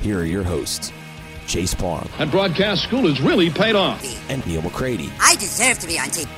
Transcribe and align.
here 0.00 0.18
are 0.20 0.24
your 0.24 0.42
hosts, 0.42 0.92
Chase 1.46 1.74
Parham. 1.74 2.08
And 2.18 2.30
broadcast 2.30 2.82
school 2.82 3.06
has 3.08 3.20
really 3.20 3.50
paid 3.50 3.74
off. 3.76 4.02
and 4.30 4.44
Neal 4.46 4.62
McCready. 4.62 5.10
I 5.20 5.34
deserve 5.36 5.78
to 5.80 5.86
be 5.86 5.98
on 5.98 6.06
TV. 6.08 6.28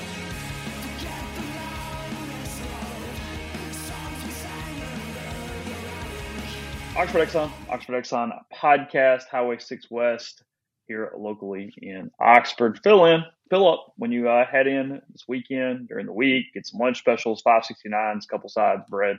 Oxford 6.95 7.27
Exxon, 7.27 7.51
Oxford 7.71 7.93
Exxon 8.05 8.39
podcast, 8.55 9.23
Highway 9.31 9.59
6 9.59 9.91
West 9.91 10.43
here 10.87 11.11
locally 11.17 11.73
in 11.81 12.11
Oxford. 12.21 12.79
Fill 12.85 13.07
in, 13.07 13.23
fill 13.49 13.67
up 13.67 13.93
when 13.97 14.13
you 14.13 14.29
uh, 14.29 14.45
head 14.45 14.67
in 14.67 15.01
this 15.11 15.25
weekend 15.27 15.89
during 15.89 16.05
the 16.07 16.13
week. 16.13 16.47
Get 16.53 16.67
some 16.67 16.81
lunch 16.81 16.99
specials, 16.99 17.43
569s, 17.47 18.29
couple 18.29 18.51
sides 18.51 18.83
bread, 18.91 19.17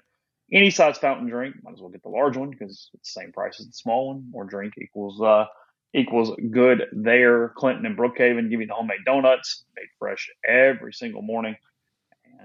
any 0.51 0.69
size 0.69 0.97
fountain 0.97 1.27
drink. 1.27 1.55
Might 1.63 1.73
as 1.73 1.81
well 1.81 1.89
get 1.89 2.03
the 2.03 2.09
large 2.09 2.37
one 2.37 2.49
because 2.49 2.89
it's 2.93 3.13
the 3.15 3.21
same 3.21 3.31
price 3.31 3.59
as 3.59 3.67
the 3.67 3.73
small 3.73 4.09
one. 4.09 4.29
More 4.31 4.45
drink 4.45 4.73
equals 4.81 5.21
uh, 5.21 5.45
equals 5.93 6.35
good 6.51 6.87
there. 6.91 7.49
Clinton 7.49 7.85
and 7.85 7.97
Brookhaven 7.97 8.49
give 8.49 8.59
the 8.59 8.73
homemade 8.73 9.05
donuts, 9.05 9.63
made 9.75 9.87
fresh 9.99 10.29
every 10.47 10.93
single 10.93 11.21
morning. 11.21 11.55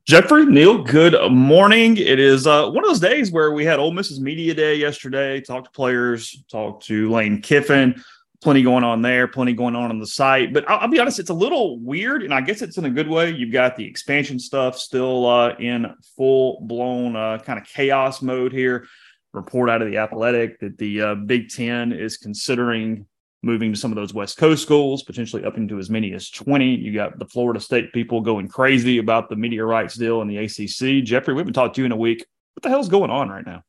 Jeffrey, 0.06 0.46
Neal, 0.46 0.84
good 0.84 1.32
morning. 1.32 1.98
It 1.98 2.20
is 2.20 2.48
uh, 2.48 2.70
one 2.70 2.84
of 2.84 2.90
those 2.90 3.02
days 3.02 3.32
where 3.32 3.52
we 3.52 3.66
had 3.66 3.80
Ole 3.80 3.92
Miss's 3.92 4.20
Media 4.20 4.54
Day 4.54 4.76
yesterday, 4.76 5.42
talked 5.42 5.66
to 5.66 5.72
players, 5.72 6.44
talked 6.50 6.86
to 6.86 7.12
Lane 7.12 7.42
Kiffin, 7.42 8.02
plenty 8.42 8.64
going 8.64 8.84
on 8.84 9.02
there, 9.02 9.28
plenty 9.28 9.54
going 9.54 9.76
on 9.76 9.92
on 9.92 10.00
the 10.00 10.08
site. 10.08 10.54
But 10.54 10.70
I'll, 10.70 10.80
I'll 10.80 10.88
be 10.88 11.00
honest, 11.00 11.20
it's 11.20 11.30
a 11.30 11.34
little 11.34 11.80
weird, 11.80 12.24
and 12.24 12.34
I 12.34 12.42
guess 12.42 12.62
it's 12.62 12.78
in 12.78 12.86
a 12.86 12.90
good 12.90 13.08
way. 13.08 13.32
You've 13.32 13.52
got 13.52 13.76
the 13.76 13.86
expansion 13.86 14.40
stuff 14.40 14.78
still 14.78 15.28
uh, 15.28 15.56
in 15.58 15.94
full 16.16 16.62
blown 16.62 17.16
uh, 17.16 17.40
kind 17.40 17.60
of 17.60 17.68
chaos 17.68 18.22
mode 18.22 18.54
here. 18.54 18.88
Report 19.34 19.70
out 19.70 19.82
of 19.82 19.92
the 19.92 19.98
Athletic 19.98 20.60
that 20.60 20.78
the 20.78 21.02
uh, 21.02 21.16
Big 21.16 21.50
Ten 21.50 21.92
is 21.92 22.18
considering 22.18 23.06
moving 23.42 23.72
to 23.72 23.80
some 23.80 23.92
of 23.92 23.96
those 23.96 24.14
West 24.14 24.38
Coast 24.38 24.62
schools, 24.62 25.04
potentially 25.04 25.46
up 25.46 25.58
into 25.58 25.78
as 25.78 25.90
many 25.90 26.14
as 26.14 26.30
20. 26.30 26.76
You 26.76 26.94
got 26.94 27.20
the 27.20 27.26
Florida 27.26 27.60
State 27.60 27.94
people 27.94 28.22
going 28.22 28.48
crazy 28.48 28.98
about 28.98 29.30
the 29.30 29.36
media 29.36 29.64
rights 29.64 29.96
deal 29.96 30.22
in 30.22 30.28
the 30.28 30.38
ACC. 30.38 31.04
Jeffrey, 31.04 31.34
we 31.34 31.40
haven't 31.40 31.54
talked 31.54 31.76
to 31.76 31.82
you 31.82 31.86
in 31.86 31.92
a 31.92 31.98
week. 31.98 32.26
What 32.56 32.64
the 32.64 32.70
hell's 32.70 32.90
going 32.90 33.12
on 33.12 33.30
right 33.30 33.46
now? 33.46 33.64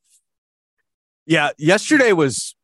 Yeah, 1.25 1.51
yesterday 1.57 2.11
was 2.11 2.55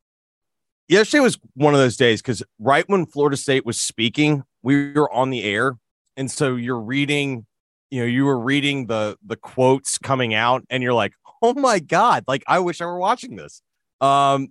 yesterday 0.88 1.22
was 1.22 1.38
one 1.54 1.74
of 1.74 1.80
those 1.80 1.96
days 1.96 2.22
because 2.22 2.44
right 2.60 2.84
when 2.88 3.06
Florida 3.06 3.38
State 3.38 3.66
was 3.66 3.80
speaking, 3.80 4.44
we 4.64 4.92
were 4.94 5.12
on 5.14 5.30
the 5.30 5.44
air, 5.44 5.78
and 6.18 6.30
so 6.30 6.56
you're 6.56 6.80
reading, 6.80 7.46
you 7.92 8.02
know, 8.02 8.06
you 8.06 8.26
were 8.26 8.40
reading 8.40 8.88
the 8.88 9.18
the 9.26 9.38
quotes 9.38 9.98
coming 9.98 10.34
out, 10.34 10.66
and 10.70 10.84
you're 10.84 10.94
like, 10.94 11.14
oh 11.42 11.54
my 11.54 11.80
god, 11.80 12.24
like 12.28 12.44
I 12.48 12.60
wish 12.60 12.82
I 12.82 12.86
were 12.86 13.00
watching 13.00 13.36
this, 13.36 13.62
um, 14.02 14.50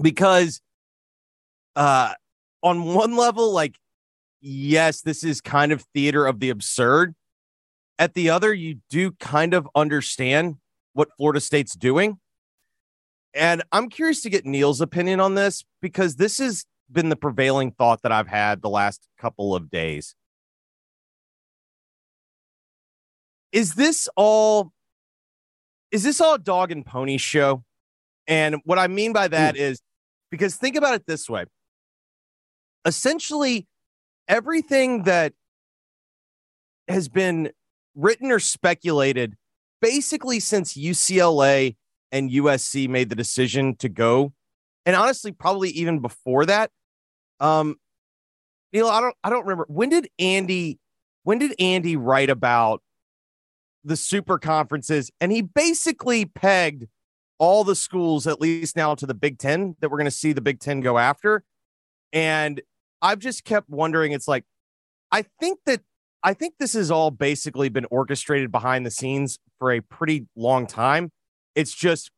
because, 0.00 0.60
uh, 1.74 2.14
on 2.62 2.84
one 2.84 3.16
level, 3.16 3.52
like, 3.52 3.76
yes, 4.40 5.02
this 5.02 5.22
is 5.22 5.40
kind 5.40 5.72
of 5.72 5.82
theater 5.94 6.26
of 6.26 6.40
the 6.40 6.50
absurd. 6.50 7.14
At 7.98 8.14
the 8.14 8.30
other, 8.30 8.52
you 8.52 8.80
do 8.90 9.12
kind 9.12 9.54
of 9.54 9.68
understand 9.74 10.56
what 10.92 11.08
Florida 11.16 11.40
State's 11.40 11.74
doing. 11.74 12.18
And 13.34 13.62
I'm 13.70 13.88
curious 13.88 14.22
to 14.22 14.30
get 14.30 14.46
Neal's 14.46 14.80
opinion 14.80 15.20
on 15.20 15.34
this 15.34 15.64
because 15.82 16.16
this 16.16 16.38
has 16.38 16.64
been 16.90 17.10
the 17.10 17.16
prevailing 17.16 17.70
thought 17.70 18.02
that 18.02 18.12
I've 18.12 18.28
had 18.28 18.62
the 18.62 18.70
last 18.70 19.06
couple 19.18 19.54
of 19.54 19.70
days. 19.70 20.14
Is 23.52 23.74
this 23.74 24.08
all 24.16 24.72
is 25.96 26.02
this 26.02 26.20
all 26.20 26.34
a 26.34 26.38
dog 26.38 26.70
and 26.70 26.84
pony 26.84 27.16
show? 27.16 27.64
And 28.26 28.56
what 28.64 28.78
I 28.78 28.86
mean 28.86 29.14
by 29.14 29.28
that 29.28 29.56
is 29.56 29.80
because 30.30 30.54
think 30.54 30.76
about 30.76 30.94
it 30.94 31.06
this 31.06 31.26
way. 31.26 31.46
Essentially 32.84 33.66
everything 34.28 35.04
that 35.04 35.32
has 36.86 37.08
been 37.08 37.50
written 37.94 38.30
or 38.30 38.38
speculated 38.38 39.36
basically 39.80 40.38
since 40.38 40.74
UCLA 40.74 41.76
and 42.12 42.30
USC 42.30 42.90
made 42.90 43.08
the 43.08 43.16
decision 43.16 43.74
to 43.76 43.88
go, 43.88 44.34
and 44.84 44.94
honestly, 44.94 45.32
probably 45.32 45.70
even 45.70 46.00
before 46.00 46.44
that. 46.44 46.70
Um, 47.40 47.76
Neal, 48.70 48.88
I 48.88 49.00
don't, 49.00 49.16
I 49.24 49.30
don't 49.30 49.44
remember 49.44 49.64
when 49.68 49.88
did 49.88 50.08
Andy, 50.18 50.78
when 51.22 51.38
did 51.38 51.54
Andy 51.58 51.96
write 51.96 52.28
about 52.28 52.82
the 53.86 53.96
super 53.96 54.38
conferences, 54.38 55.10
and 55.20 55.32
he 55.32 55.42
basically 55.42 56.24
pegged 56.24 56.86
all 57.38 57.64
the 57.64 57.76
schools, 57.76 58.26
at 58.26 58.40
least 58.40 58.76
now, 58.76 58.94
to 58.94 59.06
the 59.06 59.14
Big 59.14 59.38
Ten 59.38 59.76
that 59.80 59.90
we're 59.90 59.98
going 59.98 60.06
to 60.06 60.10
see 60.10 60.32
the 60.32 60.40
Big 60.40 60.58
Ten 60.60 60.80
go 60.80 60.98
after, 60.98 61.44
and 62.12 62.60
I've 63.00 63.18
just 63.18 63.44
kept 63.44 63.68
wondering. 63.68 64.12
It's 64.12 64.28
like, 64.28 64.44
I 65.12 65.24
think 65.40 65.60
that 65.66 65.82
I 66.22 66.34
think 66.34 66.54
this 66.58 66.72
has 66.72 66.90
all 66.90 67.10
basically 67.10 67.68
been 67.68 67.86
orchestrated 67.90 68.50
behind 68.50 68.84
the 68.84 68.90
scenes 68.90 69.38
for 69.58 69.72
a 69.72 69.80
pretty 69.80 70.26
long 70.34 70.66
time. 70.66 71.12
It's 71.54 71.74
just 71.74 72.10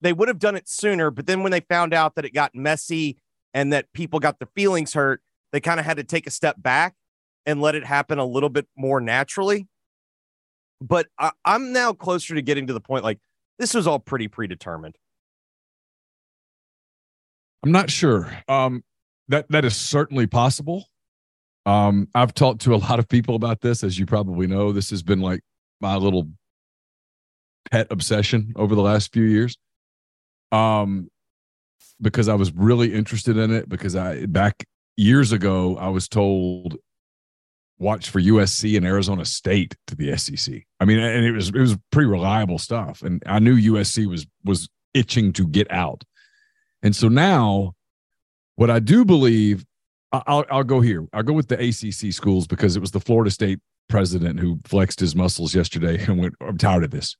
they 0.00 0.12
would 0.12 0.28
have 0.28 0.38
done 0.38 0.56
it 0.56 0.68
sooner, 0.68 1.10
but 1.10 1.26
then 1.26 1.42
when 1.42 1.52
they 1.52 1.60
found 1.60 1.92
out 1.92 2.14
that 2.14 2.24
it 2.24 2.34
got 2.34 2.54
messy 2.54 3.16
and 3.54 3.72
that 3.72 3.92
people 3.92 4.20
got 4.20 4.38
their 4.38 4.48
feelings 4.54 4.92
hurt, 4.94 5.20
they 5.52 5.60
kind 5.60 5.80
of 5.80 5.86
had 5.86 5.96
to 5.96 6.04
take 6.04 6.26
a 6.26 6.30
step 6.30 6.56
back 6.58 6.94
and 7.46 7.60
let 7.60 7.74
it 7.74 7.84
happen 7.84 8.18
a 8.18 8.24
little 8.24 8.50
bit 8.50 8.66
more 8.76 9.00
naturally. 9.00 9.66
But 10.80 11.06
I, 11.18 11.32
I'm 11.44 11.72
now 11.72 11.92
closer 11.92 12.34
to 12.34 12.42
getting 12.42 12.66
to 12.66 12.72
the 12.72 12.80
point 12.80 13.04
like 13.04 13.18
this 13.58 13.74
was 13.74 13.86
all 13.86 13.98
pretty 13.98 14.28
predetermined. 14.28 14.96
I'm 17.62 17.72
not 17.72 17.90
sure. 17.90 18.30
Um, 18.48 18.84
that 19.28 19.50
that 19.50 19.64
is 19.64 19.76
certainly 19.76 20.26
possible. 20.26 20.86
Um, 21.64 22.08
I've 22.14 22.32
talked 22.32 22.60
to 22.62 22.74
a 22.74 22.76
lot 22.76 22.98
of 22.98 23.08
people 23.08 23.34
about 23.34 23.60
this, 23.60 23.82
as 23.82 23.98
you 23.98 24.06
probably 24.06 24.46
know. 24.46 24.70
This 24.70 24.90
has 24.90 25.02
been 25.02 25.20
like 25.20 25.40
my 25.80 25.96
little 25.96 26.28
pet 27.70 27.88
obsession 27.90 28.52
over 28.56 28.74
the 28.74 28.82
last 28.82 29.12
few 29.12 29.24
years. 29.24 29.56
Um, 30.52 31.10
because 32.00 32.28
I 32.28 32.34
was 32.34 32.52
really 32.52 32.94
interested 32.94 33.36
in 33.36 33.50
it 33.50 33.68
because 33.68 33.96
I 33.96 34.26
back 34.26 34.64
years 34.96 35.32
ago 35.32 35.76
I 35.76 35.88
was 35.88 36.08
told 36.08 36.76
watch 37.78 38.10
for 38.10 38.20
USC 38.20 38.76
and 38.76 38.86
Arizona 38.86 39.24
State 39.24 39.76
to 39.86 39.94
the 39.94 40.16
SEC. 40.16 40.62
I 40.80 40.84
mean, 40.84 40.98
and 40.98 41.24
it 41.24 41.32
was 41.32 41.48
it 41.48 41.58
was 41.58 41.76
pretty 41.90 42.08
reliable 42.08 42.58
stuff, 42.58 43.02
and 43.02 43.22
I 43.26 43.38
knew 43.38 43.56
USC 43.56 44.06
was 44.06 44.26
was 44.44 44.68
itching 44.94 45.32
to 45.34 45.46
get 45.46 45.70
out, 45.70 46.04
and 46.82 46.94
so 46.94 47.08
now, 47.08 47.74
what 48.56 48.70
I 48.70 48.78
do 48.78 49.04
believe, 49.04 49.64
I'll 50.12 50.44
I'll 50.50 50.64
go 50.64 50.80
here. 50.80 51.06
I'll 51.12 51.22
go 51.22 51.32
with 51.32 51.48
the 51.48 51.56
ACC 51.56 52.12
schools 52.12 52.46
because 52.46 52.76
it 52.76 52.80
was 52.80 52.90
the 52.90 53.00
Florida 53.00 53.30
State 53.30 53.60
president 53.88 54.40
who 54.40 54.58
flexed 54.64 55.00
his 55.00 55.14
muscles 55.14 55.54
yesterday 55.54 56.02
and 56.06 56.18
went, 56.18 56.34
"I'm 56.40 56.58
tired 56.58 56.84
of 56.84 56.90
this." 56.90 57.16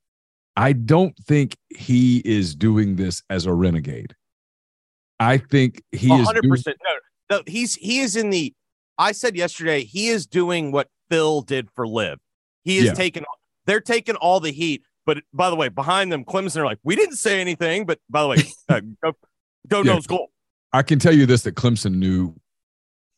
I 0.56 0.72
don't 0.72 1.14
think 1.26 1.56
he 1.68 2.22
is 2.24 2.54
doing 2.54 2.96
this 2.96 3.22
as 3.28 3.44
a 3.44 3.52
renegade. 3.52 4.14
I 5.20 5.38
think 5.38 5.82
he 5.92 6.08
100%, 6.08 6.20
is 6.20 6.28
100%. 6.28 6.66
No, 6.66 7.36
no, 7.36 7.42
he's 7.46 7.74
he 7.74 8.00
is 8.00 8.16
in 8.16 8.30
the 8.30 8.54
I 8.98 9.12
said 9.12 9.36
yesterday, 9.36 9.84
he 9.84 10.08
is 10.08 10.26
doing 10.26 10.72
what 10.72 10.88
Phil 11.10 11.42
did 11.42 11.70
for 11.70 11.86
LIV. 11.86 12.18
He 12.64 12.78
is 12.78 12.86
yeah. 12.86 12.94
taking, 12.94 13.24
they're 13.66 13.80
taking 13.80 14.16
all 14.16 14.40
the 14.40 14.50
heat. 14.50 14.82
But 15.04 15.18
by 15.32 15.50
the 15.50 15.56
way, 15.56 15.68
behind 15.68 16.10
them, 16.10 16.24
Clemson 16.24 16.56
are 16.56 16.64
like, 16.64 16.78
we 16.82 16.96
didn't 16.96 17.16
say 17.16 17.40
anything. 17.40 17.86
But 17.86 18.00
by 18.10 18.22
the 18.22 18.28
way, 18.28 18.36
uh, 18.68 18.80
go, 19.02 19.12
go 19.68 19.82
yeah. 19.82 19.94
nose 19.94 20.06
goal. 20.06 20.30
I 20.72 20.82
can 20.82 20.98
tell 20.98 21.14
you 21.14 21.26
this 21.26 21.42
that 21.42 21.54
Clemson 21.54 21.94
knew. 21.96 22.34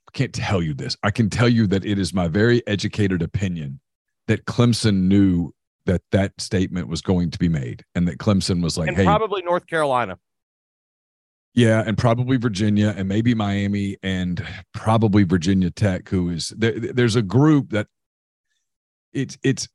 I 0.07 0.11
can't 0.13 0.33
tell 0.33 0.63
you 0.63 0.75
this. 0.75 0.97
I 1.03 1.11
can 1.11 1.29
tell 1.29 1.49
you 1.49 1.67
that 1.69 1.85
it 1.85 1.99
is 1.99 2.15
my 2.15 2.29
very 2.29 2.67
educated 2.67 3.23
opinion 3.23 3.81
that 4.27 4.45
Clemson 4.47 5.03
knew 5.03 5.53
that 5.87 6.03
that 6.13 6.33
statement 6.39 6.89
was 6.89 7.01
going 7.01 7.31
to 7.31 7.39
be 7.39 7.49
made 7.49 7.85
and 7.95 8.07
that 8.09 8.19
Clemson 8.19 8.63
was 8.63 8.79
like, 8.79 8.89
and 8.89 8.97
hey, 8.97 9.05
probably 9.05 9.43
North 9.43 9.67
Carolina. 9.67 10.19
Yeah, 11.55 11.83
and 11.85 11.99
probably 11.99 12.37
Virginia 12.37 12.95
and 12.97 13.09
maybe 13.09 13.35
Miami 13.35 13.97
and 14.03 14.45
probably 14.75 15.25
Virginia 15.25 15.71
Tech, 15.71 16.09
who 16.09 16.31
is 16.31 16.51
there, 16.57 16.73
there's 16.79 17.17
a 17.17 17.23
group 17.23 17.71
that 17.71 17.89
it's 19.13 19.39
it's 19.43 19.69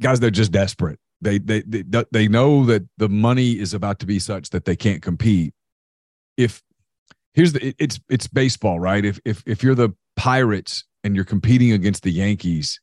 guys 0.00 0.20
they're 0.20 0.30
just 0.30 0.52
desperate. 0.52 0.98
They, 1.22 1.38
they 1.38 1.62
they 1.62 1.84
they 2.10 2.28
know 2.28 2.64
that 2.66 2.82
the 2.96 3.08
money 3.08 3.52
is 3.58 3.74
about 3.74 3.98
to 4.00 4.06
be 4.06 4.18
such 4.18 4.50
that 4.50 4.64
they 4.64 4.76
can't 4.76 5.02
compete. 5.02 5.54
If 6.36 6.62
here's 7.34 7.52
the 7.52 7.74
it's 7.78 8.00
it's 8.08 8.26
baseball, 8.26 8.80
right? 8.80 9.04
If 9.04 9.20
if 9.24 9.42
if 9.46 9.62
you're 9.62 9.74
the 9.74 9.90
Pirates 10.16 10.84
and 11.04 11.14
you're 11.14 11.24
competing 11.24 11.72
against 11.72 12.02
the 12.02 12.10
Yankees, 12.10 12.80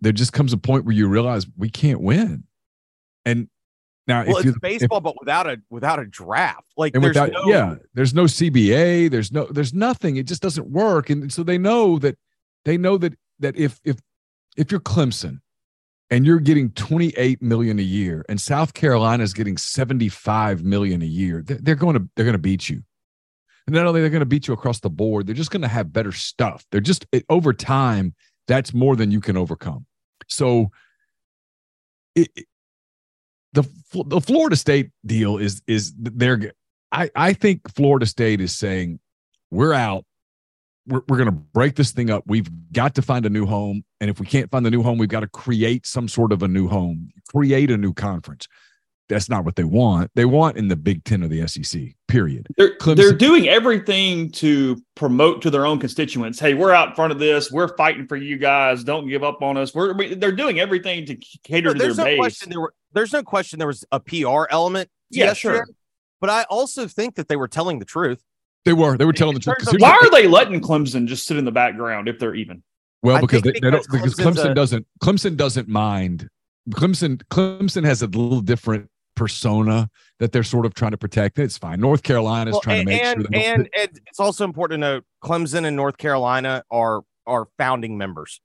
there 0.00 0.12
just 0.12 0.32
comes 0.32 0.52
a 0.52 0.58
point 0.58 0.84
where 0.84 0.94
you 0.94 1.08
realize 1.08 1.46
we 1.56 1.70
can't 1.70 2.00
win. 2.00 2.44
And 3.24 3.48
now, 4.06 4.24
well, 4.24 4.36
it's 4.36 4.58
baseball, 4.58 4.98
if, 4.98 5.04
but 5.04 5.14
without 5.18 5.48
a 5.48 5.60
without 5.68 5.98
a 5.98 6.06
draft, 6.06 6.68
like 6.76 6.92
there's 6.92 7.04
without, 7.04 7.32
no, 7.32 7.44
yeah, 7.46 7.74
there's 7.94 8.14
no 8.14 8.24
CBA, 8.24 9.10
there's 9.10 9.32
no, 9.32 9.46
there's 9.46 9.74
nothing. 9.74 10.16
It 10.16 10.26
just 10.26 10.42
doesn't 10.42 10.70
work, 10.70 11.10
and 11.10 11.32
so 11.32 11.42
they 11.42 11.58
know 11.58 11.98
that 11.98 12.16
they 12.64 12.78
know 12.78 12.98
that 12.98 13.14
that 13.40 13.56
if 13.56 13.80
if 13.84 13.96
if 14.56 14.70
you're 14.70 14.80
Clemson 14.80 15.40
and 16.08 16.24
you're 16.24 16.38
getting 16.38 16.70
28 16.70 17.42
million 17.42 17.80
a 17.80 17.82
year, 17.82 18.24
and 18.28 18.40
South 18.40 18.74
Carolina 18.74 19.24
is 19.24 19.34
getting 19.34 19.56
75 19.56 20.62
million 20.62 21.02
a 21.02 21.06
year, 21.06 21.42
they're 21.44 21.74
going 21.74 21.96
to 21.96 22.08
they're 22.14 22.24
going 22.24 22.34
to 22.34 22.38
beat 22.38 22.68
you. 22.68 22.82
And 23.66 23.74
not 23.74 23.86
only 23.86 24.02
they're 24.02 24.10
going 24.10 24.20
to 24.20 24.26
beat 24.26 24.46
you 24.46 24.54
across 24.54 24.78
the 24.78 24.90
board, 24.90 25.26
they're 25.26 25.34
just 25.34 25.50
going 25.50 25.62
to 25.62 25.68
have 25.68 25.92
better 25.92 26.12
stuff. 26.12 26.64
They're 26.70 26.80
just 26.80 27.06
it, 27.10 27.24
over 27.28 27.52
time, 27.52 28.14
that's 28.46 28.72
more 28.72 28.94
than 28.94 29.10
you 29.10 29.20
can 29.20 29.36
overcome. 29.36 29.86
So. 30.28 30.70
It, 32.14 32.30
the 33.52 33.64
the 34.04 34.20
Florida 34.20 34.56
State 34.56 34.90
deal 35.04 35.38
is 35.38 35.62
is 35.66 35.92
they're 35.96 36.52
I 36.92 37.10
I 37.14 37.32
think 37.32 37.72
Florida 37.74 38.06
State 38.06 38.40
is 38.40 38.54
saying 38.54 39.00
we're 39.50 39.72
out. 39.72 40.04
We're, 40.88 41.02
we're 41.08 41.16
going 41.16 41.26
to 41.26 41.32
break 41.32 41.74
this 41.74 41.90
thing 41.90 42.10
up. 42.10 42.24
We've 42.26 42.48
got 42.72 42.94
to 42.94 43.02
find 43.02 43.26
a 43.26 43.30
new 43.30 43.44
home. 43.44 43.84
And 44.00 44.08
if 44.08 44.20
we 44.20 44.26
can't 44.26 44.50
find 44.50 44.64
the 44.64 44.70
new 44.70 44.82
home, 44.82 44.98
we've 44.98 45.08
got 45.08 45.20
to 45.20 45.26
create 45.26 45.84
some 45.86 46.06
sort 46.06 46.30
of 46.30 46.42
a 46.42 46.48
new 46.48 46.68
home, 46.68 47.10
create 47.28 47.70
a 47.70 47.76
new 47.76 47.92
conference. 47.92 48.46
That's 49.08 49.28
not 49.28 49.44
what 49.44 49.54
they 49.54 49.64
want. 49.64 50.10
They 50.16 50.24
want 50.24 50.56
in 50.56 50.66
the 50.68 50.76
Big 50.76 51.04
Ten 51.04 51.22
or 51.22 51.28
the 51.28 51.46
SEC, 51.46 51.94
period. 52.08 52.48
They're, 52.56 52.76
they're 52.94 53.12
doing 53.12 53.48
everything 53.48 54.30
to 54.32 54.82
promote 54.96 55.42
to 55.42 55.50
their 55.50 55.64
own 55.64 55.78
constituents. 55.78 56.40
Hey, 56.40 56.54
we're 56.54 56.72
out 56.72 56.88
in 56.88 56.94
front 56.96 57.12
of 57.12 57.20
this. 57.20 57.50
We're 57.50 57.76
fighting 57.76 58.08
for 58.08 58.16
you 58.16 58.36
guys. 58.36 58.82
Don't 58.82 59.08
give 59.08 59.22
up 59.22 59.42
on 59.42 59.56
us. 59.56 59.74
We're, 59.74 59.92
we, 59.94 60.14
they're 60.14 60.32
doing 60.32 60.58
everything 60.58 61.06
to 61.06 61.16
cater 61.44 61.68
no, 61.68 61.74
to 61.74 61.78
their 61.78 61.94
no 61.94 62.04
base. 62.04 62.18
Question 62.18 62.50
there 62.50 62.60
were, 62.60 62.74
there's 62.96 63.12
no 63.12 63.22
question 63.22 63.58
there 63.58 63.68
was 63.68 63.84
a 63.92 64.00
PR 64.00 64.46
element. 64.50 64.88
Yeah, 65.10 65.26
yesterday, 65.26 65.58
sure. 65.58 65.66
But 66.20 66.30
I 66.30 66.44
also 66.44 66.88
think 66.88 67.14
that 67.16 67.28
they 67.28 67.36
were 67.36 67.46
telling 67.46 67.78
the 67.78 67.84
truth. 67.84 68.22
They 68.64 68.72
were. 68.72 68.96
They 68.96 69.04
were 69.04 69.12
telling 69.12 69.34
the 69.34 69.40
truth. 69.40 69.58
Why 69.78 69.90
are 69.90 70.10
they 70.10 70.26
letting 70.26 70.60
Clemson 70.60 71.06
just 71.06 71.26
sit 71.26 71.36
in 71.36 71.44
the 71.44 71.52
background 71.52 72.08
if 72.08 72.18
they're 72.18 72.34
even? 72.34 72.62
Well, 73.02 73.20
because 73.20 73.42
they, 73.42 73.52
because, 73.52 73.60
they 73.60 73.70
don't, 73.70 73.86
because 73.90 74.14
Clemson 74.14 74.50
a, 74.50 74.54
doesn't 74.54 74.86
Clemson 75.00 75.36
doesn't 75.36 75.68
mind. 75.68 76.28
Clemson 76.70 77.22
Clemson 77.30 77.84
has 77.84 78.02
a 78.02 78.06
little 78.06 78.40
different 78.40 78.88
persona 79.14 79.88
that 80.18 80.32
they're 80.32 80.42
sort 80.42 80.66
of 80.66 80.74
trying 80.74 80.90
to 80.90 80.98
protect. 80.98 81.38
It's 81.38 81.58
fine. 81.58 81.80
North 81.80 82.02
Carolina 82.02 82.50
is 82.50 82.54
well, 82.54 82.60
trying 82.62 82.80
and, 82.80 82.88
to 82.88 82.90
make 82.90 83.02
and, 83.04 83.20
sure. 83.20 83.52
And, 83.52 83.68
and 83.78 84.00
it's 84.06 84.18
also 84.18 84.44
important 84.44 84.82
to 84.82 84.88
note 84.88 85.04
Clemson 85.22 85.64
and 85.66 85.76
North 85.76 85.98
Carolina 85.98 86.64
are 86.70 87.02
are 87.26 87.46
founding 87.58 87.98
members. 87.98 88.40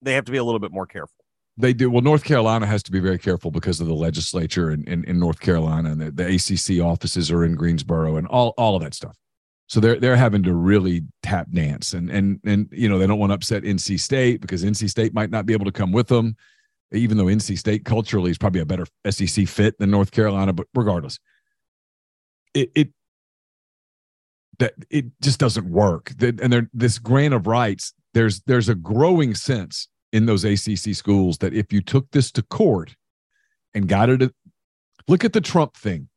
They 0.00 0.14
have 0.14 0.24
to 0.26 0.32
be 0.32 0.38
a 0.38 0.44
little 0.44 0.60
bit 0.60 0.72
more 0.72 0.86
careful. 0.86 1.21
They 1.58 1.74
do. 1.74 1.90
Well, 1.90 2.02
North 2.02 2.24
Carolina 2.24 2.66
has 2.66 2.82
to 2.84 2.90
be 2.90 3.00
very 3.00 3.18
careful 3.18 3.50
because 3.50 3.80
of 3.80 3.86
the 3.86 3.94
legislature 3.94 4.70
in, 4.70 4.84
in, 4.84 5.04
in 5.04 5.18
North 5.18 5.40
Carolina 5.40 5.92
and 5.92 6.00
the, 6.00 6.10
the 6.10 6.34
ACC 6.34 6.82
offices 6.82 7.30
are 7.30 7.44
in 7.44 7.54
Greensboro 7.56 8.16
and 8.16 8.26
all, 8.28 8.54
all 8.56 8.74
of 8.74 8.82
that 8.82 8.94
stuff. 8.94 9.16
So 9.68 9.80
they're 9.80 9.98
they're 9.98 10.16
having 10.16 10.42
to 10.42 10.54
really 10.54 11.02
tap 11.22 11.50
dance 11.50 11.94
and 11.94 12.10
and 12.10 12.40
and 12.44 12.68
you 12.72 12.90
know 12.90 12.98
they 12.98 13.06
don't 13.06 13.18
want 13.18 13.30
to 13.30 13.34
upset 13.34 13.62
NC 13.62 14.00
State 14.00 14.42
because 14.42 14.64
NC 14.64 14.90
State 14.90 15.14
might 15.14 15.30
not 15.30 15.46
be 15.46 15.54
able 15.54 15.64
to 15.64 15.72
come 15.72 15.92
with 15.92 16.08
them, 16.08 16.36
even 16.90 17.16
though 17.16 17.24
NC 17.24 17.56
State 17.56 17.84
culturally 17.86 18.30
is 18.30 18.36
probably 18.36 18.60
a 18.60 18.66
better 18.66 18.84
SEC 19.08 19.48
fit 19.48 19.78
than 19.78 19.90
North 19.90 20.10
Carolina. 20.10 20.52
But 20.52 20.66
regardless, 20.74 21.18
it 22.52 22.70
it 22.74 22.88
that 24.58 24.74
it 24.90 25.06
just 25.22 25.40
doesn't 25.40 25.70
work. 25.70 26.12
And 26.20 26.52
there 26.52 26.68
this 26.74 26.98
grant 26.98 27.32
of 27.32 27.46
rights. 27.46 27.94
There's 28.12 28.42
there's 28.42 28.68
a 28.68 28.74
growing 28.74 29.34
sense 29.34 29.88
in 30.12 30.26
those 30.26 30.44
ACC 30.44 30.94
schools 30.94 31.38
that 31.38 31.54
if 31.54 31.72
you 31.72 31.80
took 31.80 32.10
this 32.10 32.30
to 32.32 32.42
court 32.42 32.96
and 33.74 33.88
got 33.88 34.10
it, 34.10 34.32
look 35.08 35.24
at 35.24 35.32
the 35.32 35.40
Trump 35.40 35.76
thing, 35.76 36.08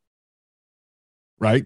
right? 1.40 1.66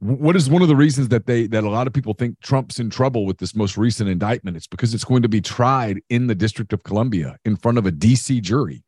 What 0.00 0.36
is 0.36 0.48
one 0.48 0.62
of 0.62 0.68
the 0.68 0.76
reasons 0.76 1.08
that 1.08 1.26
they 1.26 1.48
that 1.48 1.64
a 1.64 1.68
lot 1.68 1.88
of 1.88 1.92
people 1.92 2.14
think 2.14 2.38
Trump's 2.40 2.78
in 2.78 2.88
trouble 2.88 3.26
with 3.26 3.38
this 3.38 3.56
most 3.56 3.76
recent 3.76 4.08
indictment? 4.08 4.56
It's 4.56 4.68
because 4.68 4.94
it's 4.94 5.04
going 5.04 5.22
to 5.22 5.28
be 5.28 5.40
tried 5.40 6.00
in 6.08 6.28
the 6.28 6.36
District 6.36 6.72
of 6.72 6.84
Columbia 6.84 7.36
in 7.44 7.56
front 7.56 7.78
of 7.78 7.86
a 7.86 7.90
DC 7.90 8.40
jury. 8.40 8.84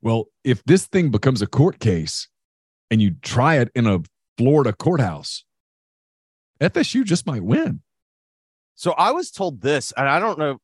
Well, 0.00 0.28
if 0.42 0.64
this 0.64 0.86
thing 0.86 1.10
becomes 1.10 1.42
a 1.42 1.46
court 1.46 1.80
case 1.80 2.28
and 2.90 3.02
you 3.02 3.16
try 3.20 3.58
it 3.58 3.70
in 3.74 3.86
a 3.86 4.00
Florida 4.38 4.72
courthouse, 4.72 5.44
FSU 6.60 7.04
just 7.04 7.26
might 7.26 7.42
win. 7.42 7.82
So 8.74 8.92
I 8.92 9.10
was 9.10 9.30
told 9.30 9.60
this, 9.60 9.92
and 9.98 10.08
I 10.08 10.18
don't 10.18 10.38
know 10.38 10.58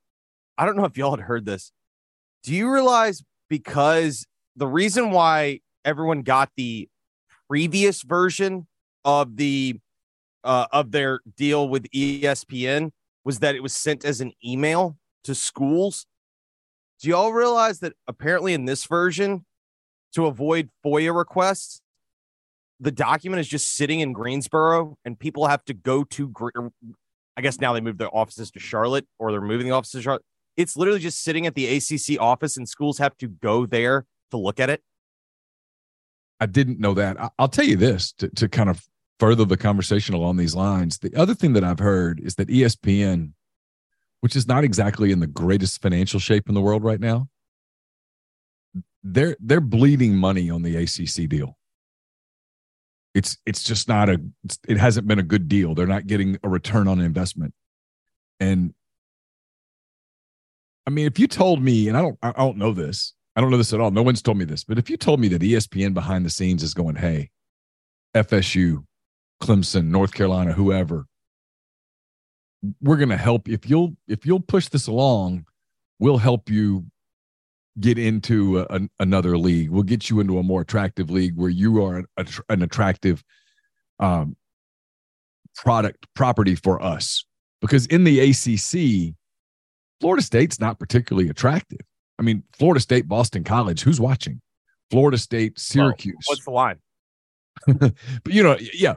I 0.59 0.66
don't 0.66 0.76
know 0.76 0.85
if 0.85 0.97
y'all 0.97 1.16
had 1.16 1.25
heard 1.25 1.44
this. 1.44 1.73
Do 2.42 2.54
you 2.54 2.73
realize 2.73 3.23
because 3.49 4.26
the 4.56 4.66
reason 4.66 5.11
why 5.11 5.61
everyone 5.85 6.23
got 6.23 6.50
the 6.56 6.88
previous 7.49 8.02
version 8.02 8.66
of 9.04 9.37
the 9.37 9.78
uh, 10.44 10.66
of 10.73 10.90
their 10.90 11.21
deal 11.37 11.68
with 11.68 11.88
ESPN 11.90 12.90
was 13.25 13.38
that 13.38 13.54
it 13.54 13.62
was 13.62 13.75
sent 13.75 14.04
as 14.04 14.21
an 14.21 14.32
email 14.44 14.97
to 15.25 15.35
schools. 15.35 16.06
Do 17.00 17.09
y'all 17.09 17.32
realize 17.32 17.80
that 17.80 17.92
apparently 18.09 18.54
in 18.54 18.64
this 18.64 18.87
version, 18.87 19.44
to 20.14 20.26
avoid 20.26 20.68
FOIA 20.85 21.16
requests, 21.16 21.80
the 22.80 22.90
document 22.90 23.40
is 23.40 23.49
just 23.49 23.75
sitting 23.75 24.00
in 24.00 24.12
Greensboro 24.12 24.97
and 25.04 25.18
people 25.18 25.47
have 25.47 25.64
to 25.66 25.75
go 25.75 26.04
to, 26.04 26.32
I 27.37 27.40
guess 27.40 27.61
now 27.61 27.73
they 27.73 27.80
moved 27.80 27.99
their 27.99 28.14
offices 28.14 28.50
to 28.52 28.61
Charlotte 28.61 29.06
or 29.18 29.30
they're 29.30 29.40
moving 29.40 29.66
the 29.66 29.73
offices 29.73 30.00
to 30.00 30.02
Charlotte. 30.02 30.25
It's 30.56 30.76
literally 30.76 31.00
just 31.00 31.23
sitting 31.23 31.47
at 31.47 31.54
the 31.54 31.66
ACC 31.76 32.21
office, 32.21 32.56
and 32.56 32.68
schools 32.68 32.99
have 32.99 33.16
to 33.18 33.28
go 33.28 33.66
there 33.66 34.06
to 34.30 34.37
look 34.37 34.61
at 34.61 34.71
it. 34.71 34.82
I 36.40 36.47
didn't 36.47 36.80
know 36.80 36.94
that. 36.94 37.16
I'll 37.38 37.49
tell 37.49 37.64
you 37.64 37.76
this 37.76 38.12
to, 38.14 38.28
to 38.30 38.49
kind 38.49 38.68
of 38.68 38.85
further 39.21 39.44
the 39.44 39.56
conversation 39.56 40.14
along 40.14 40.37
these 40.37 40.56
lines. 40.56 40.99
The 40.99 41.14
other 41.14 41.35
thing 41.35 41.52
that 41.52 41.62
I've 41.62 41.78
heard 41.78 42.18
is 42.18 42.35
that 42.35 42.49
ESPN, 42.49 43.32
which 44.21 44.35
is 44.35 44.49
not 44.49 44.64
exactly 44.64 45.12
in 45.12 45.21
the 45.21 45.28
greatest 45.28 45.80
financial 45.80 46.18
shape 46.18 46.49
in 46.49 46.54
the 46.54 46.61
world 46.61 46.82
right 46.82 46.99
now, 46.99 47.28
they're 49.04 49.37
they're 49.38 49.61
bleeding 49.61 50.16
money 50.16 50.50
on 50.50 50.62
the 50.62 50.76
ACC 50.76 51.28
deal. 51.28 51.56
It's 53.14 53.38
it's 53.47 53.62
just 53.62 53.88
not 53.88 54.09
a 54.09 54.21
it 54.66 54.78
hasn't 54.78 55.06
been 55.06 55.18
a 55.18 55.25
good 55.25 55.49
deal. 55.49 55.76
They're 55.76 55.87
not 55.87 56.09
getting 56.09 56.38
a 56.42 56.49
return 56.49 56.88
on 56.88 57.00
investment. 57.00 57.54
And 58.40 58.75
I 60.87 60.91
mean, 60.91 61.07
if 61.07 61.19
you 61.19 61.27
told 61.27 61.62
me, 61.62 61.89
and 61.89 61.97
I 61.97 62.03
don't, 62.03 62.19
I 62.23 62.33
don't 62.33 62.57
know 62.57 62.73
this, 62.73 63.15
I 63.37 63.41
don't 63.41 63.51
know 63.51 63.57
this 63.57 63.73
at 63.73 63.81
all. 63.81 63.91
No 63.91 64.03
one's 64.03 64.23
told 64.23 64.39
me 64.39 64.45
this, 64.45 64.65
but 64.65 64.79
if 64.79 64.91
you 64.91 64.97
told 64.97 65.21
me 65.21 65.29
that 65.29 65.43
ESPN 65.43 65.95
behind 65.95 66.27
the 66.27 66.31
scenes 66.31 66.62
is 66.62 66.75
going, 66.75 66.97
hey, 66.97 67.31
FSU, 68.15 68.85
Clemson, 69.43 69.87
North 69.87 70.12
Carolina, 70.12 70.53
whoever, 70.53 71.07
we're 72.81 72.97
going 72.97 73.09
to 73.09 73.17
help 73.17 73.49
if 73.49 73.69
you'll 73.69 73.97
if 74.07 74.25
you'll 74.25 74.41
push 74.41 74.69
this 74.69 74.87
along, 74.87 75.47
we'll 75.99 76.19
help 76.19 76.49
you 76.49 76.85
get 77.81 77.99
into 77.99 78.61
a, 78.61 78.67
an, 78.67 78.91
another 79.01 79.37
league. 79.39 79.71
We'll 79.71 79.83
get 79.83 80.11
you 80.11 80.21
into 80.21 80.39
a 80.39 80.43
more 80.43 80.61
attractive 80.61 81.11
league 81.11 81.37
where 81.37 81.51
you 81.51 81.83
are 81.85 81.99
an, 82.17 82.27
an 82.49 82.62
attractive 82.62 83.25
um, 83.99 84.37
product 85.57 86.07
property 86.15 86.55
for 86.55 86.83
us. 86.83 87.25
Because 87.61 87.87
in 87.87 88.05
the 88.05 88.21
ACC, 88.21 89.15
Florida 90.02 90.23
State's 90.23 90.59
not 90.59 90.80
particularly 90.80 91.28
attractive. 91.28 91.78
I 92.18 92.23
mean, 92.23 92.42
Florida 92.59 92.80
State, 92.80 93.09
Boston 93.09 93.44
College, 93.44 93.82
who's 93.82 94.00
watching? 94.00 94.40
Florida 94.90 95.16
State, 95.16 95.59
Syracuse. 95.59 96.14
Well, 96.28 96.35
what's 96.35 96.44
the 96.44 96.50
line? 96.50 96.78
but 97.66 97.94
you 98.32 98.42
know, 98.42 98.59
yeah, 98.75 98.94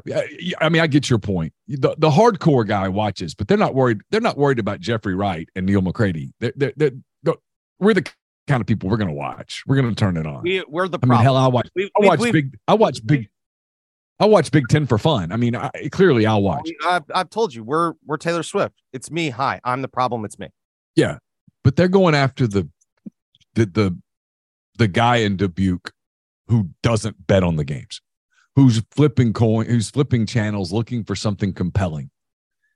I 0.60 0.70
mean, 0.70 0.82
I 0.82 0.88
get 0.88 1.10
your 1.10 1.20
point. 1.20 1.54
The, 1.68 1.96
the 2.00 2.10
hardcore 2.10 2.68
guy 2.68 2.88
watches, 2.88 3.36
but 3.36 3.48
they're 3.48 3.58
not 3.58 3.76
worried. 3.76 4.00
They're 4.10 4.20
not 4.20 4.36
worried 4.36 4.58
about 4.58 4.80
Jeffrey 4.80 5.14
Wright 5.14 5.48
and 5.56 5.68
Neal 5.68 5.82
McCready. 5.82 6.34
They're, 6.40 6.54
they're, 6.56 6.74
they're, 6.76 6.92
we're 7.80 7.94
the 7.94 8.10
kind 8.48 8.62
of 8.62 8.68
people 8.68 8.90
we're 8.90 8.98
going 8.98 9.10
to 9.10 9.14
watch. 9.14 9.64
We're 9.68 9.76
going 9.76 9.90
to 9.90 9.96
turn 9.96 10.18
it 10.18 10.26
on. 10.26 10.42
We, 10.42 10.60
are 10.60 10.88
the. 10.88 10.98
I 11.04 11.06
mean, 11.06 11.20
hell, 11.20 11.38
I 11.38 11.48
watch. 11.48 11.70
We, 11.76 11.92
I 12.02 12.06
watch 12.06 12.32
big. 12.32 12.58
I 12.68 12.74
watch 12.74 13.06
big. 13.06 13.30
I 14.18 14.26
watch 14.26 14.50
Big 14.50 14.70
Ten 14.70 14.88
for 14.88 14.98
fun. 14.98 15.34
I 15.34 15.36
mean, 15.36 15.56
I, 15.56 15.70
clearly 15.92 16.26
I'll 16.26 16.42
watch. 16.42 16.70
I've, 16.88 17.04
I've 17.14 17.30
told 17.30 17.54
you 17.54 17.64
we're 17.64 17.94
we're 18.06 18.18
Taylor 18.18 18.44
Swift. 18.44 18.82
It's 18.94 19.12
me. 19.12 19.30
Hi, 19.30 19.60
I'm 19.64 19.82
the 19.82 19.90
problem. 19.90 20.24
It's 20.24 20.40
me. 20.40 20.48
Yeah, 20.96 21.18
but 21.64 21.76
they're 21.76 21.88
going 21.88 22.16
after 22.16 22.48
the 22.48 22.70
the 23.56 23.66
the 23.66 23.98
the 24.78 24.88
guy 24.88 25.18
in 25.18 25.38
Dubuque 25.38 25.92
who 26.48 26.70
doesn't 26.84 27.28
bet 27.28 27.44
on 27.44 27.56
the 27.56 27.64
games, 27.64 28.02
who's 28.56 28.82
flipping 28.92 29.34
coin, 29.34 29.66
who's 29.66 29.90
flipping 29.90 30.26
channels, 30.26 30.72
looking 30.72 31.04
for 31.04 31.16
something 31.16 31.54
compelling. 31.54 32.12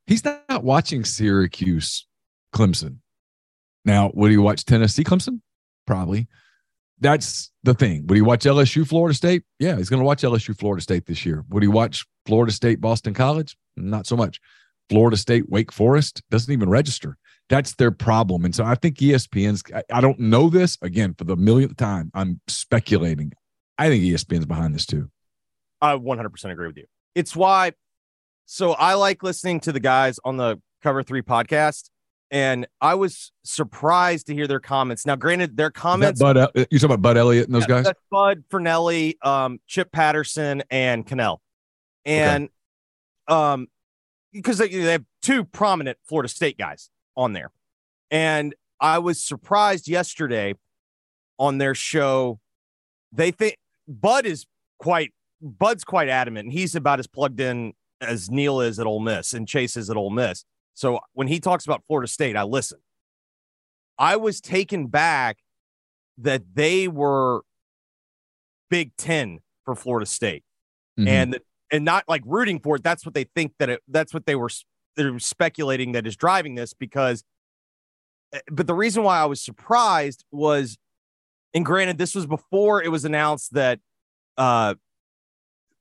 He's 0.08 0.26
not 0.26 0.64
watching 0.64 1.04
Syracuse, 1.04 2.08
Clemson. 2.54 2.98
Now, 3.86 4.12
would 4.16 4.32
he 4.32 4.38
watch 4.38 4.66
Tennessee, 4.66 5.04
Clemson? 5.04 5.42
Probably. 5.86 6.28
That's 7.00 7.52
the 7.64 7.74
thing. 7.74 8.08
Would 8.08 8.16
he 8.16 8.22
watch 8.22 8.44
LSU, 8.44 8.88
Florida 8.88 9.16
State? 9.16 9.44
Yeah, 9.60 9.78
he's 9.78 9.90
going 9.90 10.02
to 10.02 10.06
watch 10.06 10.24
LSU, 10.24 10.58
Florida 10.58 10.82
State 10.82 11.06
this 11.06 11.26
year. 11.26 11.46
Would 11.50 11.64
he 11.64 11.70
watch 11.70 12.06
Florida 12.26 12.52
State, 12.52 12.82
Boston 12.82 13.14
College? 13.14 13.56
Not 13.78 14.06
so 14.06 14.18
much. 14.18 14.42
Florida 14.90 15.16
State, 15.16 15.50
Wake 15.50 15.72
Forest 15.72 16.22
doesn't 16.30 16.52
even 16.52 16.70
register. 16.70 17.18
That's 17.50 17.74
their 17.76 17.92
problem. 17.92 18.46
And 18.46 18.54
so 18.54 18.64
I 18.64 18.76
think 18.76 18.98
ESPN's, 18.98 19.64
I, 19.74 19.84
I 19.92 20.02
don't 20.02 20.20
know 20.20 20.50
this 20.50 20.78
again 20.82 21.16
for 21.18 21.24
the 21.24 21.36
millionth 21.36 21.78
time. 21.78 22.12
I'm 22.14 22.40
speculating. 22.48 23.34
I 23.78 23.90
think 23.90 24.04
ESPN's 24.04 24.46
behind 24.46 24.76
this 24.76 24.86
too. 24.86 25.10
I 25.82 25.94
100% 25.94 26.52
agree 26.52 26.68
with 26.68 26.78
you. 26.78 26.86
It's 27.16 27.36
why. 27.36 27.74
So 28.46 28.74
I 28.74 28.94
like 28.94 29.24
listening 29.24 29.60
to 29.62 29.72
the 29.72 29.80
guys 29.80 30.20
on 30.24 30.38
the 30.38 30.62
Cover 30.82 31.04
Three 31.04 31.22
podcast, 31.22 31.90
and 32.32 32.68
I 32.82 32.96
was 32.96 33.32
surprised 33.44 34.28
to 34.28 34.34
hear 34.34 34.48
their 34.48 34.60
comments. 34.60 35.06
Now, 35.06 35.16
granted, 35.16 35.56
their 35.56 35.72
comments. 35.72 36.20
Bud, 36.20 36.38
you 36.56 36.80
talking 36.80 36.86
about 36.86 37.02
Bud 37.02 37.18
Elliott 37.18 37.46
and 37.46 37.56
those 37.56 37.68
yeah, 37.70 37.84
guys? 37.84 37.94
Bud 38.12 38.44
Fornelli, 38.52 39.16
um, 39.26 39.60
Chip 39.68 39.92
Patterson, 39.92 40.64
and 40.70 41.06
Kanell, 41.06 41.38
and 42.06 42.50
okay. 43.30 43.38
um, 43.40 43.68
because 44.34 44.58
they, 44.58 44.68
they 44.68 44.94
have 44.94 45.06
two 45.22 45.44
prominent 45.44 45.98
Florida 46.08 46.30
State 46.30 46.58
guys 46.58 46.90
on 47.20 47.34
there. 47.34 47.52
And 48.10 48.56
I 48.80 48.98
was 49.00 49.22
surprised 49.22 49.88
yesterday 49.88 50.56
on 51.38 51.58
their 51.58 51.76
show. 51.76 52.40
They 53.12 53.32
think 53.32 53.58
Bud 53.88 54.26
is 54.26 54.46
quite 54.80 55.12
Bud's 55.42 55.84
quite 55.84 56.10
adamant, 56.10 56.46
and 56.46 56.54
he's 56.54 56.76
about 56.76 57.00
as 57.00 57.08
plugged 57.08 57.40
in 57.40 57.74
as 58.02 58.32
Neal 58.32 58.62
is 58.62 58.80
at 58.80 58.88
Ole 58.88 59.02
Miss 59.02 59.34
and 59.34 59.48
Chase 59.48 59.76
is 59.78 59.90
at 59.90 59.98
Ole 59.98 60.10
Miss. 60.10 60.46
So 60.74 61.00
when 61.14 61.28
he 61.28 61.40
talks 61.40 61.66
about 61.66 61.84
Florida 61.88 62.08
State, 62.08 62.36
I 62.36 62.44
listen. 62.44 62.80
I 63.98 64.16
was 64.16 64.40
taken 64.40 64.88
back 64.88 65.40
that 66.20 66.42
they 66.54 66.88
were 66.88 67.42
Big 68.70 68.96
Ten 68.98 69.40
for 69.66 69.76
Florida 69.76 70.06
State, 70.06 70.44
mm-hmm. 70.98 71.08
and 71.08 71.40
and 71.72 71.84
not 71.84 72.06
like 72.08 72.24
rooting 72.26 72.60
for 72.60 72.78
it. 72.78 72.84
That's 72.84 73.06
what 73.06 73.14
they 73.14 73.26
think 73.36 73.54
that 73.60 73.70
it. 73.70 73.82
That's 73.90 74.14
what 74.14 74.26
they 74.26 74.36
were 74.36 74.50
they're 74.96 75.18
speculating 75.20 75.94
that 75.94 76.06
is 76.06 76.16
driving 76.16 76.56
this 76.56 76.74
because 76.74 77.24
eh, 78.34 78.40
but 78.52 78.68
the 78.68 78.74
reason 78.74 79.04
why 79.04 79.20
I 79.20 79.26
was 79.26 79.42
surprised 79.42 80.26
was 80.32 80.78
and 81.54 81.66
granted 81.66 81.98
this 81.98 82.16
was 82.16 82.26
before 82.26 82.84
it 82.84 82.90
was 82.90 83.06
announced 83.06 83.54
that 83.54 83.80
uh 84.38 84.76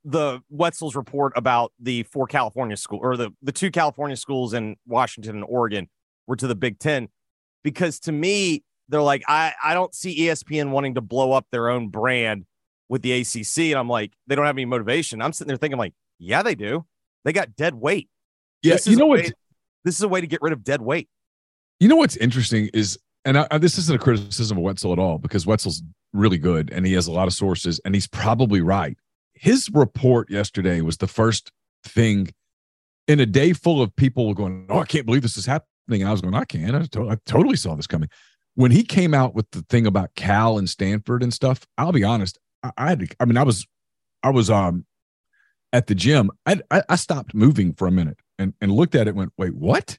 the 0.04 0.40
Wetzel's 0.48 0.96
report 0.96 1.32
about 1.36 1.72
the 1.78 2.04
four 2.04 2.26
California 2.26 2.76
school 2.76 3.00
or 3.02 3.16
the 3.16 3.30
the 3.42 3.52
two 3.52 3.70
California 3.70 4.16
schools 4.16 4.54
in 4.54 4.76
Washington 4.86 5.36
and 5.36 5.44
Oregon 5.44 5.88
were 6.26 6.36
to 6.36 6.46
the 6.46 6.54
Big 6.54 6.78
10 6.78 7.08
because 7.62 8.00
to 8.00 8.12
me 8.12 8.62
they're 8.88 9.02
like 9.02 9.22
I 9.28 9.52
I 9.62 9.74
don't 9.74 9.94
see 9.94 10.20
ESPN 10.20 10.70
wanting 10.70 10.94
to 10.94 11.00
blow 11.00 11.32
up 11.32 11.46
their 11.50 11.68
own 11.68 11.88
brand 11.88 12.46
with 12.88 13.02
the 13.02 13.12
ACC 13.12 13.70
and 13.70 13.78
I'm 13.78 13.88
like 13.88 14.12
they 14.26 14.34
don't 14.34 14.46
have 14.46 14.56
any 14.56 14.64
motivation. 14.64 15.20
I'm 15.20 15.32
sitting 15.32 15.48
there 15.48 15.56
thinking 15.56 15.78
like 15.78 15.94
yeah 16.18 16.42
they 16.42 16.54
do. 16.54 16.86
They 17.24 17.32
got 17.32 17.56
dead 17.56 17.74
weight. 17.74 18.08
Yeah, 18.62 18.74
you 18.86 18.96
know 18.96 19.06
what? 19.06 19.32
This 19.84 19.94
is 19.94 20.02
a 20.02 20.08
way 20.08 20.20
to 20.20 20.26
get 20.26 20.42
rid 20.42 20.52
of 20.52 20.64
dead 20.64 20.80
weight. 20.82 21.08
You 21.80 21.88
know 21.88 21.96
what's 21.96 22.16
interesting 22.16 22.68
is, 22.74 22.98
and 23.24 23.38
I, 23.38 23.58
this 23.58 23.78
isn't 23.78 23.94
a 23.94 23.98
criticism 24.02 24.58
of 24.58 24.64
Wetzel 24.64 24.92
at 24.92 24.98
all 24.98 25.18
because 25.18 25.46
Wetzel's 25.46 25.82
really 26.12 26.38
good 26.38 26.70
and 26.72 26.86
he 26.86 26.94
has 26.94 27.06
a 27.06 27.12
lot 27.12 27.28
of 27.28 27.34
sources 27.34 27.80
and 27.84 27.94
he's 27.94 28.08
probably 28.08 28.60
right. 28.60 28.96
His 29.34 29.70
report 29.72 30.30
yesterday 30.30 30.80
was 30.80 30.96
the 30.96 31.06
first 31.06 31.52
thing 31.84 32.32
in 33.06 33.20
a 33.20 33.26
day 33.26 33.52
full 33.52 33.80
of 33.80 33.94
people 33.94 34.34
going, 34.34 34.66
"Oh, 34.68 34.80
I 34.80 34.84
can't 34.84 35.06
believe 35.06 35.22
this 35.22 35.36
is 35.36 35.46
happening." 35.46 36.02
And 36.02 36.08
I 36.08 36.12
was 36.12 36.20
going, 36.20 36.34
"I 36.34 36.44
can. 36.44 36.74
I, 36.74 36.82
to- 36.86 37.10
I 37.10 37.16
totally 37.24 37.56
saw 37.56 37.76
this 37.76 37.86
coming." 37.86 38.08
When 38.56 38.72
he 38.72 38.82
came 38.82 39.14
out 39.14 39.36
with 39.36 39.48
the 39.52 39.62
thing 39.68 39.86
about 39.86 40.14
Cal 40.16 40.58
and 40.58 40.68
Stanford 40.68 41.22
and 41.22 41.32
stuff, 41.32 41.64
I'll 41.78 41.92
be 41.92 42.02
honest, 42.02 42.38
I, 42.64 42.72
I 42.76 42.88
had 42.88 42.98
to. 43.00 43.08
I 43.20 43.24
mean, 43.26 43.36
I 43.36 43.44
was, 43.44 43.64
I 44.24 44.30
was 44.30 44.50
um 44.50 44.84
at 45.72 45.86
the 45.86 45.94
gym. 45.94 46.32
I 46.44 46.60
I, 46.72 46.82
I 46.88 46.96
stopped 46.96 47.32
moving 47.34 47.72
for 47.74 47.86
a 47.86 47.92
minute 47.92 48.18
and, 48.38 48.54
and 48.60 48.72
looked 48.72 48.94
at 48.94 49.08
it 49.08 49.14
went, 49.14 49.32
wait, 49.36 49.54
what? 49.54 49.98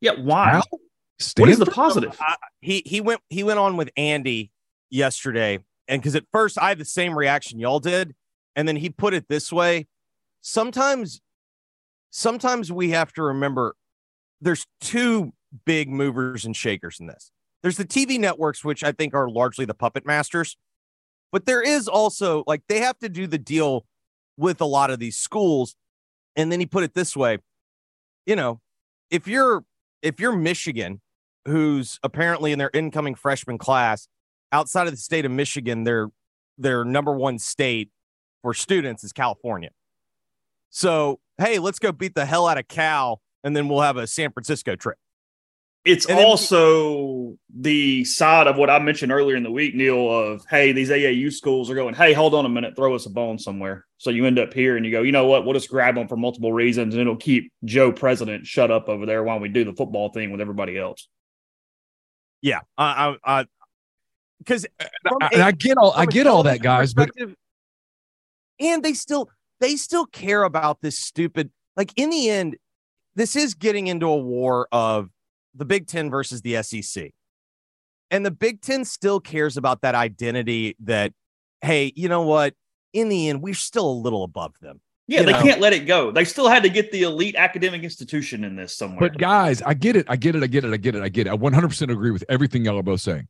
Yeah, 0.00 0.12
why? 0.12 0.60
What 1.36 1.48
is 1.48 1.58
the 1.58 1.66
positive? 1.66 2.16
Uh, 2.20 2.34
he 2.60 2.82
he 2.86 3.00
went 3.00 3.20
he 3.28 3.42
went 3.42 3.58
on 3.58 3.76
with 3.76 3.90
Andy 3.96 4.52
yesterday, 4.90 5.58
and 5.88 6.00
because 6.00 6.14
at 6.14 6.24
first 6.30 6.58
I 6.58 6.68
had 6.68 6.78
the 6.78 6.84
same 6.84 7.18
reaction 7.18 7.58
y'all 7.58 7.80
did, 7.80 8.14
and 8.54 8.68
then 8.68 8.76
he 8.76 8.90
put 8.90 9.14
it 9.14 9.26
this 9.28 9.52
way: 9.52 9.88
sometimes, 10.40 11.20
sometimes 12.10 12.70
we 12.70 12.90
have 12.90 13.12
to 13.14 13.22
remember 13.22 13.74
there's 14.40 14.64
two 14.80 15.32
big 15.66 15.90
movers 15.90 16.44
and 16.44 16.54
shakers 16.54 17.00
in 17.00 17.06
this. 17.06 17.32
There's 17.62 17.76
the 17.76 17.84
TV 17.84 18.20
networks, 18.20 18.64
which 18.64 18.84
I 18.84 18.92
think 18.92 19.12
are 19.12 19.28
largely 19.28 19.64
the 19.64 19.74
puppet 19.74 20.06
masters, 20.06 20.56
but 21.32 21.46
there 21.46 21.62
is 21.62 21.88
also 21.88 22.44
like 22.46 22.62
they 22.68 22.78
have 22.78 22.98
to 23.00 23.08
do 23.08 23.26
the 23.26 23.38
deal 23.38 23.86
with 24.36 24.60
a 24.60 24.66
lot 24.66 24.90
of 24.90 25.00
these 25.00 25.16
schools. 25.18 25.74
And 26.36 26.52
then 26.52 26.60
he 26.60 26.66
put 26.66 26.84
it 26.84 26.94
this 26.94 27.16
way 27.16 27.38
you 28.28 28.36
know, 28.36 28.60
if 29.10 29.26
you're 29.26 29.64
if 30.02 30.20
you're 30.20 30.36
Michigan, 30.36 31.00
who's 31.46 31.98
apparently 32.02 32.52
in 32.52 32.58
their 32.58 32.70
incoming 32.74 33.14
freshman 33.14 33.56
class 33.56 34.06
outside 34.52 34.86
of 34.86 34.92
the 34.92 34.98
state 34.98 35.24
of 35.24 35.32
Michigan, 35.32 35.84
their 35.84 36.10
their 36.58 36.84
number 36.84 37.12
one 37.12 37.38
state 37.38 37.88
for 38.42 38.52
students 38.52 39.02
is 39.02 39.12
California. 39.12 39.70
So, 40.68 41.20
hey, 41.38 41.58
let's 41.58 41.78
go 41.78 41.90
beat 41.90 42.14
the 42.14 42.26
hell 42.26 42.46
out 42.46 42.58
of 42.58 42.68
Cal, 42.68 43.22
and 43.42 43.56
then 43.56 43.66
we'll 43.66 43.80
have 43.80 43.96
a 43.96 44.06
San 44.06 44.30
Francisco 44.30 44.76
trip. 44.76 44.98
It's 45.84 46.06
and 46.06 46.18
also 46.18 47.36
then, 47.48 47.62
the 47.62 48.04
side 48.04 48.46
of 48.46 48.56
what 48.56 48.68
I 48.68 48.78
mentioned 48.78 49.10
earlier 49.10 49.36
in 49.36 49.42
the 49.42 49.50
week, 49.50 49.74
Neal, 49.74 50.10
of 50.10 50.44
hey, 50.50 50.72
these 50.72 50.90
AAU 50.90 51.32
schools 51.32 51.70
are 51.70 51.74
going, 51.74 51.94
hey, 51.94 52.12
hold 52.12 52.34
on 52.34 52.44
a 52.44 52.48
minute, 52.48 52.76
throw 52.76 52.94
us 52.94 53.06
a 53.06 53.10
bone 53.10 53.38
somewhere. 53.38 53.86
So 53.96 54.10
you 54.10 54.26
end 54.26 54.38
up 54.38 54.52
here 54.52 54.76
and 54.76 54.84
you 54.84 54.92
go, 54.92 55.02
you 55.02 55.12
know 55.12 55.26
what, 55.26 55.44
we'll 55.44 55.54
just 55.54 55.70
grab 55.70 55.94
them 55.94 56.08
for 56.08 56.16
multiple 56.16 56.52
reasons 56.52 56.94
and 56.94 57.00
it'll 57.00 57.16
keep 57.16 57.52
Joe 57.64 57.90
President 57.90 58.46
shut 58.46 58.70
up 58.70 58.88
over 58.88 59.06
there 59.06 59.22
while 59.22 59.40
we 59.40 59.48
do 59.48 59.64
the 59.64 59.72
football 59.72 60.10
thing 60.10 60.30
with 60.30 60.40
everybody 60.40 60.76
else. 60.76 61.08
Yeah. 62.42 62.60
I, 62.76 63.16
I, 63.24 63.46
because 64.38 64.66
uh, 64.80 65.28
and 65.32 65.42
I 65.42 65.52
get 65.52 65.76
all 65.76 65.92
I 65.94 66.06
get 66.06 66.26
all 66.26 66.44
that, 66.44 66.62
guys, 66.62 66.94
but 66.94 67.10
and 68.60 68.82
they 68.82 68.92
still 68.94 69.28
they 69.60 69.76
still 69.76 70.06
care 70.06 70.44
about 70.44 70.80
this 70.80 70.98
stupid. 70.98 71.50
Like 71.76 71.92
in 71.96 72.10
the 72.10 72.30
end, 72.30 72.56
this 73.14 73.36
is 73.36 73.54
getting 73.54 73.88
into 73.88 74.06
a 74.06 74.16
war 74.16 74.68
of 74.72 75.10
the 75.54 75.64
Big 75.64 75.86
Ten 75.86 76.10
versus 76.10 76.42
the 76.42 76.62
SEC. 76.62 77.12
And 78.10 78.24
the 78.24 78.30
Big 78.30 78.60
Ten 78.60 78.84
still 78.84 79.20
cares 79.20 79.56
about 79.56 79.82
that 79.82 79.94
identity 79.94 80.76
that, 80.80 81.12
hey, 81.60 81.92
you 81.94 82.08
know 82.08 82.22
what? 82.22 82.54
In 82.92 83.08
the 83.08 83.28
end, 83.28 83.42
we're 83.42 83.54
still 83.54 83.88
a 83.90 83.92
little 83.92 84.24
above 84.24 84.54
them. 84.60 84.80
Yeah, 85.06 85.20
You 85.20 85.26
they 85.26 85.32
know. 85.32 85.42
can't 85.42 85.60
let 85.60 85.72
it 85.72 85.86
go. 85.86 86.10
They 86.10 86.24
still 86.24 86.48
had 86.48 86.62
to 86.62 86.68
get 86.68 86.92
the 86.92 87.02
elite 87.02 87.34
academic 87.36 87.82
institution 87.82 88.44
in 88.44 88.56
this 88.56 88.74
somewhere. 88.74 89.00
But 89.00 89.18
guys, 89.18 89.62
I 89.62 89.74
get 89.74 89.96
it. 89.96 90.06
I 90.08 90.16
get 90.16 90.36
it. 90.36 90.42
I 90.42 90.46
get 90.46 90.64
it. 90.64 90.72
I 90.72 90.76
get 90.76 90.94
it. 90.94 91.02
I 91.02 91.08
get 91.08 91.26
it. 91.26 91.30
I 91.30 91.36
100% 91.36 91.90
agree 91.90 92.10
with 92.10 92.24
everything 92.28 92.64
y'all 92.64 92.78
are 92.78 92.82
both 92.82 93.00
saying. 93.00 93.26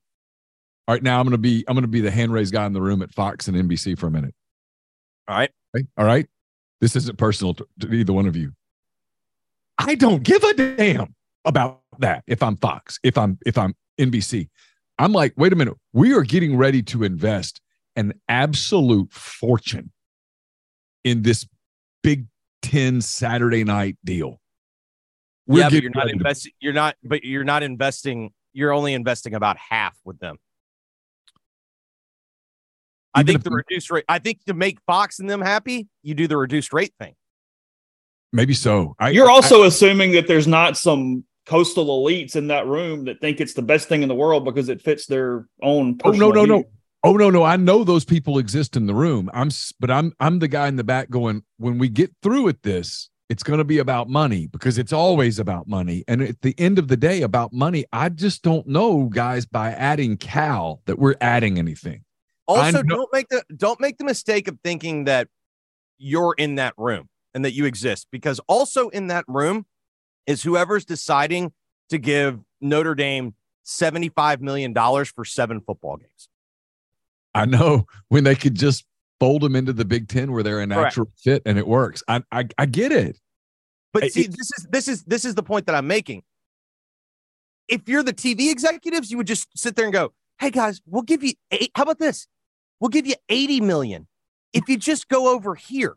All 0.86 0.94
right, 0.94 1.02
now 1.02 1.20
I'm 1.20 1.24
going 1.26 1.32
to 1.32 1.38
be 1.38 1.64
I'm 1.68 1.74
going 1.74 1.82
to 1.82 1.88
be 1.88 2.00
the 2.00 2.10
hand 2.10 2.32
raised 2.32 2.52
guy 2.52 2.64
in 2.66 2.72
the 2.72 2.80
room 2.80 3.02
at 3.02 3.12
Fox 3.12 3.46
and 3.46 3.56
NBC 3.56 3.98
for 3.98 4.06
a 4.06 4.10
minute. 4.10 4.34
All 5.28 5.36
right. 5.36 5.50
Okay? 5.76 5.86
All 5.98 6.04
right. 6.06 6.26
This 6.80 6.96
isn't 6.96 7.18
personal 7.18 7.54
to, 7.54 7.66
to 7.80 7.92
either 7.92 8.12
one 8.12 8.26
of 8.26 8.36
you. 8.36 8.52
I 9.76 9.94
don't 9.96 10.22
give 10.22 10.42
a 10.42 10.54
damn 10.54 11.14
about 11.44 11.82
that 11.98 12.24
if 12.26 12.42
I'm 12.42 12.56
Fox, 12.56 12.98
if 13.02 13.16
I'm 13.18 13.38
if 13.46 13.56
I'm 13.58 13.74
NBC. 14.00 14.48
I'm 14.98 15.12
like, 15.12 15.32
wait 15.36 15.52
a 15.52 15.56
minute. 15.56 15.74
We 15.92 16.12
are 16.14 16.22
getting 16.22 16.56
ready 16.56 16.82
to 16.84 17.04
invest 17.04 17.60
an 17.94 18.14
absolute 18.28 19.12
fortune 19.12 19.92
in 21.04 21.22
this 21.22 21.46
Big 22.02 22.26
Ten 22.62 23.00
Saturday 23.00 23.62
night 23.64 23.96
deal. 24.04 24.40
We're 25.46 25.60
yeah, 25.60 25.70
but 25.70 25.82
you're 25.82 25.90
not 25.94 26.04
to- 26.04 26.10
investing. 26.12 26.52
You're 26.60 26.72
not, 26.72 26.96
but 27.04 27.24
you're 27.24 27.44
not 27.44 27.62
investing. 27.62 28.32
You're 28.52 28.72
only 28.72 28.92
investing 28.94 29.34
about 29.34 29.56
half 29.56 29.96
with 30.04 30.18
them. 30.18 30.36
I 33.14 33.20
Even 33.20 33.26
think 33.26 33.36
if 33.38 33.44
the 33.44 33.50
reduced 33.50 33.90
rate. 33.90 34.04
I 34.08 34.18
think 34.18 34.44
to 34.46 34.54
make 34.54 34.78
Fox 34.86 35.18
and 35.18 35.28
them 35.30 35.40
happy, 35.40 35.88
you 36.02 36.14
do 36.14 36.26
the 36.26 36.36
reduced 36.36 36.72
rate 36.72 36.92
thing. 37.00 37.14
maybe 38.32 38.52
so. 38.54 38.94
I, 38.98 39.10
You're 39.10 39.30
I- 39.30 39.32
also 39.34 39.62
assuming 39.64 40.12
that 40.12 40.26
there's 40.26 40.46
not 40.46 40.76
some 40.76 41.24
coastal 41.48 41.86
elites 41.86 42.36
in 42.36 42.48
that 42.48 42.66
room 42.66 43.06
that 43.06 43.20
think 43.20 43.40
it's 43.40 43.54
the 43.54 43.62
best 43.62 43.88
thing 43.88 44.02
in 44.02 44.08
the 44.08 44.14
world 44.14 44.44
because 44.44 44.68
it 44.68 44.82
fits 44.82 45.06
their 45.06 45.46
own. 45.62 45.98
Oh 46.04 46.10
no, 46.10 46.30
personal 46.30 46.32
no, 46.32 46.44
no. 46.44 46.64
Oh 47.04 47.16
no, 47.16 47.30
no. 47.30 47.42
I 47.42 47.56
know 47.56 47.84
those 47.84 48.04
people 48.04 48.38
exist 48.38 48.76
in 48.76 48.86
the 48.86 48.94
room. 48.94 49.30
I'm 49.32 49.50
but 49.80 49.90
I'm 49.90 50.12
I'm 50.20 50.40
the 50.40 50.48
guy 50.48 50.68
in 50.68 50.76
the 50.76 50.84
back 50.84 51.10
going, 51.10 51.42
when 51.56 51.78
we 51.78 51.88
get 51.88 52.12
through 52.22 52.42
with 52.42 52.60
this, 52.62 53.08
it's 53.30 53.42
going 53.42 53.58
to 53.58 53.64
be 53.64 53.78
about 53.78 54.08
money 54.08 54.46
because 54.46 54.76
it's 54.78 54.92
always 54.92 55.38
about 55.38 55.66
money. 55.66 56.04
And 56.06 56.22
at 56.22 56.42
the 56.42 56.54
end 56.58 56.78
of 56.78 56.88
the 56.88 56.96
day, 56.96 57.22
about 57.22 57.52
money, 57.52 57.86
I 57.92 58.10
just 58.10 58.42
don't 58.42 58.66
know, 58.66 59.04
guys, 59.06 59.46
by 59.46 59.70
adding 59.72 60.18
Cal 60.18 60.82
that 60.86 60.98
we're 60.98 61.16
adding 61.20 61.58
anything. 61.58 62.04
Also, 62.46 62.82
know- 62.82 62.96
don't 62.96 63.10
make 63.12 63.28
the 63.28 63.42
don't 63.56 63.80
make 63.80 63.96
the 63.96 64.04
mistake 64.04 64.48
of 64.48 64.58
thinking 64.62 65.04
that 65.04 65.28
you're 65.96 66.34
in 66.36 66.56
that 66.56 66.74
room 66.76 67.08
and 67.32 67.44
that 67.44 67.52
you 67.52 67.64
exist 67.64 68.06
because 68.12 68.38
also 68.48 68.88
in 68.90 69.06
that 69.08 69.24
room 69.28 69.64
is 70.28 70.42
whoever's 70.44 70.84
deciding 70.84 71.52
to 71.90 71.98
give 71.98 72.38
Notre 72.60 72.94
Dame 72.94 73.34
seventy 73.64 74.10
five 74.10 74.40
million 74.40 74.72
dollars 74.72 75.08
for 75.08 75.24
seven 75.24 75.60
football 75.60 75.96
games. 75.96 76.28
I 77.34 77.46
know 77.46 77.86
when 78.08 78.22
they 78.24 78.34
could 78.36 78.54
just 78.54 78.84
fold 79.18 79.42
them 79.42 79.56
into 79.56 79.72
the 79.72 79.84
Big 79.84 80.08
Ten 80.08 80.30
where 80.30 80.42
they're 80.42 80.60
a 80.60 80.66
Correct. 80.66 80.82
natural 80.82 81.08
fit 81.16 81.42
and 81.46 81.58
it 81.58 81.66
works. 81.66 82.02
I 82.06 82.22
I, 82.30 82.46
I 82.58 82.66
get 82.66 82.92
it. 82.92 83.18
But 83.92 84.12
see, 84.12 84.22
it- 84.26 84.30
this 84.36 84.50
is 84.58 84.66
this 84.70 84.88
is 84.88 85.04
this 85.04 85.24
is 85.24 85.34
the 85.34 85.42
point 85.42 85.66
that 85.66 85.74
I'm 85.74 85.86
making. 85.88 86.22
If 87.68 87.88
you're 87.88 88.02
the 88.02 88.14
TV 88.14 88.50
executives, 88.50 89.10
you 89.10 89.16
would 89.16 89.26
just 89.26 89.48
sit 89.58 89.76
there 89.76 89.84
and 89.84 89.92
go, 89.92 90.12
"Hey 90.38 90.50
guys, 90.50 90.80
we'll 90.86 91.02
give 91.02 91.22
you 91.24 91.32
eight. 91.50 91.70
How 91.74 91.82
about 91.84 91.98
this? 91.98 92.26
We'll 92.80 92.90
give 92.90 93.06
you 93.06 93.14
80 93.28 93.60
million 93.62 94.06
if 94.52 94.68
you 94.68 94.76
just 94.76 95.08
go 95.08 95.34
over 95.34 95.54
here." 95.54 95.94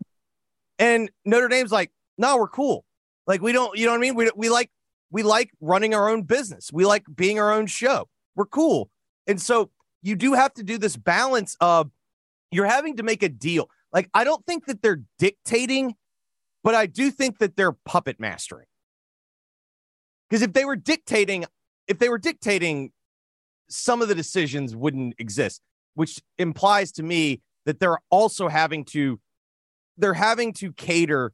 And 0.79 1.11
Notre 1.25 1.47
Dame's 1.47 1.71
like, 1.71 1.91
"No, 2.17 2.38
we're 2.38 2.47
cool. 2.47 2.85
Like 3.27 3.41
we 3.41 3.51
don't, 3.51 3.77
you 3.77 3.85
know 3.85 3.91
what 3.91 3.97
I 3.97 4.01
mean? 4.01 4.15
We 4.15 4.31
we 4.35 4.49
like 4.49 4.69
we 5.11 5.23
like 5.23 5.51
running 5.59 5.93
our 5.93 6.09
own 6.09 6.23
business. 6.23 6.71
We 6.71 6.85
like 6.85 7.03
being 7.13 7.39
our 7.39 7.51
own 7.51 7.67
show. 7.67 8.07
We're 8.35 8.45
cool." 8.45 8.89
And 9.27 9.41
so 9.41 9.69
you 10.01 10.15
do 10.15 10.33
have 10.33 10.53
to 10.55 10.63
do 10.63 10.77
this 10.77 10.97
balance 10.97 11.55
of 11.61 11.91
you're 12.51 12.65
having 12.65 12.97
to 12.97 13.03
make 13.03 13.23
a 13.23 13.29
deal. 13.29 13.69
Like 13.93 14.09
I 14.13 14.23
don't 14.23 14.45
think 14.45 14.65
that 14.65 14.81
they're 14.81 15.01
dictating 15.19 15.95
but 16.63 16.75
I 16.75 16.85
do 16.85 17.11
think 17.11 17.39
that 17.39 17.55
they're 17.55 17.71
puppet 17.71 18.19
mastering. 18.19 18.67
Because 20.29 20.41
if 20.41 20.53
they 20.53 20.65
were 20.65 20.75
dictating, 20.75 21.45
if 21.87 21.99
they 21.99 22.09
were 22.09 22.17
dictating, 22.17 22.91
some 23.69 24.01
of 24.01 24.07
the 24.07 24.15
decisions 24.15 24.75
wouldn't 24.75 25.15
exist, 25.17 25.61
which 25.95 26.21
implies 26.37 26.91
to 26.93 27.03
me 27.03 27.41
that 27.65 27.79
they're 27.79 27.99
also 28.09 28.47
having 28.47 28.85
to, 28.85 29.19
they're 29.97 30.13
having 30.13 30.53
to 30.53 30.72
cater 30.74 31.33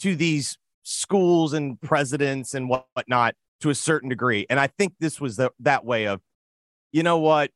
to 0.00 0.16
these 0.16 0.58
schools 0.84 1.52
and 1.52 1.80
presidents 1.80 2.54
and 2.54 2.68
what- 2.68 2.86
whatnot 2.92 3.34
to 3.60 3.70
a 3.70 3.74
certain 3.74 4.08
degree. 4.08 4.46
And 4.48 4.60
I 4.60 4.68
think 4.68 4.94
this 5.00 5.20
was 5.20 5.36
the, 5.36 5.50
that 5.60 5.84
way 5.84 6.06
of, 6.06 6.20
you 6.92 7.02
know 7.02 7.18
what, 7.18 7.50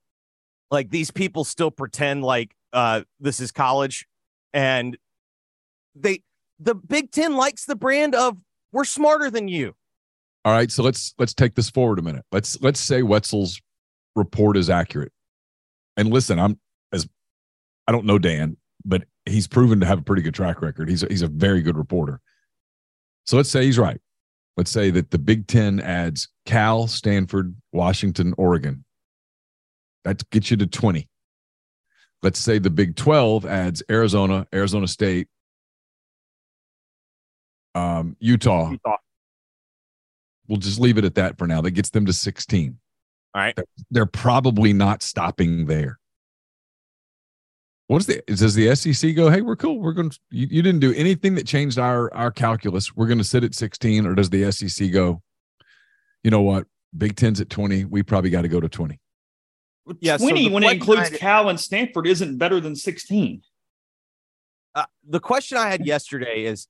like 0.70 0.90
these 0.90 1.10
people 1.10 1.44
still 1.44 1.70
pretend 1.70 2.24
like 2.24 2.54
uh, 2.72 3.02
this 3.20 3.40
is 3.40 3.52
college, 3.52 4.06
and 4.52 4.98
they 5.94 6.22
the 6.58 6.74
Big 6.74 7.10
Ten 7.10 7.36
likes 7.36 7.64
the 7.64 7.76
brand 7.76 8.14
of 8.14 8.38
we're 8.72 8.84
smarter 8.84 9.30
than 9.30 9.48
you. 9.48 9.74
All 10.44 10.52
right, 10.52 10.70
so 10.70 10.82
let's 10.82 11.14
let's 11.18 11.34
take 11.34 11.54
this 11.54 11.70
forward 11.70 11.98
a 11.98 12.02
minute. 12.02 12.24
Let's 12.32 12.60
let's 12.60 12.80
say 12.80 13.02
Wetzel's 13.02 13.60
report 14.14 14.56
is 14.56 14.68
accurate. 14.68 15.12
And 15.96 16.10
listen, 16.10 16.38
I'm 16.38 16.58
as 16.92 17.08
I 17.86 17.92
don't 17.92 18.04
know 18.04 18.18
Dan, 18.18 18.56
but 18.84 19.04
he's 19.24 19.46
proven 19.46 19.80
to 19.80 19.86
have 19.86 20.00
a 20.00 20.02
pretty 20.02 20.22
good 20.22 20.34
track 20.34 20.60
record. 20.60 20.88
He's 20.88 21.02
a, 21.02 21.06
he's 21.06 21.22
a 21.22 21.28
very 21.28 21.62
good 21.62 21.76
reporter. 21.76 22.20
So 23.28 23.36
let's 23.36 23.50
say 23.50 23.66
he's 23.66 23.78
right. 23.78 24.00
Let's 24.56 24.70
say 24.70 24.90
that 24.90 25.10
the 25.10 25.18
Big 25.18 25.48
Ten 25.48 25.80
adds 25.80 26.28
Cal, 26.46 26.86
Stanford, 26.86 27.54
Washington, 27.74 28.32
Oregon. 28.38 28.86
That 30.06 30.28
gets 30.30 30.50
you 30.50 30.56
to 30.56 30.66
20. 30.66 31.06
Let's 32.22 32.38
say 32.38 32.58
the 32.58 32.70
Big 32.70 32.96
12 32.96 33.44
adds 33.44 33.82
Arizona, 33.90 34.46
Arizona 34.54 34.88
State, 34.88 35.28
um, 37.74 38.16
Utah. 38.18 38.72
We'll 40.46 40.56
just 40.56 40.80
leave 40.80 40.96
it 40.96 41.04
at 41.04 41.16
that 41.16 41.36
for 41.36 41.46
now. 41.46 41.60
That 41.60 41.72
gets 41.72 41.90
them 41.90 42.06
to 42.06 42.14
16. 42.14 42.78
All 43.34 43.42
right. 43.42 43.54
They're, 43.54 43.64
they're 43.90 44.06
probably 44.06 44.72
not 44.72 45.02
stopping 45.02 45.66
there. 45.66 45.98
What's 47.88 48.04
the 48.04 48.22
does 48.26 48.54
the 48.54 48.74
SEC 48.76 49.16
go, 49.16 49.30
hey, 49.30 49.40
we're 49.40 49.56
cool. 49.56 49.80
We're 49.80 49.94
going 49.94 50.10
to 50.10 50.18
you, 50.30 50.46
you 50.50 50.62
didn't 50.62 50.80
do 50.80 50.92
anything 50.92 51.34
that 51.36 51.46
changed 51.46 51.78
our 51.78 52.12
our 52.14 52.30
calculus. 52.30 52.94
We're 52.94 53.06
going 53.06 53.18
to 53.18 53.24
sit 53.24 53.44
at 53.44 53.54
16, 53.54 54.06
or 54.06 54.14
does 54.14 54.28
the 54.28 54.52
SEC 54.52 54.92
go, 54.92 55.22
you 56.22 56.30
know 56.30 56.42
what? 56.42 56.66
Big 56.96 57.16
Ten's 57.16 57.40
at 57.40 57.48
20. 57.48 57.86
We 57.86 58.02
probably 58.02 58.28
got 58.28 58.42
to 58.42 58.48
go 58.48 58.60
to 58.60 58.68
20. 58.68 59.00
Yeah, 60.00 60.18
20 60.18 60.48
the 60.48 60.54
when 60.54 60.64
it 60.64 60.72
includes 60.72 61.08
had- 61.08 61.18
Cal 61.18 61.48
and 61.48 61.58
Stanford 61.58 62.06
isn't 62.06 62.36
better 62.36 62.60
than 62.60 62.76
16. 62.76 63.40
Uh, 64.74 64.84
the 65.08 65.20
question 65.20 65.56
I 65.56 65.70
had 65.70 65.86
yesterday 65.86 66.44
is 66.44 66.68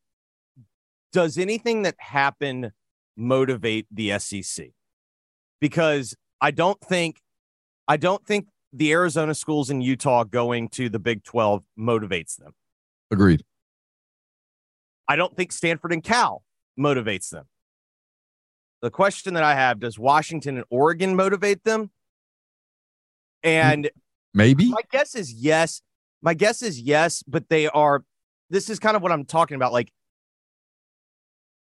Does 1.12 1.36
anything 1.36 1.82
that 1.82 1.96
happened 1.98 2.70
motivate 3.16 3.88
the 3.90 4.16
SEC? 4.20 4.68
Because 5.60 6.14
I 6.40 6.52
don't 6.52 6.80
think, 6.80 7.20
I 7.88 7.96
don't 7.96 8.24
think 8.24 8.46
the 8.72 8.92
Arizona 8.92 9.34
schools 9.34 9.70
in 9.70 9.80
Utah 9.80 10.24
going 10.24 10.68
to 10.70 10.88
the 10.88 10.98
Big 10.98 11.24
12 11.24 11.64
motivates 11.78 12.36
them. 12.36 12.52
Agreed. 13.10 13.44
I 15.08 15.16
don't 15.16 15.34
think 15.36 15.52
Stanford 15.52 15.92
and 15.92 16.02
Cal 16.02 16.42
motivates 16.78 17.30
them. 17.30 17.46
The 18.82 18.90
question 18.90 19.34
that 19.34 19.42
I 19.42 19.54
have 19.54 19.80
does 19.80 19.98
Washington 19.98 20.56
and 20.56 20.64
Oregon 20.70 21.16
motivate 21.16 21.64
them? 21.64 21.90
And 23.42 23.90
Maybe. 24.34 24.68
my 24.68 24.82
guess 24.90 25.14
is 25.14 25.32
yes. 25.32 25.82
My 26.20 26.34
guess 26.34 26.62
is 26.62 26.80
yes, 26.80 27.22
but 27.26 27.48
they 27.48 27.68
are. 27.68 28.04
This 28.50 28.68
is 28.70 28.78
kind 28.78 28.96
of 28.96 29.02
what 29.02 29.12
I'm 29.12 29.24
talking 29.24 29.54
about. 29.54 29.72
Like, 29.72 29.90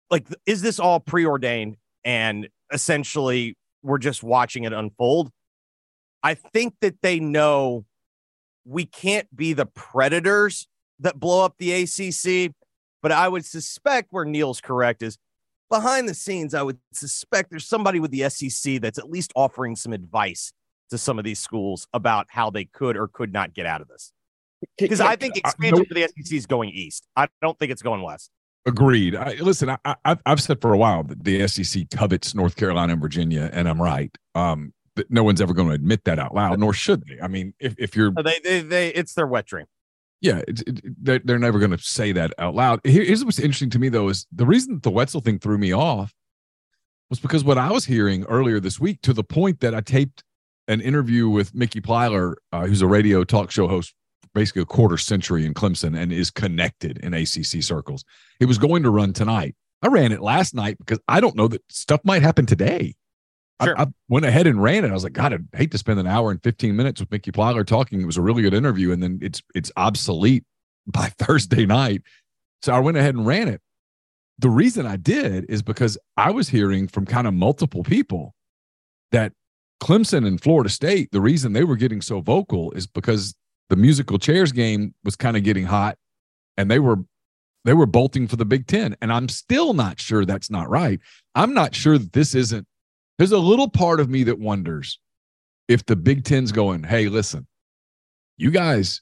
like 0.10 0.26
is 0.46 0.62
this 0.62 0.80
all 0.80 1.00
preordained 1.00 1.78
and 2.04 2.50
essentially 2.74 3.56
we're 3.84 3.98
just 3.98 4.24
watching 4.24 4.64
it 4.64 4.74
unfold? 4.74 5.30
I 6.24 6.34
think 6.34 6.76
that 6.82 7.02
they 7.02 7.20
know 7.20 7.86
we 8.66 8.86
can't 8.86 9.34
be 9.36 9.54
the 9.54 9.66
predators 9.66 10.68
that 11.00 11.20
blow 11.20 11.46
up 11.46 11.56
the 11.58 11.72
ACC, 11.72 12.54
but 13.02 13.12
I 13.12 13.28
would 13.28 13.46
suspect 13.46 14.10
where 14.12 14.26
Neal's 14.26 14.60
correct 14.62 15.02
is 15.02 15.18
behind 15.70 16.10
the 16.10 16.14
scenes. 16.14 16.54
I 16.54 16.62
would 16.62 16.78
suspect 16.94 17.50
there's 17.52 17.66
somebody 17.68 18.00
with 18.00 18.12
the 18.12 18.30
SEC 18.30 18.82
that's 18.82 19.00
at 19.00 19.10
least 19.10 19.32
offering 19.36 19.76
some 19.76 19.94
advice 19.94 20.52
to 20.90 20.98
some 20.98 21.18
of 21.18 21.24
these 21.26 21.40
schools 21.40 21.88
about 21.94 22.28
how 22.30 22.50
they 22.50 22.66
could 22.66 22.98
or 22.98 23.08
could 23.08 23.32
not 23.32 23.54
get 23.54 23.66
out 23.66 23.80
of 23.82 23.88
this. 23.88 24.12
Because 24.78 25.00
I 25.00 25.16
think 25.16 25.38
expansion 25.38 25.86
for 25.86 25.94
the 25.94 26.08
SEC 26.18 26.34
is 26.34 26.46
going 26.46 26.70
east. 26.72 27.08
I 27.16 27.30
don't 27.42 27.58
think 27.58 27.72
it's 27.72 27.82
going 27.82 28.02
west. 28.02 28.30
Agreed. 28.66 29.16
I, 29.16 29.36
listen, 29.36 29.70
I, 29.70 29.78
I, 29.86 29.96
I've- 30.04 30.22
I've 30.26 30.42
said 30.42 30.60
for 30.62 30.74
a 30.74 30.78
while 30.78 31.04
that 31.04 31.24
the 31.24 31.48
SEC 31.48 31.90
covets 31.92 32.36
North 32.36 32.58
Carolina 32.58 32.92
and 32.94 33.02
Virginia, 33.02 33.50
and 33.54 33.70
I'm 33.70 33.82
right. 33.82 34.14
Um, 34.36 34.74
but 35.00 35.10
no 35.10 35.24
one's 35.24 35.40
ever 35.40 35.54
going 35.54 35.70
to 35.70 35.74
admit 35.74 36.04
that 36.04 36.20
out 36.20 36.36
loud, 36.36 36.60
nor 36.60 36.74
should 36.74 37.06
they. 37.08 37.20
I 37.22 37.28
mean, 37.30 37.54
if, 37.60 37.74
if 37.78 37.96
you're, 37.96 38.12
They, 38.12 38.40
they, 38.44 38.60
they, 38.62 38.90
it's 38.90 39.14
their 39.14 39.28
wet 39.28 39.46
dream. 39.46 39.66
yeah, 40.20 40.42
it's, 40.46 40.62
it, 40.64 40.82
they're, 41.02 41.20
they're 41.24 41.40
never 41.40 41.58
going 41.60 41.72
to 41.72 41.78
say 41.78 42.12
that 42.12 42.34
out 42.38 42.54
loud. 42.54 42.82
Here- 42.84 43.06
Here's 43.06 43.24
what's 43.24 43.40
interesting 43.40 43.70
to 43.70 43.80
me, 43.80 43.88
though, 43.88 44.10
is 44.10 44.28
the 44.32 44.46
reason 44.46 44.74
that 44.76 44.84
the 44.84 44.92
Wetzel 44.92 45.22
thing 45.22 45.40
threw 45.40 45.58
me 45.58 45.74
off 45.74 46.14
was 47.10 47.20
because 47.20 47.44
what 47.46 47.58
I 47.58 47.72
was 47.72 47.86
hearing 47.86 48.26
earlier 48.26 48.60
this 48.60 48.78
week, 48.80 49.02
to 49.04 49.14
the 49.14 49.24
point 49.24 49.62
that 49.62 49.74
I 49.74 49.80
taped 49.82 50.24
an 50.68 50.82
interview 50.82 51.30
with 51.30 51.56
Mickey 51.56 51.80
Plyler, 51.82 52.36
uh, 52.52 52.66
who's 52.68 52.82
a 52.82 52.88
radio 52.88 53.24
talk 53.24 53.52
show 53.52 53.68
host 53.70 53.94
basically 54.36 54.62
a 54.62 54.66
quarter 54.66 54.98
century 54.98 55.46
in 55.46 55.54
Clemson 55.56 55.98
and 55.98 56.12
is 56.12 56.30
connected 56.30 57.00
in 57.00 57.14
ACC 57.16 57.64
circles. 57.64 58.04
It 58.40 58.46
was 58.46 58.58
going 58.60 58.84
to 58.84 58.90
run 58.92 59.14
tonight. 59.14 59.56
I 59.82 59.88
ran 59.88 60.12
it 60.12 60.22
last 60.22 60.54
night 60.54 60.78
because 60.78 61.00
I 61.08 61.20
don't 61.22 61.36
know 61.36 61.48
that 61.48 61.64
stuff 61.70 62.02
might 62.04 62.22
happen 62.22 62.46
today. 62.46 62.96
Sure. 63.62 63.78
I, 63.78 63.84
I, 63.84 63.88
went 64.08 64.26
ahead 64.26 64.48
and 64.48 64.62
ran 64.62 64.86
it. 64.86 64.90
I 64.90 64.94
was 64.94 65.04
like, 65.04 65.14
God, 65.14 65.34
I'd 65.34 65.48
hate 65.54 65.72
to 65.72 65.78
spend 65.78 66.00
an 66.00 66.08
hour 66.08 66.32
and 66.32 66.42
15 66.42 66.76
minutes 66.76 67.02
with 67.02 67.12
Mickey 67.12 67.32
Plyler 67.32 67.66
talking. 67.66 68.02
It 68.02 68.06
was 68.06 68.18
a 68.18 68.22
really 68.22 68.42
good 68.42 68.54
interview, 68.54 68.92
and 68.92 69.04
then 69.04 69.20
it's 69.22 69.42
it's 69.54 69.72
obsolete 69.76 70.44
by 70.88 71.08
Thursday 71.20 71.66
night. 71.66 72.02
So 72.62 72.74
I 72.74 72.80
went 72.80 72.98
ahead 72.98 73.16
and 73.16 73.26
ran 73.26 73.48
it. 73.48 73.62
The 74.38 74.50
reason 74.50 74.86
I 74.86 74.96
did 74.96 75.46
is 75.50 75.62
because 75.62 75.98
I 76.16 76.32
was 76.32 76.50
hearing 76.50 76.88
from 76.88 77.06
kind 77.06 77.28
of 77.28 77.34
multiple 77.34 77.84
people 77.84 78.34
that 79.12 79.34
Clemson 79.82 80.26
and 80.26 80.42
Florida 80.42 80.70
State, 80.70 81.12
the 81.12 81.22
reason 81.22 81.54
they 81.54 81.64
were 81.64 81.76
getting 81.76 82.02
so 82.02 82.22
vocal 82.22 82.72
is 82.72 82.88
because 82.88 83.36
the 83.70 83.76
musical 83.76 84.18
chairs 84.18 84.52
game 84.52 84.94
was 85.04 85.16
kind 85.16 85.38
of 85.38 85.44
getting 85.44 85.66
hot 85.66 85.98
and 86.58 86.70
they 86.70 86.80
were 86.80 86.98
they 87.66 87.74
were 87.74 87.86
bolting 87.86 88.28
for 88.28 88.38
the 88.38 88.46
Big 88.46 88.68
10 88.68 88.96
and 89.02 89.12
I'm 89.12 89.28
still 89.28 89.74
not 89.74 90.00
sure 90.00 90.26
that's 90.26 90.50
not 90.50 90.70
right. 90.70 91.00
I'm 91.36 91.54
not 91.54 91.76
sure 91.76 91.98
that 91.98 92.14
this 92.14 92.34
isn't 92.34 92.66
there's 93.20 93.34
a 93.34 93.38
little 93.38 93.70
part 93.70 94.00
of 94.00 94.10
me 94.10 94.24
that 94.24 94.40
wonders 94.40 94.98
if 95.68 95.86
the 95.86 95.96
Big 95.96 96.24
10's 96.24 96.52
going, 96.52 96.84
"Hey, 96.84 97.10
listen. 97.10 97.46
You 98.38 98.50
guys 98.50 99.02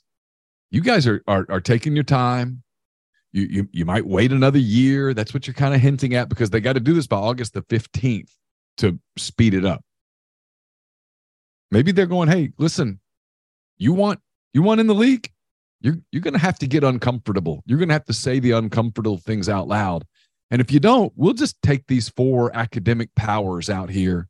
you 0.71 0.82
guys 0.82 1.08
are 1.08 1.23
are, 1.27 1.45
are 1.49 1.62
taking 1.62 1.95
your 1.95 2.03
time. 2.03 2.63
You, 3.32 3.43
you 3.49 3.69
you 3.71 3.86
might 3.86 4.06
wait 4.06 4.32
another 4.32 4.60
year. 4.60 5.13
That's 5.13 5.34
what 5.34 5.45
you're 5.45 5.53
kind 5.53 5.75
of 5.75 5.80
hinting 5.80 6.15
at 6.15 6.30
because 6.30 6.49
they 6.49 6.60
got 6.60 6.73
to 6.73 6.80
do 6.80 6.93
this 6.93 7.08
by 7.08 7.17
August 7.17 7.53
the 7.53 7.62
15th 7.62 8.32
to 8.77 8.99
speed 9.17 9.53
it 9.53 9.63
up. 9.63 9.84
Maybe 11.69 11.91
they're 11.91 12.06
going, 12.08 12.30
hey, 12.30 12.53
listen, 12.58 12.99
you 13.77 13.93
want 13.93 14.19
you 14.53 14.63
want 14.63 14.80
in 14.82 14.88
the 14.88 14.95
league? 14.95 15.32
You're 15.82 15.99
you're 16.12 16.23
gonna 16.23 16.39
have 16.39 16.58
to 16.60 16.67
get 16.67 16.84
uncomfortable. 16.84 17.62
You're 17.67 17.77
gonna 17.77 17.93
have 17.93 18.06
to 18.06 18.13
say 18.13 18.39
the 18.39 18.51
uncomfortable 18.51 19.17
things 19.17 19.47
out 19.47 19.67
loud. 19.67 20.06
And 20.49 20.62
if 20.62 20.71
you 20.71 20.79
don't, 20.79 21.12
we'll 21.15 21.33
just 21.33 21.62
take 21.62 21.88
these 21.88 22.10
four 22.10 22.55
academic 22.55 23.13
powers 23.15 23.69
out 23.69 23.89
here. 23.89 24.27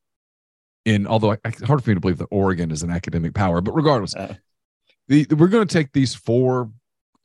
In 0.85 1.05
although 1.05 1.35
it's 1.43 1.61
hard 1.63 1.83
for 1.83 1.89
me 1.89 1.95
to 1.95 1.99
believe 1.99 2.17
that 2.19 2.29
Oregon 2.31 2.71
is 2.71 2.81
an 2.81 2.89
academic 2.89 3.33
power, 3.33 3.59
but 3.59 3.73
regardless, 3.73 4.15
uh, 4.15 4.35
the, 5.09 5.27
we're 5.37 5.49
going 5.49 5.67
to 5.67 5.73
take 5.73 5.91
these 5.91 6.15
four 6.15 6.71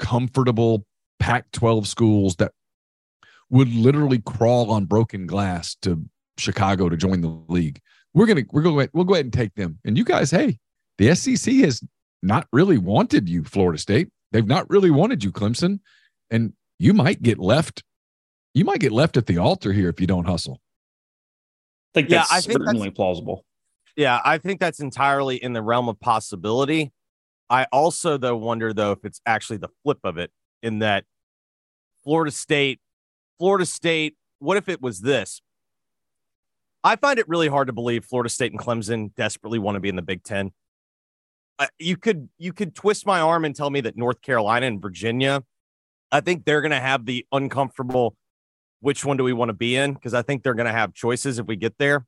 comfortable 0.00 0.84
Pac-12 1.20 1.86
schools 1.86 2.36
that 2.36 2.50
would 3.50 3.72
literally 3.72 4.18
crawl 4.18 4.72
on 4.72 4.86
broken 4.86 5.28
glass 5.28 5.76
to 5.82 6.04
Chicago 6.38 6.88
to 6.88 6.96
join 6.96 7.20
the 7.20 7.28
league 7.46 7.80
we're 8.14 8.26
gonna 8.26 8.42
we're 8.50 8.62
gonna 8.62 8.88
we'll 8.92 9.04
go 9.04 9.14
ahead 9.14 9.26
and 9.26 9.32
take 9.32 9.54
them. 9.54 9.78
And 9.84 9.96
you 9.96 10.04
guys, 10.04 10.30
hey, 10.30 10.58
the 10.98 11.14
SEC 11.14 11.54
has 11.56 11.82
not 12.22 12.46
really 12.52 12.78
wanted 12.78 13.28
you, 13.28 13.44
Florida 13.44 13.78
State. 13.78 14.08
They've 14.32 14.46
not 14.46 14.68
really 14.70 14.90
wanted 14.90 15.24
you, 15.24 15.32
Clemson, 15.32 15.80
and 16.30 16.52
you 16.78 16.94
might 16.94 17.22
get 17.22 17.38
left. 17.38 17.82
You 18.54 18.64
might 18.64 18.80
get 18.80 18.92
left 18.92 19.16
at 19.16 19.26
the 19.26 19.38
altar 19.38 19.72
here 19.72 19.88
if 19.88 20.00
you 20.00 20.06
don't 20.06 20.26
hustle. 20.26 20.60
I 21.94 22.00
think 22.00 22.08
that's 22.08 22.30
yeah, 22.30 22.36
I 22.36 22.40
think 22.40 22.58
certainly 22.58 22.88
that's, 22.88 22.96
plausible. 22.96 23.44
Yeah, 23.96 24.20
I 24.24 24.38
think 24.38 24.60
that's 24.60 24.80
entirely 24.80 25.36
in 25.36 25.52
the 25.52 25.62
realm 25.62 25.88
of 25.88 26.00
possibility. 26.00 26.92
I 27.50 27.66
also 27.72 28.16
though 28.16 28.36
wonder 28.36 28.72
though 28.72 28.92
if 28.92 29.04
it's 29.04 29.20
actually 29.26 29.58
the 29.58 29.68
flip 29.82 29.98
of 30.04 30.16
it 30.16 30.30
in 30.62 30.78
that 30.78 31.04
Florida 32.04 32.30
State, 32.30 32.80
Florida 33.38 33.66
State, 33.66 34.16
what 34.38 34.56
if 34.56 34.68
it 34.68 34.80
was 34.80 35.00
this? 35.00 35.42
I 36.84 36.96
find 36.96 37.18
it 37.18 37.28
really 37.28 37.48
hard 37.48 37.68
to 37.68 37.72
believe 37.72 38.04
Florida 38.04 38.28
State 38.28 38.52
and 38.52 38.60
Clemson 38.60 39.14
desperately 39.14 39.58
want 39.58 39.76
to 39.76 39.80
be 39.80 39.88
in 39.88 39.96
the 39.96 40.02
Big 40.02 40.24
Ten. 40.24 40.50
Uh, 41.58 41.66
you 41.78 41.96
could 41.96 42.28
you 42.38 42.52
could 42.52 42.74
twist 42.74 43.06
my 43.06 43.20
arm 43.20 43.44
and 43.44 43.54
tell 43.54 43.70
me 43.70 43.80
that 43.82 43.96
North 43.96 44.20
Carolina 44.22 44.66
and 44.66 44.80
Virginia, 44.82 45.44
I 46.10 46.20
think 46.20 46.44
they're 46.44 46.60
going 46.60 46.72
to 46.72 46.80
have 46.80 47.06
the 47.06 47.26
uncomfortable. 47.30 48.16
Which 48.82 49.04
one 49.04 49.16
do 49.16 49.24
we 49.24 49.32
want 49.32 49.48
to 49.48 49.54
be 49.54 49.76
in? 49.76 49.94
Because 49.94 50.12
I 50.12 50.22
think 50.22 50.42
they're 50.42 50.54
going 50.54 50.66
to 50.66 50.72
have 50.72 50.92
choices 50.92 51.38
if 51.38 51.46
we 51.46 51.56
get 51.56 51.78
there, 51.78 52.04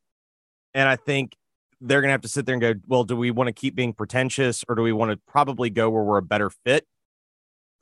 and 0.74 0.88
I 0.88 0.96
think 0.96 1.37
they're 1.80 2.00
going 2.00 2.08
to 2.08 2.12
have 2.12 2.22
to 2.22 2.28
sit 2.28 2.46
there 2.46 2.54
and 2.54 2.60
go, 2.60 2.74
well, 2.87 3.04
do 3.04 3.16
we 3.16 3.30
want 3.30 3.48
to 3.48 3.52
keep 3.52 3.74
being 3.74 3.92
pretentious 3.92 4.64
or 4.68 4.74
do 4.74 4.82
we 4.82 4.92
want 4.92 5.10
to 5.10 5.18
probably 5.28 5.70
go 5.70 5.90
where 5.90 6.02
we're 6.02 6.18
a 6.18 6.22
better 6.22 6.50
fit? 6.50 6.87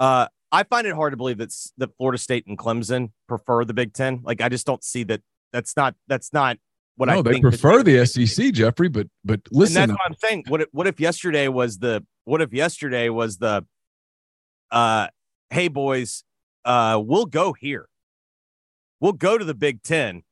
Uh, 0.00 0.26
I 0.50 0.64
find 0.64 0.87
it 0.87 0.94
hard 0.94 1.12
to 1.12 1.16
believe 1.16 1.38
that 1.38 1.55
that 1.78 1.96
Florida 1.96 2.18
State 2.18 2.46
and 2.46 2.59
Clemson 2.59 3.12
prefer 3.26 3.64
the 3.64 3.72
Big 3.72 3.94
Ten. 3.94 4.20
Like 4.22 4.42
I 4.42 4.50
just 4.50 4.66
don't 4.66 4.85
see 4.85 5.05
that. 5.05 5.22
That's 5.52 5.76
not 5.76 5.94
that's 6.09 6.33
not 6.33 6.59
what 6.96 7.09
I 7.09 7.14
think. 7.14 7.24
no, 7.24 7.31
I 7.31 7.35
they 7.35 7.40
prefer 7.40 7.83
the 7.83 8.05
SEC, 8.05 8.52
Jeffrey. 8.52 8.88
But 8.88 9.07
but 9.24 9.40
listen, 9.50 9.83
and 9.83 9.90
that's 9.90 9.98
what 9.98 10.07
I'm 10.07 10.16
saying. 10.18 10.44
What 10.48 10.62
if, 10.62 10.68
what 10.72 10.87
if 10.87 11.00
yesterday 11.00 11.48
was 11.48 11.78
the 11.78 12.05
what 12.24 12.42
if 12.42 12.52
yesterday 12.52 13.09
was 13.09 13.38
the 13.38 13.64
uh 14.70 15.09
hey 15.48 15.68
boys, 15.68 16.24
uh 16.66 17.00
we'll 17.02 17.26
go 17.26 17.55
here. 17.55 17.88
We'll 19.02 19.12
go 19.12 19.36
to 19.36 19.44
the 19.44 19.52
Big 19.52 19.82
Ten. 19.82 20.22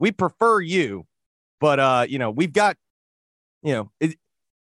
We 0.00 0.10
prefer 0.10 0.60
you, 0.60 1.06
but 1.60 1.78
uh, 1.78 2.06
you 2.08 2.18
know, 2.18 2.28
we've 2.28 2.52
got, 2.52 2.76
you 3.62 3.72
know, 3.72 3.92
it, 4.00 4.16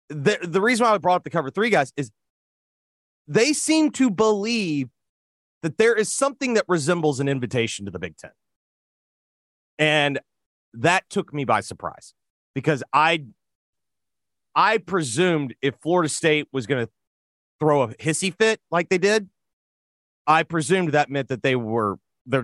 the 0.08 0.38
the 0.42 0.60
reason 0.60 0.86
why 0.86 0.92
I 0.92 0.98
brought 0.98 1.16
up 1.16 1.24
the 1.24 1.30
cover 1.30 1.50
three 1.50 1.68
guys 1.68 1.92
is 1.96 2.12
they 3.26 3.52
seem 3.52 3.90
to 3.90 4.10
believe 4.10 4.90
that 5.62 5.76
there 5.76 5.92
is 5.92 6.12
something 6.12 6.54
that 6.54 6.64
resembles 6.68 7.18
an 7.18 7.26
invitation 7.26 7.84
to 7.86 7.90
the 7.90 7.98
Big 7.98 8.16
Ten. 8.16 8.30
And 9.76 10.20
that 10.72 11.10
took 11.10 11.34
me 11.34 11.44
by 11.44 11.62
surprise 11.62 12.14
because 12.54 12.84
I 12.92 13.24
I 14.54 14.78
presumed 14.78 15.56
if 15.60 15.74
Florida 15.82 16.08
State 16.08 16.46
was 16.52 16.68
going 16.68 16.86
to 16.86 16.92
throw 17.58 17.82
a 17.82 17.88
hissy 17.88 18.32
fit 18.32 18.60
like 18.70 18.88
they 18.88 18.98
did, 18.98 19.28
I 20.28 20.44
presumed 20.44 20.92
that 20.92 21.10
meant 21.10 21.26
that 21.26 21.42
they 21.42 21.56
were 21.56 21.98
they 22.24 22.42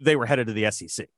they 0.00 0.16
were 0.16 0.26
headed 0.26 0.46
to 0.48 0.52
the 0.52 0.70
SEC. 0.70 1.08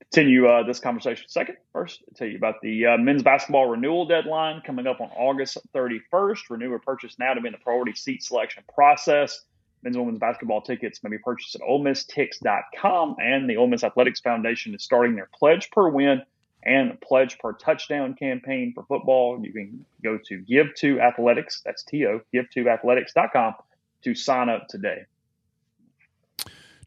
Continue 0.00 0.48
uh, 0.48 0.64
this 0.64 0.80
conversation 0.80 1.26
second. 1.28 1.56
First, 1.72 2.02
I'll 2.08 2.14
tell 2.16 2.26
you 2.26 2.36
about 2.36 2.56
the 2.62 2.86
uh, 2.86 2.98
men's 2.98 3.22
basketball 3.22 3.66
renewal 3.66 4.06
deadline 4.06 4.60
coming 4.66 4.86
up 4.86 5.00
on 5.00 5.08
August 5.10 5.58
31st. 5.74 6.50
Renew 6.50 6.72
or 6.72 6.80
purchase 6.80 7.16
now 7.18 7.34
to 7.34 7.40
be 7.40 7.46
in 7.46 7.52
the 7.52 7.58
priority 7.58 7.94
seat 7.94 8.22
selection 8.22 8.64
process. 8.74 9.42
Men's 9.82 9.96
and 9.96 10.04
women's 10.04 10.20
basketball 10.20 10.62
tickets 10.62 11.02
may 11.02 11.10
be 11.10 11.18
purchased 11.18 11.54
at 11.54 11.62
OleMissTix.com, 11.62 13.16
and 13.18 13.48
the 13.48 13.56
Ole 13.56 13.68
Miss 13.68 13.84
Athletics 13.84 14.20
Foundation 14.20 14.74
is 14.74 14.82
starting 14.82 15.14
their 15.14 15.28
Pledge 15.32 15.70
Per 15.70 15.88
Win 15.88 16.22
and 16.62 17.00
Pledge 17.00 17.38
Per 17.38 17.52
Touchdown 17.54 18.14
campaign 18.14 18.72
for 18.74 18.84
football. 18.84 19.40
You 19.42 19.52
can 19.52 19.84
go 20.02 20.18
to 20.26 20.38
Give 20.38 20.74
to 20.76 21.00
Athletics, 21.00 21.62
that's 21.64 21.82
T-O, 21.84 22.20
GiveToAthletics.com 22.34 23.54
to 24.02 24.14
sign 24.14 24.48
up 24.48 24.68
today. 24.68 25.04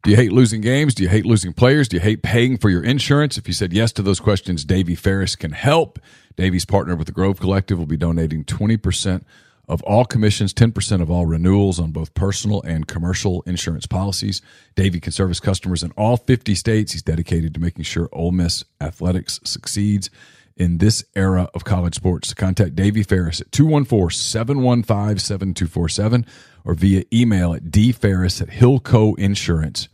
Do 0.04 0.12
you 0.12 0.18
hate 0.18 0.34
losing 0.34 0.60
games? 0.60 0.94
Do 0.94 1.04
you 1.04 1.08
hate 1.08 1.26
losing 1.26 1.54
players? 1.54 1.88
Do 1.88 1.96
you 1.96 2.02
hate 2.02 2.24
paying 2.24 2.58
for 2.58 2.70
your 2.70 2.84
insurance? 2.84 3.38
If 3.38 3.48
you 3.48 3.54
said 3.54 3.72
yes 3.72 3.94
to 3.94 4.02
those 4.02 4.20
questions, 4.20 4.66
Davy 4.66 4.96
Ferris 4.96 5.38
can 5.38 5.52
help. 5.52 5.98
Davy's 6.36 6.66
partner 6.66 6.98
with 6.98 7.08
the 7.08 7.13
Grove 7.13 7.39
Collective 7.39 7.80
will 7.80 7.86
be 7.86 7.96
donating 7.96 8.44
20% 8.44 9.24
of 9.70 9.82
all 9.84 10.04
commissions, 10.04 10.54
10% 10.54 11.02
of 11.02 11.10
all 11.10 11.26
renewals 11.26 11.80
on 11.80 11.92
both 11.92 12.13
personal 12.16 12.62
and 12.63 12.86
commercial 12.86 13.44
insurance 13.44 13.86
policies. 13.86 14.42
Davy 14.76 15.00
can 15.00 15.13
service 15.13 15.39
customers 15.39 15.84
in 15.84 15.92
all 15.92 16.18
50 16.18 16.54
states. 16.54 16.92
He's 16.92 17.02
dedicated 17.02 17.54
to 17.54 17.62
making 17.62 17.86
sure 17.86 18.10
Ole 18.12 18.34
Miss 18.34 18.66
athletics 18.82 19.39
succeeds 19.46 20.10
in 20.58 20.80
this 20.80 21.06
era 21.16 21.50
of 21.54 21.63
college 21.63 21.96
sports. 21.96 22.34
Contact 22.34 22.76
Davy 22.76 23.04
Ferris 23.04 23.39
at 23.39 23.52
214-715-7247 23.52 26.26
or 26.66 26.74
via 26.74 27.04
email 27.13 27.54
at 27.54 27.72
dferris 27.72 28.42
at 28.42 28.50
hillcoinsurance.com. 28.50 29.92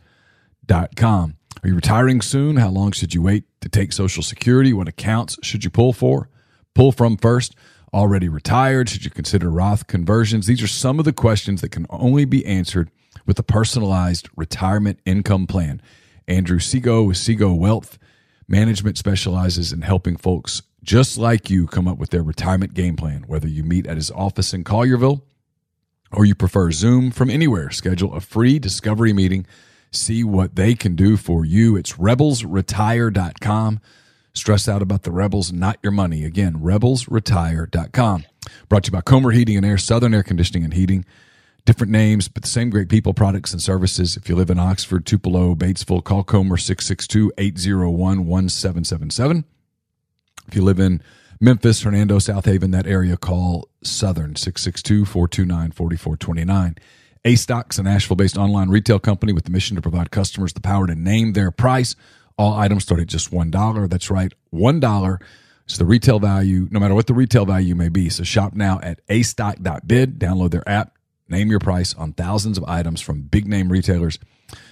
Are 1.62 1.68
you 1.68 1.74
retiring 1.74 2.20
soon? 2.20 2.56
How 2.56 2.68
long 2.68 2.92
should 2.92 3.12
you 3.12 3.22
wait 3.22 3.44
to 3.60 3.68
take 3.68 3.92
Social 3.92 4.22
Security? 4.22 4.72
What 4.72 4.88
accounts 4.88 5.36
should 5.42 5.64
you 5.64 5.70
pull 5.70 5.92
for? 5.92 6.28
Pull 6.74 6.92
from 6.92 7.16
first? 7.16 7.54
already 7.92 8.28
retired? 8.28 8.88
Should 8.88 9.04
you 9.04 9.10
consider 9.10 9.50
Roth 9.50 9.86
conversions? 9.86 10.46
These 10.46 10.62
are 10.62 10.68
some 10.68 10.98
of 10.98 11.04
the 11.04 11.12
questions 11.12 11.60
that 11.60 11.70
can 11.70 11.86
only 11.90 12.24
be 12.24 12.46
answered 12.46 12.90
with 13.26 13.38
a 13.38 13.42
personalized 13.42 14.28
retirement 14.36 15.00
income 15.04 15.46
plan. 15.46 15.82
Andrew 16.28 16.58
Sego 16.58 17.02
with 17.02 17.16
Sego 17.16 17.52
Wealth 17.52 17.98
Management 18.46 18.98
specializes 18.98 19.72
in 19.72 19.82
helping 19.82 20.16
folks 20.16 20.62
just 20.82 21.18
like 21.18 21.50
you 21.50 21.66
come 21.66 21.86
up 21.86 21.98
with 21.98 22.10
their 22.10 22.22
retirement 22.22 22.74
game 22.74 22.96
plan, 22.96 23.24
whether 23.26 23.48
you 23.48 23.62
meet 23.62 23.86
at 23.86 23.96
his 23.96 24.10
office 24.10 24.54
in 24.54 24.64
Collierville 24.64 25.22
or 26.12 26.24
you 26.24 26.34
prefer 26.34 26.70
Zoom 26.70 27.10
from 27.10 27.30
anywhere. 27.30 27.70
Schedule 27.70 28.14
a 28.14 28.20
free 28.20 28.58
discovery 28.58 29.12
meeting. 29.12 29.46
See 29.90 30.22
what 30.22 30.54
they 30.54 30.74
can 30.74 30.94
do 30.94 31.16
for 31.16 31.44
you. 31.44 31.76
It's 31.76 31.94
rebelsretire.com. 31.94 33.80
Stress 34.32 34.68
out 34.68 34.82
about 34.82 35.02
the 35.02 35.10
Rebels, 35.10 35.52
not 35.52 35.78
your 35.82 35.90
money. 35.90 36.24
Again, 36.24 36.60
rebelsretire.com. 36.60 38.24
Brought 38.68 38.84
to 38.84 38.88
you 38.88 38.92
by 38.92 39.00
Comer 39.00 39.32
Heating 39.32 39.56
and 39.56 39.66
Air, 39.66 39.78
Southern 39.78 40.14
Air 40.14 40.22
Conditioning 40.22 40.64
and 40.64 40.74
Heating. 40.74 41.04
Different 41.64 41.90
names, 41.90 42.28
but 42.28 42.42
the 42.42 42.48
same 42.48 42.70
great 42.70 42.88
people, 42.88 43.12
products, 43.12 43.52
and 43.52 43.60
services. 43.60 44.16
If 44.16 44.28
you 44.28 44.36
live 44.36 44.50
in 44.50 44.58
Oxford, 44.58 45.04
Tupelo, 45.04 45.54
Batesville, 45.54 46.04
call 46.04 46.22
Comer 46.22 46.56
662 46.56 47.32
801 47.36 48.26
1777. 48.26 49.44
If 50.46 50.56
you 50.56 50.62
live 50.62 50.80
in 50.80 51.02
Memphis, 51.40 51.82
Hernando, 51.82 52.18
South 52.18 52.44
Haven, 52.44 52.70
that 52.70 52.86
area, 52.86 53.16
call 53.16 53.68
Southern 53.82 54.36
662 54.36 55.04
429 55.04 55.72
4429. 55.72 56.76
A 57.24 57.34
Stocks, 57.34 57.78
a 57.78 57.82
Nashville 57.82 58.16
based 58.16 58.38
online 58.38 58.70
retail 58.70 58.98
company 58.98 59.32
with 59.32 59.44
the 59.44 59.50
mission 59.50 59.76
to 59.76 59.82
provide 59.82 60.10
customers 60.10 60.54
the 60.54 60.60
power 60.60 60.86
to 60.86 60.94
name 60.94 61.34
their 61.34 61.50
price. 61.50 61.94
All 62.38 62.54
items 62.54 62.84
start 62.84 63.00
at 63.00 63.08
just 63.08 63.30
$1. 63.30 63.90
That's 63.90 64.10
right, 64.10 64.32
$1 64.54 65.22
is 65.68 65.78
the 65.78 65.84
retail 65.84 66.18
value, 66.18 66.66
no 66.70 66.80
matter 66.80 66.94
what 66.94 67.06
the 67.06 67.12
retail 67.14 67.44
value 67.44 67.74
may 67.74 67.90
be. 67.90 68.08
So 68.08 68.24
shop 68.24 68.54
now 68.54 68.80
at 68.82 69.00
astock.bid, 69.08 70.18
download 70.18 70.50
their 70.50 70.66
app, 70.66 70.96
name 71.28 71.50
your 71.50 71.60
price 71.60 71.94
on 71.94 72.14
thousands 72.14 72.56
of 72.56 72.64
items 72.64 73.02
from 73.02 73.22
big 73.22 73.46
name 73.46 73.70
retailers. 73.70 74.18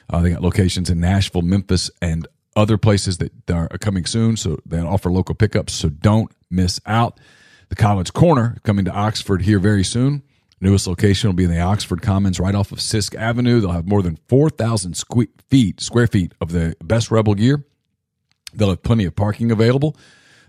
Uh, 0.09 0.23
they 0.23 0.31
got 0.31 0.41
locations 0.41 0.89
in 0.89 1.01
Nashville, 1.01 1.43
Memphis, 1.43 1.91
and 2.01 2.27
other 2.57 2.79
places 2.79 3.19
that 3.19 3.31
are 3.51 3.69
coming 3.79 4.07
soon. 4.07 4.39
So 4.39 4.59
they 4.65 4.81
offer 4.81 5.13
local 5.13 5.35
pickups. 5.35 5.75
So 5.75 5.91
don't 5.91 6.33
miss 6.51 6.81
out. 6.87 7.21
The 7.69 7.77
College 7.77 8.15
Corner 8.15 8.57
coming 8.63 8.87
to 8.87 8.91
Oxford 8.91 9.43
here 9.43 9.59
very 9.59 9.85
soon. 9.85 10.23
Newest 10.61 10.87
location 10.87 11.29
will 11.29 11.35
be 11.35 11.45
in 11.45 11.51
the 11.51 11.61
Oxford 11.61 12.03
Commons, 12.03 12.41
right 12.41 12.55
off 12.55 12.73
of 12.73 12.79
Sisk 12.79 13.15
Avenue. 13.15 13.61
They'll 13.61 13.73
have 13.73 13.87
more 13.87 14.03
than 14.03 14.19
four 14.29 14.51
thousand 14.51 15.01
feet, 15.49 15.81
square 15.81 16.07
feet 16.07 16.33
of 16.41 16.51
the 16.51 16.77
best 16.83 17.11
Rebel 17.11 17.35
gear. 17.35 17.65
They'll 18.53 18.71
have 18.71 18.83
plenty 18.83 19.05
of 19.05 19.15
parking 19.15 19.53
available. 19.53 19.97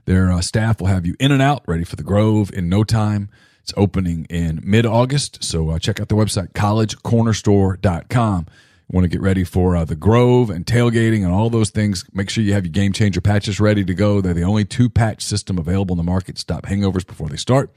Their 0.06 0.32
uh, 0.32 0.42
staff 0.42 0.80
will 0.80 0.88
have 0.88 1.06
you 1.06 1.16
in 1.20 1.32
and 1.32 1.42
out, 1.42 1.64
ready 1.68 1.84
for 1.84 1.96
the 1.96 2.04
Grove 2.04 2.52
in 2.52 2.70
no 2.70 2.84
time. 2.84 3.30
It's 3.62 3.74
opening 3.78 4.26
in 4.30 4.62
mid 4.64 4.88
August, 4.88 5.44
so 5.44 5.70
uh, 5.70 5.80
check 5.80 6.00
out 6.00 6.10
their 6.10 6.18
website, 6.18 6.54
collegecornerstore.com. 6.54 8.46
You 8.48 8.96
want 8.96 9.06
to 9.06 9.10
get 9.10 9.22
ready 9.22 9.44
for 9.44 9.76
uh, 9.76 9.86
the 9.86 9.96
Grove 9.96 10.50
and 10.50 10.66
tailgating 10.66 11.24
and 11.24 11.32
all 11.32 11.52
those 11.52 11.70
things. 11.70 12.06
Make 12.12 12.32
sure 12.32 12.44
you 12.44 12.54
have 12.54 12.66
your 12.66 12.72
game 12.72 12.94
changer 12.94 13.22
patches 13.22 13.60
ready 13.60 13.86
to 13.86 13.94
go. 13.94 14.22
They're 14.22 14.34
the 14.34 14.42
only 14.42 14.66
two 14.66 14.90
patch 14.90 15.24
system 15.24 15.60
available 15.60 15.94
in 15.94 15.98
the 15.98 16.12
market. 16.12 16.40
Stop 16.40 16.66
hangovers 16.66 17.06
before 17.06 17.30
they 17.30 17.38
start. 17.38 17.72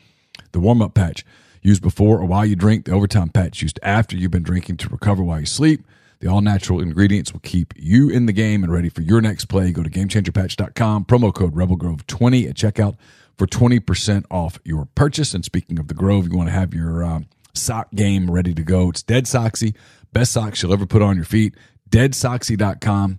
The 0.53 0.61
warm 0.61 0.81
up 0.81 0.95
patch 0.95 1.27
used 1.62 1.83
before 1.83 2.18
or 2.18 2.27
while 2.27 2.44
you 2.44 2.57
drink. 2.57 2.85
The 2.85 2.92
overtime 2.92 3.31
patch 3.31 3.62
used 3.62 3.81
after 3.83 4.16
you've 4.16 4.31
been 4.31 4.42
drinking 4.42 4.77
to 4.79 4.88
recover 4.88 5.22
while 5.22 5.40
you 5.40 5.46
sleep. 5.46 5.85
The 6.20 6.29
all 6.29 6.40
natural 6.40 6.81
ingredients 6.81 7.33
will 7.33 7.40
keep 7.40 7.75
you 7.77 8.09
in 8.09 8.27
the 8.27 8.33
game 8.33 8.62
and 8.62 8.72
ready 8.72 8.88
for 8.88 9.03
your 9.03 9.20
next 9.20 9.46
play. 9.46 9.72
Go 9.72 9.83
to 9.83 9.90
gamechangerpatch.com, 9.90 11.07
promo 11.07 11.35
code 11.35 11.55
RebelGrove20 11.55 12.48
at 12.48 12.55
checkout 12.55 12.96
for 13.37 13.46
20% 13.46 14.25
off 14.31 14.59
your 14.64 14.87
purchase. 14.94 15.35
And 15.35 15.44
speaking 15.44 15.81
of 15.81 15.88
the 15.88 15.94
Grove, 15.94 16.29
you 16.29 16.37
want 16.37 16.48
to 16.48 16.53
have 16.53 16.75
your 16.75 17.03
um, 17.03 17.27
sock 17.55 17.90
game 17.92 18.31
ready 18.31 18.55
to 18.55 18.62
go. 18.62 18.90
It's 18.90 19.03
Dead 19.03 19.25
Soxy, 19.25 19.75
best 20.12 20.33
socks 20.33 20.62
you'll 20.62 20.72
ever 20.72 20.87
put 20.87 21.03
on 21.03 21.16
your 21.16 21.25
feet. 21.25 21.57
DeadSoxy.com, 21.90 23.18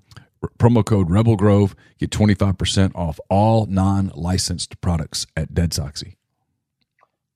promo 0.57 0.85
code 0.85 1.11
Rebel 1.11 1.35
Grove. 1.35 1.75
Get 1.99 2.09
25% 2.09 2.95
off 2.95 3.19
all 3.29 3.65
non 3.65 4.11
licensed 4.15 4.79
products 4.79 5.27
at 5.35 5.53
Dead 5.53 5.71
Soxy. 5.71 6.15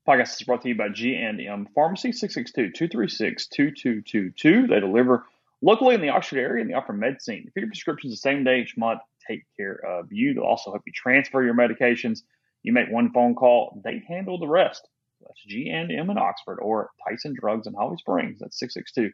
Podcast 0.08 0.39
is 0.39 0.43
brought 0.43 0.62
to 0.62 0.70
you 0.70 0.76
by 0.76 0.88
G&M 0.88 1.67
Pharmacy, 1.76 2.12
662-236-2222. 2.12 4.70
They 4.70 4.80
deliver 4.80 5.26
locally 5.62 5.96
in 5.96 6.02
the 6.02 6.08
Oxford 6.10 6.39
area 6.39 6.62
and 6.62 6.70
they 6.70 6.76
offer 6.76 6.93
medicine. 6.93 7.43
If 7.46 7.58
your 7.58 7.67
prescriptions 7.67 8.13
the 8.13 8.17
same 8.17 8.46
day 8.46 8.62
each 8.62 8.78
month, 8.78 9.02
take 9.28 9.43
care 9.58 9.82
of 9.86 10.13
you. 10.13 10.34
They'll 10.34 10.46
also 10.46 10.72
help 10.72 10.84
you 10.86 10.93
transfer 10.93 11.43
your 11.43 11.56
medications. 11.56 12.22
You 12.63 12.72
make 12.72 12.89
one 12.89 13.12
phone 13.12 13.36
call, 13.36 13.82
they 13.84 14.02
handle 14.08 14.39
the 14.39 14.48
rest. 14.48 14.88
That's 15.20 15.43
G&M 15.46 15.91
in 15.91 16.17
Oxford 16.17 16.60
or 16.62 16.91
Tyson 17.06 17.34
Drugs 17.38 17.67
in 17.67 17.74
Holly 17.74 17.98
Springs. 17.98 18.39
That's 18.39 18.58
662 18.60 19.12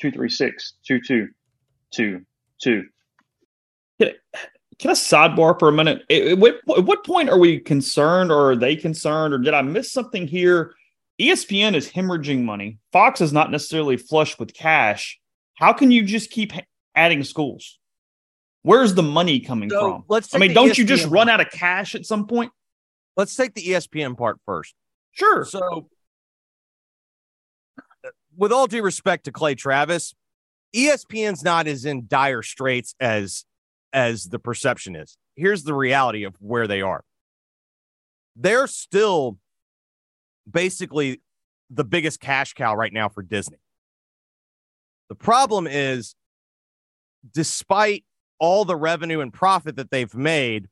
236 0.00 0.72
2222. 0.88 2.88
Can 4.82 4.90
I 4.90 4.94
sidebar 4.94 5.56
for 5.60 5.68
a 5.68 5.72
minute? 5.72 6.02
At 6.10 6.38
what, 6.38 6.56
at 6.76 6.84
what 6.84 7.04
point 7.04 7.30
are 7.30 7.38
we 7.38 7.60
concerned 7.60 8.32
or 8.32 8.50
are 8.50 8.56
they 8.56 8.74
concerned 8.74 9.32
or 9.32 9.38
did 9.38 9.54
I 9.54 9.62
miss 9.62 9.92
something 9.92 10.26
here? 10.26 10.74
ESPN 11.20 11.76
is 11.76 11.88
hemorrhaging 11.88 12.42
money. 12.42 12.78
Fox 12.90 13.20
is 13.20 13.32
not 13.32 13.52
necessarily 13.52 13.96
flush 13.96 14.40
with 14.40 14.52
cash. 14.52 15.20
How 15.54 15.72
can 15.72 15.92
you 15.92 16.02
just 16.02 16.32
keep 16.32 16.52
adding 16.96 17.22
schools? 17.22 17.78
Where's 18.62 18.92
the 18.94 19.04
money 19.04 19.38
coming 19.38 19.70
so 19.70 19.80
from? 19.80 20.04
Let's 20.08 20.34
I 20.34 20.38
mean, 20.38 20.52
don't 20.52 20.70
ESPN 20.70 20.78
you 20.78 20.84
just 20.84 21.06
run 21.06 21.28
out 21.28 21.40
of 21.40 21.50
cash 21.50 21.94
at 21.94 22.04
some 22.04 22.26
point? 22.26 22.50
Let's 23.16 23.36
take 23.36 23.54
the 23.54 23.62
ESPN 23.62 24.18
part 24.18 24.40
first. 24.46 24.74
Sure. 25.12 25.44
So, 25.44 25.90
with 28.36 28.50
all 28.50 28.66
due 28.66 28.82
respect 28.82 29.26
to 29.26 29.30
Clay 29.32 29.54
Travis, 29.54 30.12
ESPN's 30.74 31.44
not 31.44 31.68
as 31.68 31.84
in 31.84 32.08
dire 32.08 32.42
straits 32.42 32.96
as 32.98 33.44
as 33.92 34.24
the 34.24 34.38
perception 34.38 34.96
is. 34.96 35.16
Here's 35.36 35.64
the 35.64 35.74
reality 35.74 36.24
of 36.24 36.34
where 36.40 36.66
they 36.66 36.82
are. 36.82 37.04
They're 38.36 38.66
still 38.66 39.38
basically 40.50 41.20
the 41.70 41.84
biggest 41.84 42.20
cash 42.20 42.54
cow 42.54 42.74
right 42.74 42.92
now 42.92 43.08
for 43.08 43.22
Disney. 43.22 43.58
The 45.08 45.14
problem 45.14 45.66
is, 45.66 46.14
despite 47.32 48.04
all 48.38 48.64
the 48.64 48.76
revenue 48.76 49.20
and 49.20 49.32
profit 49.32 49.76
that 49.76 49.90
they've 49.90 50.14
made, 50.14 50.68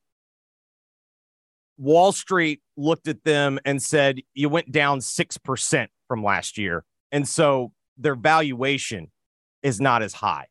Wall 1.79 2.13
Street 2.13 2.61
looked 2.77 3.09
at 3.09 3.25
them 3.25 3.59
and 3.65 3.83
said, 3.83 4.21
You 4.35 4.49
went 4.49 4.73
down 4.73 5.01
6% 5.01 5.87
from 6.09 6.23
last 6.23 6.59
year. 6.59 6.85
And 7.13 7.27
so 7.29 7.73
their 7.97 8.15
valuation 8.15 9.11
is 9.63 9.81
not 9.81 10.03
as 10.03 10.15
high. 10.15 10.47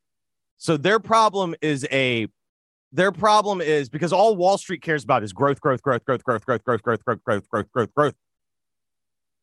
So 0.57 0.77
their 0.77 0.99
problem 0.99 1.55
is 1.61 1.87
a 1.91 2.27
their 2.91 3.11
problem 3.11 3.61
is 3.61 3.89
because 3.89 4.11
all 4.11 4.35
Wall 4.35 4.57
Street 4.57 4.81
cares 4.81 5.03
about 5.03 5.23
is 5.23 5.33
growth, 5.33 5.61
growth, 5.61 5.81
growth, 5.81 6.01
growth, 6.01 6.23
growth, 6.23 6.43
growth, 6.43 6.63
growth, 6.63 6.83
growth, 6.83 7.03
growth, 7.03 7.23
growth, 7.23 7.49
growth, 7.49 7.71
growth, 7.71 7.93
growth. 7.93 8.15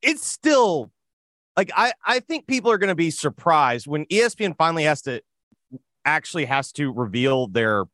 It's 0.02 0.26
still 0.26 0.90
like 1.56 1.70
I, 1.74 1.92
I 2.04 2.20
think 2.20 2.46
people 2.46 2.70
are 2.70 2.78
going 2.78 2.88
to 2.88 2.96
be 2.96 3.10
surprised 3.10 3.86
when 3.86 4.04
ESPN 4.06 4.56
finally 4.56 4.84
has 4.84 5.02
to 5.02 5.22
actually 6.04 6.44
has 6.44 6.72
to 6.72 6.92
reveal 6.92 7.46
their 7.46 7.84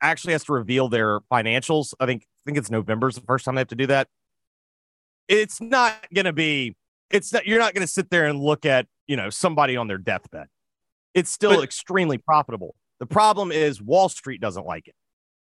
actually 0.00 0.32
has 0.32 0.44
to 0.44 0.52
reveal 0.52 0.88
their 0.88 1.20
financials. 1.20 1.94
I 2.00 2.06
think 2.06 2.24
I 2.24 2.42
think 2.44 2.58
it's 2.58 2.70
November's 2.70 3.14
the 3.14 3.22
first 3.22 3.44
time 3.44 3.54
they 3.54 3.60
have 3.60 3.68
to 3.68 3.76
do 3.76 3.86
that. 3.86 4.08
It's 5.28 5.60
not 5.60 6.06
going 6.12 6.24
to 6.24 6.32
be 6.32 6.76
it's 7.10 7.30
that 7.30 7.46
you're 7.46 7.58
not 7.58 7.74
going 7.74 7.86
to 7.86 7.92
sit 7.92 8.10
there 8.10 8.24
and 8.24 8.40
look 8.40 8.66
at, 8.66 8.86
you 9.06 9.16
know, 9.16 9.30
somebody 9.30 9.76
on 9.76 9.86
their 9.86 9.98
deathbed. 9.98 10.48
It's 11.14 11.30
still 11.30 11.56
but, 11.56 11.64
extremely 11.64 12.18
profitable. 12.18 12.74
The 13.02 13.06
problem 13.06 13.50
is 13.50 13.82
Wall 13.82 14.08
Street 14.08 14.40
doesn't 14.40 14.64
like 14.64 14.86
it. 14.86 14.94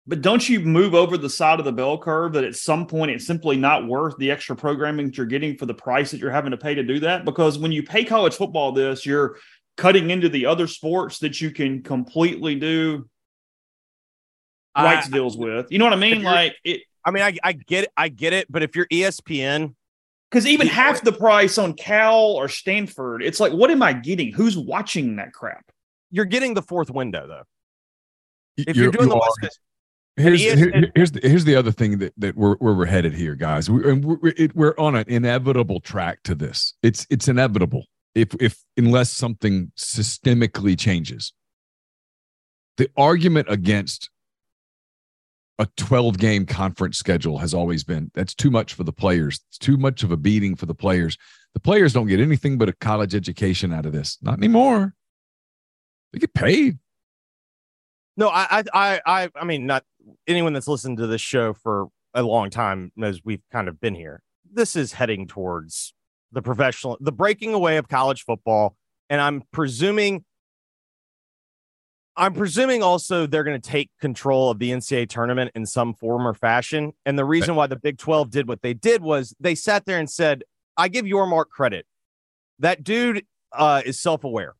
But 0.06 0.22
don't 0.22 0.48
you 0.48 0.60
move 0.60 0.94
over 0.94 1.18
the 1.18 1.28
side 1.28 1.58
of 1.58 1.64
the 1.64 1.72
bell 1.72 1.98
curve 1.98 2.34
that 2.34 2.44
at 2.44 2.54
some 2.54 2.86
point 2.86 3.10
it's 3.10 3.26
simply 3.26 3.56
not 3.56 3.88
worth 3.88 4.16
the 4.18 4.30
extra 4.30 4.54
programming 4.54 5.06
that 5.06 5.16
you're 5.16 5.26
getting 5.26 5.56
for 5.56 5.66
the 5.66 5.74
price 5.74 6.12
that 6.12 6.20
you're 6.20 6.30
having 6.30 6.52
to 6.52 6.56
pay 6.56 6.76
to 6.76 6.84
do 6.84 7.00
that? 7.00 7.24
Because 7.24 7.58
when 7.58 7.72
you 7.72 7.82
pay 7.82 8.04
college 8.04 8.36
football 8.36 8.70
this, 8.70 9.04
you're 9.04 9.36
cutting 9.76 10.10
into 10.10 10.28
the 10.28 10.46
other 10.46 10.68
sports 10.68 11.18
that 11.18 11.40
you 11.40 11.50
can 11.50 11.82
completely 11.82 12.54
do 12.54 13.08
rights 14.78 15.08
I, 15.08 15.10
deals 15.10 15.36
with. 15.36 15.72
You 15.72 15.80
know 15.80 15.86
what 15.86 15.94
I 15.94 15.96
mean? 15.96 16.22
Like 16.22 16.54
it. 16.62 16.82
I 17.04 17.10
mean, 17.10 17.24
I, 17.24 17.36
I 17.42 17.54
get 17.54 17.82
it, 17.82 17.90
I 17.96 18.10
get 18.10 18.32
it, 18.32 18.46
but 18.48 18.62
if 18.62 18.76
you're 18.76 18.86
ESPN, 18.86 19.74
because 20.30 20.46
even 20.46 20.68
half 20.68 21.02
the 21.02 21.10
price 21.10 21.58
on 21.58 21.72
Cal 21.72 22.16
or 22.16 22.46
Stanford, 22.46 23.24
it's 23.24 23.40
like, 23.40 23.52
what 23.52 23.72
am 23.72 23.82
I 23.82 23.92
getting? 23.92 24.32
Who's 24.32 24.56
watching 24.56 25.16
that 25.16 25.32
crap? 25.32 25.64
You're 26.10 26.24
getting 26.24 26.54
the 26.54 26.62
fourth 26.62 26.90
window 26.90 27.26
though. 27.26 27.42
If 28.56 28.76
you're, 28.76 28.84
you're 28.84 28.92
doing 28.92 29.08
you 29.08 29.14
the 29.14 29.16
West 29.16 29.38
Coast, 29.40 29.60
Here's, 30.16 30.42
here, 30.42 30.90
here's 30.94 31.12
the 31.12 31.20
here's 31.22 31.44
the 31.44 31.56
other 31.56 31.72
thing 31.72 31.98
that 31.98 32.12
that 32.18 32.36
we're 32.36 32.56
where 32.56 32.74
we're 32.74 32.86
headed 32.86 33.14
here, 33.14 33.34
guys. 33.34 33.70
We, 33.70 33.92
we're 33.94 34.32
we're 34.54 34.74
on 34.76 34.96
an 34.96 35.04
inevitable 35.06 35.80
track 35.80 36.22
to 36.24 36.34
this. 36.34 36.74
It's 36.82 37.06
it's 37.10 37.28
inevitable 37.28 37.84
if 38.14 38.34
if 38.40 38.62
unless 38.76 39.10
something 39.10 39.72
systemically 39.78 40.78
changes. 40.78 41.32
The 42.76 42.90
argument 42.96 43.48
against 43.50 44.10
a 45.58 45.68
12 45.76 46.18
game 46.18 46.46
conference 46.46 46.98
schedule 46.98 47.38
has 47.38 47.54
always 47.54 47.84
been 47.84 48.10
that's 48.14 48.34
too 48.34 48.50
much 48.50 48.74
for 48.74 48.84
the 48.84 48.92
players. 48.92 49.40
It's 49.48 49.58
too 49.58 49.76
much 49.76 50.02
of 50.02 50.10
a 50.10 50.16
beating 50.16 50.56
for 50.56 50.66
the 50.66 50.74
players. 50.74 51.16
The 51.54 51.60
players 51.60 51.92
don't 51.92 52.06
get 52.06 52.20
anything 52.20 52.58
but 52.58 52.68
a 52.68 52.72
college 52.72 53.14
education 53.14 53.72
out 53.72 53.86
of 53.86 53.92
this. 53.92 54.18
Not 54.22 54.38
anymore. 54.38 54.94
They 56.12 56.18
get 56.18 56.34
paid. 56.34 56.78
No, 58.16 58.28
I, 58.28 58.64
I, 58.74 59.00
I, 59.06 59.30
I 59.34 59.44
mean, 59.44 59.66
not 59.66 59.84
anyone 60.26 60.52
that's 60.52 60.68
listened 60.68 60.98
to 60.98 61.06
this 61.06 61.20
show 61.20 61.54
for 61.54 61.88
a 62.14 62.22
long 62.22 62.50
time 62.50 62.92
knows 62.96 63.20
we've 63.24 63.42
kind 63.52 63.68
of 63.68 63.80
been 63.80 63.94
here. 63.94 64.22
This 64.52 64.76
is 64.76 64.92
heading 64.92 65.26
towards 65.26 65.94
the 66.32 66.42
professional, 66.42 66.98
the 67.00 67.12
breaking 67.12 67.54
away 67.54 67.76
of 67.76 67.88
college 67.88 68.24
football, 68.24 68.76
and 69.08 69.20
I'm 69.20 69.42
presuming. 69.52 70.24
I'm 72.16 72.34
presuming 72.34 72.82
also 72.82 73.26
they're 73.26 73.44
going 73.44 73.58
to 73.58 73.70
take 73.70 73.88
control 74.00 74.50
of 74.50 74.58
the 74.58 74.70
NCAA 74.72 75.08
tournament 75.08 75.52
in 75.54 75.64
some 75.64 75.94
form 75.94 76.26
or 76.26 76.34
fashion. 76.34 76.92
And 77.06 77.18
the 77.18 77.24
reason 77.24 77.54
why 77.54 77.66
the 77.66 77.76
Big 77.76 77.96
12 77.96 78.30
did 78.30 78.48
what 78.48 78.60
they 78.60 78.74
did 78.74 79.00
was 79.00 79.34
they 79.40 79.54
sat 79.54 79.86
there 79.86 79.98
and 79.98 80.10
said, 80.10 80.42
I 80.76 80.88
give 80.88 81.06
Yormark 81.06 81.46
credit. 81.46 81.86
That 82.58 82.84
dude 82.84 83.24
uh, 83.52 83.80
is 83.86 83.98
self 83.98 84.24
aware 84.24 84.54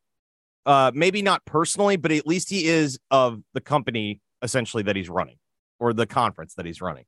uh, 0.66 0.90
maybe 0.94 1.22
not 1.22 1.44
personally, 1.44 1.96
but 1.96 2.12
at 2.12 2.26
least 2.26 2.50
he 2.50 2.66
is 2.66 2.98
of 3.10 3.42
the 3.54 3.60
company 3.60 4.20
essentially 4.42 4.82
that 4.84 4.96
he's 4.96 5.08
running 5.08 5.36
or 5.78 5.92
the 5.92 6.06
conference 6.06 6.54
that 6.54 6.66
he's 6.66 6.80
running. 6.80 7.04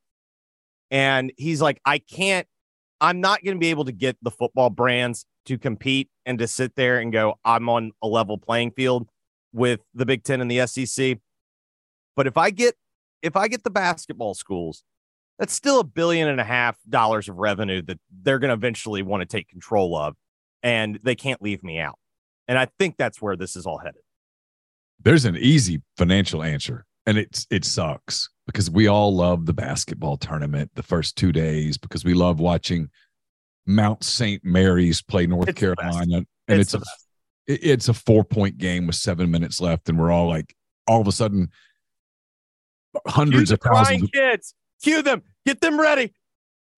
And 0.91 1.33
he's 1.37 1.61
like, 1.61 1.81
I 1.85 1.99
can't, 1.99 2.47
I'm 3.01 3.21
not 3.21 3.43
going 3.43 3.57
to 3.57 3.61
be 3.61 3.71
able 3.71 3.85
to 3.87 3.93
get 3.93 4.17
the 4.23 4.31
football 4.31 4.71
brands 4.71 5.25
to 5.47 5.59
compete 5.59 6.09
and 6.25 6.39
to 6.39 6.47
sit 6.47 6.77
there 6.77 6.99
and 6.99 7.13
go, 7.13 7.35
I'm 7.45 7.69
on 7.69 7.93
a 8.03 8.07
level 8.07 8.39
playing 8.39 8.73
field 8.73 9.09
with 9.53 9.81
the 9.95 10.07
Big 10.07 10.23
Ten 10.23 10.41
and 10.41 10.51
the 10.51 10.67
SEC. 10.67 11.19
But 12.15 12.27
if 12.27 12.37
I 12.37 12.51
get, 12.51 12.75
if 13.23 13.37
I 13.37 13.49
get 13.49 13.65
the 13.65 13.71
basketball 13.71 14.35
schools, 14.35 14.85
that's 15.39 15.55
still 15.55 15.81
a 15.81 15.85
billion 15.85 16.29
and 16.29 16.41
a 16.41 16.45
half 16.45 16.79
dollars 16.89 17.29
of 17.29 17.37
revenue 17.37 17.83
that 17.83 17.99
they're 18.23 18.39
going 18.39 18.51
to 18.51 18.55
eventually 18.55 19.03
want 19.03 19.23
to 19.23 19.27
take 19.27 19.49
control 19.49 19.97
of. 19.97 20.15
And 20.63 21.01
they 21.03 21.17
can't 21.17 21.43
leave 21.43 21.65
me 21.65 21.81
out. 21.81 21.99
And 22.49 22.59
I 22.59 22.69
think 22.79 22.97
that's 22.97 23.21
where 23.21 23.37
this 23.37 23.57
is 23.57 23.67
all 23.67 23.79
headed. 23.79 24.03
There's 25.03 25.25
an 25.25 25.37
easy 25.37 25.83
financial 25.97 26.43
answer, 26.43 26.85
and 27.07 27.19
it's 27.19 27.47
it 27.51 27.65
sucks 27.65 28.29
because 28.47 28.71
we 28.71 28.87
all 28.87 29.15
love 29.15 29.47
the 29.47 29.53
basketball 29.53 30.17
tournament 30.17 30.71
the 30.75 30.83
first 30.83 31.17
two 31.17 31.33
days 31.33 31.79
because 31.79 32.05
we 32.05 32.15
love 32.15 32.41
watching 32.41 32.89
Mount 33.67 34.05
St. 34.05 34.45
Mary's 34.45 35.03
play 35.03 35.27
North 35.27 35.49
It's 35.49 35.59
Carolina, 35.59 36.25
and 36.49 36.61
It's 36.61 36.75
it's, 36.75 36.85
a 37.49 37.73
it's 37.73 37.89
a 37.89 37.95
four 37.95 38.25
point 38.25 38.59
game 38.59 38.87
with 38.87 38.97
seven 38.97 39.31
minutes 39.31 39.61
left, 39.61 39.89
and 39.89 39.99
we're 39.99 40.13
all 40.13 40.29
like, 40.29 40.55
all 40.87 41.01
of 41.01 41.09
a 41.09 41.13
sudden, 41.13 41.51
hundreds 43.07 43.51
of 43.51 43.61
thousands, 43.61 44.05
of, 44.05 44.13
kids. 44.13 44.55
Cue 44.83 45.03
them. 45.03 45.23
Get 45.47 45.61
them 45.61 45.81
ready. 45.81 46.13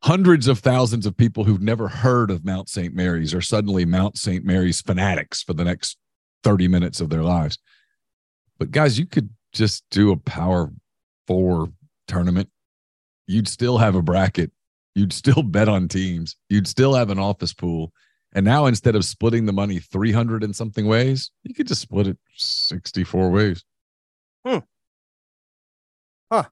Hundreds 0.05 0.49
of 0.49 0.59
thousands 0.59 1.07
of 1.07 1.17
people 1.17 1.45
who've 1.45 1.63
never 1.63 1.89
heard 1.89 2.31
of 2.31 2.45
Mount 2.45 2.69
St. 2.69 2.95
Mary's 2.95 3.33
are 3.33 3.41
suddenly 3.41 3.87
Mount 3.87 4.19
St. 4.19 4.45
Mary's 4.45 4.83
fanatics 4.83 5.43
for 5.43 5.55
the 5.55 5.65
next 5.65 5.97
thirty 6.43 6.69
minutes 6.69 7.01
of 7.01 7.09
their 7.09 7.23
lives. 7.23 7.59
But 8.59 8.71
guys, 8.71 8.99
you 8.99 9.07
could 9.07 9.31
just 9.53 9.83
do 9.91 10.13
a 10.13 10.17
Power 10.17 10.71
Four 11.27 11.73
tournament. 12.07 12.51
You'd 13.27 13.49
still 13.49 13.79
have 13.79 13.95
a 13.95 14.03
bracket. 14.03 14.53
You'd 14.95 15.15
still 15.15 15.43
bet 15.57 15.71
on 15.71 15.89
teams. 15.89 16.37
You'd 16.51 16.69
still 16.69 16.93
have 16.95 17.09
an 17.09 17.19
office 17.19 17.55
pool. 17.55 17.91
And 18.35 18.45
now 18.45 18.67
instead 18.67 18.97
of 18.97 19.07
splitting 19.07 19.47
the 19.47 19.53
money 19.53 19.79
300 19.79 20.45
and 20.45 20.55
something 20.55 20.87
ways, 20.87 21.31
you 21.45 21.55
could 21.55 21.69
just 21.69 21.81
split 21.81 22.09
it 22.09 22.19
64 22.37 23.31
ways. 23.31 23.65
Hmm. 24.45 24.59
Huh. 26.31 26.45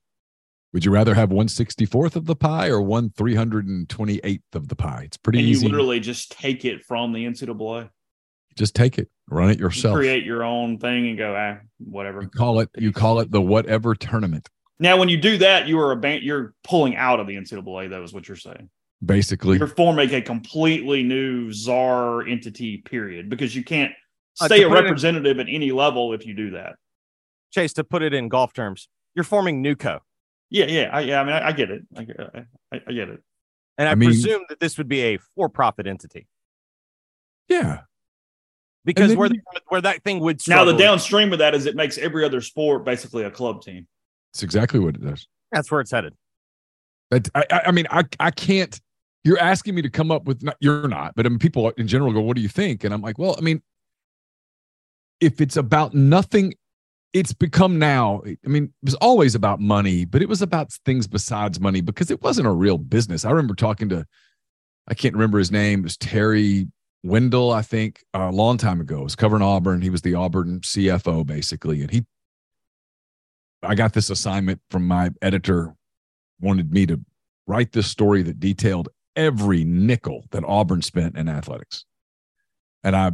Would 0.73 0.85
you 0.87 0.91
rather 0.91 1.15
have 1.15 1.29
164th 1.31 2.17
of 2.17 2.25
the 2.25 2.35
pie 2.37 2.69
or 2.69 2.81
one 2.81 3.11
328th 3.11 4.41
of 4.55 4.69
the 4.69 4.77
pie? 4.77 5.03
It's 5.05 5.17
pretty 5.19 5.41
and 5.41 5.49
you 5.49 5.53
easy. 5.55 5.69
literally 5.69 6.01
just 6.01 6.33
take 6.33 6.65
it 6.65 6.85
from 6.85 7.13
the 7.13 7.25
NCAA. 7.27 7.91
just 8.57 8.75
take 8.75 8.99
it, 8.99 9.09
run 9.29 9.51
it 9.51 9.59
You 9.59 9.67
yourself. 9.67 9.95
create 9.97 10.25
your 10.25 10.43
own 10.45 10.79
thing 10.79 11.09
and 11.09 11.19
go, 11.19 11.35
ah, 11.37 11.59
whatever. 11.79 12.23
You 12.23 12.29
call 12.29 12.61
it 12.61 12.71
you 12.79 12.93
call 12.93 13.21
it 13.21 13.31
the 13.31 13.41
whatever 13.41 13.95
tournament. 13.95 14.49
Now, 14.79 14.97
when 14.97 15.09
you 15.09 15.17
do 15.19 15.39
that, 15.39 15.69
you 15.69 15.79
are 15.79 15.93
a 15.93 15.97
ban- 15.97 16.23
you're 16.23 16.55
pulling 16.65 16.97
out 16.97 17.21
of 17.21 17.27
the 17.27 17.37
NCAA. 17.37 17.91
That 17.91 18.03
is 18.03 18.13
what 18.13 18.27
you're 18.27 18.37
saying. 18.37 18.69
Basically, 19.05 19.59
You're 19.59 19.67
forming 19.67 20.13
a 20.15 20.21
completely 20.23 21.03
new 21.03 21.53
czar 21.53 22.27
entity. 22.27 22.79
Period, 22.79 23.29
because 23.29 23.55
you 23.55 23.63
can't 23.65 23.93
Uh, 24.41 24.47
stay 24.47 24.61
to 24.61 24.67
a 24.67 24.69
put 24.69 24.77
it 24.77 24.79
in- 24.81 24.85
representative 24.85 25.39
at 25.39 25.47
any 25.49 25.71
level 25.73 26.13
if 26.15 26.25
you 26.27 26.35
do 26.35 26.51
that. 26.53 26.77
Chase, 27.53 27.73
to 27.75 27.85
put 27.85 28.03
it 28.03 28.15
in 28.15 28.29
golf 28.29 28.53
terms, 28.55 28.89
you're 29.15 29.25
forming 29.25 29.63
NewCo. 29.63 30.01
Yeah, 30.53 30.67
yeah, 30.67 30.91
I, 30.93 31.01
yeah. 31.01 31.21
I 31.21 31.25
mean, 31.25 31.33
I, 31.33 31.47
I 31.49 31.53
get 31.53 31.71
it. 31.71 31.83
I, 31.97 32.01
I, 32.73 32.81
I 32.87 32.93
get 32.93 33.09
it. 33.09 33.23
And 33.79 33.89
I, 33.89 33.93
I 33.93 33.95
mean- 33.95 34.11
presume 34.11 34.43
that 34.51 34.61
this 34.61 34.77
would 34.77 34.87
be 34.89 35.01
a 35.01 35.19
for 35.35 35.49
profit 35.49 35.87
entity 35.87 36.27
yeah. 37.49 37.81
because 38.85 39.09
then 39.09 39.19
where, 39.19 39.29
you- 39.33 39.41
the, 39.55 39.61
where 39.69 39.81
that 39.81 40.03
thing 40.05 40.21
would 40.21 40.37
Now, 40.47 40.65
the 40.65 40.71
struggle- 40.73 40.79
downstream 40.79 41.33
of 41.33 41.39
that 41.39 41.55
is 41.55 41.65
it 41.65 41.75
makes 41.75 41.97
every 41.97 42.23
other 42.25 42.43
sport 42.43 42.85
basically 42.85 43.25
a 43.25 43.31
club 43.31 43.63
team. 43.63 43.87
It's 44.35 44.43
exactly 44.43 44.79
what 44.79 44.95
it 44.95 45.03
does. 45.03 45.27
that's 45.51 45.71
where 45.71 45.81
it's 45.81 45.91
headed. 45.91 46.15
That 47.11 47.29
I, 47.35 47.45
I- 47.51 47.63
I 47.67 47.71
mean, 47.71 47.87
I 47.91 48.05
I 48.21 48.31
can't. 48.31 48.79
You're 49.25 49.39
asking 49.39 49.75
me 49.75 49.83
to 49.83 49.91
come 49.91 50.11
up 50.11 50.25
with. 50.25 50.43
Not, 50.43 50.57
you're 50.61 50.89
not, 50.89 51.15
but 51.15 51.25
I 51.27 51.29
mean, 51.29 51.39
people 51.39 51.71
in 51.79 51.87
general 51.87 52.13
go, 52.13 52.21
"What 52.21 52.37
do 52.37 52.43
you 52.43 52.49
think?" 52.49 52.85
And 52.85 52.93
I'm 52.93 53.01
like, 53.03 53.19
well, 53.19 53.37
I 53.39 53.41
mean, 53.41 53.63
if 55.21 55.41
it's 55.41 55.57
about 55.57 55.95
nothing, 55.95 56.55
it's 57.13 57.33
become 57.33 57.79
now. 57.79 58.23
I 58.27 58.49
mean, 58.49 58.65
it 58.65 58.85
was 58.85 58.95
always 58.97 59.35
about 59.35 59.61
money, 59.61 60.05
but 60.05 60.23
it 60.23 60.29
was 60.29 60.43
about 60.43 60.73
things 60.85 61.07
besides 61.07 61.61
money 61.61 61.81
because 61.81 62.11
it 62.11 62.23
wasn't 62.23 62.49
a 62.49 62.53
real 62.53 62.79
business. 62.79 63.25
I 63.25 63.31
remember 63.31 63.55
talking 63.55 63.89
to, 63.91 64.07
I 64.89 64.95
can't 64.95 65.15
remember 65.15 65.39
his 65.39 65.53
name. 65.53 65.81
It 65.81 65.85
was 65.85 65.97
Terry 65.97 66.69
Wendell, 67.03 67.53
I 67.53 67.63
think, 67.63 68.05
a 68.15 68.31
long 68.31 68.57
time 68.57 68.81
ago. 68.81 69.01
It 69.01 69.05
was 69.05 69.17
covering 69.17 69.43
Auburn. 69.43 69.83
He 69.83 69.91
was 69.91 70.03
the 70.03 70.15
Auburn 70.15 70.61
CFO 70.61 71.27
basically, 71.27 71.83
and 71.83 71.91
he. 71.91 72.05
I 73.65 73.77
got 73.77 73.93
this 73.93 74.11
assignment 74.11 74.61
from 74.71 74.89
my 74.89 75.11
editor, 75.21 75.75
wanted 76.41 76.73
me 76.73 76.85
to 76.87 77.01
write 77.47 77.73
this 77.73 77.87
story 77.87 78.23
that 78.23 78.41
detailed 78.41 78.89
every 79.15 79.63
nickel 79.63 80.25
that 80.33 80.43
Auburn 80.45 80.83
spent 80.83 81.17
in 81.17 81.29
athletics. 81.29 81.85
And 82.83 82.97
I 82.97 83.13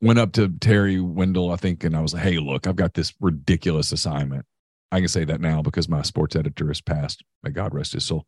went 0.00 0.18
up 0.18 0.32
to 0.32 0.48
Terry 0.60 1.00
Wendell, 1.00 1.50
I 1.50 1.56
think, 1.56 1.84
and 1.84 1.96
I 1.96 2.00
was 2.00 2.14
like, 2.14 2.22
hey, 2.22 2.38
look, 2.38 2.66
I've 2.66 2.76
got 2.76 2.94
this 2.94 3.12
ridiculous 3.20 3.92
assignment. 3.92 4.44
I 4.90 5.00
can 5.00 5.08
say 5.08 5.24
that 5.24 5.40
now 5.40 5.60
because 5.62 5.88
my 5.88 6.02
sports 6.02 6.36
editor 6.36 6.68
has 6.68 6.80
passed. 6.80 7.22
May 7.42 7.50
God 7.50 7.74
rest 7.74 7.92
his 7.92 8.04
soul. 8.04 8.26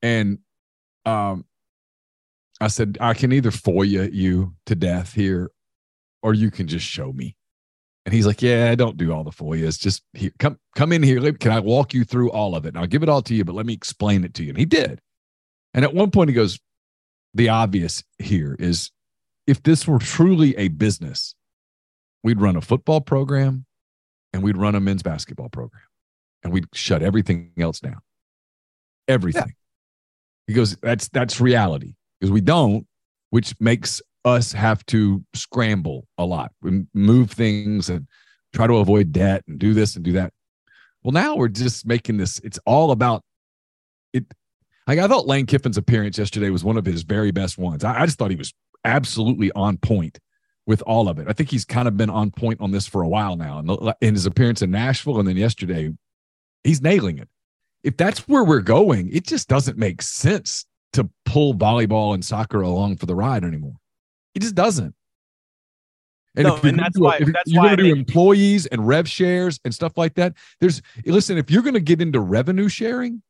And 0.00 0.38
um, 1.04 1.44
I 2.60 2.68
said, 2.68 2.98
I 3.00 3.14
can 3.14 3.32
either 3.32 3.50
FOIA 3.50 4.12
you 4.12 4.54
to 4.66 4.74
death 4.74 5.12
here 5.12 5.50
or 6.22 6.34
you 6.34 6.50
can 6.50 6.66
just 6.66 6.86
show 6.86 7.12
me. 7.12 7.36
And 8.04 8.14
he's 8.14 8.26
like, 8.26 8.40
"Yeah, 8.40 8.74
don't 8.74 8.96
do 8.96 9.12
all 9.12 9.22
the 9.22 9.30
FOIAs. 9.30 9.78
Just 9.78 10.02
here, 10.14 10.30
come 10.38 10.58
come 10.74 10.92
in 10.92 11.02
here. 11.02 11.30
Can 11.34 11.52
I 11.52 11.60
walk 11.60 11.92
you 11.92 12.04
through 12.04 12.30
all 12.30 12.54
of 12.54 12.64
it? 12.64 12.68
And 12.68 12.78
I'll 12.78 12.86
give 12.86 13.02
it 13.02 13.08
all 13.08 13.20
to 13.20 13.34
you, 13.34 13.44
but 13.44 13.54
let 13.54 13.66
me 13.66 13.74
explain 13.74 14.24
it 14.24 14.32
to 14.34 14.44
you." 14.44 14.48
And 14.48 14.58
he 14.58 14.64
did. 14.64 15.00
And 15.74 15.84
at 15.84 15.92
one 15.92 16.10
point, 16.10 16.30
he 16.30 16.34
goes, 16.34 16.58
"The 17.34 17.50
obvious 17.50 18.02
here 18.18 18.56
is, 18.58 18.90
if 19.48 19.62
this 19.62 19.88
were 19.88 19.98
truly 19.98 20.56
a 20.56 20.68
business, 20.68 21.34
we'd 22.22 22.40
run 22.40 22.54
a 22.54 22.60
football 22.60 23.00
program, 23.00 23.66
and 24.32 24.42
we'd 24.42 24.56
run 24.56 24.74
a 24.74 24.80
men's 24.80 25.02
basketball 25.02 25.48
program, 25.48 25.82
and 26.44 26.52
we'd 26.52 26.66
shut 26.74 27.02
everything 27.02 27.52
else 27.58 27.80
down. 27.80 28.00
Everything." 29.08 29.54
He 30.46 30.54
goes, 30.54 30.76
"That's 30.76 31.08
that's 31.08 31.40
reality 31.40 31.94
because 32.20 32.30
we 32.30 32.40
don't, 32.40 32.86
which 33.30 33.54
makes 33.58 34.00
us 34.24 34.52
have 34.52 34.84
to 34.86 35.24
scramble 35.34 36.06
a 36.18 36.24
lot 36.24 36.52
and 36.62 36.86
move 36.94 37.30
things 37.30 37.88
and 37.88 38.06
try 38.52 38.66
to 38.66 38.76
avoid 38.76 39.12
debt 39.12 39.44
and 39.46 39.58
do 39.58 39.74
this 39.74 39.96
and 39.96 40.04
do 40.04 40.12
that. 40.12 40.32
Well, 41.02 41.12
now 41.12 41.36
we're 41.36 41.48
just 41.48 41.86
making 41.86 42.16
this, 42.16 42.38
it's 42.40 42.58
all 42.66 42.90
about 42.90 43.22
it. 44.12 44.24
Like 44.86 44.98
I 44.98 45.06
thought 45.06 45.26
Lane 45.26 45.46
Kiffin's 45.46 45.76
appearance 45.76 46.18
yesterday 46.18 46.50
was 46.50 46.64
one 46.64 46.76
of 46.76 46.86
his 46.86 47.02
very 47.02 47.30
best 47.30 47.58
ones. 47.58 47.84
I, 47.84 48.02
I 48.02 48.06
just 48.06 48.18
thought 48.18 48.30
he 48.30 48.36
was 48.36 48.52
absolutely 48.84 49.50
on 49.52 49.76
point 49.78 50.18
with 50.66 50.82
all 50.82 51.08
of 51.08 51.18
it. 51.18 51.26
I 51.28 51.32
think 51.32 51.50
he's 51.50 51.64
kind 51.64 51.88
of 51.88 51.96
been 51.96 52.10
on 52.10 52.30
point 52.30 52.60
on 52.60 52.70
this 52.70 52.86
for 52.86 53.02
a 53.02 53.08
while 53.08 53.36
now. 53.36 53.58
And 53.58 53.94
in 54.00 54.14
his 54.14 54.26
appearance 54.26 54.60
in 54.62 54.70
Nashville 54.70 55.18
and 55.18 55.26
then 55.28 55.36
yesterday, 55.36 55.90
he's 56.64 56.82
nailing 56.82 57.18
it. 57.18 57.28
If 57.82 57.96
that's 57.96 58.28
where 58.28 58.44
we're 58.44 58.60
going, 58.60 59.08
it 59.12 59.26
just 59.26 59.48
doesn't 59.48 59.78
make 59.78 60.02
sense 60.02 60.66
to 60.92 61.08
pull 61.24 61.54
volleyball 61.54 62.12
and 62.14 62.24
soccer 62.24 62.60
along 62.60 62.96
for 62.96 63.06
the 63.06 63.14
ride 63.14 63.44
anymore. 63.44 63.76
It 64.34 64.40
just 64.40 64.54
doesn't. 64.54 64.94
And 66.36 66.46
No, 66.46 66.56
if 66.56 66.62
you're 66.62 66.68
and 66.70 66.78
gonna 66.78 66.86
that's 66.86 66.96
do 66.98 67.02
why- 67.02 67.16
if 67.20 67.32
that's 67.32 67.50
you're 67.50 67.62
going 67.62 67.76
to 67.78 67.82
do 67.84 67.92
employees 67.92 68.66
and 68.66 68.86
rev 68.86 69.08
shares 69.08 69.58
and 69.64 69.74
stuff 69.74 69.96
like 69.96 70.14
that, 70.14 70.34
there's 70.60 70.82
listen. 71.06 71.38
If 71.38 71.50
you're 71.50 71.62
going 71.62 71.74
to 71.74 71.80
get 71.80 72.00
into 72.00 72.20
revenue 72.20 72.68
sharing, 72.68 73.22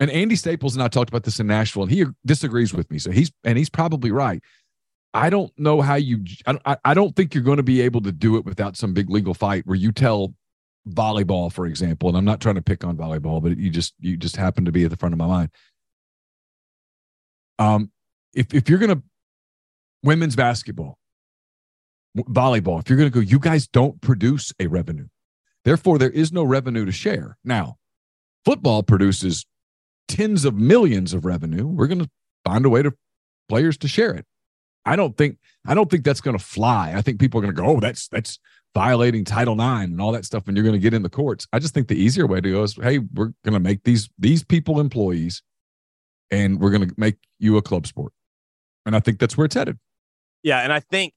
and 0.00 0.10
Andy 0.10 0.34
Staples 0.34 0.74
and 0.74 0.82
I 0.82 0.88
talked 0.88 1.10
about 1.10 1.22
this 1.24 1.38
in 1.38 1.46
Nashville, 1.46 1.84
and 1.84 1.92
he 1.92 2.04
disagrees 2.26 2.72
with 2.74 2.90
me, 2.90 2.98
so 2.98 3.10
he's 3.10 3.30
and 3.44 3.56
he's 3.58 3.70
probably 3.70 4.10
right. 4.10 4.42
I 5.14 5.30
don't 5.30 5.52
know 5.58 5.82
how 5.82 5.96
you. 5.96 6.24
I 6.46 6.94
don't, 6.94 7.14
think 7.14 7.34
you're 7.34 7.44
going 7.44 7.58
to 7.58 7.62
be 7.62 7.82
able 7.82 8.00
to 8.02 8.12
do 8.12 8.36
it 8.36 8.44
without 8.44 8.76
some 8.76 8.94
big 8.94 9.10
legal 9.10 9.34
fight 9.34 9.66
where 9.66 9.76
you 9.76 9.92
tell 9.92 10.34
volleyball, 10.88 11.52
for 11.52 11.66
example, 11.66 12.08
and 12.08 12.16
I'm 12.16 12.24
not 12.24 12.40
trying 12.40 12.54
to 12.54 12.62
pick 12.62 12.82
on 12.82 12.96
volleyball, 12.96 13.42
but 13.42 13.58
you 13.58 13.70
just 13.70 13.94
you 14.00 14.16
just 14.16 14.36
happen 14.36 14.64
to 14.64 14.72
be 14.72 14.84
at 14.84 14.90
the 14.90 14.96
front 14.96 15.12
of 15.12 15.18
my 15.18 15.26
mind. 15.26 15.50
Um, 17.58 17.90
if 18.34 18.54
if 18.54 18.68
you're 18.68 18.78
going 18.78 18.96
to 18.96 19.02
women's 20.02 20.34
basketball, 20.34 20.98
volleyball, 22.16 22.80
if 22.80 22.88
you're 22.88 22.98
going 22.98 23.10
to 23.10 23.14
go, 23.14 23.20
you 23.20 23.38
guys 23.38 23.68
don't 23.68 24.00
produce 24.00 24.52
a 24.58 24.66
revenue. 24.66 25.08
Therefore, 25.64 25.98
there 25.98 26.10
is 26.10 26.32
no 26.32 26.42
revenue 26.42 26.84
to 26.84 26.92
share. 26.92 27.36
Now, 27.44 27.76
football 28.44 28.82
produces 28.82 29.46
tens 30.08 30.44
of 30.44 30.54
millions 30.54 31.14
of 31.14 31.24
revenue. 31.24 31.66
We're 31.66 31.86
going 31.86 32.00
to 32.00 32.10
find 32.44 32.64
a 32.64 32.70
way 32.70 32.82
to 32.82 32.94
players 33.48 33.76
to 33.78 33.88
share 33.88 34.14
it. 34.14 34.26
I 34.84 34.96
don't 34.96 35.16
think 35.16 35.38
I 35.66 35.74
don't 35.74 35.90
think 35.90 36.04
that's 36.04 36.20
going 36.20 36.36
to 36.36 36.44
fly. 36.44 36.92
I 36.94 37.02
think 37.02 37.20
people 37.20 37.38
are 37.38 37.42
going 37.42 37.54
to 37.54 37.62
go, 37.62 37.68
oh, 37.68 37.80
that's 37.80 38.08
that's 38.08 38.38
violating 38.74 39.24
Title 39.24 39.54
IX 39.54 39.84
and 39.84 40.00
all 40.00 40.12
that 40.12 40.24
stuff, 40.24 40.48
and 40.48 40.56
you're 40.56 40.64
going 40.64 40.74
to 40.74 40.80
get 40.80 40.94
in 40.94 41.02
the 41.02 41.10
courts. 41.10 41.46
I 41.52 41.58
just 41.58 41.74
think 41.74 41.88
the 41.88 41.96
easier 41.96 42.26
way 42.26 42.40
to 42.40 42.50
go 42.50 42.62
is, 42.62 42.74
hey, 42.74 42.98
we're 42.98 43.32
going 43.44 43.54
to 43.54 43.60
make 43.60 43.84
these 43.84 44.08
these 44.18 44.42
people 44.42 44.80
employees, 44.80 45.42
and 46.30 46.60
we're 46.60 46.70
going 46.70 46.88
to 46.88 46.94
make 46.96 47.16
you 47.38 47.56
a 47.56 47.62
club 47.62 47.86
sport. 47.86 48.12
And 48.84 48.96
I 48.96 49.00
think 49.00 49.18
that's 49.18 49.36
where 49.36 49.44
it's 49.44 49.54
headed. 49.54 49.78
Yeah, 50.42 50.58
and 50.58 50.72
I 50.72 50.80
think 50.80 51.14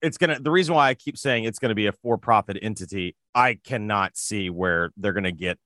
it's 0.00 0.16
gonna. 0.16 0.38
The 0.38 0.50
reason 0.50 0.74
why 0.74 0.88
I 0.88 0.94
keep 0.94 1.18
saying 1.18 1.44
it's 1.44 1.58
gonna 1.58 1.74
be 1.74 1.86
a 1.86 1.92
for-profit 1.92 2.56
entity, 2.62 3.16
I 3.34 3.54
cannot 3.54 4.16
see 4.16 4.48
where 4.48 4.90
they're 4.96 5.12
gonna 5.12 5.32
get 5.32 5.58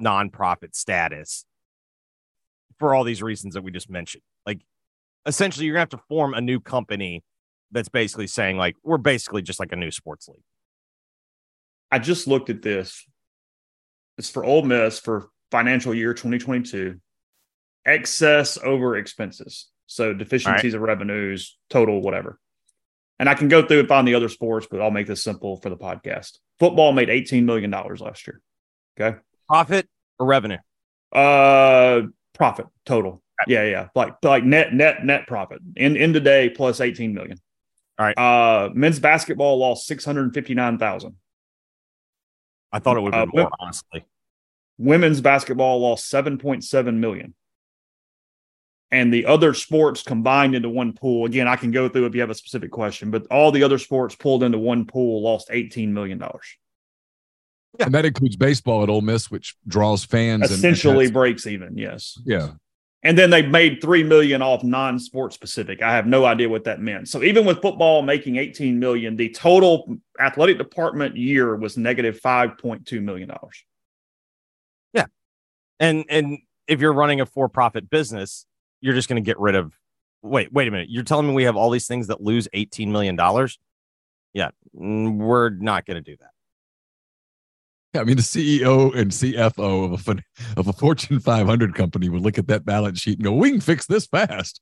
nonprofit 0.00 0.74
status 0.74 1.44
for 2.78 2.94
all 2.94 3.04
these 3.04 3.22
reasons 3.22 3.54
that 3.54 3.62
we 3.62 3.70
just 3.70 3.90
mentioned. 3.90 4.22
Like, 4.46 4.62
essentially, 5.28 5.66
you're 5.66 5.74
gonna 5.74 5.82
have 5.82 5.90
to 5.90 6.00
form 6.08 6.34
a 6.34 6.40
new 6.40 6.58
company 6.58 7.22
that's 7.70 7.88
basically 7.88 8.26
saying 8.26 8.56
like 8.56 8.74
we're 8.82 8.96
basically 8.96 9.42
just 9.42 9.60
like 9.60 9.72
a 9.72 9.76
new 9.76 9.90
sports 9.90 10.26
league. 10.26 10.42
I 11.92 11.98
just 11.98 12.26
looked 12.26 12.50
at 12.50 12.62
this. 12.62 13.06
It's 14.16 14.30
for 14.30 14.44
Ole 14.44 14.62
Miss 14.62 14.98
for 14.98 15.28
financial 15.50 15.94
year 15.94 16.14
2022. 16.14 16.98
Excess 17.86 18.58
over 18.62 18.96
expenses. 18.96 19.68
So 19.86 20.12
deficiencies 20.12 20.74
of 20.74 20.82
revenues, 20.82 21.56
total, 21.70 22.02
whatever. 22.02 22.38
And 23.18 23.28
I 23.28 23.34
can 23.34 23.48
go 23.48 23.66
through 23.66 23.80
and 23.80 23.88
find 23.88 24.06
the 24.06 24.14
other 24.14 24.28
sports, 24.28 24.66
but 24.70 24.80
I'll 24.80 24.90
make 24.90 25.06
this 25.06 25.24
simple 25.24 25.56
for 25.56 25.70
the 25.70 25.76
podcast. 25.76 26.38
Football 26.58 26.92
made 26.92 27.08
$18 27.08 27.44
million 27.44 27.70
last 27.70 28.26
year. 28.26 28.40
Okay. 29.00 29.18
Profit 29.48 29.88
or 30.18 30.26
revenue? 30.26 30.58
Uh 31.12 32.02
profit 32.34 32.66
total. 32.84 33.22
Yeah, 33.46 33.64
yeah. 33.64 33.88
Like 33.94 34.14
like 34.22 34.44
net 34.44 34.74
net 34.74 35.04
net 35.04 35.26
profit. 35.26 35.60
In 35.76 35.96
in 35.96 36.12
the 36.12 36.20
day 36.20 36.50
plus 36.50 36.80
18 36.80 37.14
million. 37.14 37.38
All 37.98 38.06
right. 38.06 38.18
Uh 38.18 38.70
men's 38.74 38.98
basketball 39.00 39.58
lost 39.58 39.86
659,000. 39.86 41.16
I 42.72 42.78
thought 42.80 42.96
it 42.96 43.00
would 43.00 43.12
be 43.12 43.18
Uh, 43.18 43.26
more, 43.26 43.44
but- 43.44 43.52
honestly. 43.60 44.04
Women's 44.80 45.20
basketball 45.20 45.80
lost 45.80 46.08
7.7 46.12 46.94
million. 46.98 47.34
And 48.90 49.12
the 49.12 49.26
other 49.26 49.52
sports 49.54 50.02
combined 50.02 50.54
into 50.54 50.68
one 50.68 50.92
pool. 50.92 51.26
Again, 51.26 51.46
I 51.48 51.56
can 51.56 51.72
go 51.72 51.88
through 51.88 52.06
if 52.06 52.14
you 52.14 52.20
have 52.20 52.30
a 52.30 52.34
specific 52.34 52.70
question, 52.70 53.10
but 53.10 53.26
all 53.26 53.50
the 53.52 53.62
other 53.64 53.78
sports 53.78 54.14
pulled 54.14 54.42
into 54.44 54.56
one 54.58 54.86
pool 54.86 55.22
lost 55.22 55.48
$18 55.50 55.88
million. 55.88 56.18
Yeah. 57.78 57.86
And 57.86 57.94
that 57.94 58.04
includes 58.06 58.36
baseball 58.36 58.82
at 58.82 58.88
Ole 58.88 59.00
Miss, 59.02 59.30
which 59.30 59.56
draws 59.66 60.04
fans. 60.04 60.42
and- 60.42 60.50
and 60.52 60.58
Essentially 60.58 61.10
breaks 61.10 61.46
even, 61.46 61.76
yes. 61.76 62.18
yeah. 62.24 62.52
And 63.04 63.16
then 63.16 63.30
they 63.30 63.42
made 63.42 63.80
three 63.80 64.02
million 64.02 64.42
off 64.42 64.64
non-sport 64.64 65.32
specific. 65.32 65.82
I 65.82 65.94
have 65.94 66.06
no 66.06 66.24
idea 66.24 66.48
what 66.48 66.64
that 66.64 66.80
meant. 66.80 67.08
So 67.08 67.22
even 67.22 67.44
with 67.44 67.62
football 67.62 68.02
making 68.02 68.36
18 68.36 68.78
million, 68.78 69.14
the 69.14 69.30
total 69.30 69.96
athletic 70.18 70.58
department 70.58 71.16
year 71.16 71.54
was 71.54 71.76
negative 71.76 72.20
5.2 72.20 73.00
million 73.00 73.28
dollars. 73.28 73.64
Yeah. 74.92 75.06
And 75.78 76.04
and 76.08 76.38
if 76.66 76.80
you're 76.80 76.92
running 76.92 77.20
a 77.20 77.26
for-profit 77.26 77.88
business, 77.88 78.46
you're 78.80 78.94
just 78.94 79.08
going 79.08 79.22
to 79.22 79.26
get 79.26 79.38
rid 79.38 79.54
of. 79.54 79.72
Wait, 80.22 80.52
wait 80.52 80.66
a 80.66 80.70
minute. 80.72 80.88
You're 80.90 81.04
telling 81.04 81.28
me 81.28 81.34
we 81.34 81.44
have 81.44 81.56
all 81.56 81.70
these 81.70 81.86
things 81.86 82.08
that 82.08 82.20
lose 82.20 82.48
18 82.52 82.90
million 82.90 83.14
dollars? 83.14 83.60
Yeah, 84.34 84.50
we're 84.72 85.50
not 85.50 85.86
going 85.86 85.94
to 85.94 86.00
do 86.00 86.16
that. 86.20 86.30
Yeah, 87.94 88.02
I 88.02 88.04
mean, 88.04 88.16
the 88.16 88.22
CEO 88.22 88.94
and 88.94 89.10
CFO 89.10 89.94
of 89.94 90.08
a 90.08 90.16
of 90.58 90.68
a 90.68 90.72
Fortune 90.72 91.20
500 91.20 91.74
company 91.74 92.08
would 92.08 92.22
look 92.22 92.38
at 92.38 92.46
that 92.48 92.64
balance 92.66 93.00
sheet 93.00 93.18
and 93.18 93.24
go, 93.24 93.32
"We 93.32 93.50
can 93.50 93.60
fix 93.60 93.86
this 93.86 94.06
fast." 94.06 94.60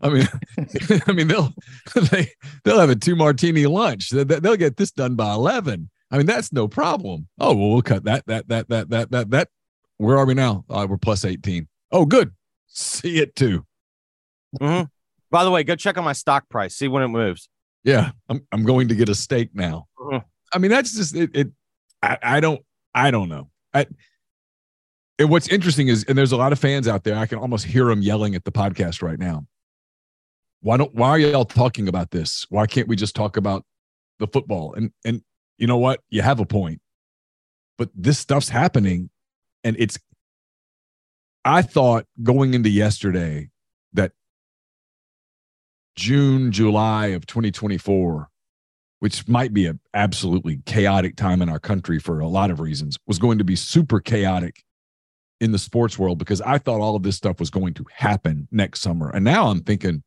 I 0.00 0.08
mean, 0.10 0.28
I 1.06 1.12
mean 1.12 1.26
they'll 1.28 1.52
they 2.12 2.30
they'll 2.64 2.78
have 2.78 2.90
a 2.90 2.96
two 2.96 3.16
martini 3.16 3.66
lunch. 3.66 4.10
They- 4.10 4.22
They'll 4.24 4.56
get 4.56 4.76
this 4.76 4.92
done 4.92 5.16
by 5.16 5.32
11. 5.32 5.90
I 6.10 6.16
mean, 6.18 6.26
that's 6.26 6.52
no 6.52 6.68
problem. 6.68 7.28
Oh 7.38 7.54
well, 7.54 7.70
we'll 7.70 7.82
cut 7.82 8.04
that 8.04 8.24
that 8.26 8.48
that 8.48 8.68
that 8.68 8.90
that 8.90 9.10
that 9.10 9.30
that. 9.30 9.48
Where 9.96 10.16
are 10.16 10.24
we 10.26 10.34
now? 10.34 10.64
Uh, 10.70 10.86
we're 10.88 10.96
plus 10.98 11.24
18. 11.24 11.66
Oh, 11.90 12.06
good. 12.06 12.32
See 12.68 13.16
it 13.18 13.34
too. 13.34 13.66
Mhm. 14.60 14.88
By 15.32 15.42
the 15.44 15.50
way, 15.50 15.64
go 15.64 15.74
check 15.74 15.98
on 15.98 16.04
my 16.04 16.12
stock 16.12 16.48
price. 16.48 16.76
See 16.76 16.86
when 16.86 17.02
it 17.02 17.08
moves. 17.08 17.48
Yeah, 17.82 18.12
I'm 18.28 18.46
I'm 18.52 18.64
going 18.64 18.86
to 18.88 18.94
get 18.94 19.08
a 19.08 19.14
steak 19.16 19.50
now. 19.52 19.86
Mhm. 19.98 20.22
I 20.54 20.58
mean, 20.58 20.70
that's 20.70 20.94
just 20.96 21.16
it. 21.16 21.30
it 21.34 21.48
I, 22.02 22.16
I 22.22 22.40
don't 22.40 22.60
I 22.94 23.10
don't 23.10 23.28
know. 23.28 23.50
I, 23.74 23.86
and 25.18 25.30
what's 25.30 25.48
interesting 25.48 25.88
is, 25.88 26.04
and 26.04 26.16
there's 26.16 26.32
a 26.32 26.36
lot 26.36 26.52
of 26.52 26.58
fans 26.58 26.86
out 26.86 27.04
there. 27.04 27.16
I 27.16 27.26
can 27.26 27.38
almost 27.38 27.66
hear 27.66 27.86
them 27.86 28.02
yelling 28.02 28.34
at 28.34 28.44
the 28.44 28.52
podcast 28.52 29.02
right 29.02 29.18
now. 29.18 29.46
Why 30.60 30.76
don't 30.76 30.94
Why 30.94 31.10
are 31.10 31.18
y'all 31.18 31.44
talking 31.44 31.88
about 31.88 32.10
this? 32.10 32.46
Why 32.50 32.66
can't 32.66 32.88
we 32.88 32.96
just 32.96 33.14
talk 33.14 33.36
about 33.36 33.64
the 34.18 34.26
football? 34.26 34.74
And 34.74 34.92
and 35.04 35.22
you 35.56 35.66
know 35.66 35.76
what? 35.78 36.00
You 36.08 36.22
have 36.22 36.40
a 36.40 36.46
point. 36.46 36.80
But 37.76 37.90
this 37.94 38.18
stuff's 38.18 38.48
happening, 38.48 39.10
and 39.64 39.76
it's. 39.78 39.98
I 41.44 41.62
thought 41.62 42.04
going 42.22 42.54
into 42.54 42.68
yesterday 42.68 43.50
that 43.92 44.12
June, 45.96 46.52
July 46.52 47.08
of 47.08 47.26
2024, 47.26 48.28
which 49.00 49.28
might 49.28 49.52
be 49.52 49.66
an 49.66 49.80
absolutely 49.94 50.60
chaotic 50.66 51.16
time 51.16 51.42
in 51.42 51.48
our 51.48 51.60
country 51.60 51.98
for 51.98 52.20
a 52.20 52.28
lot 52.28 52.50
of 52.50 52.60
reasons, 52.60 52.96
was 53.06 53.18
going 53.18 53.38
to 53.38 53.44
be 53.44 53.56
super 53.56 54.00
chaotic 54.00 54.64
in 55.40 55.52
the 55.52 55.58
sports 55.58 55.98
world 55.98 56.18
because 56.18 56.40
I 56.40 56.58
thought 56.58 56.80
all 56.80 56.96
of 56.96 57.02
this 57.02 57.16
stuff 57.16 57.38
was 57.38 57.50
going 57.50 57.74
to 57.74 57.84
happen 57.94 58.48
next 58.50 58.80
summer. 58.80 59.10
And 59.10 59.24
now 59.24 59.48
I'm 59.48 59.62
thinking, 59.62 60.02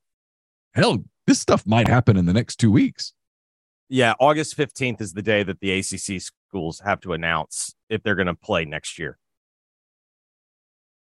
hell, 0.73 1.03
this 1.25 1.39
stuff 1.39 1.65
might 1.65 1.87
happen 1.87 2.17
in 2.17 2.25
the 2.25 2.33
next 2.33 2.57
two 2.57 2.71
weeks. 2.71 3.13
Yeah, 3.87 4.13
August 4.19 4.57
15th 4.57 5.01
is 5.01 5.13
the 5.13 5.21
day 5.21 5.43
that 5.43 5.59
the 5.59 5.71
ACC 5.71 6.21
schools 6.21 6.81
have 6.85 7.01
to 7.01 7.13
announce 7.13 7.75
if 7.89 8.03
they're 8.03 8.15
going 8.15 8.27
to 8.27 8.35
play 8.35 8.65
next 8.65 8.97
year. 8.97 9.17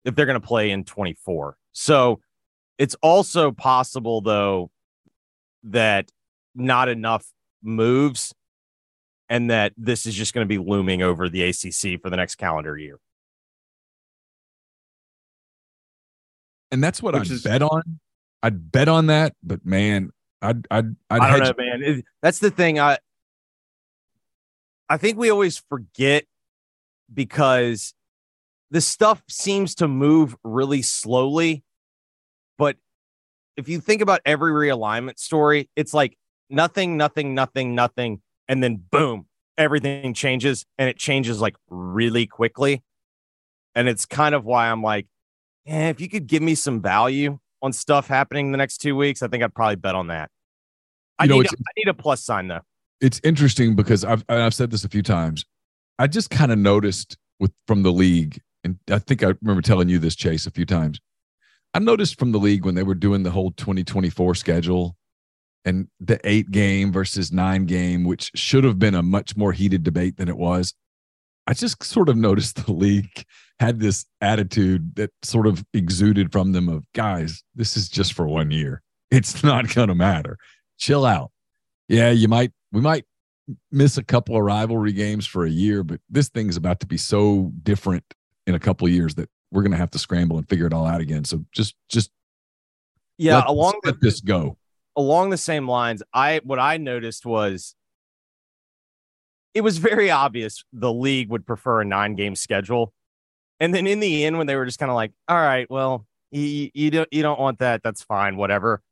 If 0.05 0.15
they're 0.15 0.27
going 0.27 0.41
to 0.41 0.47
play 0.47 0.71
in 0.71 0.85
24. 0.85 1.57
So 1.73 2.21
it's 2.79 2.95
also 3.03 3.51
possible, 3.51 4.21
though, 4.21 4.71
that 5.65 6.11
not 6.55 6.89
enough 6.89 7.27
moves 7.63 8.35
and 9.29 9.51
that 9.51 9.73
this 9.77 10.07
is 10.07 10.15
just 10.15 10.35
going 10.35 10.45
to 10.45 10.49
be 10.49 10.59
looming 10.59 11.03
over 11.03 11.29
the 11.29 11.43
ACC 11.43 12.01
for 12.01 12.11
the 12.11 12.17
next 12.17 12.37
calendar 12.37 12.77
year. 12.79 12.99
And 16.71 16.83
that's 16.83 17.03
what 17.03 17.15
Which 17.15 17.29
I'd 17.29 17.33
is- 17.33 17.43
bet 17.43 17.63
on. 17.63 18.01
I'd 18.43 18.71
bet 18.71 18.89
on 18.89 19.07
that, 19.07 19.35
but 19.43 19.65
man, 19.65 20.11
I'd 20.43 20.67
I'd 20.71 20.95
I'd 21.11 21.21
I 21.21 21.31
don't 21.31 21.41
hedge- 21.47 21.57
know, 21.57 21.65
man. 21.65 21.83
It- 21.83 22.05
that's 22.23 22.39
the 22.39 22.51
thing. 22.51 22.79
I 22.79 22.99
I 24.89 24.97
think 24.99 25.19
we 25.19 25.31
always 25.31 25.59
forget 25.69 26.25
because 27.13 27.95
this 28.71 28.87
stuff 28.87 29.23
seems 29.29 29.75
to 29.77 29.89
move 29.89 30.37
really 30.45 30.83
slowly. 30.83 31.65
But 32.59 32.77
if 33.57 33.69
you 33.69 33.81
think 33.81 34.03
about 34.03 34.21
every 34.25 34.53
realignment 34.53 35.19
story, 35.19 35.69
it's 35.77 35.95
like 35.95 36.17
nothing, 36.51 36.97
nothing, 36.97 37.35
nothing, 37.35 37.75
nothing, 37.75 38.21
and 38.49 38.63
then 38.63 38.83
boom, 38.91 39.27
everything 39.59 40.15
changes, 40.15 40.65
and 40.79 40.89
it 40.89 40.97
changes 40.97 41.41
like 41.41 41.57
really 41.69 42.27
quickly. 42.27 42.83
And 43.75 43.89
it's 43.89 44.07
kind 44.07 44.35
of 44.35 44.45
why 44.45 44.71
I'm 44.71 44.83
like, 44.83 45.07
eh, 45.67 45.89
if 45.89 46.01
you 46.01 46.09
could 46.09 46.27
give 46.27 46.43
me 46.43 46.55
some 46.55 46.81
value 46.81 47.39
on 47.63 47.73
stuff 47.73 48.09
happening 48.09 48.53
the 48.53 48.59
next 48.59 48.79
two 48.79 48.97
weeks, 48.97 49.23
I 49.23 49.29
think 49.29 49.43
I'd 49.43 49.55
probably 49.55 49.77
bet 49.77 49.95
on 49.95 50.09
that. 50.09 50.31
I 51.19 51.27
know, 51.27 51.37
need, 51.37 51.47
a, 51.47 51.57
I 51.57 51.73
need 51.77 51.89
a 51.89 51.95
plus 51.95 52.23
sign 52.23 52.49
though. 52.49 52.61
it's 53.01 53.21
interesting 53.25 53.75
because 53.75 54.05
I've 54.05 54.25
I've 54.29 54.55
said 54.55 54.71
this 54.71 54.85
a 54.85 54.89
few 54.89 55.03
times. 55.03 55.45
I 55.99 56.07
just 56.07 56.31
kind 56.31 56.53
of 56.53 56.59
noticed 56.59 57.17
with 57.41 57.53
from 57.67 57.83
the 57.83 57.93
league, 57.93 58.41
and 58.65 58.79
I 58.91 58.99
think 58.99 59.23
I 59.23 59.35
remember 59.41 59.63
telling 59.63 59.89
you 59.89 59.99
this, 59.99 60.15
Chase, 60.15 60.47
a 60.47 60.51
few 60.51 60.67
times. 60.67 61.01
I 61.75 61.79
noticed 61.79 62.19
from 62.19 62.33
the 62.33 62.39
league 62.39 62.65
when 62.65 62.75
they 62.75 62.83
were 62.83 62.95
doing 62.95 63.23
the 63.23 63.31
whole 63.31 63.51
2024 63.53 64.35
schedule 64.35 64.97
and 65.67 65.89
the 66.01 66.19
eight 66.25 66.51
game 66.51 66.93
versus 66.93 67.33
nine 67.33 67.67
game, 67.67 68.05
which 68.05 68.31
should 68.35 68.65
have 68.65 68.79
been 68.79 68.95
a 68.95 69.03
much 69.03 69.37
more 69.37 69.53
heated 69.53 69.83
debate 69.83 70.17
than 70.17 70.29
it 70.29 70.39
was. 70.39 70.73
I 71.49 71.55
just 71.55 71.83
sort 71.83 72.09
of 72.09 72.17
noticed 72.17 72.65
the 72.65 72.73
league 72.73 73.25
had 73.59 73.81
this 73.81 74.07
attitude 74.21 74.95
that 74.97 75.11
sort 75.23 75.47
of 75.47 75.65
exuded 75.75 76.33
from 76.33 76.53
them 76.53 76.69
of 76.69 76.85
guys, 76.93 77.43
this 77.55 77.77
is 77.77 77.89
just 77.89 78.13
for 78.15 78.27
one 78.27 78.51
year. 78.51 78.83
It's 79.11 79.45
not 79.45 79.73
going 79.75 79.89
to 79.89 79.95
matter. 79.95 80.39
Chill 80.79 81.05
out. 81.05 81.31
Yeah, 81.89 82.11
you 82.11 82.29
might, 82.29 82.53
we 82.73 82.81
might 82.81 83.05
miss 83.71 83.97
a 83.97 84.05
couple 84.05 84.37
of 84.37 84.43
rivalry 84.43 84.93
games 84.93 85.27
for 85.27 85.45
a 85.45 85.51
year, 85.51 85.85
but 85.85 86.01
this 86.11 86.29
thing's 86.29 86.57
about 86.57 86.81
to 86.81 86.87
be 86.87 86.97
so 86.97 87.53
different 87.63 88.05
in 88.47 88.55
a 88.55 88.59
couple 88.59 88.87
of 88.87 88.93
years 88.93 89.15
that 89.15 89.31
we're 89.53 89.63
going 89.63 89.73
to 89.73 89.79
have 89.79 89.93
to 89.93 89.99
scramble 89.99 90.39
and 90.39 90.49
figure 90.49 90.67
it 90.67 90.73
all 90.73 90.87
out 90.87 91.01
again. 91.01 91.25
So 91.25 91.45
just, 91.53 91.77
just 91.89 92.11
Yeah, 93.19 93.37
let, 93.37 93.47
along 93.47 93.75
the 93.83 93.93
let 93.93 94.01
this 94.01 94.21
go. 94.21 94.59
Along 94.97 95.31
the 95.31 95.37
same 95.37 95.69
lines, 95.69 96.03
I 96.13 96.41
what 96.45 96.59
I 96.59 96.79
noticed 96.79 97.27
was 97.27 97.75
it 99.55 99.61
was 99.63 99.79
very 99.79 100.11
obvious 100.11 100.65
the 100.73 100.93
league 100.93 101.31
would 101.31 101.47
prefer 101.47 101.83
a 101.83 101.85
nine 101.85 102.15
game 102.15 102.35
schedule. 102.35 102.93
And 103.59 103.75
then 103.75 103.87
in 103.87 104.01
the 104.01 104.25
end, 104.25 104.37
when 104.37 104.47
they 104.47 104.57
were 104.57 104.67
just 104.67 104.79
kind 104.79 104.91
of 104.91 104.97
like, 104.97 105.13
all 105.29 105.37
right, 105.37 105.67
well, 105.71 106.07
you, 106.31 106.71
you 106.75 106.91
don't 106.91 107.09
you 107.13 107.23
don't 107.23 107.41
want 107.41 107.59
that, 107.61 107.83
that's 107.83 108.03
fine, 108.03 108.37
whatever. 108.37 108.83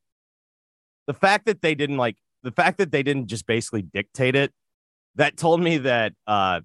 The 1.06 1.14
fact 1.14 1.46
that 1.46 1.60
they 1.60 1.74
didn't 1.74 1.98
like 1.98 2.16
the 2.42 2.52
fact 2.52 2.78
that 2.78 2.92
they 2.92 3.02
didn't 3.02 3.26
just 3.26 3.46
basically 3.46 3.82
dictate 3.82 4.36
it, 4.36 4.52
that 5.16 5.36
told 5.36 5.60
me 5.60 5.78
that 5.78 6.12
uh 6.26 6.60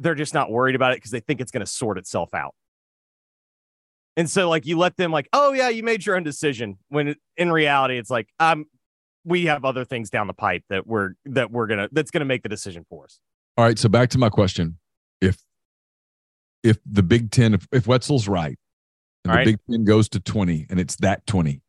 they're 0.00 0.14
just 0.16 0.34
not 0.34 0.50
worried 0.50 0.74
about 0.74 0.92
it 0.92 0.96
because 0.96 1.12
they 1.12 1.20
think 1.20 1.40
it's 1.40 1.52
gonna 1.52 1.66
sort 1.66 1.98
itself 1.98 2.34
out. 2.34 2.54
And 4.16 4.30
so 4.30 4.48
like 4.48 4.66
you 4.66 4.78
let 4.78 4.96
them 4.96 5.10
like, 5.10 5.28
oh 5.32 5.52
yeah, 5.52 5.68
you 5.68 5.82
made 5.82 6.06
your 6.06 6.16
own 6.16 6.22
decision. 6.22 6.78
When 6.88 7.16
in 7.36 7.50
reality, 7.50 7.98
it's 7.98 8.10
like, 8.10 8.28
um, 8.38 8.66
we 9.24 9.46
have 9.46 9.64
other 9.64 9.84
things 9.84 10.10
down 10.10 10.26
the 10.26 10.34
pipe 10.34 10.62
that 10.68 10.86
we're 10.86 11.12
that 11.24 11.50
we're 11.50 11.66
gonna 11.66 11.88
that's 11.92 12.10
gonna 12.10 12.26
make 12.26 12.42
the 12.42 12.48
decision 12.48 12.84
for 12.88 13.04
us. 13.04 13.18
All 13.56 13.64
right. 13.64 13.78
So 13.78 13.88
back 13.88 14.10
to 14.10 14.18
my 14.18 14.28
question. 14.28 14.78
If, 15.20 15.38
if 16.62 16.78
the 16.84 17.02
Big 17.02 17.30
Ten, 17.30 17.54
if, 17.54 17.66
if 17.72 17.86
Wetzel's 17.86 18.28
right, 18.28 18.58
and 19.24 19.30
All 19.30 19.34
the 19.34 19.38
right. 19.38 19.46
Big 19.46 19.58
Ten 19.70 19.84
goes 19.84 20.08
to 20.10 20.20
20 20.20 20.66
and 20.68 20.78
it's 20.78 20.96
that 20.96 21.26
20, 21.26 21.62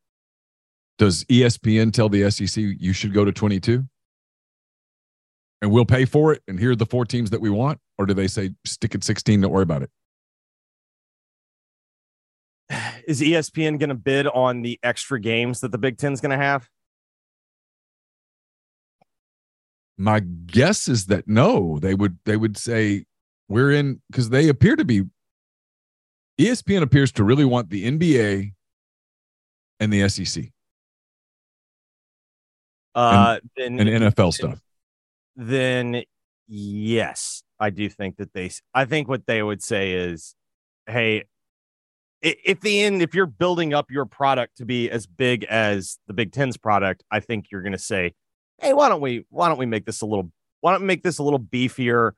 does 0.98 1.24
ESPN 1.24 1.92
tell 1.92 2.08
the 2.08 2.30
SEC 2.30 2.62
you 2.78 2.92
should 2.92 3.14
go 3.14 3.24
to 3.24 3.32
22? 3.32 3.84
And 5.62 5.70
we'll 5.70 5.86
pay 5.86 6.04
for 6.04 6.32
it. 6.32 6.42
And 6.46 6.58
here 6.58 6.72
are 6.72 6.76
the 6.76 6.86
four 6.86 7.06
teams 7.06 7.30
that 7.30 7.40
we 7.40 7.50
want? 7.50 7.80
Or 7.98 8.04
do 8.04 8.12
they 8.12 8.26
say 8.26 8.50
stick 8.66 8.94
at 8.94 9.02
16, 9.02 9.40
don't 9.40 9.50
worry 9.50 9.62
about 9.62 9.82
it? 9.82 9.90
Is 13.06 13.20
ESPN 13.20 13.78
going 13.78 13.88
to 13.90 13.94
bid 13.94 14.26
on 14.26 14.62
the 14.62 14.80
extra 14.82 15.20
games 15.20 15.60
that 15.60 15.70
the 15.70 15.78
Big 15.78 15.96
Ten's 15.96 16.20
going 16.20 16.36
to 16.36 16.44
have? 16.44 16.68
My 19.96 20.20
guess 20.20 20.88
is 20.88 21.06
that 21.06 21.26
no, 21.26 21.78
they 21.78 21.94
would 21.94 22.18
they 22.26 22.36
would 22.36 22.56
say 22.56 23.06
we're 23.48 23.70
in 23.70 24.02
because 24.10 24.28
they 24.28 24.48
appear 24.48 24.76
to 24.76 24.84
be 24.84 25.04
ESPN 26.38 26.82
appears 26.82 27.12
to 27.12 27.24
really 27.24 27.44
want 27.44 27.70
the 27.70 27.90
NBA 27.90 28.52
and 29.80 29.92
the 29.92 30.06
SEC 30.08 30.44
Uh, 32.94 33.38
then, 33.56 33.78
and 33.78 33.88
NFL 33.88 34.34
stuff. 34.34 34.60
then 35.34 36.02
yes, 36.48 37.42
I 37.58 37.70
do 37.70 37.88
think 37.88 38.16
that 38.16 38.32
they. 38.34 38.50
I 38.74 38.84
think 38.84 39.08
what 39.08 39.26
they 39.26 39.42
would 39.42 39.62
say 39.62 39.92
is, 39.92 40.34
hey, 40.86 41.24
if 42.22 42.60
the 42.60 42.82
end, 42.82 43.02
if 43.02 43.14
you're 43.14 43.26
building 43.26 43.74
up 43.74 43.90
your 43.90 44.06
product 44.06 44.56
to 44.58 44.64
be 44.64 44.90
as 44.90 45.06
big 45.06 45.44
as 45.44 45.98
the 46.06 46.14
Big 46.14 46.32
Ten's 46.32 46.56
product, 46.56 47.04
I 47.10 47.20
think 47.20 47.46
you're 47.50 47.62
going 47.62 47.72
to 47.72 47.78
say, 47.78 48.14
hey, 48.60 48.72
why 48.72 48.88
don't 48.88 49.00
we, 49.00 49.26
why 49.30 49.48
don't 49.48 49.58
we 49.58 49.66
make 49.66 49.84
this 49.86 50.00
a 50.00 50.06
little, 50.06 50.30
why 50.60 50.72
don't 50.72 50.80
we 50.82 50.86
make 50.86 51.02
this 51.02 51.18
a 51.18 51.22
little 51.22 51.40
beefier, 51.40 52.12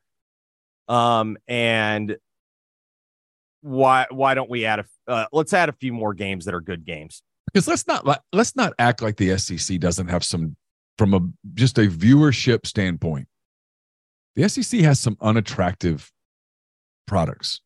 um, 0.89 1.37
and 1.47 2.17
why, 3.61 4.07
why 4.11 4.35
don't 4.35 4.49
we 4.49 4.65
add 4.65 4.81
a, 4.81 4.85
uh, 5.11 5.27
let's 5.33 5.53
add 5.53 5.69
a 5.69 5.73
few 5.73 5.93
more 5.93 6.15
games 6.15 6.45
that 6.45 6.55
are 6.55 6.61
good 6.61 6.85
games. 6.85 7.23
because 7.53 7.67
let's 7.67 7.87
not 7.87 8.23
let's 8.33 8.55
not 8.57 8.73
act 8.79 9.03
like 9.03 9.17
the 9.17 9.37
SEC 9.39 9.79
doesn't 9.81 10.09
have 10.09 10.23
some 10.25 10.57
from 10.97 11.15
a 11.15 11.21
just 11.55 11.79
a 11.79 11.83
viewership 11.83 12.67
standpoint. 12.67 13.29
The 14.37 14.49
SEC 14.49 14.81
has 14.81 15.01
some 15.01 15.17
unattractive 15.21 16.13
products. 17.07 17.61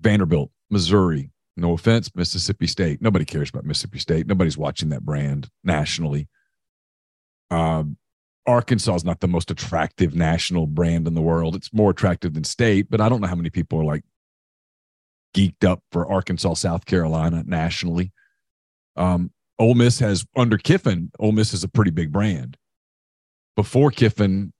Vanderbilt, 0.00 0.50
Missouri, 0.70 1.30
no 1.56 1.72
offense, 1.72 2.14
Mississippi 2.14 2.66
State. 2.66 3.02
Nobody 3.02 3.24
cares 3.24 3.50
about 3.50 3.64
Mississippi 3.64 3.98
State. 3.98 4.26
Nobody's 4.26 4.56
watching 4.58 4.90
that 4.90 5.04
brand 5.04 5.48
nationally. 5.64 6.28
Um, 7.50 7.96
Arkansas 8.46 8.94
is 8.94 9.04
not 9.04 9.20
the 9.20 9.28
most 9.28 9.50
attractive 9.50 10.14
national 10.14 10.66
brand 10.66 11.06
in 11.06 11.14
the 11.14 11.20
world. 11.20 11.54
It's 11.54 11.72
more 11.72 11.90
attractive 11.90 12.34
than 12.34 12.44
state, 12.44 12.86
but 12.88 13.00
I 13.00 13.08
don't 13.08 13.20
know 13.20 13.26
how 13.28 13.34
many 13.34 13.50
people 13.50 13.80
are 13.80 13.84
like 13.84 14.02
geeked 15.34 15.64
up 15.64 15.82
for 15.92 16.10
Arkansas, 16.10 16.54
South 16.54 16.86
Carolina 16.86 17.44
nationally. 17.46 18.12
Um, 18.96 19.30
Ole 19.58 19.74
Miss 19.74 19.98
has 19.98 20.24
under 20.36 20.56
Kiffin. 20.56 21.10
Ole 21.18 21.32
Miss 21.32 21.52
is 21.52 21.64
a 21.64 21.68
pretty 21.68 21.90
big 21.90 22.10
brand. 22.10 22.56
Before 23.56 23.90
Kiffin 23.90 24.52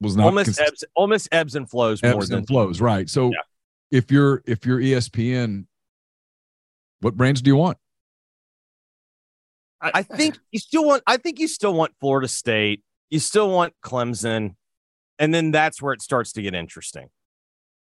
was 0.00 0.16
not 0.16 0.26
Ole 0.26 0.32
Miss, 0.32 0.56
cons- 0.56 0.60
ebbs, 0.60 0.84
Ole 0.96 1.06
Miss 1.06 1.28
ebbs 1.32 1.54
and 1.54 1.68
flows 1.68 2.02
more 2.02 2.12
ebbs 2.12 2.28
than 2.28 2.44
flows, 2.44 2.80
right? 2.80 3.08
So 3.08 3.30
Yeah. 3.30 3.38
If 3.94 4.10
you're 4.10 4.42
if 4.44 4.66
you're 4.66 4.80
ESPN, 4.80 5.66
what 7.00 7.16
brands 7.16 7.40
do 7.40 7.48
you 7.48 7.56
want? 7.56 7.78
I 9.80 10.02
think 10.02 10.38
you 10.50 10.58
still 10.58 10.84
want. 10.84 11.02
I 11.06 11.16
think 11.16 11.38
you 11.38 11.46
still 11.46 11.74
want 11.74 11.92
Florida 12.00 12.26
State. 12.26 12.82
You 13.10 13.20
still 13.20 13.50
want 13.50 13.74
Clemson, 13.84 14.56
and 15.18 15.32
then 15.32 15.52
that's 15.52 15.80
where 15.80 15.92
it 15.92 16.02
starts 16.02 16.32
to 16.32 16.42
get 16.42 16.54
interesting, 16.54 17.10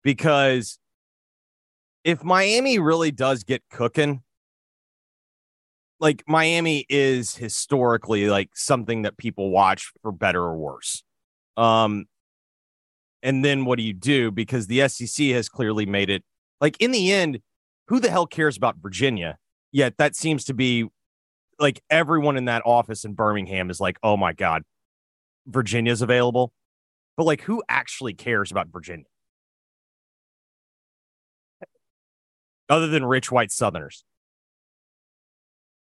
because 0.03 0.79
if 2.03 2.23
Miami 2.23 2.77
really 2.77 3.11
does 3.11 3.43
get 3.43 3.63
cooking, 3.71 4.21
like 6.01 6.23
Miami 6.27 6.85
is 6.89 7.35
historically 7.35 8.29
like 8.29 8.49
something 8.53 9.03
that 9.03 9.15
people 9.15 9.49
watch 9.49 9.93
for 10.01 10.11
better 10.11 10.41
or 10.41 10.57
worse. 10.57 11.03
Um, 11.55 12.05
and 13.25 13.43
then 13.43 13.65
what 13.65 13.77
do 13.77 13.83
you 13.83 13.93
do? 13.93 14.31
Because 14.31 14.67
the 14.67 14.87
SEC 14.87 15.27
has 15.29 15.49
clearly 15.49 15.87
made 15.87 16.11
it 16.11 16.23
like 16.61 16.77
in 16.79 16.91
the 16.91 17.11
end, 17.11 17.39
who 17.87 17.99
the 17.99 18.11
hell 18.11 18.27
cares 18.27 18.55
about 18.55 18.77
Virginia? 18.77 19.37
Yet 19.71 19.97
that 19.97 20.15
seems 20.15 20.45
to 20.45 20.53
be 20.53 20.87
like 21.59 21.81
everyone 21.89 22.37
in 22.37 22.45
that 22.45 22.61
office 22.65 23.03
in 23.03 23.13
Birmingham 23.13 23.69
is 23.69 23.79
like, 23.79 23.97
oh 24.03 24.15
my 24.15 24.31
God, 24.31 24.61
Virginia's 25.47 26.03
available. 26.03 26.53
But 27.17 27.25
like, 27.25 27.41
who 27.41 27.63
actually 27.67 28.13
cares 28.13 28.51
about 28.51 28.67
Virginia? 28.67 29.05
Other 32.69 32.87
than 32.87 33.05
rich 33.05 33.31
white 33.31 33.51
Southerners. 33.51 34.03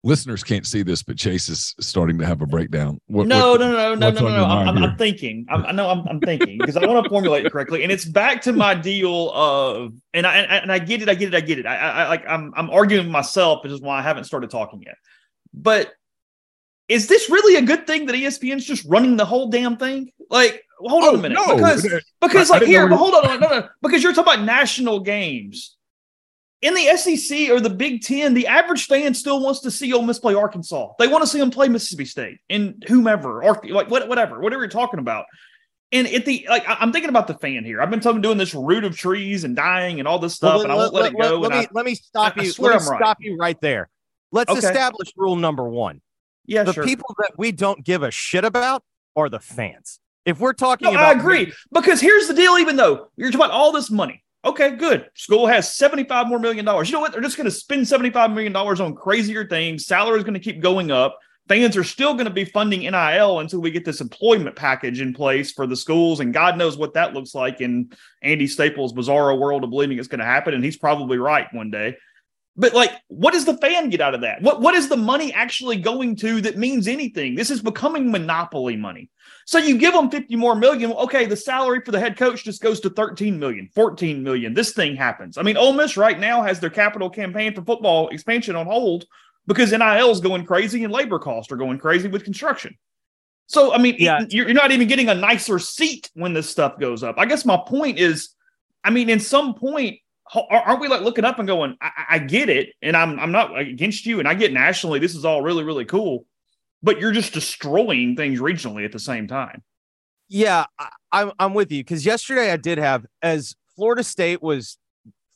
Listeners 0.05 0.43
can't 0.43 0.67
see 0.67 0.83
this, 0.83 1.01
but 1.01 1.15
Chase 1.17 1.47
is 1.47 1.73
starting 1.79 2.17
to 2.19 2.25
have 2.25 2.41
a 2.41 2.45
breakdown. 2.45 2.99
What- 3.07 3.25
no, 3.25 3.51
what- 3.51 3.61
no, 3.61 3.71
no, 3.71 3.95
no, 3.95 4.09
no, 4.11 4.19
no, 4.19 4.27
no. 4.35 4.43
I'm, 4.45 4.77
I'm, 4.83 4.97
thinking. 4.97 5.45
I'm, 5.49 5.65
I 5.65 5.71
know 5.71 5.89
I'm, 5.89 6.05
I'm 6.09 6.19
thinking 6.19 6.57
because 6.57 6.75
I 6.75 6.85
want 6.85 7.05
to 7.05 7.09
formulate 7.09 7.45
it 7.45 7.51
correctly, 7.53 7.83
and 7.83 7.91
it's 7.91 8.03
back 8.03 8.41
to 8.41 8.51
my 8.51 8.73
deal 8.75 9.31
of, 9.33 9.93
and 10.13 10.27
I 10.27 10.37
and, 10.39 10.69
I- 10.71 10.75
I 10.75 10.79
get 10.79 11.01
it, 11.01 11.07
I 11.09 11.15
get 11.15 11.29
it, 11.33 11.35
I 11.35 11.39
get 11.39 11.57
it. 11.59 11.65
I, 11.65 11.77
I, 11.77 11.89
I 12.03 12.07
like 12.09 12.25
I'm 12.27 12.53
I'm 12.55 12.69
arguing 12.69 13.05
with 13.05 13.11
myself, 13.13 13.63
which 13.63 13.71
is 13.71 13.79
why 13.79 13.99
I 13.99 14.01
haven't 14.01 14.25
started 14.25 14.49
talking 14.49 14.81
yet. 14.85 14.95
But 15.53 15.93
is 16.89 17.07
this 17.07 17.29
really 17.29 17.55
a 17.55 17.61
good 17.61 17.87
thing 17.87 18.07
that 18.07 18.15
ESPN's 18.15 18.65
just 18.65 18.83
running 18.85 19.15
the 19.15 19.23
whole 19.25 19.47
damn 19.49 19.77
thing? 19.77 20.11
Like, 20.29 20.63
hold 20.79 21.05
on 21.05 21.15
Oh, 21.15 21.17
a 21.17 21.21
minute, 21.21 21.35
no. 21.35 21.55
because 21.55 21.87
because 22.19 22.51
I 22.51 22.55
like 22.55 22.59
didn't 22.61 22.71
here, 22.73 22.87
but 22.89 22.97
hold 22.97 23.13
on, 23.13 23.39
no, 23.39 23.47
no, 23.47 23.69
because 23.81 24.03
you're 24.03 24.13
talking 24.13 24.33
about 24.33 24.45
national 24.45 24.99
games. 24.99 25.77
In 26.63 26.73
the 26.75 26.95
SEC 26.95 27.49
or 27.49 27.59
the 27.59 27.69
Big 27.69 28.01
Ten, 28.03 28.33
the 28.33 28.47
average 28.47 28.85
fan 28.87 29.13
still 29.13 29.43
wants 29.43 29.59
to 29.59 29.69
see 29.69 29.91
Ole 29.91 30.01
Miss 30.01 30.17
play 30.17 30.33
Arkansas. 30.33 30.93
They 30.97 31.09
want 31.09 31.21
to 31.21 31.27
see 31.27 31.37
them 31.37 31.51
play 31.51 31.67
Mississippi 31.67 32.05
State 32.05 32.39
and 32.49 32.81
whomever, 32.87 33.43
or 33.43 33.61
like 33.69 33.89
whatever, 33.89 34.39
whatever 34.39 34.61
you're 34.63 34.69
talking 34.69 34.99
about. 34.99 35.25
And 35.91 36.07
at 36.07 36.23
the 36.25 36.45
like, 36.49 36.67
I- 36.67 36.77
I'm 36.79 36.93
thinking 36.93 37.09
about 37.09 37.27
the 37.27 37.33
fan 37.35 37.65
here. 37.65 37.81
I've 37.81 37.89
been 37.89 37.99
talking 37.99 38.21
doing 38.21 38.37
this 38.37 38.55
root 38.55 38.85
of 38.85 38.97
trees 38.97 39.43
and 39.43 39.57
dying 39.57 39.99
and 39.99 40.07
all 40.07 40.19
this 40.19 40.35
stuff, 40.35 40.53
Well, 40.55 40.63
and 40.63 40.71
I 40.71 40.75
won't 40.75 40.93
let, 40.93 41.11
it 41.13 41.19
go. 41.19 41.37
Let, 41.41 41.51
me, 41.51 41.57
I, 41.57 41.67
let 41.73 41.85
me 41.85 41.95
stop 41.95 42.33
I- 42.37 42.39
I 42.41 42.43
you. 42.45 42.51
swear 42.51 42.71
Let 42.71 42.81
me 42.81 42.85
I'm 42.87 42.91
right. 42.93 42.99
stop 43.01 43.17
you 43.19 43.35
right 43.37 43.59
there. 43.61 43.89
Let's 44.31 44.49
Okay. 44.49 44.59
establish 44.65 45.09
rule 45.17 45.35
number 45.35 45.67
one. 45.67 46.01
yeah, 46.45 46.63
the 46.63 46.71
sure. 46.73 46.85
people 46.85 47.13
that 47.19 47.33
we 47.37 47.51
don't 47.51 47.83
give 47.83 48.03
a 48.03 48.09
shit 48.09 48.45
about 48.45 48.83
are 49.17 49.27
the 49.29 49.39
fans. 49.41 49.99
If 50.25 50.39
we're 50.39 50.53
talking 50.53 50.85
No, 50.85 50.91
about 50.93 51.17
I 51.17 51.19
agree. 51.19 51.51
Because 51.73 51.99
here's 51.99 52.29
the 52.29 52.33
deal, 52.33 52.57
even 52.57 52.77
though 52.77 53.09
you're 53.17 53.29
talking 53.29 53.41
about 53.45 53.51
all 53.51 53.73
this 53.73 53.91
money. 53.91 54.22
Okay, 54.45 54.75
good. 54.75 55.09
School 55.15 55.47
has 55.47 55.73
75 55.73 56.27
more 56.27 56.39
million 56.39 56.65
dollars. 56.65 56.89
You 56.89 56.93
know 56.93 56.99
what? 56.99 57.13
They're 57.13 57.21
just 57.21 57.37
going 57.37 57.45
to 57.45 57.51
spend 57.51 57.87
75 57.87 58.31
million 58.31 58.51
dollars 58.51 58.81
on 58.81 58.95
crazier 58.95 59.47
things. 59.47 59.85
Salary 59.85 60.17
is 60.17 60.23
going 60.23 60.33
to 60.33 60.39
keep 60.39 60.61
going 60.61 60.91
up. 60.91 61.17
Fans 61.47 61.75
are 61.75 61.83
still 61.83 62.13
going 62.13 62.25
to 62.25 62.31
be 62.31 62.45
funding 62.45 62.81
NIL 62.81 63.39
until 63.39 63.59
we 63.59 63.69
get 63.69 63.83
this 63.83 63.99
employment 63.99 64.55
package 64.55 65.01
in 65.01 65.13
place 65.13 65.51
for 65.51 65.67
the 65.67 65.75
schools. 65.75 66.21
And 66.21 66.33
God 66.33 66.57
knows 66.57 66.77
what 66.77 66.93
that 66.93 67.13
looks 67.13 67.35
like 67.35 67.59
in 67.59 67.91
Andy 68.21 68.47
Staples' 68.47 68.93
bizarro 68.93 69.37
world 69.37 69.63
of 69.63 69.69
believing 69.69 69.97
it's 69.97 70.07
going 70.07 70.19
to 70.19 70.25
happen. 70.25 70.53
And 70.53 70.63
he's 70.63 70.77
probably 70.77 71.17
right 71.17 71.47
one 71.53 71.69
day. 71.69 71.97
But 72.55 72.73
like, 72.73 72.91
what 73.07 73.33
does 73.33 73.45
the 73.45 73.57
fan 73.57 73.89
get 73.89 73.99
out 73.99 74.13
of 74.13 74.21
that? 74.21 74.41
What 74.41 74.61
what 74.61 74.75
is 74.75 74.87
the 74.87 74.97
money 74.97 75.33
actually 75.33 75.77
going 75.77 76.15
to 76.17 76.41
that 76.41 76.57
means 76.57 76.87
anything? 76.87 77.35
This 77.35 77.49
is 77.49 77.61
becoming 77.61 78.11
monopoly 78.11 78.75
money. 78.75 79.09
So 79.45 79.57
you 79.57 79.77
give 79.77 79.93
them 79.93 80.09
50 80.09 80.35
more 80.35 80.55
million. 80.55 80.91
Okay, 80.93 81.25
the 81.25 81.35
salary 81.35 81.81
for 81.83 81.91
the 81.91 81.99
head 81.99 82.17
coach 82.17 82.43
just 82.43 82.61
goes 82.61 82.79
to 82.81 82.89
13 82.89 83.37
million, 83.37 83.69
14 83.75 84.23
million. 84.23 84.53
This 84.53 84.71
thing 84.73 84.95
happens. 84.95 85.37
I 85.37 85.41
mean, 85.41 85.57
Ole 85.57 85.73
Miss 85.73 85.97
right 85.97 86.19
now 86.19 86.41
has 86.43 86.59
their 86.59 86.69
capital 86.69 87.09
campaign 87.09 87.53
for 87.53 87.61
football 87.61 88.09
expansion 88.09 88.55
on 88.55 88.65
hold 88.65 89.05
because 89.45 89.71
NIL 89.71 90.11
is 90.11 90.21
going 90.21 90.45
crazy 90.45 90.83
and 90.83 90.93
labor 90.93 91.19
costs 91.19 91.51
are 91.51 91.57
going 91.57 91.77
crazy 91.77 92.07
with 92.07 92.23
construction. 92.23 92.77
So, 93.47 93.73
I 93.73 93.77
mean, 93.77 93.95
Yeah. 93.99 94.21
you're, 94.29 94.53
not 94.53 94.71
even 94.71 94.87
getting 94.87 95.09
a 95.09 95.13
nicer 95.15 95.59
seat 95.59 96.09
when 96.13 96.33
this 96.33 96.49
stuff 96.49 96.79
goes 96.79 97.03
up. 97.03 97.15
I 97.17 97.25
guess 97.25 97.45
my 97.45 97.57
point 97.57 97.99
is, 97.99 98.29
I 98.83 98.89
mean, 98.89 99.09
in 99.09 99.19
some 99.19 99.53
point, 99.53 99.99
aren't 100.33 100.79
we 100.79 100.87
like 100.87 101.01
looking 101.01 101.25
up 101.25 101.39
and 101.39 101.47
going, 101.47 101.77
I, 101.81 101.87
I 101.97 102.05
I 102.15 102.19
get 102.19 102.49
it, 102.49 102.69
and 102.81 102.95
I'm 102.95 103.19
I'm 103.19 103.31
not 103.31 103.57
against 103.59 104.05
you, 104.05 104.19
and 104.19 104.27
I 104.27 104.33
get 104.33 104.53
nationally, 104.53 104.99
this 104.99 105.15
is 105.15 105.25
all 105.25 105.41
really 105.41 105.63
really 105.63 105.85
cool, 105.85 106.25
but 106.83 106.99
you're 106.99 107.13
just 107.13 107.33
destroying 107.33 108.15
things 108.15 108.39
regionally 108.39 108.85
at 108.85 108.91
the 108.91 108.99
same 108.99 109.27
time. 109.27 109.63
Yeah, 110.27 110.65
I'm 111.11 111.31
I'm 111.39 111.53
with 111.53 111.71
you 111.71 111.81
because 111.81 112.05
yesterday 112.05 112.51
I 112.51 112.57
did 112.57 112.77
have 112.77 113.05
as 113.21 113.55
Florida 113.75 114.03
State 114.03 114.41
was 114.41 114.77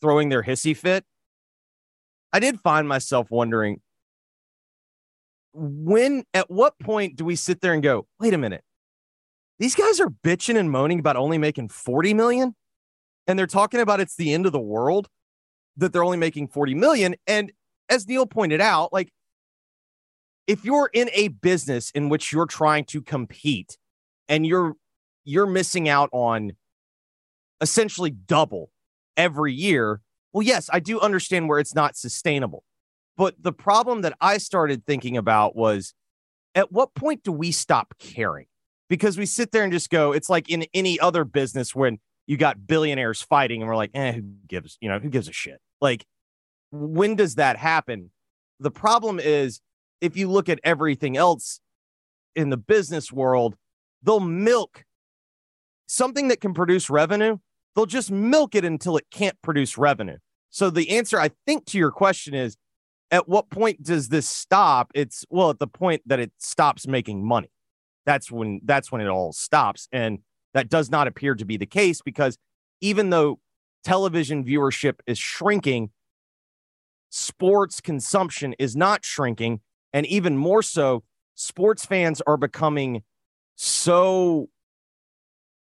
throwing 0.01 0.29
their 0.29 0.43
hissy 0.43 0.75
fit. 0.75 1.05
I 2.33 2.39
did 2.39 2.59
find 2.59 2.87
myself 2.87 3.31
wondering 3.31 3.81
when 5.53 6.23
at 6.33 6.51
what 6.51 6.77
point 6.79 7.15
do 7.15 7.25
we 7.25 7.35
sit 7.35 7.61
there 7.61 7.73
and 7.73 7.81
go, 7.81 8.05
wait 8.19 8.33
a 8.33 8.37
minute, 8.37 8.63
these 9.59 9.73
guys 9.75 9.99
are 9.99 10.09
bitching 10.09 10.57
and 10.57 10.69
moaning 10.69 10.99
about 10.99 11.15
only 11.15 11.37
making 11.37 11.69
40 11.69 12.13
million, 12.13 12.55
and 13.25 13.39
they're 13.39 13.47
talking 13.47 13.79
about 13.79 13.99
it's 13.99 14.15
the 14.15 14.33
end 14.33 14.45
of 14.45 14.51
the 14.51 14.59
world 14.59 15.07
that 15.77 15.93
they're 15.93 16.03
only 16.03 16.17
making 16.17 16.47
40 16.47 16.75
million. 16.75 17.15
And 17.25 17.51
as 17.89 18.07
Neal 18.07 18.25
pointed 18.25 18.61
out, 18.61 18.91
like 18.91 19.09
if 20.47 20.63
you're 20.65 20.89
in 20.93 21.09
a 21.13 21.27
business 21.27 21.91
in 21.91 22.09
which 22.09 22.31
you're 22.31 22.45
trying 22.45 22.85
to 22.85 23.01
compete 23.01 23.77
and 24.27 24.45
you're 24.45 24.73
you're 25.23 25.45
missing 25.45 25.89
out 25.89 26.09
on 26.13 26.53
essentially 27.61 28.09
double 28.09 28.71
every 29.17 29.53
year 29.53 30.01
Well, 30.33 30.43
yes, 30.43 30.69
I 30.71 30.79
do 30.79 30.99
understand 30.99 31.49
where 31.49 31.59
it's 31.59 31.73
not 31.75 31.97
sustainable. 31.97 32.63
But 33.17 33.41
the 33.41 33.51
problem 33.51 34.01
that 34.01 34.15
I 34.21 34.37
started 34.37 34.85
thinking 34.85 35.17
about 35.17 35.55
was 35.55 35.95
at 36.53 36.71
what 36.71 36.93
point 36.93 37.23
do 37.23 37.31
we 37.31 37.51
stop 37.51 37.95
caring? 37.97 38.45
Because 38.89 39.17
we 39.17 39.25
sit 39.25 39.51
there 39.51 39.63
and 39.63 39.73
just 39.73 39.89
go, 39.89 40.11
it's 40.11 40.29
like 40.29 40.49
in 40.49 40.65
any 40.73 40.99
other 40.99 41.23
business 41.23 41.73
when 41.73 41.97
you 42.27 42.37
got 42.37 42.67
billionaires 42.67 43.21
fighting 43.21 43.61
and 43.61 43.67
we're 43.67 43.75
like, 43.75 43.91
eh, 43.95 44.11
who 44.13 44.21
gives, 44.47 44.77
you 44.79 44.89
know, 44.89 44.99
who 44.99 45.09
gives 45.09 45.27
a 45.27 45.33
shit? 45.33 45.59
Like, 45.81 46.05
when 46.71 47.15
does 47.15 47.35
that 47.35 47.57
happen? 47.57 48.11
The 48.59 48.71
problem 48.71 49.19
is 49.19 49.61
if 50.01 50.17
you 50.17 50.29
look 50.29 50.49
at 50.49 50.59
everything 50.63 51.17
else 51.17 51.59
in 52.35 52.49
the 52.49 52.57
business 52.57 53.11
world, 53.11 53.55
they'll 54.03 54.19
milk 54.19 54.83
something 55.87 56.27
that 56.27 56.41
can 56.41 56.53
produce 56.53 56.89
revenue. 56.89 57.37
They'll 57.75 57.85
just 57.85 58.11
milk 58.11 58.55
it 58.55 58.65
until 58.65 58.97
it 58.97 59.05
can't 59.11 59.39
produce 59.41 59.77
revenue. 59.77 60.17
So 60.49 60.69
the 60.69 60.97
answer, 60.97 61.19
I 61.19 61.31
think, 61.45 61.65
to 61.67 61.77
your 61.77 61.91
question 61.91 62.33
is 62.33 62.57
at 63.11 63.27
what 63.27 63.49
point 63.49 63.83
does 63.83 64.09
this 64.09 64.27
stop? 64.27 64.91
It's 64.93 65.25
well, 65.29 65.49
at 65.49 65.59
the 65.59 65.67
point 65.67 66.01
that 66.05 66.19
it 66.19 66.31
stops 66.37 66.87
making 66.87 67.25
money. 67.25 67.49
That's 68.05 68.31
when 68.31 68.61
that's 68.63 68.91
when 68.91 69.01
it 69.01 69.07
all 69.07 69.33
stops. 69.33 69.87
And 69.91 70.19
that 70.53 70.69
does 70.69 70.89
not 70.89 71.07
appear 71.07 71.35
to 71.35 71.45
be 71.45 71.57
the 71.57 71.65
case 71.65 72.01
because 72.01 72.37
even 72.81 73.09
though 73.09 73.39
television 73.83 74.43
viewership 74.43 74.95
is 75.05 75.19
shrinking, 75.19 75.91
sports 77.09 77.81
consumption 77.81 78.53
is 78.59 78.75
not 78.75 79.05
shrinking. 79.05 79.61
And 79.93 80.05
even 80.05 80.37
more 80.37 80.61
so, 80.61 81.03
sports 81.35 81.85
fans 81.85 82.21
are 82.27 82.37
becoming 82.37 83.03
so 83.55 84.49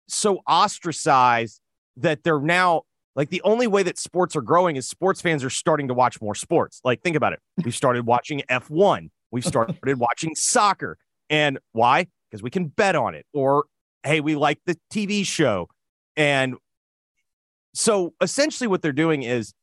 so 0.08 0.40
ostracized 0.46 1.60
that 1.96 2.22
they're 2.22 2.40
now 2.40 2.82
like 3.16 3.30
the 3.30 3.40
only 3.42 3.66
way 3.66 3.82
that 3.82 3.98
sports 3.98 4.36
are 4.36 4.42
growing 4.42 4.76
is 4.76 4.86
sports 4.86 5.22
fans 5.22 5.42
are 5.42 5.50
starting 5.50 5.88
to 5.88 5.94
watch 5.94 6.20
more 6.20 6.34
sports. 6.34 6.80
Like, 6.84 7.02
think 7.02 7.16
about 7.16 7.32
it. 7.32 7.40
We've 7.64 7.74
started 7.74 8.04
watching 8.06 8.42
F1, 8.50 9.08
we've 9.30 9.44
started 9.44 9.98
watching 9.98 10.34
soccer. 10.34 10.98
And 11.28 11.58
why? 11.72 12.06
Because 12.30 12.42
we 12.42 12.50
can 12.50 12.66
bet 12.66 12.94
on 12.94 13.14
it. 13.14 13.26
Or, 13.32 13.64
hey, 14.04 14.20
we 14.20 14.36
like 14.36 14.60
the 14.66 14.78
TV 14.92 15.26
show. 15.26 15.68
And 16.16 16.56
so 17.74 18.12
essentially, 18.20 18.68
what 18.68 18.82
they're 18.82 18.92
doing 18.92 19.22
is 19.22 19.54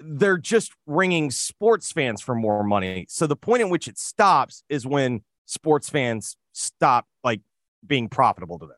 they're 0.00 0.38
just 0.38 0.72
wringing 0.86 1.30
sports 1.30 1.92
fans 1.92 2.20
for 2.20 2.34
more 2.34 2.62
money. 2.62 3.06
So 3.08 3.26
the 3.26 3.36
point 3.36 3.62
at 3.62 3.68
which 3.68 3.88
it 3.88 3.98
stops 3.98 4.62
is 4.68 4.86
when 4.86 5.22
sports 5.46 5.90
fans 5.90 6.36
stop 6.52 7.06
like 7.24 7.40
being 7.86 8.08
profitable 8.08 8.58
to 8.58 8.66
them. 8.66 8.76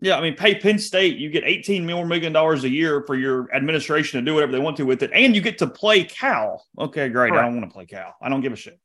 Yeah, 0.00 0.18
I 0.18 0.20
mean, 0.20 0.34
pay 0.34 0.56
Penn 0.56 0.80
State, 0.80 1.16
you 1.16 1.30
get 1.30 1.44
eighteen 1.44 1.86
more 1.86 2.04
million 2.04 2.32
dollars 2.32 2.64
a 2.64 2.68
year 2.68 3.04
for 3.06 3.14
your 3.14 3.48
administration 3.54 4.18
to 4.18 4.24
do 4.24 4.34
whatever 4.34 4.50
they 4.50 4.58
want 4.58 4.76
to 4.78 4.84
with 4.84 5.02
it, 5.04 5.12
and 5.14 5.34
you 5.34 5.40
get 5.40 5.58
to 5.58 5.66
play 5.68 6.02
Cal. 6.02 6.66
Okay, 6.76 7.08
great. 7.08 7.30
Correct. 7.30 7.42
I 7.42 7.46
don't 7.46 7.56
want 7.60 7.70
to 7.70 7.72
play 7.72 7.86
Cal. 7.86 8.16
I 8.20 8.28
don't 8.28 8.40
give 8.40 8.52
a 8.52 8.56
shit. 8.56 8.80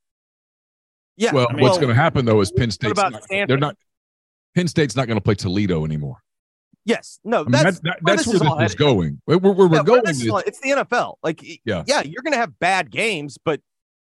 Yeah. 1.16 1.32
Well, 1.34 1.48
I 1.50 1.54
mean, 1.54 1.64
what's 1.64 1.80
going 1.80 1.90
to 1.90 1.96
happen 1.96 2.26
though 2.26 2.40
is 2.42 2.52
Penn 2.52 2.70
State's 2.70 2.96
not, 2.96 3.20
they're 3.30 3.58
not. 3.58 3.76
Penn 4.54 4.68
State's 4.68 4.96
not 4.96 5.08
going 5.08 5.18
to 5.18 5.22
play 5.22 5.34
Toledo 5.34 5.86
anymore. 5.86 6.18
Yes, 6.88 7.20
no, 7.26 7.42
I 7.42 7.44
mean, 7.44 7.52
that's 7.52 7.80
that, 7.82 8.00
that's 8.02 8.26
where 8.26 8.40
this 8.40 8.48
is, 8.48 8.72
is 8.72 8.76
going. 8.76 9.22
Where, 9.26 9.38
where, 9.38 9.52
where 9.52 9.68
yeah, 9.68 9.80
we're 9.80 9.84
going 9.84 10.08
is, 10.08 10.24
it's 10.24 10.62
the 10.62 10.70
NFL. 10.70 11.16
Like, 11.22 11.44
yeah, 11.66 11.84
yeah, 11.86 12.02
you're 12.02 12.24
going 12.24 12.32
to 12.32 12.40
have 12.40 12.58
bad 12.60 12.90
games, 12.90 13.38
but 13.38 13.60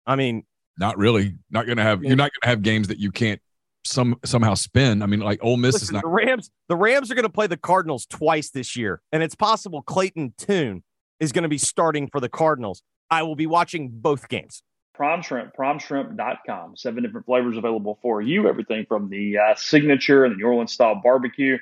I 0.06 0.16
mean, 0.16 0.44
not 0.78 0.98
really. 0.98 1.36
Not 1.50 1.64
going 1.64 1.78
to 1.78 1.82
have. 1.82 2.04
You're 2.04 2.14
not 2.14 2.30
going 2.30 2.40
to 2.42 2.48
have 2.48 2.60
games 2.60 2.88
that 2.88 2.98
you 2.98 3.10
can't 3.10 3.40
some 3.86 4.16
somehow 4.22 4.52
spin. 4.52 5.00
I 5.00 5.06
mean, 5.06 5.20
like 5.20 5.42
Ole 5.42 5.56
Miss 5.56 5.76
Listen, 5.76 5.86
is 5.86 5.92
not. 5.92 6.02
The 6.02 6.10
Rams. 6.10 6.50
The 6.68 6.76
Rams 6.76 7.10
are 7.10 7.14
going 7.14 7.22
to 7.22 7.30
play 7.30 7.46
the 7.46 7.56
Cardinals 7.56 8.04
twice 8.04 8.50
this 8.50 8.76
year, 8.76 9.00
and 9.12 9.22
it's 9.22 9.34
possible 9.34 9.80
Clayton 9.80 10.34
Tune 10.36 10.84
is 11.20 11.32
going 11.32 11.44
to 11.44 11.48
be 11.48 11.56
starting 11.56 12.06
for 12.06 12.20
the 12.20 12.28
Cardinals. 12.28 12.82
I 13.10 13.22
will 13.22 13.36
be 13.36 13.46
watching 13.46 13.88
both 13.90 14.28
games. 14.28 14.62
Prime 14.92 15.22
Shrimp, 15.22 15.56
primeshrimp.com. 15.56 16.76
Seven 16.76 17.02
different 17.02 17.24
flavors 17.24 17.56
available 17.56 17.98
for 18.02 18.20
you. 18.20 18.46
Everything 18.46 18.84
from 18.86 19.08
the 19.08 19.38
uh, 19.38 19.54
signature 19.54 20.26
and 20.26 20.34
the 20.34 20.36
New 20.36 20.46
Orleans 20.46 20.72
style 20.72 21.00
barbecue 21.02 21.56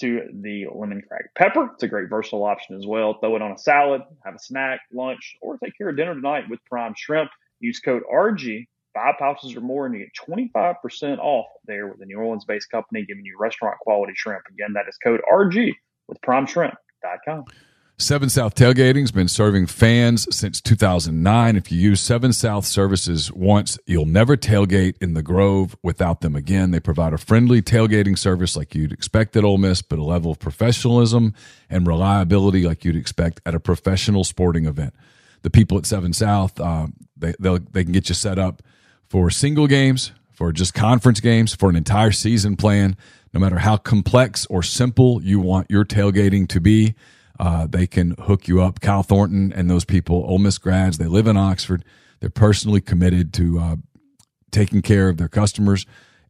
to 0.00 0.28
the 0.32 0.66
lemon 0.72 1.02
cracked 1.06 1.34
pepper. 1.36 1.70
It's 1.74 1.82
a 1.82 1.88
great 1.88 2.08
versatile 2.08 2.44
option 2.44 2.76
as 2.76 2.86
well. 2.86 3.18
Throw 3.20 3.36
it 3.36 3.42
on 3.42 3.52
a 3.52 3.58
salad, 3.58 4.02
have 4.24 4.34
a 4.34 4.38
snack, 4.38 4.80
lunch, 4.92 5.36
or 5.40 5.58
take 5.58 5.76
care 5.76 5.88
of 5.88 5.96
dinner 5.96 6.14
tonight 6.14 6.44
with 6.48 6.64
Prime 6.64 6.94
Shrimp. 6.96 7.30
Use 7.60 7.80
code 7.80 8.02
RG, 8.12 8.66
five 8.94 9.14
pouches 9.18 9.56
or 9.56 9.60
more, 9.60 9.86
and 9.86 9.94
you 9.94 10.00
get 10.00 10.12
25% 10.14 11.18
off 11.18 11.46
there 11.66 11.86
with 11.86 11.98
the 11.98 12.06
New 12.06 12.18
Orleans 12.18 12.44
based 12.44 12.70
company 12.70 13.04
giving 13.04 13.24
you 13.24 13.36
restaurant 13.38 13.78
quality 13.80 14.12
shrimp. 14.14 14.42
Again, 14.50 14.72
that 14.74 14.88
is 14.88 14.96
code 14.98 15.20
RG 15.32 15.72
with 16.08 16.20
primeshrimp.com. 16.20 17.44
Seven 17.98 18.28
South 18.28 18.54
Tailgating's 18.54 19.10
been 19.10 19.26
serving 19.26 19.68
fans 19.68 20.26
since 20.30 20.60
2009. 20.60 21.56
If 21.56 21.72
you 21.72 21.80
use 21.80 21.98
Seven 21.98 22.30
South 22.30 22.66
services 22.66 23.32
once, 23.32 23.78
you'll 23.86 24.04
never 24.04 24.36
tailgate 24.36 24.96
in 25.00 25.14
the 25.14 25.22
Grove 25.22 25.74
without 25.82 26.20
them 26.20 26.36
again. 26.36 26.72
They 26.72 26.80
provide 26.80 27.14
a 27.14 27.18
friendly 27.18 27.62
tailgating 27.62 28.18
service 28.18 28.54
like 28.54 28.74
you'd 28.74 28.92
expect 28.92 29.34
at 29.34 29.44
Ole 29.44 29.56
Miss, 29.56 29.80
but 29.80 29.98
a 29.98 30.04
level 30.04 30.30
of 30.30 30.38
professionalism 30.38 31.32
and 31.70 31.86
reliability 31.86 32.66
like 32.66 32.84
you'd 32.84 32.96
expect 32.96 33.40
at 33.46 33.54
a 33.54 33.60
professional 33.60 34.24
sporting 34.24 34.66
event. 34.66 34.92
The 35.40 35.48
people 35.48 35.78
at 35.78 35.86
Seven 35.86 36.12
South, 36.12 36.60
uh, 36.60 36.88
they 37.16 37.32
they 37.38 37.82
can 37.82 37.92
get 37.92 38.10
you 38.10 38.14
set 38.14 38.38
up 38.38 38.62
for 39.08 39.30
single 39.30 39.66
games, 39.66 40.12
for 40.32 40.52
just 40.52 40.74
conference 40.74 41.20
games, 41.20 41.54
for 41.54 41.70
an 41.70 41.76
entire 41.76 42.12
season 42.12 42.56
plan. 42.56 42.94
No 43.32 43.40
matter 43.40 43.58
how 43.58 43.78
complex 43.78 44.44
or 44.46 44.62
simple 44.62 45.22
you 45.22 45.40
want 45.40 45.70
your 45.70 45.86
tailgating 45.86 46.46
to 46.48 46.60
be 46.60 46.94
uh, 47.38 47.66
they 47.66 47.86
can 47.86 48.12
hook 48.18 48.48
you 48.48 48.62
up. 48.62 48.80
Kyle 48.80 49.02
Thornton 49.02 49.52
and 49.52 49.70
those 49.70 49.84
people, 49.84 50.24
Ole 50.26 50.38
Miss 50.38 50.58
grads, 50.58 50.98
they 50.98 51.06
live 51.06 51.26
in 51.26 51.36
Oxford. 51.36 51.84
They're 52.20 52.30
personally 52.30 52.80
committed 52.80 53.32
to 53.34 53.58
uh, 53.58 53.76
taking 54.50 54.82
care 54.82 55.08
of 55.08 55.16
their 55.16 55.28
customers 55.28 55.86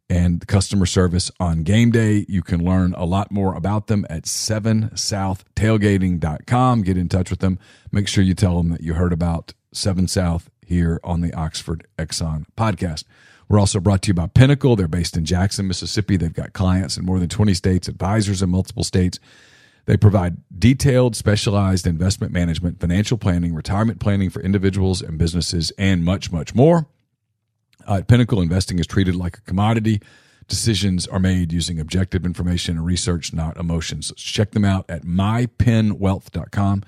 and 0.09 0.47
customer 0.47 0.85
service 0.85 1.29
on 1.39 1.63
game 1.63 1.91
day. 1.91 2.25
You 2.27 2.41
can 2.41 2.63
learn 2.63 2.93
a 2.95 3.05
lot 3.05 3.31
more 3.31 3.55
about 3.55 3.87
them 3.87 4.05
at 4.09 4.23
7southtailgating.com. 4.23 6.81
Get 6.81 6.97
in 6.97 7.09
touch 7.09 7.29
with 7.29 7.39
them. 7.39 7.59
Make 7.91 8.07
sure 8.07 8.23
you 8.23 8.33
tell 8.33 8.57
them 8.57 8.69
that 8.69 8.81
you 8.81 8.93
heard 8.93 9.13
about 9.13 9.53
7 9.73 10.07
South 10.07 10.49
here 10.65 10.99
on 11.03 11.21
the 11.21 11.33
Oxford 11.33 11.85
Exxon 11.97 12.45
podcast. 12.57 13.03
We're 13.49 13.59
also 13.59 13.79
brought 13.79 14.01
to 14.03 14.09
you 14.09 14.13
by 14.13 14.27
Pinnacle. 14.27 14.75
They're 14.75 14.89
based 14.89 15.15
in 15.15 15.23
Jackson, 15.23 15.67
Mississippi. 15.67 16.17
They've 16.17 16.33
got 16.33 16.51
clients 16.53 16.97
in 16.97 17.05
more 17.05 17.19
than 17.19 17.29
20 17.29 17.53
states, 17.53 17.87
advisors 17.87 18.41
in 18.41 18.49
multiple 18.49 18.83
states. 18.83 19.19
They 19.87 19.95
provide 19.95 20.35
detailed, 20.59 21.15
specialized 21.15 21.87
investment 21.87 22.33
management, 22.33 22.81
financial 22.81 23.17
planning, 23.17 23.55
retirement 23.55 24.01
planning 24.01 24.29
for 24.29 24.41
individuals 24.41 25.01
and 25.01 25.17
businesses, 25.17 25.71
and 25.77 26.03
much, 26.03 26.29
much 26.29 26.53
more. 26.53 26.87
Uh, 27.87 27.95
at 27.95 28.07
Pinnacle, 28.09 28.41
investing 28.41 28.79
is 28.79 28.85
treated 28.85 29.15
like 29.15 29.37
a 29.37 29.41
commodity. 29.41 30.01
Decisions 30.49 31.07
are 31.07 31.19
made 31.19 31.53
using 31.53 31.79
objective 31.79 32.25
information 32.25 32.75
and 32.75 32.85
research, 32.85 33.31
not 33.31 33.55
emotions. 33.55 34.11
check 34.17 34.51
them 34.51 34.65
out 34.65 34.85
at 34.89 35.03
mypinwealth.com. 35.03 36.83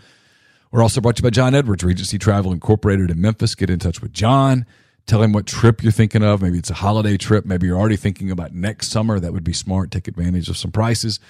We're 0.69 0.83
also 0.83 0.99
brought 0.99 1.15
to 1.15 1.21
you 1.21 1.23
by 1.23 1.29
John 1.29 1.55
Edwards, 1.55 1.85
Regency 1.85 2.19
Travel 2.19 2.51
Incorporated 2.51 3.09
in 3.09 3.21
Memphis. 3.21 3.55
Get 3.55 3.69
in 3.69 3.79
touch 3.79 4.01
with 4.01 4.11
John. 4.11 4.65
Tell 5.05 5.23
him 5.23 5.31
what 5.31 5.47
trip 5.47 5.81
you're 5.81 5.93
thinking 5.93 6.21
of. 6.21 6.41
Maybe 6.41 6.57
it's 6.57 6.69
a 6.69 6.75
holiday 6.75 7.15
trip. 7.15 7.45
Maybe 7.45 7.67
you're 7.67 7.79
already 7.79 7.95
thinking 7.95 8.29
about 8.29 8.53
next 8.53 8.89
summer. 8.89 9.21
That 9.21 9.31
would 9.31 9.45
be 9.45 9.53
smart. 9.53 9.89
Take 9.89 10.09
advantage 10.09 10.49
of 10.49 10.57
some 10.57 10.71
prices 10.71 11.21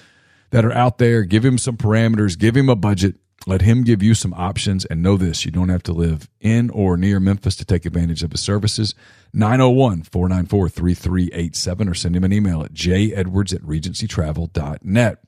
that 0.50 0.64
are 0.64 0.72
out 0.72 0.98
there. 0.98 1.22
Give 1.22 1.44
him 1.44 1.58
some 1.58 1.76
parameters, 1.76 2.38
give 2.38 2.56
him 2.56 2.68
a 2.68 2.76
budget, 2.76 3.16
let 3.46 3.62
him 3.62 3.84
give 3.84 4.02
you 4.02 4.14
some 4.14 4.34
options. 4.34 4.84
And 4.84 5.02
know 5.02 5.16
this 5.16 5.44
you 5.44 5.50
don't 5.50 5.68
have 5.68 5.82
to 5.84 5.92
live 5.92 6.28
in 6.40 6.70
or 6.70 6.96
near 6.96 7.20
Memphis 7.20 7.56
to 7.56 7.64
take 7.64 7.86
advantage 7.86 8.22
of 8.22 8.32
his 8.32 8.40
services. 8.40 8.94
901 9.32 10.02
494 10.02 10.68
3387 10.68 11.88
or 11.88 11.94
send 11.94 12.16
him 12.16 12.24
an 12.24 12.32
email 12.32 12.62
at 12.62 12.74
jedwards 12.74 13.54
at 13.54 13.62
regencytravel.net. 13.62 15.18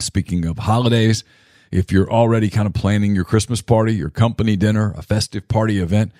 Speaking 0.00 0.44
of 0.46 0.58
holidays, 0.58 1.24
if 1.70 1.92
you're 1.92 2.10
already 2.10 2.48
kind 2.48 2.66
of 2.66 2.72
planning 2.72 3.14
your 3.14 3.24
Christmas 3.24 3.60
party, 3.60 3.94
your 3.94 4.10
company 4.10 4.56
dinner, 4.56 4.94
a 4.96 5.02
festive 5.02 5.48
party 5.48 5.80
event, 5.80 6.12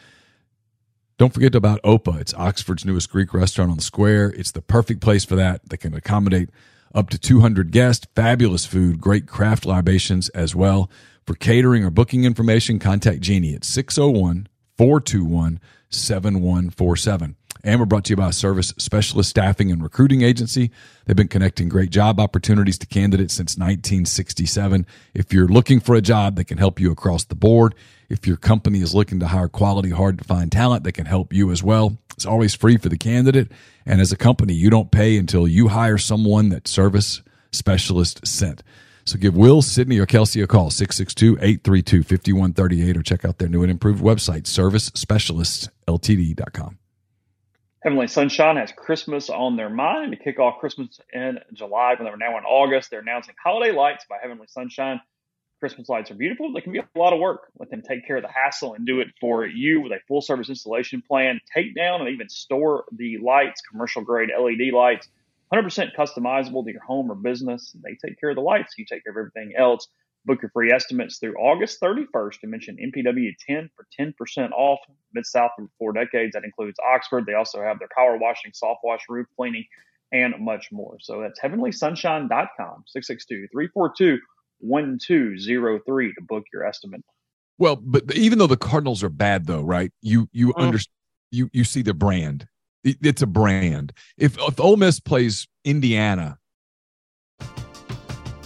don't 1.16 1.34
forget 1.34 1.54
about 1.54 1.82
Opa. 1.82 2.20
It's 2.20 2.34
Oxford's 2.34 2.84
newest 2.84 3.10
Greek 3.10 3.34
restaurant 3.34 3.70
on 3.70 3.76
the 3.78 3.82
square. 3.82 4.30
It's 4.30 4.52
the 4.52 4.62
perfect 4.62 5.00
place 5.00 5.24
for 5.24 5.36
that. 5.36 5.68
They 5.68 5.76
can 5.76 5.94
accommodate 5.94 6.50
up 6.95 7.11
to 7.11 7.18
200 7.18 7.70
guests, 7.70 8.07
fabulous 8.14 8.66
food, 8.66 9.01
great 9.01 9.26
craft 9.26 9.66
libations 9.66 10.28
as 10.30 10.55
well. 10.55 10.91
For 11.26 11.34
catering 11.34 11.84
or 11.84 11.91
booking 11.91 12.24
information, 12.24 12.78
contact 12.78 13.20
Jeannie 13.20 13.55
at 13.55 13.64
601 13.64 14.49
421 14.76 15.61
7147. 15.91 17.36
And 17.64 17.80
we're 17.80 17.86
brought 17.86 18.05
to 18.05 18.12
you 18.12 18.16
by 18.16 18.30
Service 18.30 18.72
Specialist 18.78 19.30
Staffing 19.30 19.72
and 19.72 19.82
Recruiting 19.82 20.22
Agency. 20.22 20.70
They've 21.05 21.16
been 21.16 21.28
connecting 21.28 21.68
great 21.68 21.91
job 21.91 22.20
opportunities 22.20 22.78
to 22.78 22.86
candidates 22.86 23.34
since 23.34 23.57
1967. 23.57 24.86
If 25.12 25.32
you're 25.32 25.49
looking 25.49 25.80
for 25.80 25.95
a 25.95 26.01
job, 26.01 26.36
they 26.36 26.45
can 26.45 26.59
help 26.59 26.78
you 26.78 26.93
across 26.93 27.24
the 27.24 27.34
board. 27.34 27.74
If 28.09 28.26
your 28.26 28.36
company 28.36 28.80
is 28.80 28.95
looking 28.95 29.20
to 29.20 29.26
hire 29.26 29.49
quality, 29.49 29.91
hard 29.91 30.18
to 30.18 30.24
find 30.24 30.51
talent, 30.51 30.84
they 30.84 30.93
can 30.93 31.07
help 31.07 31.32
you 31.32 31.51
as 31.51 31.62
well. 31.62 31.99
It's 32.18 32.26
always 32.26 32.52
free 32.52 32.76
for 32.78 32.88
the 32.88 32.98
candidate. 32.98 33.52
And 33.86 34.00
as 34.00 34.10
a 34.10 34.16
company, 34.16 34.52
you 34.52 34.70
don't 34.70 34.90
pay 34.90 35.16
until 35.16 35.46
you 35.46 35.68
hire 35.68 35.98
someone 35.98 36.48
that 36.48 36.66
Service 36.66 37.22
Specialist 37.52 38.26
sent. 38.26 38.64
So 39.04 39.18
give 39.18 39.36
Will, 39.36 39.62
Sydney, 39.62 40.00
or 40.00 40.06
Kelsey 40.06 40.40
a 40.40 40.48
call, 40.48 40.70
662 40.70 41.38
832 41.40 42.02
5138, 42.02 42.96
or 42.96 43.04
check 43.04 43.24
out 43.24 43.38
their 43.38 43.48
new 43.48 43.62
and 43.62 43.70
improved 43.70 44.02
website, 44.02 44.46
servicespecialistltd.com. 44.46 46.78
Heavenly 47.84 48.08
Sunshine 48.08 48.56
has 48.56 48.72
Christmas 48.72 49.30
on 49.30 49.54
their 49.54 49.70
mind 49.70 50.10
to 50.10 50.18
kick 50.18 50.40
off 50.40 50.58
Christmas 50.58 50.98
in 51.12 51.38
July 51.52 51.94
when 51.94 52.04
they're 52.04 52.16
now 52.16 52.36
in 52.36 52.42
August. 52.42 52.90
They're 52.90 52.98
announcing 52.98 53.36
holiday 53.40 53.70
lights 53.70 54.06
by 54.10 54.16
Heavenly 54.20 54.48
Sunshine. 54.48 55.00
Christmas 55.61 55.88
lights 55.88 56.11
are 56.11 56.14
beautiful. 56.14 56.52
They 56.52 56.61
can 56.61 56.72
be 56.72 56.78
a 56.78 56.88
lot 56.98 57.12
of 57.12 57.18
work. 57.18 57.50
Let 57.59 57.70
them 57.70 57.82
take 57.82 58.06
care 58.06 58.16
of 58.16 58.22
the 58.22 58.30
hassle 58.30 58.74
and 58.74 58.86
do 58.86 59.00
it 59.00 59.09
for 59.20 59.44
you 59.46 59.80
with 59.80 59.92
a 59.92 59.98
full 60.06 60.20
service 60.20 60.48
installation 60.48 61.02
plan. 61.02 61.40
Take 61.54 61.74
down 61.74 62.00
and 62.00 62.11
even 62.11 62.28
store 62.28 62.84
the 62.92 63.18
lights, 63.18 63.61
commercial 63.70 64.02
grade 64.02 64.30
LED 64.38 64.72
lights, 64.72 65.09
100% 65.52 65.96
customizable 65.96 66.64
to 66.64 66.72
your 66.72 66.82
home 66.82 67.11
or 67.11 67.16
business. 67.16 67.74
They 67.82 67.96
take 68.04 68.20
care 68.20 68.30
of 68.30 68.36
the 68.36 68.42
lights. 68.42 68.74
You 68.78 68.84
take 68.84 69.04
care 69.04 69.12
of 69.12 69.16
everything 69.16 69.54
else. 69.56 69.88
Book 70.24 70.42
your 70.42 70.50
free 70.50 70.70
estimates 70.72 71.18
through 71.18 71.36
August 71.36 71.80
31st 71.80 72.38
and 72.42 72.50
mention 72.50 72.76
MPW10 72.76 73.70
for 73.74 73.86
10% 73.98 74.50
off. 74.52 74.78
Mid 75.14 75.26
South 75.26 75.52
for 75.56 75.66
four 75.78 75.92
decades. 75.92 76.34
That 76.34 76.44
includes 76.44 76.78
Oxford. 76.94 77.24
They 77.26 77.34
also 77.34 77.62
have 77.62 77.78
their 77.78 77.88
power 77.96 78.16
washing, 78.18 78.52
soft 78.52 78.80
wash, 78.84 79.00
roof 79.09 79.26
cleaning, 79.36 79.64
and 80.12 80.34
much 80.38 80.70
more. 80.70 80.98
So 81.00 81.20
that's 81.22 81.40
heavenlysunshine.com, 81.40 82.84
662 82.86 83.48
342 83.50 84.18
1203 84.61 86.12
to 86.14 86.20
book 86.22 86.44
your 86.52 86.64
estimate. 86.66 87.02
Well, 87.59 87.76
but 87.76 88.14
even 88.16 88.38
though 88.38 88.46
the 88.46 88.56
Cardinals 88.56 89.02
are 89.02 89.09
bad, 89.09 89.46
though, 89.46 89.62
right? 89.62 89.90
You 90.02 90.28
you 90.32 90.48
Mm. 90.52 90.62
understand 90.62 90.92
you 91.30 91.50
you 91.52 91.64
see 91.64 91.82
the 91.82 91.94
brand. 91.94 92.46
It- 92.84 92.98
It's 93.02 93.22
a 93.22 93.26
brand. 93.26 93.92
If 94.16 94.38
if 94.38 94.61
Ole 94.61 94.76
Miss 94.76 95.00
plays 95.00 95.46
Indiana, 95.64 96.38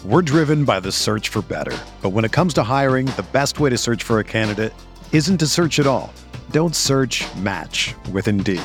We're 0.04 0.22
driven 0.22 0.64
by 0.64 0.80
the 0.80 0.90
search 0.90 1.28
for 1.28 1.42
better. 1.42 1.78
But 2.02 2.10
when 2.10 2.24
it 2.24 2.32
comes 2.32 2.52
to 2.54 2.64
hiring, 2.64 3.06
the 3.14 3.24
best 3.32 3.60
way 3.60 3.70
to 3.70 3.78
search 3.78 4.02
for 4.02 4.18
a 4.18 4.24
candidate 4.24 4.72
isn't 5.12 5.38
to 5.38 5.46
search 5.46 5.78
at 5.78 5.86
all. 5.86 6.12
Don't 6.50 6.74
search 6.74 7.22
match 7.36 7.94
with 8.10 8.26
Indeed. 8.26 8.60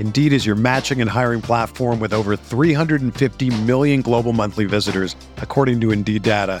Indeed 0.00 0.32
is 0.32 0.44
your 0.44 0.56
matching 0.56 1.00
and 1.00 1.08
hiring 1.08 1.40
platform 1.40 2.00
with 2.00 2.12
over 2.12 2.34
350 2.34 3.50
million 3.62 4.02
global 4.02 4.32
monthly 4.32 4.64
visitors, 4.64 5.14
according 5.36 5.80
to 5.82 5.92
Indeed 5.92 6.24
data, 6.24 6.60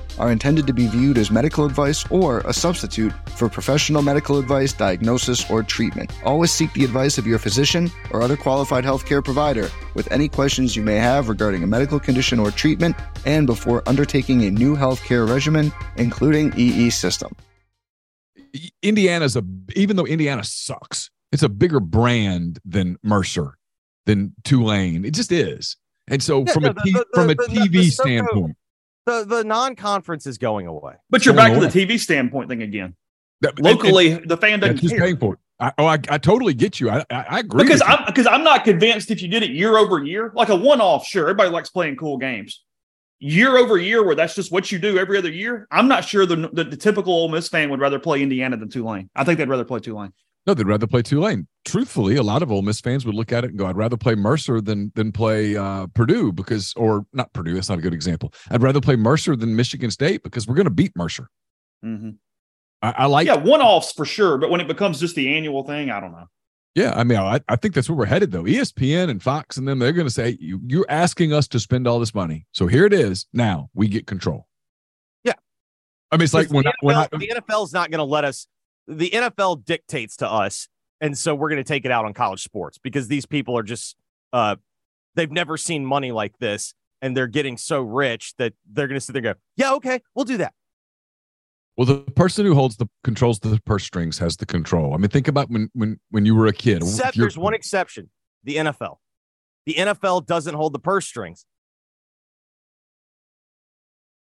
are 0.19 0.31
intended 0.31 0.67
to 0.67 0.73
be 0.73 0.87
viewed 0.87 1.17
as 1.17 1.31
medical 1.31 1.65
advice 1.65 2.05
or 2.11 2.39
a 2.41 2.53
substitute 2.53 3.11
for 3.35 3.49
professional 3.49 4.01
medical 4.01 4.37
advice, 4.37 4.73
diagnosis, 4.73 5.49
or 5.49 5.63
treatment. 5.63 6.11
Always 6.23 6.51
seek 6.51 6.71
the 6.73 6.83
advice 6.83 7.17
of 7.17 7.25
your 7.25 7.39
physician 7.39 7.89
or 8.11 8.21
other 8.21 8.37
qualified 8.37 8.83
healthcare 8.83 9.23
provider 9.23 9.69
with 9.95 10.11
any 10.11 10.27
questions 10.27 10.75
you 10.75 10.83
may 10.83 10.95
have 10.97 11.29
regarding 11.29 11.63
a 11.63 11.67
medical 11.67 11.99
condition 11.99 12.39
or 12.39 12.51
treatment 12.51 12.95
and 13.25 13.47
before 13.47 13.81
undertaking 13.87 14.43
a 14.43 14.51
new 14.51 14.75
healthcare 14.75 15.27
regimen, 15.29 15.71
including 15.97 16.53
EE 16.57 16.89
system. 16.89 17.31
Indiana's 18.83 19.35
a 19.35 19.43
even 19.75 19.95
though 19.95 20.05
Indiana 20.05 20.43
sucks, 20.43 21.09
it's 21.31 21.43
a 21.43 21.49
bigger 21.49 21.79
brand 21.79 22.59
than 22.65 22.97
Mercer, 23.03 23.57
than 24.05 24.33
Tulane. 24.43 25.05
It 25.05 25.13
just 25.13 25.31
is. 25.31 25.77
And 26.07 26.21
so 26.21 26.43
Yeah, 26.45 26.51
from 26.53 26.63
no, 26.63 26.69
a 26.69 26.73
the- 26.73 26.81
the- 26.83 27.05
from 27.13 27.29
a 27.29 27.35
the- 27.35 27.43
the- 27.47 27.55
TV 27.59 27.71
the 27.71 27.89
standpoint, 27.91 28.57
The 29.05 29.23
the 29.25 29.43
non 29.43 29.75
conference 29.75 30.27
is 30.27 30.37
going 30.37 30.67
away. 30.67 30.93
But 31.09 31.25
you're 31.25 31.33
Going 31.35 31.59
back 31.59 31.71
to 31.71 31.79
the 31.79 31.85
TV 31.85 31.99
standpoint 31.99 32.49
thing 32.49 32.61
again. 32.61 32.95
that- 33.41 33.57
and- 33.57 33.65
Locally, 33.65 34.13
the 34.13 34.37
fan 34.37 34.53
and 34.63 34.77
doesn't 34.77 34.89
care. 34.89 34.99
paying 34.99 35.17
for 35.17 35.33
it. 35.33 35.39
I, 35.59 35.71
oh, 35.77 35.85
I, 35.85 35.99
I 36.09 36.17
totally 36.17 36.55
get 36.55 36.79
you. 36.79 36.89
I, 36.89 37.05
I, 37.11 37.25
I 37.29 37.39
agree. 37.39 37.63
Because. 37.63 37.83
I'm 37.85 38.05
because 38.07 38.25
I'm 38.25 38.43
not 38.43 38.63
convinced 38.63 39.11
if 39.11 39.21
you 39.21 39.27
did 39.27 39.43
it 39.43 39.51
year 39.51 39.77
over 39.77 40.03
year, 40.03 40.31
like 40.35 40.49
a 40.49 40.55
one 40.55 40.81
off, 40.81 41.05
sure, 41.05 41.23
everybody 41.23 41.51
likes 41.51 41.69
playing 41.69 41.97
cool 41.97 42.17
games. 42.17 42.63
Year 43.19 43.57
over 43.57 43.77
year, 43.77 44.03
where 44.03 44.15
that's 44.15 44.33
just 44.33 44.51
what 44.51 44.71
you 44.71 44.79
do 44.79 44.97
every 44.97 45.19
other 45.19 45.29
year, 45.29 45.67
I'm 45.69 45.87
not 45.87 46.03
sure 46.03 46.25
the, 46.25 46.49
the, 46.51 46.63
the 46.63 46.77
typical 46.77 47.13
Ole 47.13 47.29
Miss 47.29 47.47
fan 47.47 47.69
would 47.69 47.79
rather 47.79 47.99
play 47.99 48.23
Indiana 48.23 48.57
than 48.57 48.69
Tulane. 48.69 49.11
I 49.15 49.23
think 49.23 49.37
they'd 49.37 49.47
rather 49.47 49.63
play 49.63 49.79
Tulane. 49.79 50.11
No, 50.47 50.53
they'd 50.53 50.65
rather 50.65 50.87
play 50.87 51.03
Tulane. 51.03 51.47
Truthfully, 51.65 52.15
a 52.15 52.23
lot 52.23 52.41
of 52.41 52.51
Ole 52.51 52.63
Miss 52.63 52.81
fans 52.81 53.05
would 53.05 53.13
look 53.13 53.31
at 53.31 53.43
it 53.43 53.51
and 53.51 53.59
go, 53.59 53.67
"I'd 53.67 53.77
rather 53.77 53.97
play 53.97 54.15
Mercer 54.15 54.59
than 54.59 54.91
than 54.95 55.11
play 55.11 55.55
uh, 55.55 55.87
Purdue 55.93 56.31
because, 56.31 56.73
or 56.75 57.05
not 57.13 57.31
Purdue. 57.33 57.53
That's 57.53 57.69
not 57.69 57.77
a 57.77 57.81
good 57.81 57.93
example. 57.93 58.33
I'd 58.49 58.63
rather 58.63 58.81
play 58.81 58.95
Mercer 58.95 59.35
than 59.35 59.55
Michigan 59.55 59.91
State 59.91 60.23
because 60.23 60.47
we're 60.47 60.55
going 60.55 60.65
to 60.65 60.71
beat 60.71 60.93
Mercer. 60.95 61.29
Mm-hmm. 61.85 62.11
I, 62.81 62.93
I 62.97 63.05
like. 63.05 63.27
Yeah, 63.27 63.35
one 63.35 63.61
offs 63.61 63.93
for 63.93 64.05
sure, 64.05 64.37
but 64.37 64.49
when 64.49 64.61
it 64.61 64.67
becomes 64.67 64.99
just 64.99 65.15
the 65.15 65.35
annual 65.35 65.63
thing, 65.63 65.91
I 65.91 65.99
don't 65.99 66.11
know. 66.11 66.27
Yeah, 66.73 66.93
I 66.95 67.03
mean, 67.03 67.19
I, 67.19 67.41
I 67.49 67.57
think 67.57 67.73
that's 67.73 67.89
where 67.89 67.97
we're 67.97 68.05
headed, 68.05 68.31
though. 68.31 68.43
ESPN 68.43 69.09
and 69.09 69.21
Fox 69.21 69.57
and 69.57 69.67
them, 69.67 69.79
they're 69.79 69.91
going 69.91 70.07
to 70.07 70.13
say, 70.13 70.37
you, 70.39 70.61
You're 70.65 70.85
asking 70.87 71.33
us 71.33 71.47
to 71.49 71.59
spend 71.59 71.85
all 71.85 71.99
this 71.99 72.15
money. 72.15 72.45
So 72.53 72.67
here 72.67 72.85
it 72.85 72.93
is. 72.93 73.25
Now 73.33 73.69
we 73.73 73.89
get 73.89 74.07
control. 74.07 74.47
Yeah. 75.23 75.33
I 76.11 76.15
mean, 76.15 76.23
it's 76.23 76.33
like 76.33 76.49
when, 76.49 76.63
the, 76.63 76.69
I, 76.69 76.73
when 76.79 76.95
I, 76.95 77.07
NFL, 77.07 77.19
the 77.19 77.41
NFL's 77.41 77.73
not 77.73 77.91
going 77.91 77.99
to 77.99 78.05
let 78.05 78.23
us. 78.23 78.47
The 78.91 79.09
NFL 79.09 79.65
dictates 79.65 80.17
to 80.17 80.29
us, 80.29 80.67
and 80.99 81.17
so 81.17 81.33
we're 81.33 81.49
going 81.49 81.63
to 81.63 81.67
take 81.67 81.85
it 81.85 81.91
out 81.91 82.05
on 82.05 82.13
college 82.13 82.43
sports 82.43 82.77
because 82.77 83.07
these 83.07 83.25
people 83.25 83.57
are 83.57 83.63
just 83.63 83.95
uh, 84.33 84.57
they've 85.15 85.31
never 85.31 85.57
seen 85.57 85.85
money 85.85 86.11
like 86.11 86.37
this, 86.39 86.73
and 87.01 87.15
they're 87.15 87.27
getting 87.27 87.57
so 87.57 87.81
rich 87.81 88.33
that 88.37 88.53
they're 88.69 88.87
going 88.87 88.99
to 88.99 89.05
sit 89.05 89.13
there 89.13 89.25
and 89.25 89.35
go, 89.35 89.41
"Yeah, 89.55 89.73
okay, 89.75 90.01
we'll 90.13 90.25
do 90.25 90.37
that." 90.37 90.53
well, 91.77 91.85
the 91.85 91.99
person 92.11 92.45
who 92.45 92.53
holds 92.53 92.75
the 92.75 92.87
controls 93.03 93.39
the 93.39 93.59
purse 93.65 93.83
strings 93.85 94.19
has 94.19 94.35
the 94.37 94.45
control. 94.45 94.93
I 94.93 94.97
mean, 94.97 95.09
think 95.09 95.27
about 95.27 95.49
when 95.49 95.69
when 95.73 95.99
when 96.09 96.25
you 96.25 96.35
were 96.35 96.47
a 96.47 96.53
kid. 96.53 96.83
Except 96.83 97.17
there's 97.17 97.37
one 97.37 97.53
exception: 97.53 98.09
the 98.43 98.57
NFL. 98.57 98.97
The 99.65 99.75
NFL 99.75 100.25
doesn't 100.25 100.55
hold 100.55 100.73
the 100.73 100.79
purse 100.79 101.07
strings. 101.07 101.45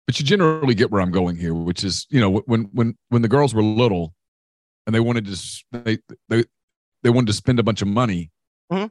but 0.10 0.20
you 0.20 0.26
generally 0.26 0.74
get 0.74 0.90
where 0.90 1.02
I'm 1.02 1.12
going 1.12 1.36
here, 1.36 1.54
which 1.54 1.84
is, 1.84 2.08
you 2.10 2.20
know, 2.20 2.40
when 2.48 2.64
when 2.74 2.98
when 3.10 3.22
the 3.22 3.28
girls 3.28 3.54
were 3.54 3.62
little 3.62 4.16
and 4.90 4.96
they 4.96 5.00
wanted 5.00 5.26
to 5.28 5.64
they 5.72 6.00
they 6.30 6.44
they 7.04 7.12
wanted 7.12 7.28
to 7.28 7.34
spend 7.34 7.60
a 7.60 7.64
bunch 7.64 7.84
of 7.84 7.88
money, 7.88 8.32
Mhm. 8.72 8.90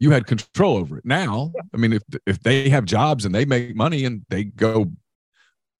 you 0.00 0.10
had 0.10 0.26
control 0.26 0.76
over 0.76 0.98
it. 0.98 1.04
Now, 1.04 1.52
I 1.72 1.76
mean, 1.76 1.92
if 1.92 2.02
if 2.26 2.40
they 2.42 2.68
have 2.70 2.84
jobs 2.86 3.24
and 3.24 3.32
they 3.32 3.44
make 3.44 3.76
money 3.76 4.04
and 4.04 4.26
they 4.30 4.42
go 4.42 4.90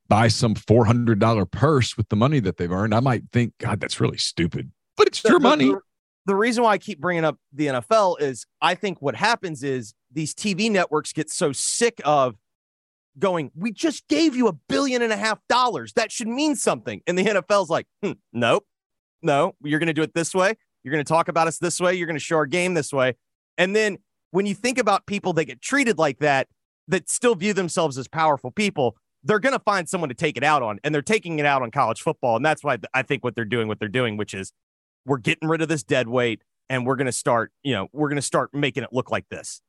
buy 0.08 0.28
some 0.28 0.54
four 0.54 0.84
hundred 0.84 1.18
dollar 1.18 1.44
purse 1.44 1.96
with 1.96 2.08
the 2.08 2.14
money 2.14 2.38
that 2.38 2.56
they've 2.56 2.70
earned, 2.70 2.94
I 2.94 3.00
might 3.00 3.24
think, 3.32 3.54
God, 3.58 3.80
that's 3.80 4.00
really 4.00 4.16
stupid. 4.16 4.70
But 4.96 5.08
it's 5.08 5.22
The- 5.22 5.30
your 5.30 5.40
money. 5.40 5.70
The, 5.70 5.80
the 6.26 6.36
reason 6.36 6.62
why 6.62 6.70
I 6.74 6.78
keep 6.78 7.00
bringing 7.00 7.24
up 7.24 7.36
the 7.52 7.66
NFL 7.66 8.20
is 8.20 8.46
I 8.62 8.76
think 8.76 9.02
what 9.02 9.16
happens 9.16 9.64
is 9.64 9.92
these 10.12 10.34
TV 10.34 10.70
networks 10.70 11.12
get 11.12 11.30
so 11.30 11.50
sick 11.50 12.00
of 12.04 12.36
going, 13.18 13.50
we 13.56 13.72
just 13.72 14.06
gave 14.06 14.36
you 14.36 14.46
a 14.46 14.52
billion 14.52 15.02
and 15.02 15.12
a 15.12 15.16
half 15.16 15.40
dollars. 15.48 15.92
That 15.94 16.12
should 16.12 16.28
mean 16.28 16.54
something. 16.54 17.00
And 17.08 17.18
the 17.18 17.24
NFL's 17.24 17.68
like, 17.68 17.86
hmm, 18.00 18.12
nope, 18.32 18.64
no, 19.22 19.54
you're 19.62 19.78
going 19.78 19.88
to 19.88 19.94
do 19.94 20.02
it 20.02 20.14
this 20.14 20.34
way. 20.34 20.54
You're 20.82 20.92
going 20.92 21.04
to 21.04 21.08
talk 21.08 21.28
about 21.28 21.46
us 21.46 21.58
this 21.58 21.80
way. 21.80 21.94
You're 21.94 22.06
going 22.06 22.16
to 22.16 22.24
show 22.24 22.36
our 22.36 22.46
game 22.46 22.74
this 22.74 22.92
way. 22.92 23.16
And 23.56 23.74
then 23.74 23.98
when 24.30 24.46
you 24.46 24.54
think 24.54 24.78
about 24.78 25.06
people 25.06 25.32
that 25.34 25.46
get 25.46 25.60
treated 25.60 25.98
like 25.98 26.18
that, 26.18 26.48
that 26.86 27.10
still 27.10 27.34
view 27.34 27.52
themselves 27.52 27.98
as 27.98 28.08
powerful 28.08 28.50
people, 28.50 28.96
they're 29.24 29.40
going 29.40 29.52
to 29.52 29.58
find 29.58 29.88
someone 29.88 30.08
to 30.08 30.14
take 30.14 30.36
it 30.36 30.44
out 30.44 30.62
on. 30.62 30.78
And 30.84 30.94
they're 30.94 31.02
taking 31.02 31.38
it 31.38 31.46
out 31.46 31.62
on 31.62 31.70
college 31.70 32.00
football. 32.00 32.36
And 32.36 32.44
that's 32.44 32.62
why 32.62 32.78
I 32.94 33.02
think 33.02 33.24
what 33.24 33.34
they're 33.34 33.44
doing, 33.44 33.68
what 33.68 33.78
they're 33.78 33.88
doing, 33.88 34.16
which 34.16 34.34
is 34.34 34.52
we're 35.04 35.18
getting 35.18 35.48
rid 35.48 35.60
of 35.60 35.68
this 35.68 35.82
dead 35.82 36.08
weight 36.08 36.42
and 36.68 36.86
we're 36.86 36.96
going 36.96 37.06
to 37.06 37.12
start, 37.12 37.52
you 37.62 37.74
know, 37.74 37.88
we're 37.92 38.08
going 38.08 38.16
to 38.16 38.22
start 38.22 38.54
making 38.54 38.84
it 38.84 38.90
look 38.92 39.10
like 39.10 39.28
this. 39.28 39.60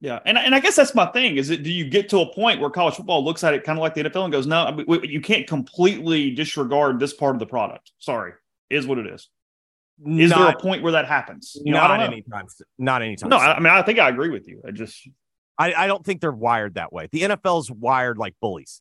Yeah, 0.00 0.20
and 0.24 0.38
and 0.38 0.54
I 0.54 0.60
guess 0.60 0.76
that's 0.76 0.94
my 0.94 1.06
thing. 1.06 1.38
Is 1.38 1.50
it 1.50 1.64
do 1.64 1.72
you 1.72 1.88
get 1.88 2.08
to 2.10 2.20
a 2.20 2.32
point 2.32 2.60
where 2.60 2.70
college 2.70 2.94
football 2.94 3.24
looks 3.24 3.42
at 3.42 3.52
it 3.52 3.64
kind 3.64 3.76
of 3.76 3.82
like 3.82 3.94
the 3.94 4.04
NFL 4.04 4.24
and 4.24 4.32
goes, 4.32 4.46
no, 4.46 4.84
you 5.02 5.20
can't 5.20 5.46
completely 5.46 6.30
disregard 6.30 7.00
this 7.00 7.12
part 7.12 7.34
of 7.34 7.40
the 7.40 7.46
product. 7.46 7.90
Sorry, 7.98 8.32
is 8.70 8.86
what 8.86 8.98
it 8.98 9.06
is. 9.06 9.28
Is 10.06 10.30
there 10.30 10.46
a 10.48 10.56
point 10.56 10.82
where 10.82 10.92
that 10.92 11.06
happens? 11.06 11.56
You 11.64 11.72
know, 11.72 11.78
not 11.80 12.00
anytime. 12.00 12.46
Not 12.78 13.02
anytime. 13.02 13.30
No. 13.30 13.36
I, 13.36 13.56
I 13.56 13.60
mean 13.60 13.72
I 13.72 13.82
think 13.82 13.98
I 13.98 14.08
agree 14.08 14.28
with 14.28 14.46
you. 14.48 14.62
I 14.66 14.70
just 14.70 15.08
I, 15.58 15.74
I 15.74 15.86
don't 15.88 16.04
think 16.04 16.20
they're 16.20 16.30
wired 16.30 16.74
that 16.74 16.92
way. 16.92 17.08
The 17.10 17.22
NFL's 17.22 17.68
wired 17.70 18.16
like 18.16 18.34
bullies. 18.40 18.80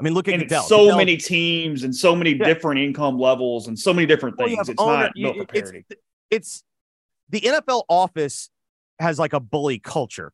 I 0.00 0.04
mean, 0.04 0.14
look 0.14 0.28
at 0.28 0.38
Goodell. 0.38 0.62
so 0.62 0.78
Goodell- 0.84 0.96
many 0.98 1.16
teams 1.16 1.82
and 1.82 1.94
so 1.94 2.14
many 2.14 2.30
Yeah. 2.34 2.44
different 2.44 2.80
income 2.80 3.18
levels 3.18 3.66
and 3.66 3.76
so 3.76 3.92
many 3.92 4.06
different 4.06 4.38
things. 4.38 4.56
have 4.58 4.68
It's 4.68 4.80
owner- 4.80 4.96
not 5.04 5.12
you- 5.16 5.24
built 5.24 5.36
for 5.36 5.42
it's, 5.56 5.70
parity. 5.70 5.86
it's 6.30 6.62
the 7.30 7.40
NFL 7.40 7.82
office 7.88 8.48
has 9.00 9.18
like 9.18 9.32
a 9.32 9.40
bully 9.40 9.80
culture. 9.80 10.32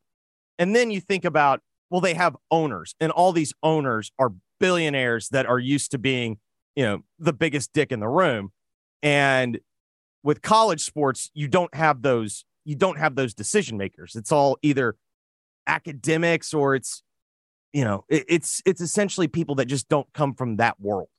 And 0.59 0.75
then 0.75 0.91
you 0.91 1.01
think 1.01 1.25
about, 1.25 1.61
well, 1.89 1.99
they 1.99 2.13
have 2.13 2.37
owners, 2.51 2.93
and 2.99 3.11
all 3.11 3.31
these 3.31 3.53
owners 3.63 4.11
are 4.19 4.33
billionaires 4.59 5.29
that 5.29 5.45
are 5.47 5.59
used 5.59 5.91
to 5.91 5.97
being, 5.97 6.37
you 6.75 6.83
know, 6.83 7.03
the 7.19 7.33
biggest 7.33 7.73
dick 7.73 7.91
in 7.91 7.99
the 7.99 8.07
room. 8.07 8.51
And 9.03 9.59
with 10.23 10.41
college 10.41 10.81
sports, 10.81 11.29
you 11.33 11.47
don't 11.47 11.73
have 11.75 12.01
those, 12.01 12.45
you 12.63 12.75
don't 12.75 12.97
have 12.97 13.15
those 13.15 13.33
decision 13.33 13.77
makers. 13.77 14.15
It's 14.15 14.31
all 14.31 14.57
either 14.61 14.95
academics 15.67 16.53
or 16.53 16.75
it's, 16.75 17.03
you 17.73 17.83
know, 17.83 18.05
it- 18.09 18.25
it's 18.27 18.61
it's 18.65 18.81
essentially 18.81 19.27
people 19.27 19.55
that 19.55 19.65
just 19.65 19.89
don't 19.89 20.11
come 20.13 20.33
from 20.33 20.57
that 20.57 20.79
world. 20.79 21.09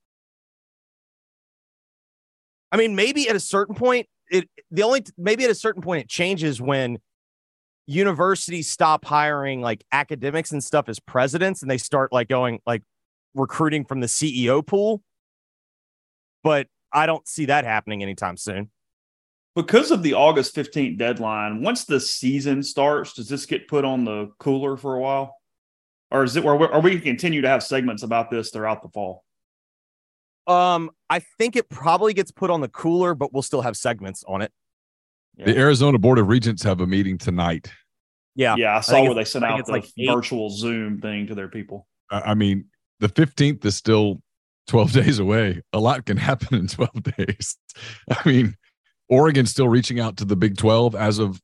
I 2.73 2.77
mean, 2.77 2.95
maybe 2.97 3.29
at 3.29 3.37
a 3.37 3.41
certain 3.41 3.75
point, 3.75 4.09
it 4.31 4.49
the 4.71 4.83
only 4.83 5.05
maybe 5.17 5.45
at 5.45 5.51
a 5.51 5.55
certain 5.55 5.83
point 5.83 6.03
it 6.03 6.09
changes 6.09 6.61
when 6.61 6.99
universities 7.87 8.69
stop 8.69 9.05
hiring 9.05 9.61
like 9.61 9.85
academics 9.93 10.51
and 10.51 10.63
stuff 10.63 10.89
as 10.89 10.99
presidents 10.99 11.63
and 11.63 11.71
they 11.71 11.79
start 11.79 12.13
like 12.13 12.29
going 12.29 12.61
like 12.67 12.83
recruiting 13.35 13.85
from 13.85 14.01
the 14.01 14.09
CEO 14.09 14.67
pool. 14.67 15.03
But 16.43 16.67
I 16.97 17.05
don't 17.05 17.29
see 17.29 17.45
that 17.45 17.65
happening 17.65 18.03
anytime 18.03 18.39
soon. 18.39 18.71
because 19.55 19.91
of 19.91 20.03
the 20.03 20.15
August 20.15 20.57
15th 20.57 20.99
deadline, 20.99 21.63
once 21.63 21.85
the 21.85 22.01
season 22.01 22.63
starts, 22.63 23.13
does 23.13 23.29
this 23.29 23.47
get 23.47 23.69
put 23.69 23.85
on 23.85 24.05
the 24.05 24.31
cooler 24.39 24.77
for 24.77 24.97
a 24.97 25.01
while? 25.01 25.37
Or 26.11 26.25
is 26.25 26.37
it 26.37 26.45
where 26.45 26.57
we, 26.57 26.67
are 26.67 26.81
we 26.81 27.01
continue 27.01 27.43
to 27.43 27.49
have 27.49 27.63
segments 27.63 28.03
about 28.03 28.31
this 28.31 28.51
throughout 28.51 28.83
the 28.83 28.89
fall? 28.89 29.25
Um, 30.47 30.91
I 31.11 31.21
think 31.39 31.57
it 31.57 31.69
probably 31.69 32.15
gets 32.15 32.31
put 32.31 32.51
on 32.51 32.61
the 32.61 32.69
cooler, 32.69 33.15
but 33.15 33.33
we'll 33.33 33.43
still 33.43 33.63
have 33.63 33.77
segments 33.77 34.25
on 34.27 34.43
it. 34.43 34.53
The 35.37 35.57
Arizona 35.57 35.99
Board 35.99 36.19
of 36.19 36.29
Regents 36.29 36.63
have 36.63 36.81
a 36.81 36.87
meeting 36.87 37.19
tonight. 37.19 37.71
Yeah. 38.35 38.57
Yeah, 38.57 38.77
I 38.77 38.81
saw 38.81 38.93
think 38.93 39.07
where 39.09 39.15
they 39.15 39.25
sent 39.25 39.45
out 39.45 39.67
the 39.67 39.73
like 39.73 39.87
eight. 39.99 40.09
virtual 40.09 40.49
Zoom 40.49 41.01
thing 41.01 41.27
to 41.27 41.35
their 41.35 41.49
people. 41.49 41.87
I 42.11 42.21
I 42.31 42.35
mean, 42.35 42.67
the 43.01 43.09
15th 43.09 43.65
is 43.65 43.77
still 43.77 44.23
12 44.67 44.93
days 44.93 45.19
away. 45.19 45.63
A 45.73 45.79
lot 45.79 46.05
can 46.07 46.17
happen 46.17 46.59
in 46.59 46.67
12 46.69 46.91
days. 47.17 47.57
I 48.11 48.29
mean, 48.29 48.57
Oregon's 49.09 49.51
still 49.51 49.69
reaching 49.69 50.01
out 50.01 50.17
to 50.19 50.25
the 50.25 50.37
Big 50.37 50.57
12 50.57 50.95
as 50.95 51.19
of 51.19 51.41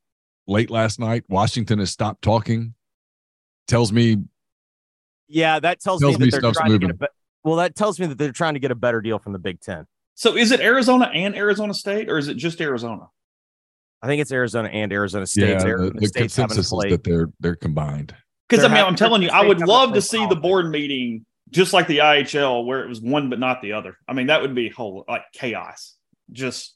late 0.47 0.71
last 0.71 0.99
night. 0.99 1.25
Washington 1.29 1.79
has 1.79 1.91
stopped 1.91 2.23
talking. 2.23 2.75
Tells 3.69 3.93
me 3.93 4.19
Yeah, 5.29 5.61
that 5.61 5.81
tells, 5.81 6.01
Tells 6.01 6.19
me 6.19 6.27
me 6.27 6.31
that 6.31 6.31
they're 6.33 6.41
stuff's 6.41 6.59
trying 6.59 6.73
to 6.73 6.79
get 6.79 6.91
a 6.91 6.95
moving. 6.95 6.99
be- 6.99 7.07
well, 7.45 7.57
that 7.57 7.75
tells 7.75 7.99
me 7.99 8.07
that 8.07 8.19
they're 8.19 8.33
trying 8.33 8.55
to 8.55 8.61
get 8.61 8.71
a 8.71 8.75
better 8.77 9.01
deal 9.01 9.19
from 9.19 9.33
the 9.33 9.39
Big 9.39 9.61
Ten. 9.61 9.87
So 10.15 10.37
is 10.37 10.53
it 10.53 10.61
Arizona 10.61 11.11
and 11.13 11.35
Arizona 11.35 11.75
State, 11.75 12.09
or 12.11 12.19
is 12.19 12.29
it 12.29 12.37
just 12.37 12.61
Arizona? 12.61 13.09
I 14.03 14.07
think 14.07 14.21
it's 14.21 14.33
Arizona 14.33 14.69
and 14.69 14.93
Arizona 14.93 15.27
State. 15.27 15.49
yeah, 15.49 15.59
the, 15.59 15.67
Arizona 15.69 16.01
the 16.01 16.07
State's 16.09 16.37
having 16.37 16.49
to 16.51 16.55
consensus 16.57 16.85
is 16.85 16.91
that 16.91 17.05
they're 17.05 17.29
they're 17.41 17.57
combined. 17.57 18.15
Because 18.49 18.65
I 18.65 18.69
mean, 18.69 18.85
I'm 18.85 18.97
telling 18.97 19.23
you, 19.23 19.31
I 19.31 19.47
would 19.47 19.61
love 19.61 19.95
to 19.95 20.03
see 20.03 20.19
the 20.19 20.23
politics. 20.25 20.43
board 20.43 20.71
meeting 20.71 21.25
just 21.53 21.73
like 21.73 21.87
the 21.87 21.99
IHL, 21.99 22.67
where 22.67 22.83
it 22.83 22.89
was 22.89 23.01
one 23.01 23.31
but 23.31 23.39
not 23.39 23.63
the 23.63 23.73
other. 23.75 23.97
I 24.09 24.15
mean, 24.15 24.27
that 24.27 24.43
would 24.43 24.55
be 24.55 24.69
whole 24.69 25.05
like 25.07 25.23
chaos. 25.33 25.95
Just 26.33 26.75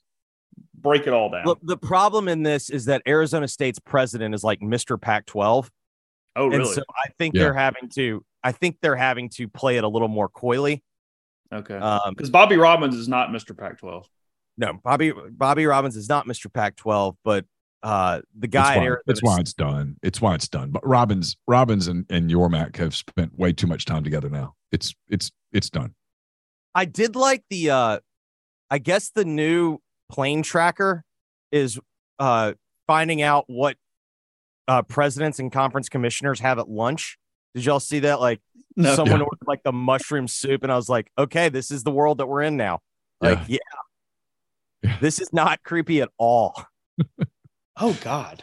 break 0.78 1.06
it 1.06 1.12
all 1.12 1.30
down. 1.30 1.44
Look, 1.46 1.58
the 1.62 1.76
problem 1.76 2.28
in 2.28 2.42
this 2.42 2.70
is 2.70 2.84
that 2.84 3.02
Arizona 3.08 3.48
State's 3.48 3.78
president 3.78 4.34
is 4.34 4.44
like 4.44 4.60
Mr. 4.60 5.00
Pac-12, 5.00 5.68
oh, 6.36 6.44
and 6.44 6.52
really? 6.58 6.72
so 6.74 6.82
I 6.90 7.08
think 7.18 7.34
Yeah. 7.34 7.44
they're 7.44 7.54
having 7.54 7.88
to. 7.94 8.24
I 8.44 8.52
think 8.52 8.76
they're 8.80 8.94
having 8.96 9.28
to 9.30 9.48
play 9.48 9.76
it 9.78 9.82
a 9.84 9.88
little 9.88 10.06
more 10.08 10.28
coyly. 10.28 10.84
okay. 11.52 11.74
Um, 11.76 12.14
Because 12.14 12.30
Bobby 12.30 12.56
Robbins 12.56 12.94
is 12.94 13.08
not 13.08 13.30
Mr. 13.30 13.56
Pac-12. 13.56 14.04
no, 14.56 14.74
Bobby 14.84 15.12
Bobby 15.30 15.66
Robbins 15.66 15.96
is 15.96 16.08
not 16.08 16.26
Mr. 16.26 16.52
Pac-12, 16.52 17.16
but 17.24 17.44
uh, 17.86 18.20
the 18.36 18.48
That's 18.48 18.52
guy 18.52 18.74
at 18.74 18.78
why, 18.78 18.84
Arizona 18.84 19.02
that's 19.06 19.22
why 19.22 19.38
it's 19.38 19.54
done. 19.54 19.96
It's 20.02 20.20
why 20.20 20.34
it's 20.34 20.48
done. 20.48 20.70
But 20.72 20.84
Robbins, 20.86 21.36
Robbins, 21.46 21.86
and 21.86 22.04
and 22.10 22.28
Yormark 22.30 22.76
have 22.76 22.96
spent 22.96 23.38
way 23.38 23.52
too 23.52 23.68
much 23.68 23.84
time 23.84 24.02
together 24.02 24.28
now. 24.28 24.54
It's 24.72 24.92
it's 25.08 25.30
it's 25.52 25.70
done. 25.70 25.94
I 26.74 26.84
did 26.84 27.14
like 27.14 27.44
the 27.48 27.70
uh 27.70 27.98
I 28.70 28.78
guess 28.78 29.10
the 29.10 29.24
new 29.24 29.78
plane 30.10 30.42
tracker 30.42 31.04
is 31.52 31.78
uh 32.18 32.54
finding 32.88 33.22
out 33.22 33.44
what 33.46 33.76
uh 34.66 34.82
presidents 34.82 35.38
and 35.38 35.52
conference 35.52 35.88
commissioners 35.88 36.40
have 36.40 36.58
at 36.58 36.68
lunch. 36.68 37.18
Did 37.54 37.64
y'all 37.66 37.78
see 37.80 38.00
that? 38.00 38.20
Like 38.20 38.40
No. 38.76 38.96
someone 38.96 39.20
Yeah. 39.20 39.24
ordered 39.26 39.46
like 39.46 39.62
the 39.62 39.72
mushroom 39.72 40.26
soup, 40.26 40.64
and 40.64 40.72
I 40.72 40.76
was 40.76 40.88
like, 40.88 41.08
okay, 41.16 41.48
this 41.50 41.70
is 41.70 41.84
the 41.84 41.92
world 41.92 42.18
that 42.18 42.26
we're 42.26 42.42
in 42.42 42.56
now. 42.56 42.80
Like, 43.20 43.38
yeah. 43.46 43.58
Yeah. 44.82 44.98
This 45.00 45.20
is 45.20 45.32
not 45.32 45.62
creepy 45.62 46.02
at 46.02 46.10
all. 46.18 46.64
Oh 47.78 47.96
God. 48.02 48.42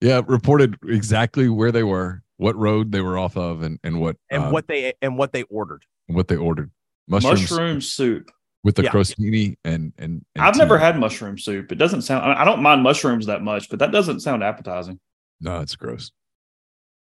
Yeah, 0.00 0.22
reported 0.26 0.76
exactly 0.84 1.48
where 1.48 1.70
they 1.72 1.82
were, 1.84 2.22
what 2.36 2.56
road 2.56 2.90
they 2.92 3.00
were 3.00 3.18
off 3.18 3.36
of, 3.36 3.62
and 3.62 3.78
and 3.84 4.00
what 4.00 4.16
And 4.30 4.44
uh, 4.44 4.50
what 4.50 4.66
they 4.66 4.94
and 5.00 5.16
what 5.16 5.32
they 5.32 5.42
ordered. 5.44 5.84
what 6.08 6.28
they 6.28 6.36
ordered. 6.36 6.70
Mushrooms 7.08 7.50
Mushroom 7.50 7.80
soup. 7.80 8.30
with 8.64 8.74
the 8.76 8.82
Yeah. 8.84 8.90
crostini 8.90 9.56
and 9.64 9.92
and, 9.98 10.24
and 10.34 10.44
I've 10.44 10.56
never 10.56 10.78
had 10.78 10.98
mushroom 10.98 11.38
soup. 11.38 11.70
It 11.72 11.76
doesn't 11.76 12.02
sound. 12.02 12.24
I 12.24 12.42
I 12.42 12.44
don't 12.44 12.62
mind 12.62 12.82
mushrooms 12.82 13.26
that 13.26 13.42
much, 13.42 13.68
but 13.70 13.78
that 13.80 13.92
doesn't 13.92 14.20
sound 14.20 14.42
appetizing. 14.42 14.98
No, 15.40 15.60
it's 15.60 15.76
gross. 15.76 16.10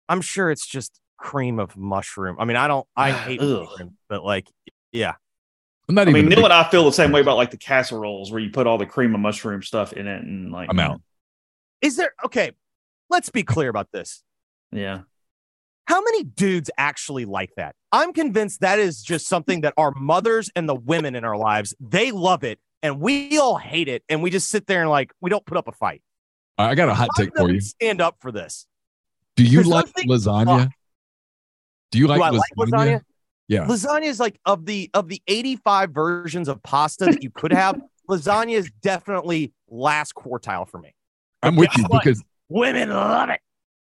I'm 0.09 0.21
sure 0.21 0.51
it's 0.51 0.67
just 0.67 1.01
cream 1.19 1.59
of 1.59 1.77
mushroom. 1.77 2.37
I 2.39 2.45
mean, 2.45 2.57
I 2.57 2.67
don't 2.69 2.87
I 2.97 3.11
hate 3.27 3.41
mushroom, 3.41 3.97
but 4.09 4.25
like, 4.25 4.49
yeah. 4.93 5.15
I'm 5.89 5.95
not 5.95 6.07
I 6.07 6.11
even. 6.11 6.23
mean, 6.23 6.29
Neal 6.31 6.37
big- 6.37 6.45
and 6.45 6.53
I 6.53 6.69
feel 6.69 6.85
the 6.85 6.93
same 6.93 7.13
way 7.13 7.21
about 7.21 7.37
like 7.37 7.51
the 7.51 7.57
casseroles 7.57 8.31
where 8.31 8.41
you 8.41 8.51
put 8.51 8.67
all 8.67 8.77
the 8.79 8.87
cream 8.87 9.15
of 9.15 9.21
mushroom 9.21 9.63
stuff 9.63 9.93
in 9.93 10.07
it, 10.07 10.23
and 10.23 10.53
like 10.53 10.69
I'm 10.71 10.79
out. 10.81 11.01
Is 11.83 11.97
there 11.97 12.13
okay? 12.25 12.53
Let's 13.11 13.31
be 13.31 13.43
clear 13.43 13.69
about 13.69 13.89
this. 13.93 14.23
Yeah. 14.73 15.01
How 15.87 16.03
many 16.03 16.25
dudes 16.25 16.71
actually 16.77 17.25
like 17.25 17.51
that? 17.57 17.75
I'm 17.93 18.13
convinced 18.13 18.61
that 18.61 18.79
is 18.79 19.03
just 19.03 19.27
something 19.27 19.63
that 19.63 19.73
our 19.79 19.93
mothers 19.93 20.51
and 20.55 20.69
the 20.69 20.75
women 20.75 21.15
in 21.15 21.25
our 21.25 21.37
lives, 21.37 21.75
they 21.81 22.11
love 22.13 22.45
it 22.45 22.59
and 22.83 23.01
we 23.01 23.39
all 23.39 23.57
hate 23.57 23.89
it 23.89 24.03
and 24.09 24.23
we 24.23 24.29
just 24.31 24.49
sit 24.49 24.67
there 24.67 24.83
and 24.83 24.91
like 24.91 25.13
we 25.21 25.31
don't 25.31 25.47
put 25.47 25.57
up 25.57 25.67
a 25.69 25.73
fight. 25.73 26.03
I 26.59 26.75
got 26.75 26.89
a 26.91 26.95
hot 26.95 27.09
Why 27.17 27.25
take 27.25 27.37
for 27.37 27.51
you. 27.51 27.61
Stand 27.61 28.01
up 28.03 28.17
for 28.21 28.31
this. 28.31 28.67
Do 29.37 29.45
you 29.45 29.59
There's 29.63 29.67
like 29.69 29.87
nothing- 29.87 30.09
lasagna? 30.11 30.71
Do 31.91 31.99
you 31.99 32.07
like, 32.07 32.19
Do 32.19 32.25
I 32.25 32.31
lasagna? 32.31 32.39
like 32.39 32.69
lasagna? 32.71 33.01
Yeah. 33.47 33.67
Lasagna 33.67 34.03
is 34.05 34.21
like 34.21 34.39
of 34.45 34.67
the 34.67 34.91
of 34.93 35.09
the 35.09 35.23
85 35.27 35.91
versions 35.93 36.49
of 36.49 36.63
pasta 36.63 37.07
that 37.07 37.23
you 37.23 37.31
could 37.31 37.53
have, 37.53 37.81
lasagna 38.11 38.53
is 38.53 38.71
definitely 38.83 39.55
last 39.71 40.15
quartile 40.15 40.69
for 40.69 40.79
me. 40.79 40.95
I'm 41.43 41.57
with 41.57 41.71
you 41.77 41.85
what? 41.85 42.03
because 42.03 42.23
Women 42.49 42.91
love 42.91 43.31
it. 43.31 43.41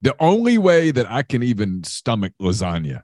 the 0.03 0.15
only 0.21 0.59
way 0.59 0.91
that 0.91 1.11
I 1.11 1.23
can 1.23 1.43
even 1.43 1.85
stomach 1.85 2.33
lasagna 2.41 3.03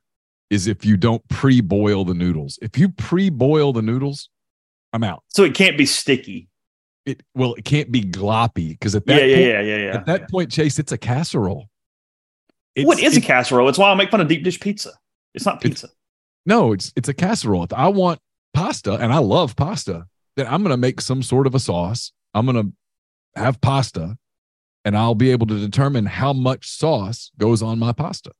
is 0.51 0.66
if 0.66 0.85
you 0.85 0.97
don't 0.97 1.26
pre-boil 1.28 2.05
the 2.05 2.14
noodles. 2.14 2.59
If 2.62 2.78
you 2.78 2.89
pre-boil 2.89 3.72
the 3.72 3.82
noodles, 3.82 4.28
I'm 4.93 5.03
out. 5.05 5.22
So 5.28 5.43
it 5.45 5.55
can't 5.55 5.76
be 5.76 5.87
sticky. 5.87 6.49
It 7.07 7.22
well, 7.35 7.55
it 7.55 7.64
can't 7.64 7.91
be 7.93 8.01
gloppy 8.03 8.70
because 8.70 8.95
at 8.95 9.05
that 9.07 9.28
yeah, 9.28 9.37
point, 9.37 9.47
yeah, 9.47 9.61
yeah, 9.61 9.76
yeah. 9.76 9.95
at 9.95 10.07
that 10.07 10.30
point, 10.30 10.51
Chase, 10.51 10.78
it's 10.78 10.93
a 10.93 10.99
casserole. 10.99 11.68
what 12.78 12.99
It's- 12.99 13.12
is 13.12 13.16
a 13.16 13.20
casserole? 13.20 13.68
It's 13.68 13.78
why 13.78 13.91
I 13.91 13.95
make 13.95 14.11
fun 14.11 14.20
of 14.22 14.28
deep 14.28 14.43
dish 14.43 14.59
pizza. 14.59 14.93
It's 15.35 15.45
not 15.45 15.57
It's- 15.57 15.82
pizza. 15.82 15.89
No, 16.47 16.72
it's 16.72 16.93
it's 16.97 17.09
a 17.09 17.14
casserole. 17.14 17.64
If 17.64 17.72
I 17.72 17.89
want 17.89 18.20
pasta 18.55 18.95
and 18.95 19.12
I 19.12 19.18
love 19.18 19.57
pasta, 19.57 20.07
then 20.37 20.47
I'm 20.47 20.62
going 20.62 20.70
to 20.72 20.76
make 20.78 21.01
some 21.01 21.22
sort 21.22 21.47
of 21.47 21.55
a 21.55 21.59
sauce. 21.61 22.12
I'm 22.35 22.47
going 22.47 22.72
to 23.37 23.41
have 23.41 23.61
pasta 23.61 24.16
and 24.85 24.97
I'll 24.97 25.14
be 25.14 25.30
able 25.30 25.47
to 25.47 25.59
determine 25.59 26.07
how 26.07 26.32
much 26.32 26.68
sauce 26.68 27.30
goes 27.39 27.62
on 27.62 27.78
my 27.78 27.93
pasta. 27.93 28.30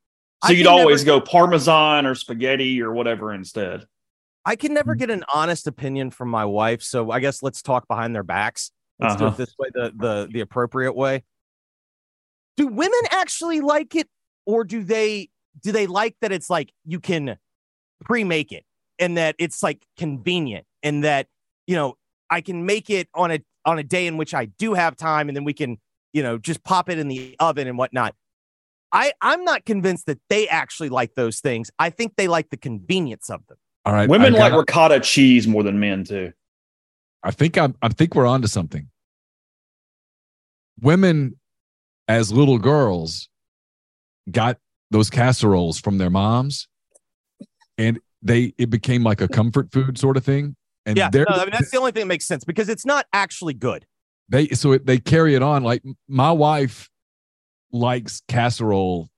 So 0.45 0.51
I 0.51 0.53
you'd 0.53 0.66
always 0.66 1.05
never- 1.05 1.20
go 1.20 1.24
parmesan 1.26 2.07
or 2.07 2.14
spaghetti 2.14 2.80
or 2.82 2.92
whatever 2.92 3.32
instead. 3.32 3.86
I 4.45 4.57
can 4.57 4.68
Mm-hmm. 4.68 4.74
never 4.74 4.95
get 4.95 5.11
an 5.11 5.24
honest 5.34 5.66
opinion 5.66 6.11
from 6.11 6.28
my 6.28 6.45
wife, 6.45 6.82
so 6.82 7.11
I 7.11 7.20
guess 7.20 7.42
let's 7.42 7.62
talk 7.62 7.88
behind 7.88 8.14
their 8.14 8.22
backs. 8.22 8.70
Let's 8.99 9.16
do 9.16 9.24
Uh-huh. 9.24 9.34
it 9.34 9.38
this 9.38 9.55
way, 9.59 9.68
the 9.72 9.92
the 9.97 10.28
the 10.30 10.40
appropriate 10.40 10.95
way. 10.95 11.24
Do 12.57 12.66
women 12.68 13.01
actually 13.11 13.61
like 13.61 13.95
it, 13.97 14.09
or 14.45 14.64
do 14.64 14.84
they 14.84 15.30
do 15.62 15.72
they 15.72 15.86
like 15.86 16.16
that 16.20 16.30
it's 16.30 16.51
like 16.51 16.72
you 16.84 17.01
can 17.01 17.38
pre-make 18.05 18.53
it 18.53 18.64
and 18.99 19.16
that 19.16 19.34
it's 19.38 19.62
like 19.62 19.82
convenient 19.97 20.66
and 20.82 21.05
that 21.05 21.26
you 21.66 21.74
know 21.74 21.97
I 22.28 22.40
can 22.42 22.66
make 22.66 22.90
it 22.90 23.09
on 23.14 23.30
a 23.30 23.40
on 23.64 23.78
a 23.78 23.82
day 23.82 24.07
in 24.07 24.16
which 24.18 24.34
I 24.34 24.45
do 24.47 24.74
have 24.74 24.95
time 24.97 25.28
and 25.28 25.36
then 25.36 25.45
we 25.45 25.55
can 25.55 25.78
you 26.14 26.22
know 26.22 26.38
just 26.38 26.64
pop 26.64 26.88
it 26.88 26.98
in 26.98 27.08
the 27.08 27.36
oven 27.38 27.68
and 27.68 27.76
whatnot. 27.76 28.14
I 28.90 29.12
I'm 29.20 29.44
not 29.44 29.66
convinced 29.66 30.06
that 30.06 30.20
they 30.30 30.48
actually 30.48 30.88
like 30.88 31.14
those 31.14 31.40
things. 31.40 31.70
I 31.78 31.90
think 31.90 32.14
they 32.16 32.28
like 32.28 32.48
the 32.48 32.56
convenience 32.56 33.28
of 33.28 33.46
them. 33.48 33.58
All 33.84 33.92
right. 33.92 34.08
Women 34.08 34.34
I 34.34 34.38
like 34.38 34.52
got- 34.52 34.58
ricotta 34.60 35.00
cheese 35.00 35.46
more 35.46 35.62
than 35.62 35.78
men 35.78 36.04
too. 36.04 36.32
I 37.22 37.30
think 37.30 37.58
I'm, 37.58 37.74
I 37.82 37.88
think 37.88 38.14
we're 38.14 38.26
onto 38.26 38.46
something. 38.48 38.88
Women, 40.80 41.38
as 42.08 42.32
little 42.32 42.58
girls, 42.58 43.28
got 44.30 44.58
those 44.90 45.08
casseroles 45.10 45.80
from 45.80 45.98
their 45.98 46.10
moms, 46.10 46.68
and 47.78 47.98
they 48.22 48.52
it 48.58 48.70
became 48.70 49.02
like 49.02 49.20
a 49.20 49.28
comfort 49.28 49.72
food 49.72 49.98
sort 49.98 50.16
of 50.16 50.24
thing. 50.24 50.56
And 50.86 50.96
Yeah, 50.98 51.08
no, 51.12 51.24
I 51.28 51.38
mean 51.44 51.50
that's 51.50 51.70
the 51.70 51.78
only 51.78 51.92
thing 51.92 52.02
that 52.02 52.06
makes 52.08 52.26
sense 52.26 52.44
because 52.44 52.68
it's 52.68 52.84
not 52.84 53.06
actually 53.12 53.54
good. 53.54 53.86
They 54.29 54.49
so 54.49 54.72
it, 54.72 54.87
they 54.87 54.99
carry 54.99 55.35
it 55.35 55.43
on. 55.43 55.62
Like 55.62 55.83
my 56.09 56.33
wife 56.33 56.89
likes 57.72 58.22
casserole, 58.29 59.09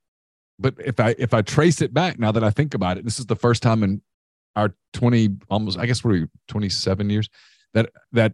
but 0.59 0.75
if 0.79 0.99
I 1.01 1.15
if 1.19 1.33
I 1.35 1.43
trace 1.43 1.81
it 1.81 1.93
back 1.95 2.19
now 2.19 2.33
that 2.33 2.43
I 2.45 2.51
think 2.51 2.75
about 2.75 2.99
it, 2.99 3.05
this 3.05 3.19
is 3.19 3.27
the 3.27 3.37
first 3.37 3.63
time 3.63 3.83
in 3.83 4.03
our 4.57 4.75
twenty 4.93 5.31
almost 5.51 5.79
I 5.79 5.87
guess 5.87 6.03
we're 6.03 6.29
twenty 6.49 6.69
seven 6.69 7.11
years 7.11 7.29
that 7.75 7.91
that 8.13 8.33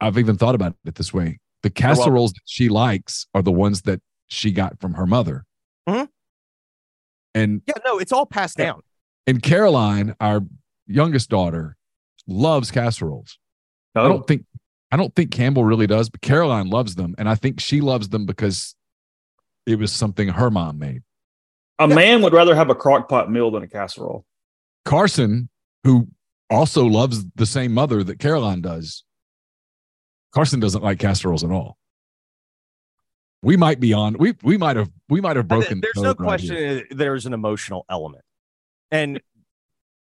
I've 0.00 0.18
even 0.18 0.36
thought 0.36 0.54
about 0.54 0.76
it 0.84 0.94
this 0.94 1.12
way. 1.12 1.40
The 1.62 1.70
casseroles 1.70 2.32
that 2.32 2.42
she 2.44 2.68
likes 2.68 3.26
are 3.34 3.42
the 3.42 3.50
ones 3.52 3.82
that 3.82 4.00
she 4.28 4.52
got 4.52 4.80
from 4.80 4.94
her 4.94 5.06
mother. 5.06 5.44
Mhm. 5.88 6.08
And 7.34 7.62
Yeah, 7.66 7.74
no, 7.84 7.98
it's 7.98 8.12
all 8.12 8.26
passed 8.26 8.56
down. 8.56 8.82
and 9.26 9.42
Caroline, 9.42 10.14
our 10.20 10.42
youngest 10.86 11.28
daughter, 11.30 11.76
loves 12.26 12.70
casseroles. 12.70 13.38
I 13.94 14.00
Oh, 14.00 14.08
don't 14.08 14.26
think 14.26 14.44
I 14.90 14.96
don't 14.96 15.14
think 15.14 15.30
Campbell 15.30 15.64
really 15.64 15.86
does, 15.86 16.08
but 16.08 16.22
Caroline 16.22 16.68
loves 16.68 16.94
them, 16.94 17.14
and 17.18 17.28
I 17.28 17.34
think 17.34 17.60
she 17.60 17.80
loves 17.80 18.08
them 18.08 18.24
because 18.24 18.74
it 19.66 19.78
was 19.78 19.92
something 19.92 20.28
her 20.28 20.50
mom 20.50 20.78
made. 20.78 21.02
a 21.78 21.86
man 21.86 22.22
would 22.22 22.32
rather 22.32 22.54
have 22.54 22.70
a 22.70 22.74
crock 22.74 23.08
pot 23.08 23.30
meal 23.30 23.50
than 23.50 23.62
a 23.62 23.68
casserole. 23.68 24.24
Carson, 24.84 25.50
who 25.84 26.08
also 26.48 26.86
loves 26.86 27.24
the 27.34 27.44
same 27.44 27.72
mother 27.72 28.02
that 28.02 28.18
Caroline 28.18 28.62
does, 28.62 29.04
Carson 30.32 30.60
doesn't 30.60 30.82
like 30.82 30.98
casseroles 30.98 31.44
at 31.44 31.50
all. 31.50 31.76
We 33.42 33.56
might 33.56 33.78
be 33.78 33.92
on. 33.92 34.16
We 34.18 34.34
we 34.42 34.56
might 34.56 34.76
have 34.76 34.90
we 35.08 35.20
might 35.20 35.36
have 35.36 35.46
broken. 35.46 35.80
There's 35.80 35.94
the 35.94 36.02
no 36.02 36.14
code 36.14 36.20
right 36.20 36.26
question 36.26 36.84
there's 36.90 37.26
an 37.26 37.34
emotional 37.34 37.84
element. 37.88 38.24
And 38.90 39.20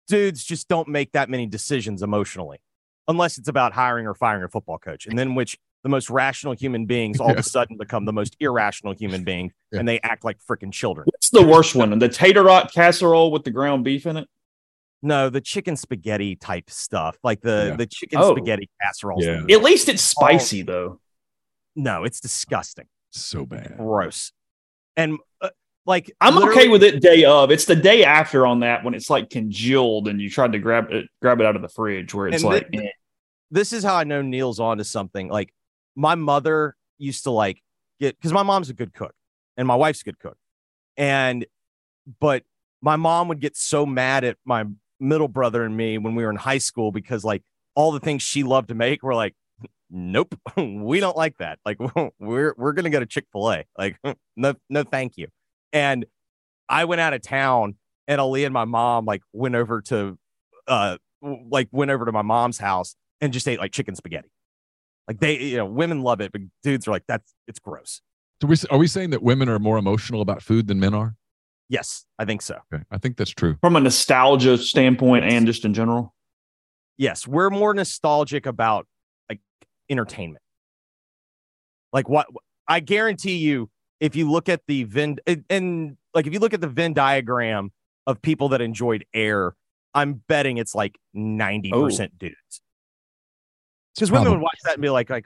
dudes 0.08 0.44
just 0.44 0.68
don't 0.68 0.90
make 0.90 1.14
that 1.14 1.30
many 1.30 1.48
decisions 1.48 2.04
emotionally 2.04 2.60
unless 3.08 3.38
it's 3.38 3.48
about 3.48 3.74
hiring 3.74 4.08
or 4.08 4.14
firing 4.14 4.44
a 4.44 4.48
football 4.50 4.78
coach. 4.78 5.06
And 5.08 5.18
then 5.18 5.36
which 5.36 5.58
the 5.84 5.90
most 5.90 6.10
rational 6.10 6.54
human 6.54 6.86
beings 6.88 7.20
all 7.20 7.30
of 7.32 7.38
a 7.38 7.44
sudden 7.44 7.78
become 7.78 8.06
the 8.06 8.14
most 8.14 8.36
irrational 8.40 8.94
human 8.94 9.24
beings 9.24 9.54
Yeah. 9.72 9.80
and 9.80 9.88
they 9.88 10.00
act 10.02 10.24
like 10.24 10.38
freaking 10.40 10.72
children. 10.72 11.06
What's 11.12 11.30
the 11.30 11.46
worst 11.46 11.76
one? 11.76 11.98
The 12.00 12.10
tater 12.10 12.44
tot 12.44 12.74
casserole 12.74 13.32
with 13.32 13.44
the 13.44 13.52
ground 13.52 13.84
beef 13.84 14.06
in 14.08 14.18
it? 14.18 14.28
No, 15.04 15.30
the 15.30 15.42
chicken 15.42 15.76
spaghetti 15.76 16.36
type 16.36 16.70
stuff, 16.72 17.18
like 17.24 17.42
the 17.42 17.68
Yeah. 17.72 17.76
the 17.76 17.86
chicken 17.86 18.20
Oh. 18.20 18.32
spaghetti 18.36 18.68
casserole. 18.82 19.24
Yeah. 19.24 19.44
At 19.56 19.62
least 19.62 19.88
it's 19.88 20.02
spicy 20.02 20.64
though. 20.64 21.00
No, 21.76 22.04
it's 22.04 22.20
disgusting. 22.20 22.88
So 23.12 23.46
bad. 23.46 23.76
Gross. 23.78 24.32
And 24.98 25.20
uh, 25.42 25.50
like 25.86 26.12
I'm 26.20 26.38
okay 26.50 26.68
with 26.68 26.84
it 26.84 27.02
day 27.02 27.26
of. 27.26 27.52
It's 27.52 27.66
the 27.66 27.76
day 27.76 28.04
after 28.04 28.48
on 28.48 28.62
that 28.62 28.84
when 28.84 28.94
it's 28.94 29.10
like 29.10 29.30
congealed 29.30 30.08
and 30.08 30.20
you 30.20 30.30
tried 30.30 30.52
to 30.54 30.60
grab 30.60 30.92
it 30.92 31.08
grab 31.22 31.40
it 31.40 31.46
out 31.46 31.56
of 31.56 31.62
the 31.62 31.70
fridge 31.70 32.14
where 32.14 32.28
it's 32.28 32.44
like 32.44 32.70
thi- 32.70 32.88
eh. 32.88 32.90
this 33.52 33.72
is 33.72 33.84
how 33.84 33.96
I 33.96 34.04
know 34.04 34.22
Neal's 34.22 34.60
on 34.60 34.78
to 34.80 34.84
something. 34.84 35.28
Like 35.28 35.54
my 35.96 36.16
mother 36.16 36.76
used 36.98 37.24
to 37.24 37.32
like 37.32 37.62
get 38.00 38.18
because 38.18 38.34
my 38.34 38.44
mom's 38.44 38.70
a 38.70 38.74
good 38.74 38.94
cook 38.94 39.14
and 39.58 39.68
my 39.68 39.76
wife's 39.76 40.02
a 40.02 40.06
good 40.06 40.20
cook. 40.20 40.38
And 40.98 41.46
but 42.20 42.44
my 42.82 42.96
mom 42.96 43.28
would 43.28 43.40
get 43.40 43.56
so 43.56 43.86
mad 43.86 44.24
at 44.24 44.38
my 44.46 44.66
middle 45.00 45.28
brother 45.28 45.64
and 45.64 45.76
me 45.76 45.98
when 45.98 46.16
we 46.16 46.24
were 46.24 46.30
in 46.30 46.36
high 46.36 46.58
school 46.58 46.92
because 46.92 47.24
like 47.24 47.44
all 47.76 47.92
the 47.92 48.00
things 48.00 48.22
she 48.22 48.44
loved 48.44 48.70
to 48.70 48.76
make 48.76 49.04
were 49.04 49.16
like, 49.16 49.36
nope, 49.90 50.36
we 50.58 51.00
don't 51.00 51.18
like 51.18 51.38
that. 51.38 51.60
Like 51.66 51.78
we're 52.20 52.54
we're 52.58 52.74
gonna 52.74 52.90
go 52.90 53.00
to 53.00 53.06
Chick-fil-A. 53.06 53.66
Like, 53.78 53.98
no, 54.36 54.56
no, 54.70 54.84
thank 54.84 55.18
you. 55.18 55.28
And 55.76 56.06
I 56.70 56.86
went 56.86 57.02
out 57.02 57.14
of 57.14 57.22
town 57.22 57.76
and 58.08 58.22
Ali 58.22 58.46
and 58.46 58.54
my 58.54 58.64
mom 58.64 59.06
like 59.06 59.22
went 59.34 59.56
over 59.56 59.82
to 59.82 60.18
uh 60.68 60.98
like 61.22 61.68
went 61.72 61.92
over 61.92 62.06
to 62.06 62.12
my 62.12 62.22
mom's 62.22 62.58
house 62.58 62.96
and 63.20 63.34
just 63.34 63.48
ate 63.48 63.60
like 63.60 63.74
chicken 63.74 63.94
spaghetti. 63.94 64.30
Like 65.08 65.20
they, 65.20 65.38
you 65.38 65.58
know, 65.58 65.66
women 65.66 66.02
love 66.02 66.22
it, 66.22 66.32
but 66.32 66.42
dudes 66.64 66.88
are 66.88 66.92
like, 66.92 67.04
that's 67.08 67.34
it's 67.48 67.60
gross. 67.60 68.02
So 68.42 68.48
we 68.48 68.56
are 68.72 68.78
we 68.78 68.88
saying 68.88 69.10
that 69.10 69.22
women 69.22 69.50
are 69.50 69.60
more 69.60 69.78
emotional 69.78 70.22
about 70.22 70.42
food 70.42 70.68
than 70.68 70.80
men 70.80 70.94
are? 70.94 71.16
Yes, 71.68 72.06
I 72.18 72.26
think 72.26 72.42
so. 72.42 72.60
Okay, 72.74 72.84
I 72.90 72.98
think 72.98 73.18
that's 73.18 73.32
true. 73.32 73.58
from 73.60 73.76
a 73.76 73.80
nostalgia 73.82 74.58
standpoint 74.58 75.26
and 75.26 75.46
just 75.46 75.66
in 75.66 75.74
general. 75.74 76.14
Yes, 76.98 77.28
we're 77.28 77.50
more 77.50 77.74
nostalgic 77.74 78.46
about 78.46 78.88
like 79.30 79.42
entertainment. 79.90 80.42
Like 81.92 82.08
what 82.08 82.28
I 82.68 82.80
guarantee 82.80 83.38
you, 83.38 83.70
if 84.00 84.16
you 84.16 84.30
look 84.30 84.50
at 84.50 84.62
the 84.68 84.84
Venn 84.84 85.18
and, 85.50 85.98
like 86.14 86.28
if 86.28 86.34
you 86.34 86.40
look 86.40 86.54
at 86.54 86.62
the 86.62 86.68
Venn 86.68 86.94
diagram 86.94 87.72
of 88.08 88.22
people 88.22 88.50
that 88.50 88.62
enjoyed 88.62 89.06
Air, 89.14 89.56
I'm 89.94 90.22
betting 90.28 90.58
it's 90.58 90.76
like 90.76 90.98
90% 91.16 92.18
dudes. 92.18 92.36
Because 93.96 94.12
women 94.12 94.32
would 94.32 94.42
watch 94.42 94.60
that 94.66 94.74
and 94.74 94.82
be 94.82 94.90
like, 94.90 95.10
like, 95.10 95.26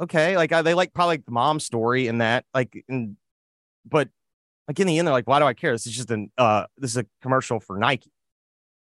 okay, 0.00 0.36
like 0.36 0.52
uh, 0.52 0.62
they 0.62 0.74
like 0.74 0.94
probably 0.94 1.14
like 1.14 1.24
the 1.24 1.32
mom 1.32 1.58
story 1.58 2.06
and 2.06 2.20
that, 2.20 2.44
like, 2.54 2.84
and 2.88 3.16
but 3.84 4.08
like 4.68 4.78
in 4.78 4.86
the 4.86 4.98
end, 4.98 5.08
they're 5.08 5.12
like, 5.12 5.26
why 5.26 5.40
do 5.40 5.44
I 5.46 5.54
care? 5.54 5.72
This 5.72 5.86
is 5.86 5.96
just 5.96 6.10
an 6.10 6.30
uh, 6.38 6.66
this 6.76 6.92
is 6.92 6.98
a 6.98 7.06
commercial 7.22 7.58
for 7.58 7.76
Nike. 7.76 8.12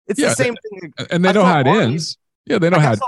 It's 0.06 0.20
Yeah, 0.20 0.28
the 0.28 0.34
same 0.36 0.56
thing. 0.56 0.92
And 1.10 1.24
they 1.24 1.30
I 1.30 1.32
know 1.32 1.44
how 1.44 1.60
it 1.60 1.66
ends. 1.66 2.18
Yeah, 2.46 2.58
they 2.58 2.70
know 2.70 2.78
Like, 2.78 2.98
how. 2.98 3.06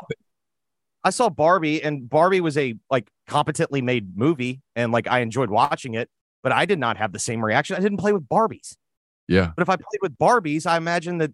I, 1.05 1.11
saw, 1.11 1.29
Barbie, 1.29 1.83
and 1.83 2.09
Barbie 2.09 2.41
was 2.41 2.57
a 2.57 2.75
like 2.91 3.09
competently 3.27 3.83
made 3.83 4.17
movie, 4.17 4.61
and 4.77 4.93
like 4.93 5.09
I 5.09 5.21
enjoyed 5.21 5.51
watching 5.51 5.95
it, 5.95 6.09
but 6.43 6.53
I 6.53 6.65
did 6.65 6.79
not 6.79 6.97
have 6.97 7.13
the 7.13 7.19
same 7.19 7.45
reaction. 7.45 7.77
I 7.77 7.81
didn't 7.81 7.99
play 7.99 8.13
with 8.13 8.29
Barbies, 8.29 8.77
yeah, 9.29 9.53
but 9.57 9.63
if 9.63 9.69
I 9.69 9.77
played 9.77 10.01
with 10.01 10.17
Barbies, 10.19 10.67
I 10.67 10.77
imagine 10.77 11.19
that 11.19 11.33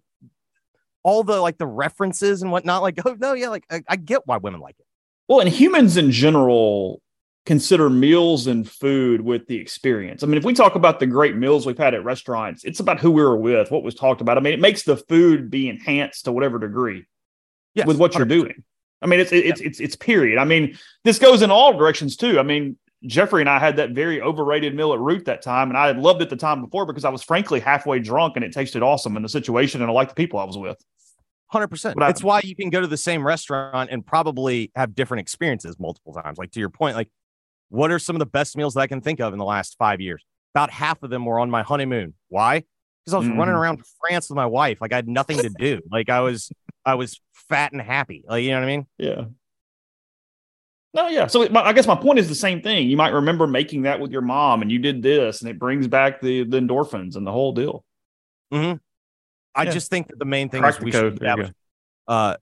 all 1.03 1.23
the 1.23 1.39
like 1.39 1.57
the 1.57 1.67
references 1.67 2.41
and 2.41 2.51
whatnot, 2.51 2.81
like 2.81 2.99
oh 3.05 3.15
no, 3.19 3.33
yeah, 3.33 3.49
like 3.49 3.65
I, 3.69 3.81
I 3.87 3.95
get 3.95 4.21
why 4.25 4.37
women 4.37 4.61
like 4.61 4.75
it. 4.79 4.85
Well, 5.27 5.39
and 5.39 5.49
humans 5.49 5.97
in 5.97 6.11
general 6.11 7.01
consider 7.45 7.89
meals 7.89 8.47
and 8.47 8.69
food 8.69 9.21
with 9.21 9.47
the 9.47 9.55
experience. 9.55 10.23
I 10.23 10.27
mean, 10.27 10.37
if 10.37 10.43
we 10.43 10.53
talk 10.53 10.75
about 10.75 10.99
the 10.99 11.07
great 11.07 11.35
meals 11.35 11.65
we've 11.65 11.77
had 11.77 11.93
at 11.93 12.03
restaurants, 12.03 12.63
it's 12.63 12.79
about 12.79 12.99
who 12.99 13.09
we 13.11 13.23
were 13.23 13.37
with, 13.37 13.71
what 13.71 13.83
was 13.83 13.95
talked 13.95 14.21
about. 14.21 14.37
I 14.37 14.41
mean, 14.41 14.53
it 14.53 14.59
makes 14.59 14.83
the 14.83 14.97
food 14.97 15.49
be 15.49 15.69
enhanced 15.69 16.25
to 16.25 16.31
whatever 16.31 16.59
degree 16.59 17.05
Yes, 17.73 17.87
with 17.87 17.97
what 17.97 18.15
you're 18.15 18.25
doing. 18.25 18.63
I 19.01 19.07
mean, 19.07 19.19
it's 19.19 19.31
it's 19.31 19.61
it's 19.61 19.79
it's 19.79 19.95
period. 19.95 20.37
I 20.37 20.45
mean, 20.45 20.77
this 21.03 21.19
goes 21.19 21.41
in 21.41 21.51
all 21.51 21.77
directions 21.77 22.17
too. 22.17 22.39
I 22.39 22.43
mean, 22.43 22.77
Jeffrey 23.05 23.41
and 23.41 23.49
I 23.49 23.59
had 23.59 23.77
that 23.77 23.91
very 23.91 24.21
overrated 24.21 24.75
meal 24.75 24.93
at 24.93 24.99
Root 24.99 25.25
that 25.25 25.41
time, 25.41 25.69
and 25.69 25.77
I 25.77 25.87
had 25.87 25.97
loved 25.97 26.21
it 26.21 26.29
the 26.29 26.35
time 26.35 26.61
before 26.61 26.85
because 26.85 27.05
I 27.05 27.09
was 27.09 27.23
frankly 27.23 27.59
halfway 27.59 27.99
drunk 27.99 28.35
and 28.35 28.43
it 28.43 28.51
tasted 28.51 28.83
awesome 28.83 29.15
in 29.15 29.23
the 29.23 29.29
situation 29.29 29.81
and 29.81 29.89
I 29.89 29.93
liked 29.93 30.11
the 30.11 30.15
people 30.15 30.39
I 30.39 30.43
was 30.43 30.57
with. 30.57 30.77
Hundred 31.47 31.69
percent. 31.69 31.97
It's 32.01 32.23
why 32.23 32.41
you 32.43 32.55
can 32.55 32.69
go 32.69 32.81
to 32.81 32.87
the 32.87 32.97
same 32.97 33.25
restaurant 33.25 33.89
and 33.91 34.05
probably 34.05 34.71
have 34.75 34.93
different 34.93 35.21
experiences 35.21 35.79
multiple 35.79 36.13
times. 36.13 36.37
Like 36.37 36.51
to 36.51 36.59
your 36.59 36.69
point, 36.69 36.95
like 36.95 37.09
what 37.69 37.91
are 37.91 37.99
some 37.99 38.15
of 38.15 38.19
the 38.19 38.25
best 38.25 38.57
meals 38.57 38.73
that 38.73 38.81
I 38.81 38.87
can 38.87 39.01
think 39.01 39.19
of 39.19 39.33
in 39.33 39.39
the 39.39 39.45
last 39.45 39.75
five 39.79 40.01
years? 40.01 40.23
About 40.53 40.69
half 40.69 41.01
of 41.03 41.09
them 41.09 41.25
were 41.25 41.39
on 41.39 41.49
my 41.49 41.63
honeymoon. 41.63 42.13
Why? 42.27 42.65
Because 43.09 43.25
I 43.25 43.29
was 43.29 43.37
running 43.37 43.55
Mhm. 43.55 43.59
around 43.59 43.83
France 43.99 44.29
with 44.29 44.35
my 44.35 44.45
wife. 44.45 44.79
Like 44.81 44.93
I 44.93 44.97
had 44.97 45.07
nothing 45.07 45.37
to 45.39 45.49
do. 45.49 45.81
Like 45.91 46.09
I 46.09 46.19
was, 46.21 46.51
I 46.85 46.95
was 46.95 47.19
fat 47.33 47.71
and 47.71 47.81
happy. 47.81 48.23
Like 48.27 48.43
you 48.43 48.51
know 48.51 48.57
what 48.57 48.63
I 48.63 48.67
mean? 48.67 48.87
Yeah. 48.97 49.25
No, 50.93 51.07
yeah. 51.07 51.27
So 51.27 51.43
it, 51.43 51.51
my, 51.51 51.61
I 51.61 51.73
guess 51.73 51.85
my 51.87 51.95
point 51.95 52.19
is 52.19 52.27
the 52.29 52.35
same 52.35 52.61
thing. 52.61 52.89
You 52.89 52.97
might 52.97 53.13
remember 53.13 53.45
making 53.47 53.83
that 53.83 53.99
with 53.99 54.11
your 54.11 54.21
mom, 54.21 54.61
and 54.61 54.71
you 54.71 54.79
did 54.79 55.01
this, 55.03 55.41
and 55.41 55.49
it 55.49 55.59
brings 55.59 55.87
back 55.87 56.21
the 56.21 56.43
the 56.43 56.59
endorphins 56.59 57.15
and 57.15 57.25
the 57.25 57.31
whole 57.31 57.51
deal. 57.51 57.83
I 58.51 59.63
Yeah. 59.63 59.71
just 59.71 59.89
think 59.89 60.07
that 60.07 60.17
the 60.19 60.25
main 60.25 60.49
thing 60.49 60.61
Crack 60.61 60.75
is 60.75 60.81
we 60.81 60.91
should 60.91 61.13
establish, 61.13 61.51
uh, 62.07 62.37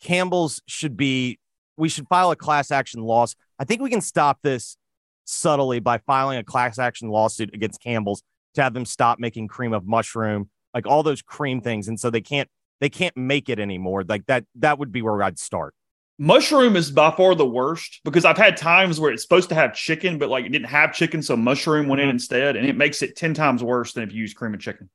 Campbell's 0.00 0.60
should 0.66 0.96
be. 0.96 1.38
We 1.76 1.88
should 1.88 2.06
file 2.08 2.30
a 2.30 2.36
class 2.36 2.70
action 2.70 3.02
loss. 3.02 3.34
I 3.58 3.64
think 3.64 3.80
we 3.80 3.90
can 3.90 4.00
stop 4.00 4.38
this 4.42 4.76
subtly 5.24 5.80
by 5.80 5.98
filing 5.98 6.38
a 6.38 6.44
class 6.44 6.78
action 6.78 7.08
lawsuit 7.08 7.50
against 7.54 7.80
Campbell's 7.82 8.22
to 8.54 8.62
have 8.62 8.74
them 8.74 8.84
stop 8.84 9.18
making 9.18 9.48
cream 9.48 9.72
of 9.72 9.86
mushroom, 9.86 10.48
like 10.72 10.86
all 10.86 11.02
those 11.02 11.22
cream 11.22 11.60
things, 11.60 11.88
and 11.88 11.98
so 11.98 12.10
they 12.10 12.20
can't 12.20 12.48
they 12.80 12.88
can't 12.88 13.16
make 13.16 13.48
it 13.48 13.58
anymore. 13.58 14.04
Like 14.04 14.26
that 14.26 14.44
that 14.56 14.78
would 14.78 14.92
be 14.92 15.02
where 15.02 15.22
I'd 15.22 15.38
start. 15.38 15.74
Mushroom 16.18 16.76
is 16.76 16.92
by 16.92 17.10
far 17.10 17.34
the 17.34 17.46
worst 17.46 18.00
because 18.04 18.24
I've 18.24 18.38
had 18.38 18.56
times 18.56 19.00
where 19.00 19.10
it's 19.10 19.22
supposed 19.22 19.48
to 19.48 19.54
have 19.56 19.74
chicken, 19.74 20.16
but 20.18 20.28
like 20.28 20.44
it 20.44 20.50
didn't 20.50 20.68
have 20.68 20.92
chicken, 20.94 21.22
so 21.22 21.36
mushroom 21.36 21.88
went 21.88 22.00
in 22.00 22.06
Mm-hmm. 22.06 22.14
instead, 22.14 22.56
and 22.56 22.66
it 22.66 22.76
makes 22.76 23.02
it 23.02 23.16
ten 23.16 23.34
times 23.34 23.62
worse 23.64 23.92
than 23.92 24.04
if 24.04 24.12
you 24.12 24.20
use 24.20 24.32
cream 24.32 24.54
of 24.54 24.60
chicken. 24.60 24.88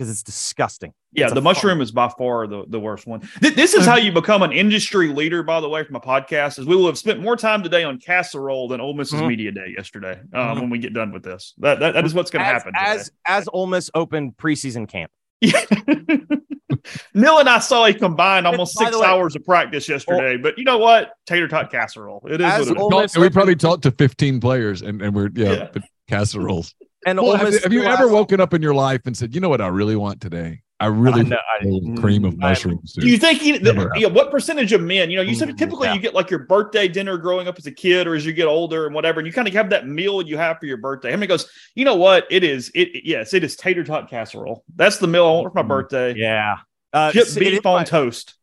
Because 0.00 0.10
it's 0.12 0.22
disgusting. 0.22 0.94
Yeah, 1.12 1.26
It's 1.26 1.34
the 1.34 1.42
mushroom 1.42 1.82
is 1.82 1.92
by 1.92 2.08
far 2.16 2.46
the, 2.46 2.64
the 2.66 2.80
worst 2.80 3.06
one. 3.06 3.20
Th- 3.42 3.54
this 3.54 3.74
is 3.74 3.84
how 3.84 3.96
you 3.96 4.10
become 4.12 4.42
an 4.42 4.50
industry 4.50 5.08
leader, 5.08 5.42
by 5.42 5.60
the 5.60 5.68
way, 5.68 5.84
from 5.84 5.94
a 5.96 6.00
podcast. 6.00 6.58
Is 6.58 6.64
we 6.64 6.74
will 6.74 6.86
have 6.86 6.96
spent 6.96 7.20
more 7.20 7.36
time 7.36 7.62
today 7.62 7.84
on 7.84 7.98
casserole 7.98 8.66
than 8.68 8.80
Ole 8.80 8.94
Miss's 8.94 9.20
Mhm. 9.20 9.28
media 9.28 9.52
day 9.52 9.74
yesterday. 9.76 10.18
Uh, 10.32 10.54
Mhm. 10.54 10.60
When 10.62 10.70
we 10.70 10.78
get 10.78 10.94
done 10.94 11.12
with 11.12 11.22
this, 11.22 11.52
that 11.58 11.80
that, 11.80 11.92
that 11.92 12.06
is 12.06 12.14
what's 12.14 12.30
going 12.30 12.42
to 12.42 12.48
as, 12.50 12.62
happen. 12.62 12.72
as 12.78 13.12
as 13.26 13.46
Ole 13.52 13.66
Miss 13.66 13.90
opened 13.94 14.38
preseason 14.38 14.88
camp. 14.88 15.10
today. 15.42 15.66
Neal 17.14 17.38
and 17.38 17.48
I 17.50 17.58
saw 17.58 17.84
a 17.84 17.92
combined 17.92 18.46
almost 18.46 18.78
six 18.78 18.96
way- 18.98 19.06
hours 19.06 19.36
of 19.36 19.44
practice 19.44 19.86
yesterday, 19.86 20.38
but 20.38 20.56
you 20.56 20.64
know 20.64 20.78
what? 20.78 21.10
Tater 21.26 21.46
tot 21.46 21.70
casserole. 21.70 22.26
It 22.26 22.40
is 22.40 22.70
what 22.70 23.02
it 23.02 23.04
is. 23.04 23.14
Miss 23.14 23.18
we 23.18 23.28
probably 23.28 23.54
talked 23.54 23.82
to 23.82 23.90
15 23.90 24.40
players 24.40 24.80
and, 24.80 25.02
and 25.02 25.14
we're 25.14 25.28
yeah, 25.34 25.52
Yeah. 25.52 25.68
but 25.74 25.82
casseroles. 26.08 26.74
And 27.06 27.18
Well, 27.18 27.30
Ole 27.30 27.36
have, 27.36 27.62
have 27.62 27.72
you 27.72 27.82
ever 27.84 28.08
woken 28.08 28.40
up 28.40 28.52
in 28.54 28.60
your 28.62 28.74
life 28.74 29.00
and 29.06 29.16
said, 29.16 29.34
you 29.34 29.40
know 29.40 29.48
what 29.48 29.60
I 29.60 29.68
really 29.68 29.96
want 29.96 30.20
today? 30.20 30.62
I 30.80 30.86
really 30.86 31.20
I 31.20 31.24
know, 31.24 31.36
want 31.62 31.96
I- 31.96 31.98
a 31.98 32.00
cream 32.02 32.24
of 32.24 32.34
I- 32.42 32.48
mushrooms. 32.50 32.92
Do 32.94 33.06
you 33.06 33.18
think 33.18 33.42
you, 33.42 33.58
the, 33.58 33.90
yeah, 33.96 34.06
what 34.08 34.30
percentage 34.30 34.72
of 34.72 34.80
men, 34.80 35.10
you 35.10 35.16
know, 35.16 35.22
you 35.22 35.34
said 35.34 35.48
Mm, 35.50 35.58
typically 35.58 35.88
yeah. 35.88 35.94
you 35.94 36.00
get 36.00 36.14
like 36.14 36.30
your 36.30 36.40
birthday 36.40 36.88
dinner 36.88 37.18
growing 37.18 37.48
up 37.48 37.58
as 37.58 37.66
a 37.66 37.70
kid 37.72 38.06
or 38.06 38.14
as 38.14 38.24
you 38.24 38.32
get 38.32 38.46
older 38.46 38.86
and 38.86 38.94
whatever, 38.94 39.20
and 39.20 39.26
you 39.26 39.32
kind 39.32 39.46
of 39.48 39.52
have 39.54 39.68
that 39.70 39.86
meal 39.86 40.22
you 40.22 40.38
have 40.38 40.58
for 40.58 40.64
your 40.66 40.78
birthday. 40.78 41.10
How 41.10 41.16
many 41.16 41.26
goes, 41.26 41.50
you 41.74 41.84
know 41.84 41.96
what? 41.96 42.26
It 42.30 42.44
is, 42.44 42.70
it, 42.74 42.88
it- 42.94 43.06
yes, 43.06 43.34
it 43.34 43.44
is 43.44 43.56
tater 43.56 43.84
tot 43.84 44.08
casserole. 44.08 44.64
That's 44.74 44.96
the 44.98 45.06
meal 45.06 45.26
I 45.26 45.30
want 45.32 45.52
for 45.52 45.54
my 45.54 45.62
Mm, 45.62 45.68
birthday. 45.68 46.14
Yeah. 46.16 46.56
Uh, 46.94 47.12
Chipped 47.12 47.28
so 47.28 47.40
beef 47.40 47.64
on 47.66 47.80
my- 47.80 47.84
toast. 47.84 48.34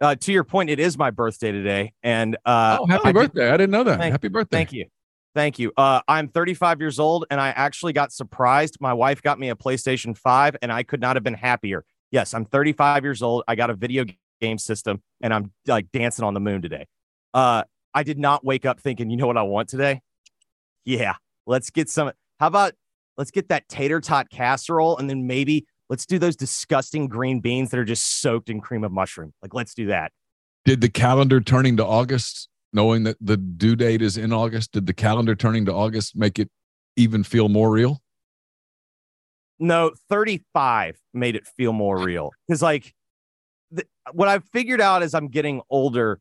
uh, 0.00 0.14
to 0.16 0.32
your 0.32 0.42
point, 0.44 0.70
it 0.70 0.80
is 0.80 0.98
my 0.98 1.10
birthday 1.12 1.52
today, 1.52 1.92
and 2.02 2.36
uh, 2.44 2.78
oh, 2.80 2.86
happy 2.86 3.02
I 3.08 3.12
did- 3.12 3.14
birthday. 3.14 3.48
I 3.48 3.56
didn't 3.56 3.70
know 3.70 3.84
that. 3.84 3.98
Thank- 3.98 4.12
happy 4.12 4.28
birthday. 4.28 4.56
Thank 4.58 4.72
you. 4.72 4.86
Thank 5.34 5.58
you. 5.58 5.72
Uh, 5.76 6.00
I'm 6.06 6.28
35 6.28 6.80
years 6.80 7.00
old 7.00 7.26
and 7.30 7.40
I 7.40 7.48
actually 7.48 7.92
got 7.92 8.12
surprised. 8.12 8.76
My 8.80 8.92
wife 8.92 9.20
got 9.20 9.38
me 9.38 9.50
a 9.50 9.56
PlayStation 9.56 10.16
5 10.16 10.56
and 10.62 10.72
I 10.72 10.84
could 10.84 11.00
not 11.00 11.16
have 11.16 11.24
been 11.24 11.34
happier. 11.34 11.84
Yes, 12.12 12.34
I'm 12.34 12.44
35 12.44 13.02
years 13.02 13.22
old. 13.22 13.42
I 13.48 13.56
got 13.56 13.70
a 13.70 13.74
video 13.74 14.04
game 14.40 14.58
system 14.58 15.02
and 15.20 15.34
I'm 15.34 15.52
like 15.66 15.90
dancing 15.92 16.24
on 16.24 16.34
the 16.34 16.40
moon 16.40 16.62
today. 16.62 16.86
Uh, 17.32 17.64
I 17.92 18.04
did 18.04 18.18
not 18.18 18.44
wake 18.44 18.64
up 18.64 18.80
thinking, 18.80 19.10
you 19.10 19.16
know 19.16 19.26
what 19.26 19.36
I 19.36 19.42
want 19.42 19.68
today? 19.68 20.02
Yeah, 20.84 21.14
let's 21.46 21.70
get 21.70 21.88
some. 21.88 22.12
How 22.38 22.46
about 22.46 22.74
let's 23.16 23.30
get 23.30 23.48
that 23.48 23.68
tater 23.68 24.00
tot 24.00 24.30
casserole 24.30 24.96
and 24.98 25.10
then 25.10 25.26
maybe 25.26 25.66
let's 25.88 26.06
do 26.06 26.18
those 26.18 26.36
disgusting 26.36 27.08
green 27.08 27.40
beans 27.40 27.70
that 27.70 27.78
are 27.78 27.84
just 27.84 28.20
soaked 28.20 28.50
in 28.50 28.60
cream 28.60 28.84
of 28.84 28.92
mushroom. 28.92 29.32
Like, 29.42 29.54
let's 29.54 29.74
do 29.74 29.86
that. 29.86 30.12
Did 30.64 30.80
the 30.80 30.88
calendar 30.88 31.40
turning 31.40 31.76
to 31.76 31.84
August, 31.84 32.48
knowing 32.74 33.04
that 33.04 33.16
the 33.20 33.36
due 33.36 33.76
date 33.76 34.02
is 34.02 34.16
in 34.16 34.32
August, 34.32 34.72
did 34.72 34.86
the 34.86 34.92
calendar 34.92 35.34
turning 35.34 35.64
to 35.66 35.72
August 35.72 36.16
make 36.16 36.38
it 36.38 36.50
even 36.96 37.22
feel 37.22 37.48
more 37.48 37.70
real? 37.70 38.02
No, 39.58 39.92
35 40.10 40.98
made 41.14 41.36
it 41.36 41.46
feel 41.46 41.72
more 41.72 41.98
real. 41.98 42.32
Because, 42.46 42.60
like, 42.60 42.92
what 44.12 44.28
I've 44.28 44.44
figured 44.52 44.80
out 44.80 45.02
as 45.02 45.14
I'm 45.14 45.28
getting 45.28 45.62
older, 45.70 46.20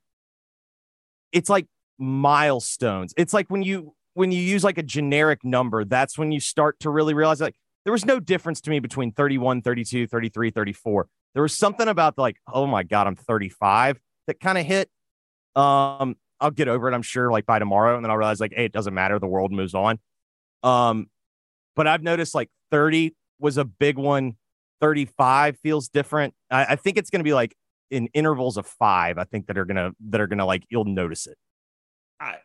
it's 1.32 1.49
like 1.49 1.66
milestones. 1.97 3.14
It's 3.18 3.34
like 3.34 3.49
when 3.49 3.64
you 3.64 3.95
when 4.14 4.32
you 4.32 4.39
use 4.39 4.64
like 4.64 4.78
a 4.78 4.84
generic 4.84 5.43
number, 5.43 5.84
that's 5.84 6.18
when 6.18 6.32
you 6.32 6.39
start 6.39 6.80
to 6.82 6.91
really 6.91 7.16
realize 7.16 7.41
like 7.41 7.56
there 7.84 7.91
was 7.91 8.06
no 8.06 8.20
difference 8.20 8.62
to 8.62 8.70
me 8.70 8.80
between 8.80 9.12
31, 9.12 9.64
32, 9.64 10.08
33, 10.08 10.51
34. 10.51 11.08
There 11.34 11.41
was 11.41 11.58
something 11.58 11.88
about 11.88 12.18
like, 12.18 12.38
oh 12.51 12.68
my 12.68 12.84
God, 12.84 13.08
I'm 13.08 13.16
35 13.16 13.99
that 14.28 14.39
kind 14.39 14.58
of 14.58 14.66
hit. 14.66 14.89
Um, 15.56 16.16
I'll 16.44 16.52
get 16.52 16.68
over 16.68 16.91
it, 16.91 16.94
I'm 16.94 17.02
sure, 17.02 17.32
like 17.32 17.46
by 17.46 17.58
tomorrow. 17.58 17.96
And 17.96 18.04
then 18.04 18.12
I'll 18.12 18.18
realize 18.18 18.41
like, 18.41 18.54
hey, 18.54 18.66
it 18.66 18.74
doesn't 18.74 18.94
matter. 18.94 19.18
The 19.18 19.28
world 19.28 19.54
moves 19.54 19.74
on. 19.74 19.98
Um, 20.62 21.08
but 21.76 21.88
I've 21.88 22.04
noticed 22.04 22.36
like 22.36 22.50
30 22.70 23.16
was 23.39 23.58
a 23.58 23.64
big 23.64 23.98
one. 23.98 24.34
35 24.82 25.58
feels 25.60 25.88
different. 25.88 26.34
I, 26.52 26.66
I 26.66 26.76
think 26.76 26.98
it's 26.98 27.10
gonna 27.10 27.24
be 27.24 27.34
like 27.34 27.56
in 27.89 28.08
intervals 28.08 28.58
of 28.58 28.68
five, 28.68 29.18
I 29.18 29.24
think 29.24 29.48
that 29.48 29.58
are 29.58 29.64
gonna 29.64 29.91
that 30.10 30.20
are 30.20 30.28
gonna 30.28 30.46
like 30.46 30.64
you'll 30.70 30.84
notice 30.84 31.26
it. 31.28 31.38
I, 32.24 32.38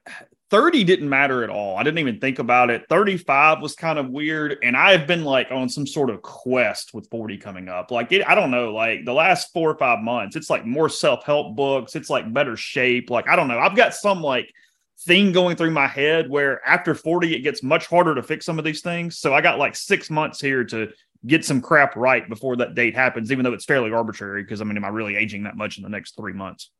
30 0.51 0.85
didn't 0.85 1.09
matter 1.09 1.45
at 1.45 1.51
all. 1.51 1.77
I 1.77 1.83
didn't 1.83 1.99
even 1.99 2.21
think 2.21 2.39
about 2.39 2.71
it. 2.71 2.87
35 2.89 3.61
was 3.61 3.75
kind 3.75 3.99
of 3.99 4.09
weird. 4.09 4.57
And 4.63 4.77
I've 4.77 5.07
been 5.07 5.25
like 5.25 5.49
on 5.51 5.69
some 5.69 5.87
sort 5.87 6.11
of 6.11 6.23
quest 6.23 6.95
with 6.95 7.09
40 7.11 7.37
coming 7.39 7.69
up. 7.69 7.91
Like, 7.91 8.11
it, 8.13 8.27
I 8.27 8.35
don't 8.35 8.51
know, 8.51 8.73
like 8.73 9.05
the 9.05 9.13
last 9.13 9.53
four 9.53 9.71
or 9.71 9.79
five 9.79 10.01
months, 10.01 10.37
it's 10.37 10.51
like 10.51 10.65
more 10.65 10.89
self 10.89 11.25
help 11.25 11.55
books. 11.55 11.95
It's 11.95 12.11
like 12.11 12.33
better 12.33 12.57
shape. 12.57 13.11
Like, 13.11 13.29
I 13.29 13.37
don't 13.37 13.49
know. 13.49 13.59
I've 13.59 13.77
got 13.77 13.95
some 13.95 14.23
like 14.23 14.53
thing 15.01 15.33
going 15.33 15.57
through 15.57 15.71
my 15.71 15.87
head 15.87 16.31
where 16.31 16.67
after 16.67 16.95
40, 16.95 17.35
it 17.35 17.41
gets 17.41 17.63
much 17.63 17.87
harder 17.87 18.15
to 18.15 18.23
fix 18.23 18.47
some 18.47 18.59
of 18.59 18.65
these 18.65 18.81
things. 18.81 19.19
So 19.19 19.35
I 19.35 19.41
got 19.43 19.59
like 19.59 19.77
six 19.77 20.11
months 20.11 20.41
here 20.41 20.65
to 20.65 20.89
get 21.27 21.45
some 21.45 21.61
crap 21.61 21.95
right 21.95 22.27
before 22.29 22.57
that 22.57 22.75
date 22.75 22.95
happens, 22.95 23.31
even 23.31 23.45
though 23.45 23.53
it's 23.53 23.67
fairly 23.67 23.93
arbitrary. 23.93 24.45
Cause 24.47 24.61
I 24.61 24.65
mean, 24.65 24.77
am 24.77 24.85
I 24.85 24.89
really 24.89 25.15
aging 25.15 25.43
that 25.45 25.57
much 25.57 25.77
in 25.77 25.83
the 25.83 25.91
next 25.91 26.17
three 26.17 26.33
months? 26.33 26.71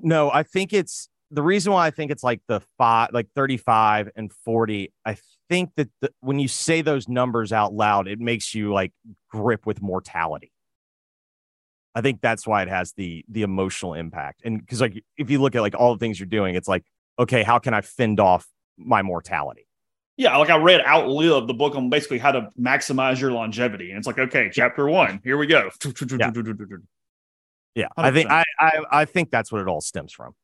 No, 0.00 0.30
I 0.30 0.44
think 0.44 0.72
it's 0.72 1.08
the 1.30 1.42
reason 1.42 1.72
why 1.72 1.86
I 1.86 1.90
think 1.90 2.10
it's 2.10 2.24
like 2.24 2.40
the 2.48 2.60
five, 2.76 3.10
like 3.12 3.28
35 3.34 4.10
and 4.16 4.32
40. 4.32 4.92
I 5.04 5.16
think 5.48 5.70
that 5.76 5.88
the, 6.00 6.10
when 6.20 6.38
you 6.38 6.48
say 6.48 6.82
those 6.82 7.08
numbers 7.08 7.52
out 7.52 7.72
loud, 7.72 8.08
it 8.08 8.18
makes 8.18 8.54
you 8.54 8.72
like 8.72 8.92
grip 9.30 9.66
with 9.66 9.80
mortality. 9.80 10.52
I 11.94 12.00
think 12.00 12.20
that's 12.20 12.46
why 12.46 12.62
it 12.62 12.68
has 12.68 12.92
the 12.92 13.24
the 13.28 13.42
emotional 13.42 13.94
impact. 13.94 14.42
And 14.44 14.60
because 14.60 14.80
like 14.80 15.02
if 15.16 15.30
you 15.30 15.40
look 15.40 15.54
at 15.54 15.60
like 15.60 15.74
all 15.74 15.92
the 15.94 15.98
things 15.98 16.18
you're 16.18 16.26
doing, 16.26 16.54
it's 16.54 16.68
like, 16.68 16.84
okay, 17.18 17.42
how 17.42 17.58
can 17.58 17.74
I 17.74 17.80
fend 17.80 18.20
off 18.20 18.46
my 18.76 19.02
mortality? 19.02 19.66
Yeah, 20.16 20.36
like 20.36 20.50
I 20.50 20.56
read 20.56 20.82
Outlive, 20.86 21.46
the 21.46 21.54
book 21.54 21.74
on 21.74 21.88
basically 21.88 22.18
how 22.18 22.32
to 22.32 22.50
maximize 22.58 23.20
your 23.20 23.32
longevity. 23.32 23.90
And 23.90 23.98
it's 23.98 24.06
like, 24.06 24.18
okay, 24.18 24.50
chapter 24.52 24.88
one, 24.88 25.20
here 25.24 25.38
we 25.38 25.46
go. 25.46 25.70
Yeah, 27.74 27.88
I 27.96 28.10
think 28.10 28.30
I, 28.30 28.44
I 28.58 28.82
I 28.90 29.04
think 29.04 29.30
that's 29.30 29.50
what 29.50 29.60
it 29.60 29.68
all 29.68 29.80
stems 29.80 30.12
from. 30.12 30.34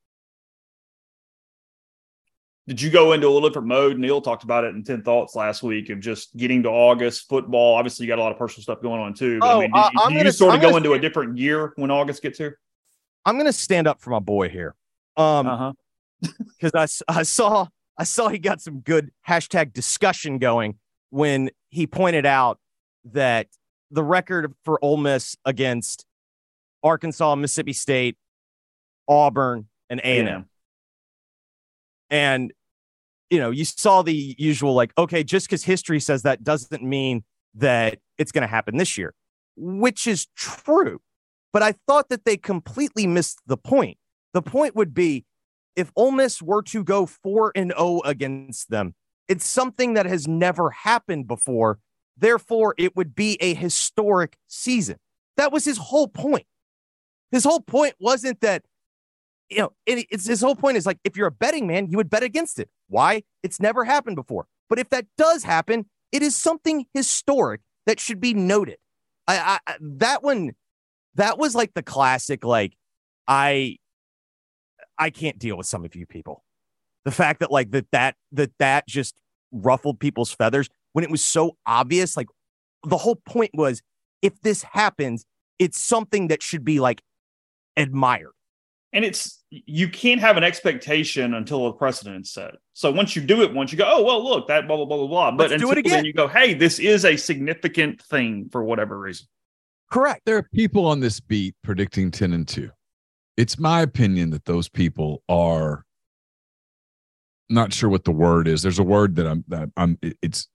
Did 2.69 2.83
you 2.83 2.91
go 2.91 3.13
into 3.13 3.29
a 3.29 3.31
little 3.31 3.49
different 3.49 3.69
mode? 3.69 3.97
Neal 3.99 4.21
talked 4.21 4.43
about 4.43 4.65
it 4.65 4.75
in 4.75 4.83
10 4.83 5.03
Thoughts 5.03 5.37
last 5.37 5.63
week 5.63 5.89
of 5.91 6.01
just 6.01 6.37
getting 6.37 6.65
to 6.65 6.69
August 6.69 7.29
football. 7.29 7.77
Obviously, 7.77 8.05
you 8.07 8.09
got 8.11 8.19
a 8.19 8.23
lot 8.23 8.33
of 8.33 8.39
personal 8.39 8.63
stuff 8.63 8.83
going 8.83 9.01
on 9.01 9.15
too. 9.15 9.39
But 9.39 9.47
Oh, 9.55 9.59
I 9.59 9.61
mean, 9.61 9.71
do, 9.71 9.79
uh, 9.79 9.91
you- 9.93 10.01
I'm 10.01 10.09
do 10.09 10.15
you 10.15 10.21
gonna- 10.21 10.33
sort 10.33 10.49
of 10.51 10.55
I'm 10.57 10.61
go 10.61 10.67
gonna 10.71 10.77
into 10.79 10.93
a 10.95 10.99
different 10.99 11.37
gear 11.37 11.73
when 11.77 11.91
August 11.93 12.23
gets 12.23 12.39
here? 12.39 12.59
I'm 13.25 13.37
gonna 13.39 13.53
stand 13.53 13.87
up 13.87 14.01
for 14.01 14.11
my 14.11 14.19
boy 14.19 14.49
here. 14.49 14.75
Um, 15.17 15.47
Uh 15.47 15.57
huh. 15.57 15.73
because 16.61 17.03
I, 17.09 17.19
I 17.21 17.23
saw 17.23 17.69
I 17.99 18.05
saw 18.05 18.29
he 18.29 18.39
got 18.39 18.61
some 18.61 18.81
good 18.81 19.11
hashtag 19.29 19.73
discussion 19.73 20.39
going 20.39 20.79
when 21.11 21.51
he 21.71 21.87
pointed 21.87 22.27
out 22.27 22.59
that 23.13 23.47
the 23.93 24.03
record 24.03 24.53
for 24.65 24.79
Ole 24.85 24.97
Miss 24.99 25.37
against 25.45 26.05
Arkansas, 26.83 27.35
Mississippi 27.37 27.73
State, 27.73 28.17
Auburn, 29.09 29.69
and 29.89 30.01
A 30.01 30.19
and 30.19 30.29
M, 30.29 30.49
and 32.11 32.53
you 33.31 33.39
know 33.39 33.51
you 33.51 33.65
saw 33.65 34.03
the 34.03 34.35
usual 34.39 34.75
like 34.75 34.93
okay, 34.99 35.25
just 35.25 35.47
because 35.47 35.65
history 35.65 36.01
says 36.01 36.23
that 36.23 36.45
doesn't 36.45 36.83
mean 36.83 37.25
that 37.55 37.99
it's 38.19 38.33
going 38.33 38.43
to 38.43 38.49
happen 38.49 38.77
this 38.77 38.97
year, 38.99 39.15
which 39.57 40.07
is 40.07 40.27
true. 40.37 41.01
But 41.53 41.63
I 41.63 41.73
thought 41.87 42.11
that 42.11 42.25
they 42.25 42.37
completely 42.37 43.07
missed 43.07 43.41
the 43.47 43.57
point. 43.57 43.97
The 44.35 44.43
point 44.43 44.77
would 44.77 44.93
be 44.93 45.25
if 45.75 45.91
Ole 45.97 46.11
Miss 46.11 46.43
were 46.43 46.63
to 46.65 46.85
go 46.85 47.07
4 47.07 47.53
and 47.55 47.73
0 47.77 48.01
against 48.05 48.71
them, 48.71 48.95
it's 49.29 49.47
something 49.47 49.95
that 49.95 50.07
has 50.07 50.27
never 50.29 50.71
happened 50.71 51.27
before. 51.27 51.79
Therefore, 52.17 52.75
it 52.79 52.97
would 52.97 53.15
be 53.15 53.37
a 53.41 53.55
historic 53.55 54.37
season. 54.47 54.97
That 55.37 55.53
was 55.53 55.65
his 55.65 55.79
whole 55.79 56.09
point. 56.09 56.47
His 57.31 57.45
whole 57.45 57.61
point 57.61 57.95
wasn't 57.99 58.41
that, 58.41 58.63
you 59.51 59.59
know, 59.59 59.73
it- 59.85 60.07
it's 60.11 60.27
his 60.27 60.41
whole 60.41 60.57
point 60.57 60.77
is 60.77 60.87
like 60.87 60.99
if 61.05 61.17
you're 61.17 61.27
a 61.27 61.33
betting 61.33 61.67
man, 61.67 61.91
you 61.91 61.97
would 61.99 62.09
bet 62.11 62.23
against 62.23 62.59
it. 62.59 62.71
Why? 62.89 63.23
It's 63.43 63.61
never 63.61 63.85
happened 63.85 64.17
before. 64.17 64.47
But 64.69 64.79
if 64.79 64.89
that 64.91 65.07
does 65.17 65.45
happen, 65.45 65.87
it 66.13 66.23
is 66.23 66.37
something 66.37 66.87
historic 66.95 67.61
that 67.87 68.01
should 68.01 68.21
be 68.21 68.35
noted. 68.35 68.79
I, 69.29 69.59
I 69.67 69.77
that 69.81 70.23
one, 70.23 70.53
that 71.15 71.39
was 71.39 71.55
like 71.55 71.75
the 71.75 71.83
classic, 71.83 72.45
like, 72.45 72.77
I 73.27 73.79
I 74.99 75.11
can't 75.11 75.39
deal 75.39 75.57
with 75.57 75.67
some 75.67 75.85
of 75.85 75.95
you 75.95 76.07
people. 76.07 76.45
The 77.05 77.11
fact 77.11 77.41
that 77.41 77.51
like 77.51 77.71
that 77.73 77.87
that 77.93 78.17
that 78.33 78.51
that 78.59 78.87
just 78.87 79.17
ruffled 79.53 80.01
people's 80.01 80.33
feathers 80.33 80.69
when 80.93 81.05
it 81.05 81.11
was 81.11 81.25
so 81.25 81.57
obvious. 81.67 82.17
Like 82.17 82.29
the 82.85 82.97
whole 82.99 83.17
point 83.17 83.51
was 83.55 83.83
if 84.23 84.41
this 84.41 84.63
happens, 84.63 85.25
it's 85.59 85.79
something 85.79 86.29
that 86.29 86.43
should 86.43 86.65
be 86.65 86.81
like 86.81 87.03
admired. 87.77 88.33
And 88.93 89.05
it's 89.05 89.45
you 89.51 89.89
can't 89.89 90.21
have 90.21 90.37
an 90.37 90.45
expectation 90.45 91.35
until 91.35 91.67
a 91.67 91.73
precedent 91.73 92.25
is 92.25 92.33
set. 92.33 92.55
So 92.73 92.91
once 92.91 93.15
you 93.15 93.23
do 93.23 93.43
it 93.43 93.53
once, 93.53 93.73
you 93.73 93.79
go, 93.79 93.85
oh 93.87 94.03
well, 94.03 94.23
look 94.25 94.49
that 94.49 94.67
blah 94.67 94.77
blah 94.77 94.87
blah 94.87 94.97
blah 94.97 95.07
blah. 95.07 95.31
But 95.33 95.51
Let's 95.51 95.63
do 95.63 95.69
until 95.69 95.71
it 95.73 95.79
again. 95.79 95.93
then, 95.93 96.05
you 96.05 96.13
go, 96.13 96.29
hey, 96.29 96.55
this 96.55 96.79
is 96.79 97.05
a 97.05 97.17
significant 97.17 98.01
thing 98.03 98.49
for 98.51 98.65
whatever 98.65 98.99
reason. 98.99 99.27
Correct. 99.91 100.23
There 100.25 100.37
are 100.37 100.49
people 100.55 100.87
on 100.87 101.01
this 101.01 101.21
beat 101.21 101.55
predicting 101.63 102.11
10 102.11 102.33
and 102.33 102.49
2. 102.49 102.71
It's 103.37 103.59
my 103.59 103.83
opinion 103.83 104.31
that 104.31 104.45
those 104.45 104.69
people 104.69 105.23
are 105.29 105.85
not 107.49 107.73
sure 107.73 107.91
what 107.91 108.05
the 108.05 108.13
word 108.13 108.49
is. 108.49 108.63
There's 108.63 108.79
a 108.79 108.85
word 108.85 109.17
that 109.17 109.27
I'm 109.27 109.45
that 109.49 109.71
I'm 109.77 109.99
it's 110.23 110.49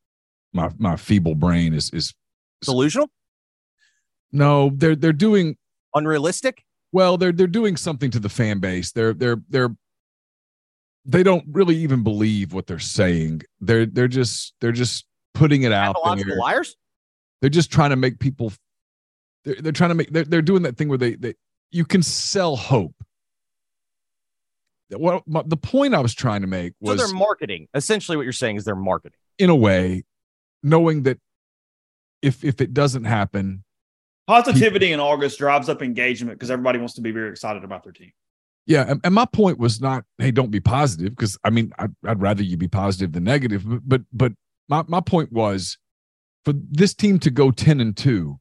my 0.53 0.69
my 0.77 0.95
feeble 0.95 1.35
brain 1.35 1.73
is 1.73 1.89
is 1.91 2.13
Delusional, 2.63 3.09
no, 4.31 4.71
they're 4.75 4.95
they're 4.95 5.13
doing 5.13 5.57
unrealistic. 5.95 6.63
Well, 6.91 7.17
they're 7.17 7.31
they're 7.31 7.47
doing 7.47 7.77
something 7.77 8.11
to 8.11 8.19
the 8.19 8.29
fan 8.29 8.59
base. 8.59 8.91
They're 8.91 9.13
they're 9.13 9.41
they're 9.49 9.75
they 11.05 11.23
don't 11.23 11.45
really 11.51 11.75
even 11.77 12.03
believe 12.03 12.53
what 12.53 12.67
they're 12.67 12.79
saying. 12.79 13.41
They're 13.59 13.85
they're 13.85 14.07
just 14.07 14.53
they're 14.61 14.71
just 14.71 15.05
putting 15.33 15.63
it 15.63 15.71
out 15.71 15.95
there. 16.03 16.37
liars. 16.37 16.75
they're 17.39 17.49
just 17.49 17.71
trying 17.71 17.91
to 17.91 17.95
make 17.95 18.19
people 18.19 18.51
they're, 19.45 19.55
they're 19.55 19.71
trying 19.71 19.89
to 19.89 19.95
make 19.95 20.11
they're, 20.11 20.25
they're 20.25 20.41
doing 20.41 20.63
that 20.63 20.77
thing 20.77 20.89
where 20.89 20.97
they, 20.97 21.15
they 21.15 21.33
you 21.71 21.85
can 21.85 22.03
sell 22.03 22.55
hope 22.55 22.93
well 24.91 25.23
my, 25.25 25.41
the 25.45 25.55
point 25.57 25.95
i 25.95 25.99
was 25.99 26.13
trying 26.13 26.41
to 26.41 26.47
make 26.47 26.73
was 26.81 26.99
So 26.99 27.07
they're 27.07 27.15
marketing. 27.15 27.67
Essentially, 27.73 28.17
what 28.17 28.23
you're 28.23 28.33
saying 28.33 28.57
is 28.57 28.65
they're 28.65 28.75
marketing. 28.75 29.17
in 29.39 29.49
a 29.49 29.55
way 29.55 30.03
knowing 30.61 31.03
that 31.03 31.17
if 32.21 32.43
if 32.43 32.61
it 32.61 32.73
doesn't 32.73 33.05
happen 33.05 33.63
Positivity 34.27 34.91
in 34.91 34.99
August 34.99 35.37
drives 35.39 35.67
up 35.69 35.81
engagement 35.81 36.37
because 36.37 36.51
everybody 36.51 36.79
wants 36.79 36.93
to 36.95 37.01
be 37.01 37.11
very 37.11 37.29
excited 37.29 37.63
about 37.63 37.83
their 37.83 37.91
team. 37.91 38.11
yeah 38.67 38.85
and, 38.87 39.01
and 39.03 39.13
my 39.13 39.25
point 39.25 39.57
was 39.57 39.81
not 39.81 40.03
hey 40.19 40.31
don't 40.31 40.51
be 40.51 40.59
positive 40.59 41.09
because 41.15 41.37
i 41.43 41.49
mean 41.49 41.71
I'd, 41.79 41.93
I'd 42.05 42.21
rather 42.21 42.43
you 42.43 42.55
be 42.57 42.67
positive 42.67 43.11
than 43.13 43.23
negative 43.23 43.63
but 43.67 43.81
but, 43.83 44.01
but 44.13 44.31
my, 44.69 44.83
my 44.87 45.01
point 45.01 45.31
was 45.33 45.77
for 46.45 46.53
this 46.53 46.93
team 46.93 47.19
to 47.19 47.31
go 47.31 47.51
10 47.51 47.81
and 47.81 47.97
2 47.97 48.39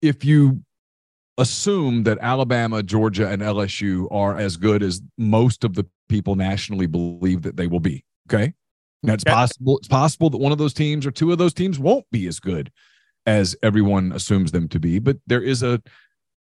if 0.00 0.24
you 0.24 0.62
assume 1.38 2.02
that 2.04 2.18
Alabama, 2.20 2.82
Georgia, 2.82 3.28
and 3.28 3.40
LSU 3.40 4.06
are 4.10 4.36
as 4.36 4.56
good 4.58 4.82
as 4.82 5.00
most 5.16 5.64
of 5.64 5.74
the 5.74 5.86
people 6.08 6.34
nationally 6.36 6.86
believe 6.86 7.42
that 7.42 7.56
they 7.56 7.66
will 7.66 7.80
be. 7.80 8.04
Okay. 8.28 8.52
Now 9.02 9.14
it's 9.14 9.24
Okay. 9.24 9.32
possible, 9.32 9.78
it's 9.78 9.88
possible 9.88 10.28
that 10.30 10.36
one 10.38 10.52
of 10.52 10.58
those 10.58 10.74
teams 10.74 11.06
or 11.06 11.10
two 11.10 11.32
of 11.32 11.38
those 11.38 11.54
teams 11.54 11.78
won't 11.78 12.04
be 12.12 12.26
as 12.26 12.40
good 12.40 12.70
as 13.26 13.56
everyone 13.62 14.12
assumes 14.12 14.52
them 14.52 14.68
to 14.68 14.78
be, 14.80 14.98
but 14.98 15.18
there 15.26 15.42
is 15.42 15.62
a, 15.62 15.74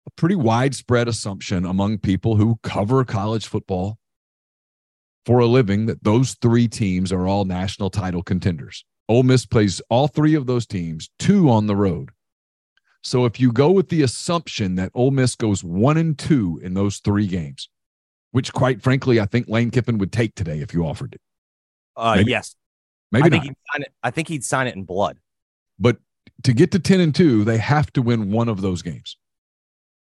a 0.07 0.11
pretty 0.17 0.35
widespread 0.35 1.09
assumption 1.09 1.65
among 1.65 1.99
people 1.99 2.37
who 2.37 2.59
cover 2.63 3.05
college 3.05 3.47
football 3.47 3.99
for 5.25 5.41
a 5.41 5.47
living 5.47 5.87
that 5.87 6.05
those 6.05 6.35
three 6.41 6.69
teams 6.69 7.13
are 7.13 7.27
all 7.27 7.45
national 7.45 7.91
title 7.91 8.23
contenders. 8.23 8.85
Ole 9.09 9.23
Miss 9.23 9.47
plays 9.47 9.81
all 9.89 10.09
three 10.09 10.35
of 10.35 10.47
those 10.47 10.67
teams, 10.67 11.11
two 11.19 11.51
on 11.51 11.67
the 11.67 11.77
road. 11.77 12.11
So 13.03 13.25
if 13.25 13.39
you 13.39 13.53
go 13.53 13.71
with 13.71 13.89
the 13.89 14.03
assumption 14.03 14.75
that 14.77 14.91
Ole 14.95 15.13
Miss 15.13 15.37
goes 15.37 15.63
one 15.63 15.97
and 15.97 16.19
two 16.19 16.61
in 16.63 16.75
those 16.75 16.99
three 16.99 17.27
games, 17.29 17.69
which 18.33 18.53
quite 18.53 18.83
frankly, 18.83 19.21
I 19.21 19.27
think 19.27 19.49
Lane 19.49 19.71
Kiffin 19.71 19.99
would 19.99 20.13
take 20.13 20.35
today 20.35 20.61
if 20.61 20.75
you 20.75 20.85
offered 20.85 21.15
it. 21.15 21.21
Uh, 21.97 22.17
Maybe- 22.17 22.31
yes, 22.31 22.57
Maybe 23.13 23.27
I 23.27 23.31
think 23.31 23.45
not. 23.45 23.47
he'd 23.47 23.57
sign 23.73 23.83
it. 23.83 23.93
I 24.03 24.11
think 24.11 24.29
he'd 24.29 24.45
sign 24.45 24.67
it 24.67 24.75
in 24.75 24.83
blood. 24.83 25.19
But 25.79 25.99
to 26.43 26.53
get 26.53 26.71
to 26.73 26.79
10 26.79 27.01
and 27.01 27.15
2, 27.15 27.45
they 27.45 27.59
have 27.59 27.93
to 27.95 28.03
win 28.03 28.31
one 28.31 28.49
of 28.49 28.61
those 28.61 28.83
games. 28.83 29.17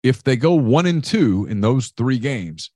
If 0.04 0.24
they 0.24 0.36
go 0.36 0.54
1 0.54 0.86
and 0.86 1.04
2 1.04 1.48
in 1.50 1.62
those 1.62 1.90
3 1.90 2.18
games, 2.20 2.72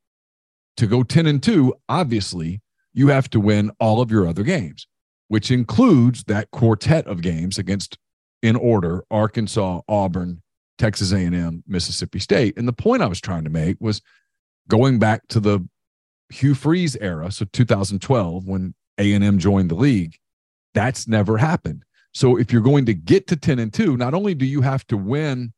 to 0.77 0.87
go 0.87 1.03
10 1.03 1.25
and 1.25 1.41
2, 1.41 1.73
obviously, 1.87 2.61
you 2.93 3.07
have 3.07 3.29
to 3.31 3.39
win 3.39 3.71
all 3.79 4.01
of 4.01 4.11
your 4.11 4.27
other 4.27 4.43
games, 4.43 4.87
which 5.27 5.51
includes 5.51 6.23
that 6.25 6.51
quartet 6.51 7.07
of 7.07 7.21
games 7.21 7.57
against 7.57 7.97
in 8.41 8.55
order 8.55 9.03
Arkansas, 9.09 9.81
Auburn, 9.87 10.41
Texas 10.77 11.11
A&M, 11.13 11.63
Mississippi 11.67 12.19
State. 12.19 12.57
And 12.57 12.67
the 12.67 12.73
point 12.73 13.01
I 13.01 13.07
was 13.07 13.21
trying 13.21 13.43
to 13.45 13.49
make 13.49 13.77
was 13.79 14.01
going 14.67 14.99
back 14.99 15.27
to 15.29 15.39
the 15.39 15.67
Hugh 16.29 16.55
Freeze 16.55 16.95
era, 16.97 17.31
so 17.31 17.45
2012 17.53 18.47
when 18.47 18.73
A&M 18.97 19.39
joined 19.39 19.69
the 19.69 19.75
league, 19.75 20.17
that's 20.73 21.07
never 21.07 21.37
happened. 21.37 21.83
So 22.15 22.37
if 22.37 22.51
you're 22.51 22.61
going 22.61 22.85
to 22.85 22.93
get 22.93 23.27
to 23.27 23.35
10 23.35 23.59
and 23.59 23.73
2, 23.73 23.97
not 23.97 24.13
only 24.13 24.33
do 24.33 24.45
you 24.45 24.61
have 24.61 24.87
to 24.87 24.95
win 24.95 25.51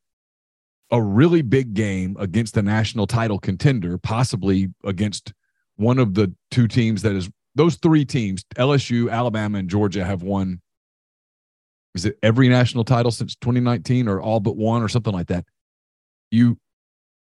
a 0.89 0.99
really 0.99 1.43
big 1.43 1.75
game 1.75 2.17
against 2.19 2.55
the 2.55 2.63
national 2.63 3.05
title 3.05 3.37
contender, 3.37 3.99
possibly 3.99 4.69
against 4.83 5.33
one 5.75 5.99
of 5.99 6.15
the 6.15 6.33
two 6.49 6.67
teams 6.67 7.03
that 7.03 7.15
is 7.15 7.29
those 7.53 7.75
three 7.75 8.05
teams, 8.05 8.43
LSU, 8.55 9.11
Alabama, 9.11 9.59
and 9.59 9.69
Georgia 9.69 10.03
have 10.03 10.23
won 10.23 10.59
is 11.93 12.05
it 12.05 12.17
every 12.21 12.47
national 12.47 12.83
title 12.83 13.11
since 13.11 13.35
2019 13.35 14.07
or 14.07 14.21
all 14.21 14.39
but 14.39 14.55
one 14.55 14.83
or 14.83 14.87
something 14.87 15.13
like 15.13 15.27
that. 15.27 15.45
You 16.31 16.57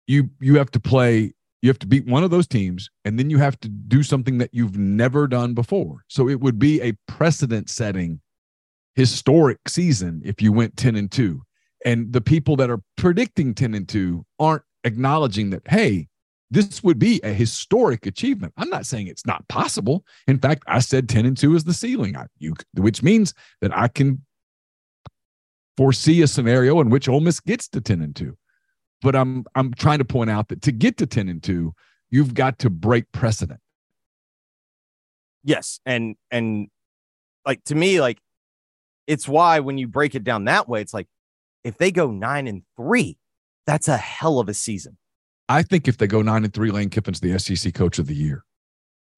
you 0.06 0.30
you 0.40 0.58
have 0.58 0.70
to 0.72 0.80
play 0.80 1.32
you 1.62 1.70
have 1.70 1.78
to 1.80 1.86
beat 1.86 2.06
one 2.06 2.24
of 2.24 2.30
those 2.30 2.46
teams 2.46 2.90
and 3.04 3.18
then 3.18 3.30
you 3.30 3.38
have 3.38 3.58
to 3.60 3.68
do 3.68 4.02
something 4.02 4.38
that 4.38 4.50
you've 4.52 4.76
never 4.76 5.26
done 5.26 5.54
before. 5.54 6.04
So 6.08 6.28
it 6.28 6.40
would 6.40 6.58
be 6.58 6.80
a 6.82 6.92
precedent 7.06 7.70
setting 7.70 8.20
historic 8.94 9.58
season 9.68 10.22
if 10.24 10.40
you 10.40 10.52
went 10.52 10.76
10 10.76 10.96
and 10.96 11.10
2 11.10 11.42
and 11.84 12.12
the 12.12 12.20
people 12.20 12.56
that 12.56 12.70
are 12.70 12.80
predicting 12.96 13.54
10 13.54 13.74
and 13.74 13.88
2 13.88 14.24
aren't 14.38 14.62
acknowledging 14.84 15.50
that 15.50 15.62
hey 15.68 16.08
this 16.50 16.84
would 16.84 17.00
be 17.00 17.20
a 17.24 17.32
historic 17.32 18.06
achievement. 18.06 18.52
I'm 18.56 18.68
not 18.68 18.86
saying 18.86 19.08
it's 19.08 19.26
not 19.26 19.48
possible. 19.48 20.04
In 20.28 20.38
fact 20.38 20.62
i 20.66 20.78
said 20.78 21.08
10 21.08 21.26
and 21.26 21.36
2 21.36 21.56
is 21.56 21.64
the 21.64 21.74
ceiling. 21.74 22.16
I, 22.16 22.26
you, 22.38 22.54
which 22.74 23.02
means 23.02 23.34
that 23.60 23.76
i 23.76 23.88
can 23.88 24.24
foresee 25.76 26.22
a 26.22 26.28
scenario 26.28 26.80
in 26.80 26.90
which 26.90 27.08
Ole 27.08 27.20
Miss 27.20 27.40
gets 27.40 27.68
to 27.68 27.80
10 27.80 28.00
and 28.00 28.14
2 28.14 28.36
but 29.02 29.16
i'm 29.16 29.44
i'm 29.56 29.74
trying 29.74 29.98
to 29.98 30.04
point 30.04 30.30
out 30.30 30.48
that 30.48 30.62
to 30.62 30.70
get 30.70 30.96
to 30.98 31.06
10 31.06 31.28
and 31.28 31.42
2 31.42 31.74
you've 32.14 32.32
got 32.32 32.60
to 32.60 32.70
break 32.70 33.10
precedent. 33.10 33.58
Yes, 35.42 35.80
and 35.84 36.14
and 36.30 36.68
like 37.44 37.64
to 37.64 37.74
me, 37.74 38.00
like 38.00 38.18
it's 39.06 39.28
why 39.28 39.60
when 39.60 39.78
you 39.78 39.86
break 39.88 40.14
it 40.14 40.24
down 40.24 40.44
that 40.46 40.68
way, 40.68 40.80
it's 40.80 40.94
like 40.94 41.06
if 41.62 41.76
they 41.78 41.90
go 41.90 42.10
nine 42.10 42.46
and 42.46 42.62
three, 42.76 43.18
that's 43.66 43.88
a 43.88 43.96
hell 43.96 44.38
of 44.38 44.48
a 44.48 44.54
season. 44.54 44.96
i 45.48 45.62
think 45.62 45.88
if 45.88 45.96
they 45.98 46.06
go 46.06 46.22
9 46.22 46.44
and 46.44 46.52
3 46.54 46.70
lane 46.70 46.90
kiffin's 46.90 47.20
the 47.20 47.38
sec 47.38 47.74
coach 47.74 47.98
of 47.98 48.06
the 48.06 48.14
year 48.14 48.44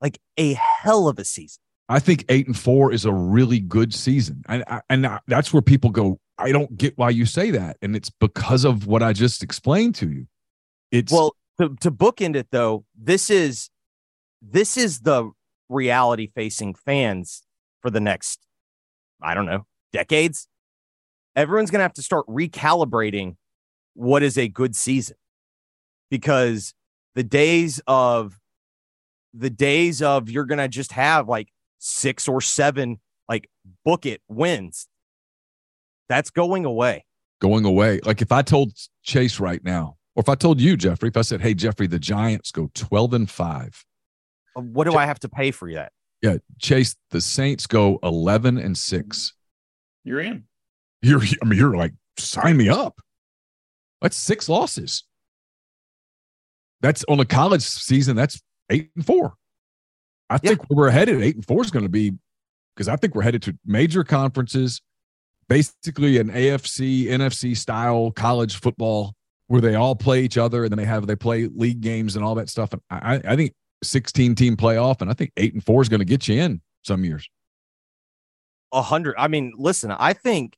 Like 0.00 0.18
a 0.36 0.54
hell 0.54 1.08
of 1.08 1.18
a 1.18 1.24
season. 1.24 1.60
I 1.88 2.00
think 2.00 2.24
eight 2.28 2.46
and 2.48 2.58
four 2.58 2.92
is 2.92 3.04
a 3.04 3.12
really 3.12 3.60
good 3.60 3.94
season, 3.94 4.42
and 4.48 4.64
I- 4.66 4.82
and 4.90 5.06
I- 5.06 5.20
that's 5.28 5.52
where 5.52 5.62
people 5.62 5.90
go. 5.90 6.18
I 6.36 6.50
don't 6.52 6.76
get 6.76 6.98
why 6.98 7.10
you 7.10 7.26
say 7.26 7.52
that, 7.52 7.76
and 7.80 7.94
it's 7.94 8.10
because 8.10 8.64
of 8.64 8.86
what 8.88 9.02
I 9.04 9.12
just 9.12 9.42
explained 9.44 9.94
to 9.96 10.10
you. 10.10 10.26
It's 10.90 11.12
Well, 11.12 11.36
to, 11.60 11.76
to 11.80 11.90
bookend 11.92 12.34
it 12.36 12.48
though, 12.50 12.84
this 12.96 13.30
is 13.30 13.70
this 14.42 14.76
is 14.76 15.00
the 15.00 15.30
reality 15.68 16.26
facing 16.34 16.74
fans 16.74 17.42
for 17.82 17.90
the 17.90 18.00
next, 18.00 18.40
I 19.22 19.34
don't 19.34 19.46
know, 19.46 19.64
decades. 19.92 20.48
Everyone's 21.34 21.70
gonna 21.70 21.84
have 21.84 21.92
to 21.94 22.02
start 22.02 22.26
recalibrating 22.26 23.36
what 23.94 24.22
is 24.22 24.36
a 24.38 24.48
good 24.48 24.74
season 24.76 25.16
because 26.10 26.74
the 27.14 27.22
days 27.22 27.80
of 27.86 28.38
the 29.34 29.50
days 29.50 30.02
of 30.02 30.30
you're 30.30 30.44
gonna 30.44 30.68
just 30.68 30.92
have 30.92 31.28
like 31.28 31.48
six 31.78 32.26
or 32.28 32.40
seven 32.40 33.00
like 33.28 33.48
book 33.84 34.06
it 34.06 34.22
wins. 34.28 34.88
That's 36.08 36.30
going 36.30 36.64
away. 36.64 37.04
going 37.40 37.64
away. 37.64 38.00
Like 38.04 38.22
if 38.22 38.32
I 38.32 38.42
told 38.42 38.72
Chase 39.02 39.40
right 39.40 39.62
now, 39.64 39.96
or 40.14 40.20
if 40.20 40.28
I 40.28 40.34
told 40.36 40.60
you, 40.60 40.76
Jeffrey, 40.76 41.08
if 41.08 41.16
I 41.16 41.22
said, 41.22 41.40
"Hey, 41.40 41.52
Jeffrey, 41.52 41.86
the 41.86 41.98
Giants 41.98 42.50
go 42.50 42.70
twelve 42.74 43.12
and 43.12 43.28
5 43.28 43.84
What 44.54 44.84
do 44.84 44.94
I 44.94 45.04
have 45.04 45.18
to 45.20 45.28
pay 45.28 45.50
for 45.50 45.70
that? 45.72 45.92
yeah, 46.22 46.36
Chase, 46.58 46.96
the 47.10 47.20
Saints 47.20 47.66
go 47.66 47.98
eleven 48.02 48.56
and 48.56 48.76
six. 48.78 49.34
You're 50.06 50.20
in. 50.20 50.44
You're, 51.02 51.20
I 51.42 51.44
mean, 51.44 51.58
you're 51.58 51.76
like, 51.76 51.92
sign 52.16 52.56
me 52.56 52.68
up. 52.68 53.00
That's 54.00 54.16
six 54.16 54.48
losses. 54.48 55.02
That's 56.80 57.04
on 57.08 57.18
a 57.18 57.24
college 57.24 57.62
season. 57.62 58.14
That's 58.14 58.40
eight 58.70 58.90
and 58.94 59.04
four. 59.04 59.34
I 60.30 60.38
think 60.38 60.62
where 60.68 60.76
we're 60.86 60.90
headed, 60.90 61.20
eight 61.22 61.34
and 61.34 61.44
four 61.44 61.62
is 61.62 61.72
going 61.72 61.84
to 61.84 61.90
be 61.90 62.12
because 62.74 62.88
I 62.88 62.96
think 62.96 63.14
we're 63.14 63.22
headed 63.22 63.42
to 63.42 63.58
major 63.64 64.04
conferences, 64.04 64.80
basically 65.48 66.18
an 66.18 66.30
AFC, 66.30 67.06
NFC 67.06 67.56
style 67.56 68.12
college 68.12 68.60
football 68.60 69.14
where 69.48 69.60
they 69.60 69.74
all 69.74 69.96
play 69.96 70.22
each 70.22 70.38
other 70.38 70.64
and 70.64 70.70
then 70.70 70.78
they 70.78 70.84
have 70.84 71.06
they 71.06 71.16
play 71.16 71.48
league 71.52 71.80
games 71.80 72.14
and 72.14 72.24
all 72.24 72.36
that 72.36 72.48
stuff. 72.48 72.72
And 72.72 72.82
I, 72.90 73.20
I 73.24 73.34
think 73.34 73.54
16 73.82 74.36
team 74.36 74.56
playoff, 74.56 75.00
and 75.00 75.10
I 75.10 75.14
think 75.14 75.32
eight 75.36 75.54
and 75.54 75.64
four 75.64 75.82
is 75.82 75.88
going 75.88 76.00
to 76.00 76.04
get 76.04 76.28
you 76.28 76.40
in 76.40 76.60
some 76.84 77.04
years. 77.04 77.28
A 78.76 78.82
hundred. 78.82 79.16
I 79.18 79.28
mean, 79.28 79.52
listen, 79.56 79.90
I 79.90 80.12
think, 80.12 80.56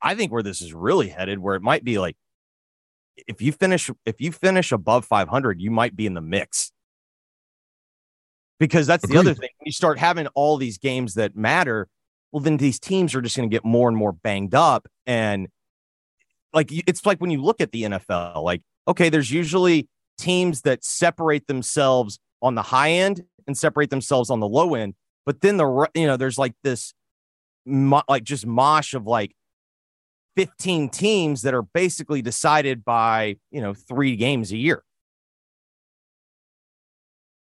I 0.00 0.14
think 0.14 0.32
where 0.32 0.42
this 0.42 0.62
is 0.62 0.72
really 0.72 1.08
headed, 1.08 1.38
where 1.38 1.56
it 1.56 1.62
might 1.62 1.84
be 1.84 1.98
like 1.98 2.16
if 3.16 3.42
you 3.42 3.52
finish 3.52 3.90
if 4.06 4.20
you 4.20 4.32
finish 4.32 4.72
above 4.72 5.04
500, 5.04 5.60
you 5.60 5.70
might 5.70 5.96
be 5.96 6.06
in 6.06 6.14
the 6.14 6.20
mix. 6.20 6.72
Because 8.58 8.86
that's 8.86 9.04
Agreed. 9.04 9.16
the 9.16 9.20
other 9.20 9.34
thing. 9.34 9.50
When 9.58 9.66
you 9.66 9.72
start 9.72 9.98
having 9.98 10.28
all 10.28 10.56
these 10.56 10.78
games 10.78 11.14
that 11.14 11.36
matter, 11.36 11.88
well, 12.30 12.40
then 12.40 12.58
these 12.58 12.78
teams 12.78 13.14
are 13.14 13.20
just 13.20 13.36
going 13.36 13.48
to 13.48 13.52
get 13.52 13.64
more 13.64 13.88
and 13.88 13.96
more 13.96 14.12
banged 14.12 14.54
up. 14.54 14.86
And 15.04 15.48
like 16.52 16.70
it's 16.70 17.04
like 17.04 17.18
when 17.18 17.30
you 17.30 17.42
look 17.42 17.60
at 17.60 17.72
the 17.72 17.82
NFL, 17.82 18.42
like, 18.44 18.62
okay, 18.86 19.08
there's 19.08 19.30
usually 19.30 19.88
teams 20.16 20.62
that 20.62 20.84
separate 20.84 21.46
themselves 21.48 22.20
on 22.40 22.54
the 22.54 22.62
high 22.62 22.90
end 22.90 23.24
and 23.46 23.58
separate 23.58 23.90
themselves 23.90 24.30
on 24.30 24.40
the 24.40 24.48
low 24.48 24.74
end. 24.74 24.94
But 25.26 25.40
then 25.40 25.56
the 25.56 25.88
you 25.94 26.06
know 26.06 26.16
there's 26.16 26.38
like 26.38 26.54
this 26.62 26.94
like 27.66 28.24
just 28.24 28.46
mosh 28.46 28.94
of 28.94 29.06
like 29.06 29.34
15 30.36 30.88
teams 30.88 31.42
that 31.42 31.54
are 31.54 31.62
basically 31.62 32.22
decided 32.22 32.84
by 32.84 33.36
you 33.50 33.60
know 33.60 33.74
three 33.74 34.16
games 34.16 34.52
a 34.52 34.56
year. 34.56 34.82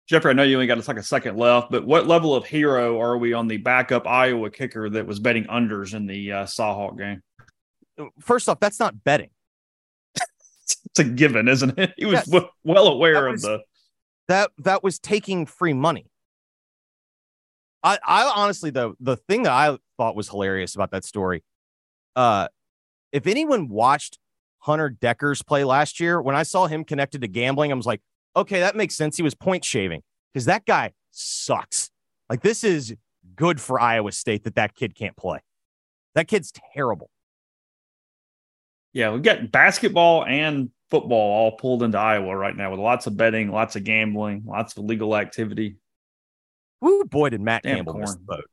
Jeffrey, 0.07 0.31
I 0.31 0.34
know 0.34 0.44
you 0.44 0.56
only 0.56 0.68
got 0.68 0.85
like 0.85 0.98
a 0.98 1.03
second 1.03 1.38
left, 1.38 1.72
but 1.72 1.85
what 1.85 2.07
level 2.07 2.35
of 2.35 2.45
hero 2.45 2.99
are 2.99 3.18
we 3.18 3.31
on 3.34 3.48
the 3.48 3.57
backup 3.57 4.06
Iowa 4.06 4.49
kicker 4.49 4.90
that 4.90 5.07
was 5.07 5.19
betting 5.19 5.45
unders 5.45 5.94
in 5.94 6.06
the 6.06 6.31
uh, 6.31 6.45
Cy-Hawk 6.45 6.98
game? 6.98 7.22
First 8.19 8.49
off, 8.49 8.60
that's 8.60 8.81
not 8.81 9.02
betting. 9.06 9.30
it's 10.15 10.99
a 10.99 11.06
given, 11.06 11.48
isn't 11.48 11.80
it? 11.80 11.94
He 11.95 12.06
was 12.06 12.15
yes. 12.15 12.26
w- 12.26 12.49
well 12.65 12.88
aware 12.88 13.30
was, 13.30 13.45
of 13.45 13.49
the 13.49 13.64
that 14.27 14.52
that 14.60 14.84
was 14.84 14.99
taking 14.99 15.45
free 15.45 15.73
money. 15.73 16.07
I, 17.81 17.98
I 18.06 18.31
honestly 18.35 18.72
though 18.72 18.95
the 18.99 19.18
thing 19.18 19.44
that 19.44 19.52
I 19.52 19.77
thought 20.04 20.16
was 20.16 20.28
hilarious 20.30 20.76
about 20.76 20.92
that 20.92 21.06
story, 21.06 21.44
uh, 22.16 22.48
if 23.14 23.26
anyone 23.26 23.70
watched 23.70 24.20
Hunter 24.60 24.90
Dekkers 24.90 25.46
play 25.46 25.64
last 25.64 26.00
year, 26.00 26.22
when 26.22 26.36
I 26.36 26.44
saw 26.44 26.68
him 26.68 26.84
connected 26.84 27.22
to 27.22 27.28
gambling, 27.28 27.72
I 27.72 27.76
was 27.76 27.86
like, 27.86 28.02
okay, 28.36 28.60
that 28.60 28.76
makes 28.76 28.96
sense. 28.96 29.16
He 29.16 29.24
was 29.24 29.34
point 29.36 29.64
shaving 29.64 30.02
because 30.34 30.46
that 30.46 30.66
guy 30.66 30.92
sucks. 31.12 31.90
Like 32.30 32.42
this 32.42 32.64
is 32.64 32.94
good 33.36 33.62
for 33.62 33.80
Iowa 33.80 34.12
State 34.12 34.44
that 34.44 34.56
that 34.56 34.76
kid 34.76 34.96
can't 34.96 35.16
play. 35.16 35.40
That 36.16 36.28
kid's 36.28 36.52
terrible. 36.74 37.10
Yeah, 38.92 39.12
we've 39.12 39.24
got 39.24 39.52
basketball 39.52 40.26
and 40.26 40.70
football 40.92 41.32
all 41.32 41.52
pulled 41.54 41.82
into 41.82 41.98
Iowa 41.98 42.36
right 42.36 42.56
now 42.56 42.72
with 42.72 42.80
lots 42.80 43.08
of 43.08 43.16
betting, 43.16 43.52
lots 43.52 43.76
of 43.76 43.84
gambling, 43.84 44.44
lots 44.46 44.78
of 44.78 44.84
illegal 44.84 45.16
activity. 45.16 45.78
Woo, 46.82 47.06
boy, 47.06 47.30
did 47.30 47.42
Matt 47.42 47.64
Damn 47.64 47.78
Campbell 47.78 47.94
corn. 47.94 48.02
miss 48.02 48.16
the 48.16 48.22
boat. 48.22 48.46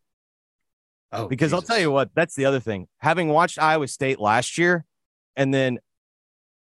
Oh, 1.12 1.27
because 1.27 1.51
Jesus. 1.51 1.55
I'll 1.55 1.74
tell 1.74 1.78
you 1.81 1.91
what, 1.91 2.11
that's 2.15 2.35
the 2.35 2.45
other 2.45 2.61
thing. 2.61 2.87
Having 2.99 3.28
watched 3.28 3.59
Iowa 3.59 3.89
State 3.89 4.20
last 4.20 4.59
year, 4.59 4.85
and 5.37 5.53
then 5.53 5.78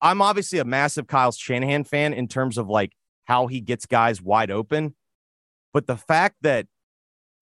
I'm 0.01 0.21
obviously 0.21 0.59
a 0.59 0.65
massive 0.65 1.07
Kyle 1.07 1.31
Shanahan 1.31 1.83
fan 1.83 2.13
in 2.13 2.27
terms 2.27 2.57
of 2.57 2.67
like 2.67 2.91
how 3.25 3.47
he 3.47 3.61
gets 3.61 3.85
guys 3.85 4.21
wide 4.21 4.51
open. 4.51 4.95
But 5.73 5.87
the 5.87 5.97
fact 5.97 6.35
that 6.41 6.67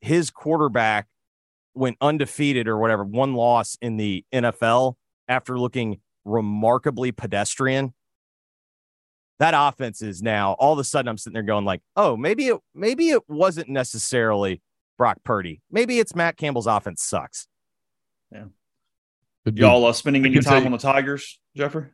his 0.02 0.30
quarterback 0.30 1.07
went 1.74 1.98
undefeated 1.99 2.68
or 2.68 2.78
whatever, 2.78 3.03
one 3.03 3.34
loss 3.34 3.78
in 3.82 3.98
the 3.98 4.26
NFL 4.34 4.95
after 5.28 5.57
looking 5.57 5.99
remarkably 6.26 7.11
pedestrian 7.11 7.94
that 9.40 9.53
offense 9.56 10.02
is 10.02 10.22
now 10.22 10.53
all 10.53 10.74
of 10.74 10.80
a 10.80 10.84
sudden 10.84 11.10
I'm 11.10 11.18
sitting 11.18 11.34
there 11.34 11.44
going 11.44 11.65
like, 11.65 11.82
oh, 11.95 12.15
maybe 12.15 12.48
it 12.48 12.60
maybe 12.74 13.10
it 13.10 13.24
wasn't 13.28 13.70
necessarily 13.70 14.61
Brock 14.98 15.18
Purdy. 15.24 15.61
Maybe 15.72 15.99
it's 15.99 16.15
Matt 16.15 16.38
Campbell's 16.38 16.68
offense 16.68 17.02
sucks. 17.03 17.48
Yeah. 18.32 18.45
Y'all 19.45 19.86
uh, 19.86 19.94
spending 19.94 20.26
any 20.26 20.40
time 20.40 20.65
on 20.65 20.72
the 20.72 20.78
Tigers, 20.78 21.40
Jeffrey? 21.56 21.88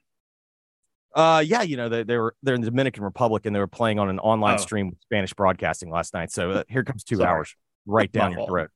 Uh, 1.15 1.43
yeah, 1.45 1.63
you 1.63 1.76
know 1.76 1.89
they, 1.89 2.03
they 2.03 2.17
were 2.17 2.35
they're 2.43 2.53
in 2.53 2.61
the 2.61 2.69
Dominican 2.69 3.03
Republic 3.03 3.47
and 3.47 3.55
they 3.55 3.59
were 3.59 3.67
playing 3.67 3.97
on 3.97 4.09
an 4.09 4.19
online 4.19 4.55
oh. 4.55 4.61
stream 4.61 4.89
with 4.89 5.01
Spanish 5.01 5.34
broadcasting 5.34 5.89
last 5.89 6.13
night. 6.13 6.31
So 6.31 6.51
uh, 6.51 6.63
here 6.69 6.84
comes 6.84 7.03
two 7.03 7.17
Sorry. 7.17 7.27
hours 7.27 7.55
right 7.88 8.11
down 8.11 8.34
your 8.34 8.45
throat. 8.45 8.69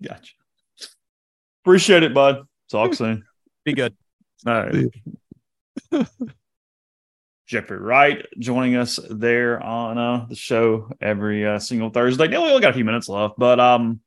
Gotcha. 0.00 0.34
Appreciate 1.64 2.04
it, 2.04 2.14
bud. 2.14 2.44
Talk 2.70 2.94
soon. 2.94 3.24
Be 3.64 3.72
good. 3.72 3.96
All 4.46 4.68
right. 5.92 6.28
Jeffrey 7.48 7.78
Wright 7.78 8.26
joining 8.38 8.76
us 8.76 9.00
there 9.08 9.60
on 9.62 9.96
uh, 9.96 10.26
the 10.28 10.36
show 10.36 10.90
every 11.00 11.46
uh, 11.46 11.58
single 11.58 11.88
Thursday. 11.88 12.28
We 12.28 12.36
only 12.36 12.60
got 12.60 12.70
a 12.70 12.74
few 12.74 12.84
minutes 12.84 13.08
left, 13.08 13.36
but 13.38 13.58
um, 13.58 14.00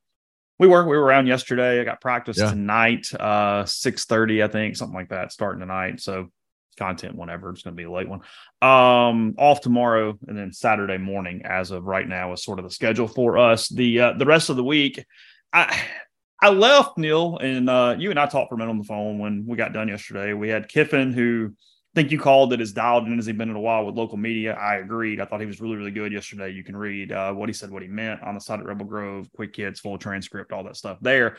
we 0.59 0.67
were 0.67 0.83
we 0.83 0.95
were 0.95 1.03
around 1.03 1.25
yesterday. 1.25 1.81
I 1.81 1.83
got 1.83 2.01
practice 2.01 2.37
yeah. 2.37 2.51
tonight, 2.51 3.11
uh, 3.15 3.65
six 3.65 4.05
thirty, 4.05 4.43
I 4.43 4.47
think, 4.47 4.77
something 4.77 4.95
like 4.95 5.09
that, 5.09 5.31
starting 5.31 5.59
tonight. 5.59 5.99
So 6.01 6.29
content 6.77 7.15
whenever 7.15 7.49
it's 7.49 7.63
going 7.63 7.75
to 7.75 7.77
be 7.77 7.85
a 7.85 7.91
late 7.91 8.07
one. 8.07 8.21
Um, 8.61 9.33
off 9.39 9.61
tomorrow 9.61 10.17
and 10.27 10.37
then 10.37 10.53
Saturday 10.53 10.99
morning, 10.99 11.41
as 11.43 11.71
of 11.71 11.85
right 11.85 12.07
now, 12.07 12.33
is 12.33 12.43
sort 12.43 12.59
of 12.59 12.65
the 12.65 12.71
schedule 12.71 13.07
for 13.07 13.39
us. 13.39 13.69
The 13.69 13.99
uh, 13.99 14.13
the 14.13 14.25
rest 14.25 14.49
of 14.49 14.55
the 14.55 14.63
week, 14.63 15.03
I. 15.51 15.81
I 16.43 16.49
left 16.49 16.97
Neal 16.97 17.37
and 17.37 17.69
uh, 17.69 17.95
you 17.99 18.09
and 18.09 18.19
I 18.19 18.25
talked 18.25 18.49
for 18.49 18.55
a 18.55 18.57
minute 18.57 18.71
on 18.71 18.79
the 18.79 18.83
phone 18.83 19.19
when 19.19 19.45
we 19.45 19.55
got 19.57 19.73
done 19.73 19.89
yesterday. 19.89 20.33
We 20.33 20.49
had 20.49 20.69
Kiffin 20.69 21.13
who 21.13 21.53
think 21.93 22.11
you 22.11 22.19
called 22.19 22.53
it 22.53 22.61
as 22.61 22.71
dialed 22.71 23.07
in 23.07 23.19
as 23.19 23.25
he's 23.25 23.35
been 23.35 23.49
in 23.49 23.55
a 23.55 23.61
while 23.61 23.85
with 23.85 23.95
local 23.95 24.17
media. 24.17 24.53
I 24.53 24.77
agreed. 24.77 25.19
I 25.19 25.25
thought 25.25 25.41
he 25.41 25.45
was 25.45 25.59
really, 25.59 25.75
really 25.75 25.91
good 25.91 26.13
yesterday. 26.13 26.51
You 26.51 26.63
can 26.63 26.75
read 26.75 27.11
uh, 27.11 27.33
what 27.33 27.49
he 27.49 27.53
said, 27.53 27.69
what 27.69 27.81
he 27.81 27.89
meant 27.89 28.23
on 28.23 28.33
the 28.33 28.41
side 28.41 28.61
of 28.61 28.65
Rebel 28.65 28.85
Grove, 28.85 29.27
quick 29.35 29.53
kids, 29.53 29.79
full 29.79 29.97
transcript, 29.97 30.53
all 30.53 30.63
that 30.63 30.77
stuff 30.77 30.97
there. 31.01 31.37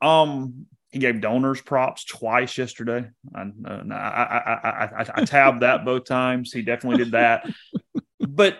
Um, 0.00 0.66
he 0.90 0.98
gave 0.98 1.20
donors 1.20 1.60
props 1.60 2.04
twice 2.04 2.58
yesterday. 2.58 3.08
I, 3.34 3.42
uh, 3.42 3.82
I, 3.90 3.94
I, 3.94 5.02
I, 5.02 5.06
I 5.14 5.24
tabbed 5.24 5.62
that 5.62 5.84
both 5.84 6.04
times. 6.04 6.52
He 6.52 6.62
definitely 6.62 7.04
did 7.04 7.12
that. 7.12 7.48
but 8.18 8.58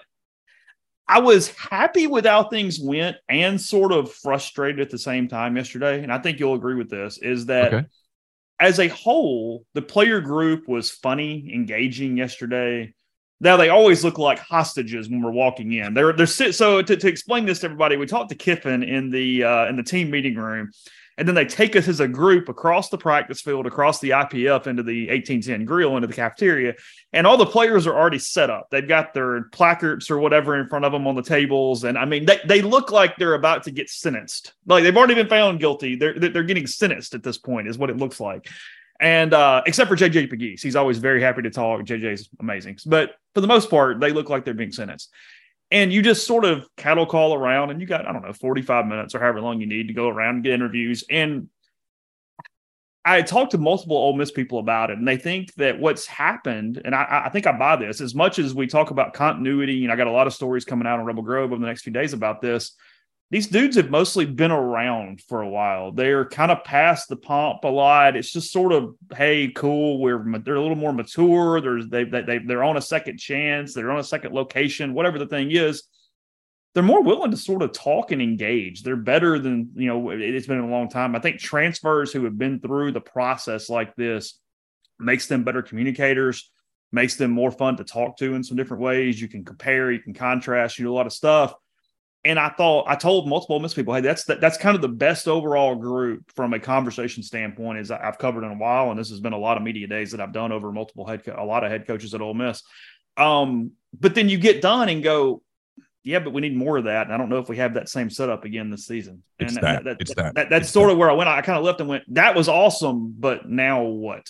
I 1.08 1.18
was 1.18 1.48
happy 1.48 2.06
with 2.06 2.24
how 2.24 2.44
things 2.44 2.78
went 2.80 3.16
and 3.28 3.60
sort 3.60 3.90
of 3.90 4.12
frustrated 4.12 4.80
at 4.80 4.90
the 4.90 4.98
same 4.98 5.26
time 5.26 5.56
yesterday. 5.56 6.04
And 6.04 6.12
I 6.12 6.18
think 6.18 6.38
you'll 6.38 6.54
agree 6.54 6.76
with 6.76 6.88
this 6.88 7.18
is 7.18 7.46
that. 7.46 7.74
Okay 7.74 7.86
as 8.62 8.78
a 8.78 8.86
whole, 8.86 9.66
the 9.74 9.82
player 9.82 10.20
group 10.20 10.68
was 10.68 10.88
funny, 10.88 11.52
engaging 11.52 12.16
yesterday. 12.16 12.94
Now 13.40 13.56
they 13.56 13.70
always 13.70 14.04
look 14.04 14.18
like 14.18 14.38
hostages 14.38 15.10
when 15.10 15.20
we're 15.20 15.32
walking 15.32 15.72
in. 15.72 15.94
They're 15.94 16.12
they're 16.12 16.26
so 16.28 16.80
to, 16.80 16.96
to 16.96 17.08
explain 17.08 17.44
this 17.44 17.58
to 17.60 17.66
everybody, 17.66 17.96
we 17.96 18.06
talked 18.06 18.28
to 18.28 18.36
Kiffin 18.36 18.84
in 18.84 19.10
the 19.10 19.42
uh, 19.42 19.66
in 19.66 19.74
the 19.74 19.82
team 19.82 20.12
meeting 20.12 20.36
room, 20.36 20.70
and 21.18 21.28
then 21.28 21.34
they 21.34 21.44
take 21.44 21.76
us 21.76 21.88
as 21.88 22.00
a 22.00 22.08
group 22.08 22.48
across 22.48 22.88
the 22.88 22.98
practice 22.98 23.40
field, 23.40 23.66
across 23.66 24.00
the 24.00 24.10
IPF 24.10 24.66
into 24.66 24.82
the 24.82 25.08
1810 25.08 25.64
grill, 25.64 25.96
into 25.96 26.06
the 26.06 26.14
cafeteria. 26.14 26.74
And 27.12 27.26
all 27.26 27.36
the 27.36 27.46
players 27.46 27.86
are 27.86 27.94
already 27.94 28.18
set 28.18 28.48
up. 28.48 28.68
They've 28.70 28.86
got 28.86 29.12
their 29.12 29.44
placards 29.44 30.10
or 30.10 30.18
whatever 30.18 30.58
in 30.58 30.68
front 30.68 30.84
of 30.84 30.92
them 30.92 31.06
on 31.06 31.14
the 31.14 31.22
tables. 31.22 31.84
And 31.84 31.98
I 31.98 32.06
mean, 32.06 32.24
they, 32.24 32.40
they 32.46 32.62
look 32.62 32.90
like 32.90 33.16
they're 33.16 33.34
about 33.34 33.64
to 33.64 33.70
get 33.70 33.90
sentenced. 33.90 34.54
Like 34.66 34.84
they've 34.84 34.96
already 34.96 35.14
been 35.14 35.28
found 35.28 35.60
guilty. 35.60 35.96
They're, 35.96 36.18
they're 36.18 36.42
getting 36.44 36.66
sentenced 36.66 37.14
at 37.14 37.22
this 37.22 37.36
point, 37.36 37.68
is 37.68 37.76
what 37.76 37.90
it 37.90 37.98
looks 37.98 38.18
like. 38.18 38.48
And 38.98 39.34
uh, 39.34 39.62
except 39.66 39.88
for 39.90 39.96
JJ 39.96 40.32
Pegues, 40.32 40.62
he's 40.62 40.76
always 40.76 40.98
very 40.98 41.20
happy 41.20 41.42
to 41.42 41.50
talk. 41.50 41.82
JJ's 41.82 42.30
amazing. 42.40 42.78
But 42.86 43.16
for 43.34 43.40
the 43.40 43.48
most 43.48 43.68
part, 43.68 44.00
they 44.00 44.12
look 44.12 44.30
like 44.30 44.44
they're 44.44 44.54
being 44.54 44.72
sentenced 44.72 45.10
and 45.72 45.92
you 45.92 46.02
just 46.02 46.26
sort 46.26 46.44
of 46.44 46.68
cattle 46.76 47.06
call 47.06 47.34
around 47.34 47.70
and 47.70 47.80
you 47.80 47.86
got 47.86 48.06
i 48.06 48.12
don't 48.12 48.22
know 48.22 48.32
45 48.32 48.86
minutes 48.86 49.14
or 49.14 49.20
however 49.20 49.40
long 49.40 49.60
you 49.60 49.66
need 49.66 49.88
to 49.88 49.94
go 49.94 50.08
around 50.08 50.36
and 50.36 50.44
get 50.44 50.52
interviews. 50.52 51.02
And 51.10 51.48
i 53.04 53.22
talked 53.22 53.50
to 53.52 53.58
multiple 53.58 53.96
Ole 53.96 54.14
Miss 54.14 54.30
people 54.30 54.58
about 54.58 54.90
it 54.90 54.98
and 54.98 55.08
they 55.08 55.16
think 55.16 55.52
that 55.54 55.80
what's 55.80 56.06
happened 56.06 56.80
and 56.84 56.94
I, 56.94 57.22
I 57.26 57.28
think 57.30 57.46
i 57.46 57.52
buy 57.52 57.76
this 57.76 58.00
as 58.00 58.14
much 58.14 58.38
as 58.38 58.54
we 58.54 58.66
talk 58.68 58.90
about 58.90 59.14
continuity 59.14 59.82
and 59.82 59.92
i 59.92 59.96
got 59.96 60.06
a 60.06 60.12
lot 60.12 60.28
of 60.28 60.34
stories 60.34 60.64
coming 60.64 60.86
out 60.86 61.00
on 61.00 61.06
rebel 61.06 61.22
grove 61.22 61.52
over 61.52 61.60
the 61.60 61.66
next 61.66 61.82
few 61.82 61.92
days 61.92 62.12
about 62.12 62.40
this 62.40 62.76
these 63.32 63.46
dudes 63.46 63.76
have 63.76 63.88
mostly 63.88 64.26
been 64.26 64.50
around 64.50 65.22
for 65.22 65.40
a 65.40 65.48
while. 65.48 65.90
They're 65.90 66.26
kind 66.26 66.50
of 66.50 66.64
past 66.64 67.08
the 67.08 67.16
pomp 67.16 67.64
a 67.64 67.68
lot. 67.68 68.14
It's 68.14 68.30
just 68.30 68.52
sort 68.52 68.74
of, 68.74 68.94
hey, 69.16 69.48
cool. 69.48 70.02
We're 70.02 70.22
they're 70.40 70.56
a 70.56 70.60
little 70.60 70.76
more 70.76 70.92
mature. 70.92 71.62
There's 71.62 71.88
they 71.88 72.04
they 72.04 72.40
they're 72.46 72.62
on 72.62 72.76
a 72.76 72.82
second 72.82 73.16
chance. 73.16 73.72
They're 73.72 73.90
on 73.90 73.98
a 73.98 74.04
second 74.04 74.34
location. 74.34 74.92
Whatever 74.92 75.18
the 75.18 75.26
thing 75.26 75.50
is, 75.50 75.84
they're 76.74 76.82
more 76.82 77.02
willing 77.02 77.30
to 77.30 77.38
sort 77.38 77.62
of 77.62 77.72
talk 77.72 78.12
and 78.12 78.20
engage. 78.20 78.82
They're 78.82 78.96
better 78.96 79.38
than 79.38 79.70
you 79.76 79.86
know. 79.86 80.10
It's 80.10 80.46
been 80.46 80.58
a 80.58 80.68
long 80.68 80.90
time. 80.90 81.16
I 81.16 81.18
think 81.18 81.38
transfers 81.38 82.12
who 82.12 82.24
have 82.24 82.36
been 82.36 82.60
through 82.60 82.92
the 82.92 83.00
process 83.00 83.70
like 83.70 83.96
this 83.96 84.38
makes 84.98 85.26
them 85.26 85.42
better 85.42 85.62
communicators. 85.62 86.50
Makes 86.94 87.16
them 87.16 87.30
more 87.30 87.50
fun 87.50 87.78
to 87.78 87.84
talk 87.84 88.18
to 88.18 88.34
in 88.34 88.44
some 88.44 88.58
different 88.58 88.82
ways. 88.82 89.18
You 89.18 89.26
can 89.26 89.42
compare, 89.42 89.90
you 89.90 90.00
can 90.00 90.12
contrast, 90.12 90.78
you 90.78 90.84
do 90.84 90.92
a 90.92 90.94
lot 90.94 91.06
of 91.06 91.14
stuff 91.14 91.54
and 92.24 92.38
I 92.38 92.50
thought 92.50 92.84
I 92.88 92.94
told 92.94 93.28
multiple 93.28 93.58
Miss 93.58 93.74
people, 93.74 93.94
hey, 93.94 94.00
that's 94.00 94.24
the, 94.24 94.36
that's 94.36 94.56
kind 94.56 94.76
of 94.76 94.82
the 94.82 94.88
best 94.88 95.26
overall 95.26 95.74
group 95.74 96.30
from 96.34 96.52
a 96.52 96.58
conversation 96.60 97.22
standpoint 97.22 97.78
is 97.78 97.90
I've 97.90 98.18
covered 98.18 98.44
in 98.44 98.52
a 98.52 98.56
while, 98.56 98.90
and 98.90 98.98
this 98.98 99.10
has 99.10 99.20
been 99.20 99.32
a 99.32 99.38
lot 99.38 99.56
of 99.56 99.62
media 99.62 99.86
days 99.86 100.12
that 100.12 100.20
I've 100.20 100.32
done 100.32 100.52
over 100.52 100.70
multiple 100.70 101.06
head 101.06 101.24
co- 101.24 101.36
a 101.36 101.44
lot 101.44 101.64
of 101.64 101.70
head 101.70 101.86
coaches 101.86 102.14
at 102.14 102.20
Ole 102.20 102.34
Miss. 102.34 102.62
Um, 103.16 103.72
but 103.98 104.14
then 104.14 104.28
you 104.28 104.38
get 104.38 104.62
done 104.62 104.88
and 104.88 105.02
go, 105.02 105.42
yeah, 106.04 106.18
but 106.18 106.32
we 106.32 106.40
need 106.40 106.56
more 106.56 106.78
of 106.78 106.84
that. 106.84 107.06
And 107.06 107.14
I 107.14 107.16
don't 107.16 107.28
know 107.28 107.38
if 107.38 107.48
we 107.48 107.56
have 107.58 107.74
that 107.74 107.88
same 107.88 108.10
setup 108.10 108.44
again 108.44 108.70
this 108.70 108.86
season. 108.86 109.22
It's 109.38 109.56
and 109.56 109.64
that. 109.64 109.86
It's 110.00 110.14
that. 110.14 110.34
that 110.34 110.50
that's 110.50 110.64
It's 110.64 110.72
sort 110.72 110.88
that. 110.88 110.92
of 110.92 110.98
where 110.98 111.10
I 111.10 111.14
went. 111.14 111.28
I 111.28 111.42
kind 111.42 111.58
of 111.58 111.64
left 111.64 111.80
and 111.80 111.88
went, 111.88 112.04
that 112.14 112.34
was 112.34 112.48
awesome, 112.48 113.14
but 113.18 113.48
now 113.48 113.82
what? 113.82 114.28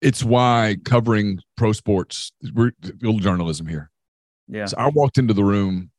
It's 0.00 0.22
why 0.22 0.76
covering 0.84 1.40
pro 1.56 1.72
sports, 1.72 2.32
we're 2.54 2.72
little 3.00 3.18
journalism 3.18 3.66
here. 3.66 3.90
Yeah. 4.48 4.66
So 4.66 4.76
I 4.78 4.88
walked 4.88 5.18
into 5.18 5.32
the 5.32 5.44
room 5.44 5.90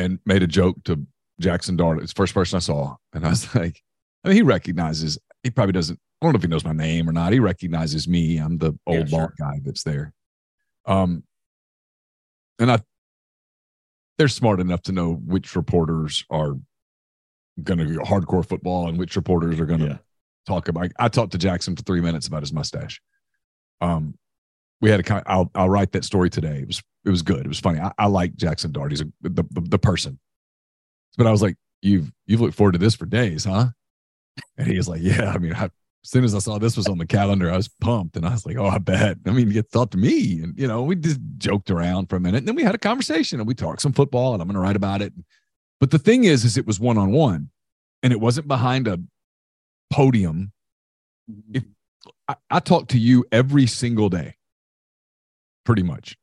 and 0.00 0.18
made 0.26 0.42
a 0.42 0.46
joke 0.46 0.76
to 0.84 1.06
Jackson 1.40 1.76
Dart. 1.76 2.00
It's 2.02 2.12
the 2.12 2.16
first 2.16 2.34
person 2.34 2.56
I 2.56 2.60
saw. 2.60 2.96
And 3.12 3.24
I 3.26 3.30
was 3.30 3.54
like, 3.54 3.82
I 4.24 4.28
mean, 4.28 4.36
he 4.36 4.42
recognizes, 4.42 5.18
he 5.42 5.50
probably 5.50 5.72
doesn't, 5.72 5.98
I 6.20 6.26
don't 6.26 6.32
know 6.32 6.36
if 6.38 6.42
he 6.42 6.48
knows 6.48 6.64
my 6.64 6.72
name 6.72 7.08
or 7.08 7.12
not. 7.12 7.32
He 7.32 7.40
recognizes 7.40 8.06
me. 8.08 8.36
I'm 8.38 8.58
the 8.58 8.72
Yeah, 8.86 8.98
old 8.98 9.08
sure. 9.08 9.18
bald 9.20 9.32
guy 9.38 9.60
that's 9.64 9.82
there. 9.84 10.12
Um, 10.86 11.24
and 12.58 12.70
I, 12.70 12.80
they're 14.18 14.28
smart 14.28 14.60
enough 14.60 14.82
to 14.82 14.92
know 14.92 15.14
which 15.14 15.56
reporters 15.56 16.24
are 16.30 16.54
going 17.62 17.78
to 17.78 17.84
hardcore 18.00 18.46
football 18.46 18.88
and 18.88 18.98
which 18.98 19.16
reporters 19.16 19.58
are 19.60 19.66
going 19.66 19.80
to 19.80 19.86
Yeah. 19.86 19.98
talk 20.46 20.68
about. 20.68 20.90
I 20.98 21.08
talked 21.08 21.32
to 21.32 21.38
Jackson 21.38 21.74
for 21.74 21.82
three 21.82 22.00
minutes 22.02 22.26
about 22.26 22.42
his 22.42 22.52
mustache. 22.52 23.00
Um, 23.80 24.14
we 24.80 24.90
had 24.90 25.00
a 25.00 25.02
kind. 25.02 25.22
I'll 25.26 25.50
I'll 25.54 25.68
write 25.68 25.92
that 25.92 26.04
story 26.04 26.30
today. 26.30 26.60
It 26.60 26.66
was 26.66 26.82
it 27.04 27.10
was 27.10 27.22
good. 27.22 27.44
It 27.44 27.48
was 27.48 27.60
funny. 27.60 27.80
I, 27.80 27.92
I 27.98 28.06
like 28.06 28.36
Jackson 28.36 28.72
Dart. 28.72 28.92
He's 28.92 29.00
a, 29.00 29.06
the, 29.22 29.30
the 29.50 29.60
the 29.60 29.78
person. 29.78 30.18
But 31.16 31.26
I 31.26 31.30
was 31.30 31.42
like, 31.42 31.56
you've 31.82 32.12
you've 32.26 32.40
looked 32.40 32.54
forward 32.54 32.72
to 32.72 32.78
this 32.78 32.94
for 32.94 33.06
days, 33.06 33.44
huh? 33.44 33.68
And 34.56 34.66
he 34.66 34.76
was 34.76 34.88
like, 34.88 35.00
yeah. 35.02 35.32
I 35.34 35.38
mean, 35.38 35.54
I, 35.54 35.64
as 35.64 36.10
soon 36.10 36.24
as 36.24 36.34
I 36.34 36.38
saw 36.38 36.58
this 36.58 36.76
was 36.76 36.86
on 36.86 36.98
the 36.98 37.06
calendar, 37.06 37.50
I 37.50 37.56
was 37.56 37.68
pumped, 37.68 38.16
and 38.16 38.24
I 38.24 38.30
was 38.30 38.46
like, 38.46 38.56
oh, 38.56 38.66
I 38.66 38.78
bet. 38.78 39.18
I 39.26 39.30
mean, 39.32 39.50
you 39.50 39.62
thought 39.62 39.90
to 39.90 39.98
me, 39.98 40.40
and 40.42 40.58
you 40.58 40.66
know, 40.66 40.82
we 40.82 40.96
just 40.96 41.20
joked 41.36 41.70
around 41.70 42.08
for 42.08 42.16
a 42.16 42.20
minute, 42.20 42.38
and 42.38 42.48
then 42.48 42.54
we 42.54 42.62
had 42.62 42.74
a 42.74 42.78
conversation, 42.78 43.38
and 43.38 43.46
we 43.46 43.54
talked 43.54 43.82
some 43.82 43.92
football, 43.92 44.32
and 44.32 44.40
I'm 44.40 44.48
going 44.48 44.54
to 44.54 44.60
write 44.60 44.76
about 44.76 45.02
it. 45.02 45.12
But 45.78 45.90
the 45.90 45.98
thing 45.98 46.24
is, 46.24 46.44
is 46.44 46.56
it 46.56 46.66
was 46.66 46.80
one 46.80 46.96
on 46.96 47.10
one, 47.10 47.50
and 48.02 48.12
it 48.12 48.20
wasn't 48.20 48.48
behind 48.48 48.88
a 48.88 48.98
podium. 49.90 50.52
Mm-hmm. 51.30 51.56
If 51.56 51.64
I, 52.28 52.36
I 52.50 52.60
talk 52.60 52.88
to 52.88 52.98
you 52.98 53.26
every 53.30 53.66
single 53.66 54.08
day, 54.08 54.36
pretty 55.70 55.82
much. 55.84 56.16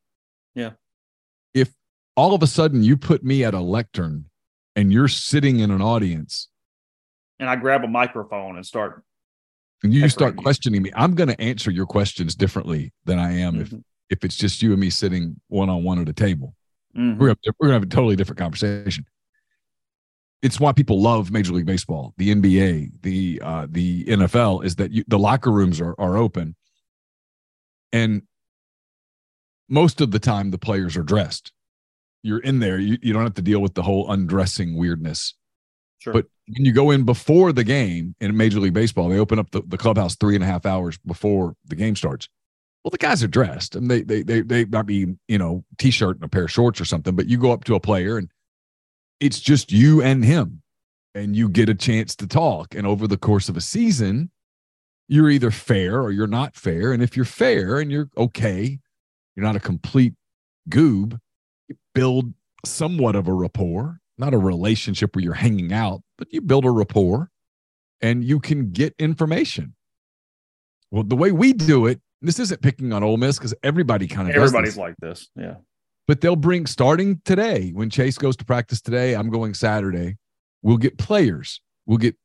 Yeah. 0.56 0.72
If 1.54 1.74
all 2.18 2.34
of 2.36 2.44
a 2.44 2.48
sudden 2.48 2.84
you 2.84 2.98
put 2.98 3.24
me 3.24 3.46
at 3.46 3.54
a 3.54 3.62
lectern 3.62 4.26
and 4.76 4.92
you're 4.92 5.08
sitting 5.08 5.60
in 5.62 5.72
an 5.72 5.82
audience 5.82 6.50
And 7.40 7.50
I 7.50 7.56
grab 7.56 7.84
a 7.86 7.88
microphone 7.88 8.58
and 8.58 8.66
start. 8.66 9.04
and 9.84 9.94
you 9.94 10.10
start 10.10 10.36
you. 10.36 10.42
questioning 10.42 10.82
me, 10.82 10.92
I'm 10.96 11.16
going 11.16 11.30
to 11.30 11.40
answer 11.40 11.72
your 11.72 11.86
questions 11.86 12.36
differently 12.36 12.92
than 13.06 13.20
I 13.20 13.38
am 13.40 13.62
if 13.62 13.70
Mhm. 13.70 13.84
if 14.10 14.24
it's 14.26 14.36
just 14.36 14.62
you 14.62 14.72
and 14.72 14.82
me 14.82 14.90
sitting 14.90 15.40
one 15.48 15.70
on 15.70 15.84
one 15.84 16.00
at 16.00 16.10
a 16.10 16.14
table. 16.14 16.54
Mhm. 16.96 17.18
We're 17.18 17.36
we're 17.60 17.68
gonna 17.68 17.74
have 17.74 17.84
a 17.84 17.86
totally 17.86 18.16
different 18.18 18.40
conversation. 18.40 19.06
It's 20.42 20.60
why 20.60 20.72
people 20.74 21.02
love 21.02 21.32
Major 21.32 21.54
League 21.54 21.66
Baseball, 21.66 22.14
the 22.18 22.32
NBA, 22.32 22.92
the 23.02 23.40
uh, 23.44 23.68
the 23.70 24.04
NFL. 24.08 24.62
Is 24.66 24.76
that 24.76 24.92
you, 24.92 25.04
the 25.08 25.20
locker 25.20 25.52
rooms 25.52 25.80
are 25.82 25.96
are 26.00 26.18
open, 26.18 26.56
and 27.92 28.22
most 29.70 30.02
of 30.02 30.12
the 30.12 30.20
time 30.20 30.52
the 30.52 30.58
players 30.58 30.96
are 30.98 31.04
dressed. 31.04 31.52
You're 32.24 32.40
in 32.40 32.60
there. 32.60 32.80
You, 32.80 32.98
you 33.02 33.14
don't 33.14 33.24
have 33.24 33.36
to 33.36 33.42
deal 33.42 33.62
with 33.62 33.74
the 33.74 33.84
whole 33.84 34.12
undressing 34.12 34.76
weirdness. 34.76 35.34
Sure. 36.00 36.14
But 36.14 36.26
when 36.48 36.66
you 36.66 36.72
go 36.72 36.92
in 36.92 37.04
before 37.04 37.52
the 37.52 37.64
game 37.64 38.16
in 38.20 38.36
Major 38.36 38.60
League 38.60 38.74
Baseball, 38.74 39.10
they 39.10 39.20
open 39.20 39.40
up 39.40 39.52
the, 39.52 39.62
the 39.66 39.78
clubhouse 39.78 40.16
three 40.16 40.36
and 40.36 40.44
a 40.44 40.48
half 40.48 40.66
hours 40.66 40.98
before 41.00 41.56
the 41.66 41.76
game 41.76 41.96
starts. 41.96 42.30
Well, 42.84 42.92
the 42.92 42.98
guys 42.98 43.24
are 43.24 43.28
dressed 43.28 43.76
and 43.76 43.90
they 43.92 44.02
they 44.02 44.24
they 44.24 44.42
they 44.42 44.66
might 44.66 44.86
be, 44.86 45.16
you 45.28 45.38
know, 45.38 45.66
t-shirt 45.78 46.16
and 46.16 46.24
a 46.24 46.30
pair 46.30 46.46
of 46.46 46.52
shorts 46.52 46.80
or 46.80 46.86
something, 46.86 47.16
but 47.16 47.28
you 47.28 47.38
go 47.38 47.52
up 47.52 47.64
to 47.66 47.76
a 47.76 47.80
player 47.80 48.18
and 48.18 48.30
it's 49.20 49.40
just 49.40 49.72
you 49.72 50.02
and 50.02 50.24
him. 50.24 50.62
And 51.16 51.36
you 51.36 51.50
get 51.50 51.68
a 51.68 51.74
chance 51.74 52.16
to 52.18 52.28
talk. 52.28 52.76
And 52.76 52.86
over 52.86 53.08
the 53.08 53.18
course 53.18 53.50
of 53.50 53.58
a 53.58 53.62
season, 53.62 54.30
you're 55.08 55.32
either 55.32 55.50
fair 55.50 56.00
or 56.00 56.12
you're 56.12 56.28
not 56.28 56.56
fair. 56.56 56.92
And 56.92 57.02
if 57.02 57.16
you're 57.16 57.26
fair 57.26 57.80
and 57.80 57.92
you're 57.92 58.10
okay, 58.16 58.78
you're 59.38 59.46
not 59.46 59.56
a 59.56 59.60
complete 59.62 60.16
goob, 60.68 61.20
you 61.70 61.76
build 61.94 62.34
somewhat 62.66 63.16
of 63.16 63.28
a 63.28 63.34
rapport, 63.34 64.00
not 64.18 64.34
a 64.34 64.38
relationship 64.38 65.16
where 65.16 65.24
you're 65.24 65.36
hanging 65.36 65.72
out, 65.72 66.02
but 66.18 66.28
you 66.34 66.42
build 66.42 66.66
a 66.66 66.72
rapport 66.72 67.30
and 68.02 68.24
you 68.24 68.40
can 68.40 68.72
get 68.72 68.96
information. 68.98 69.76
Well, 70.90 71.04
the 71.04 71.16
way 71.16 71.32
we 71.32 71.54
do 71.54 71.86
it, 71.86 72.02
this 72.22 72.40
isn't 72.40 72.62
picking 72.64 72.92
on 72.94 73.04
Ole 73.04 73.18
Miss 73.18 73.38
because 73.38 73.54
everybody 73.64 74.08
kind 74.08 74.28
of 74.28 74.36
Everybody's 74.36 74.76
like 74.78 74.96
this. 75.00 75.30
Yeah. 75.36 75.58
but 76.08 76.22
they'll 76.22 76.36
bring 76.36 76.66
starting 76.66 77.22
today 77.26 77.70
when 77.76 77.92
Chase 77.92 78.18
goes 78.18 78.36
to 78.38 78.46
practice 78.46 78.82
today. 78.82 79.14
I'm 79.14 79.30
going 79.30 79.54
Saturday. 79.54 80.18
We'll 80.64 80.78
get 80.78 80.98
players. 80.98 81.62
We'll 81.86 82.00
get 82.00 82.16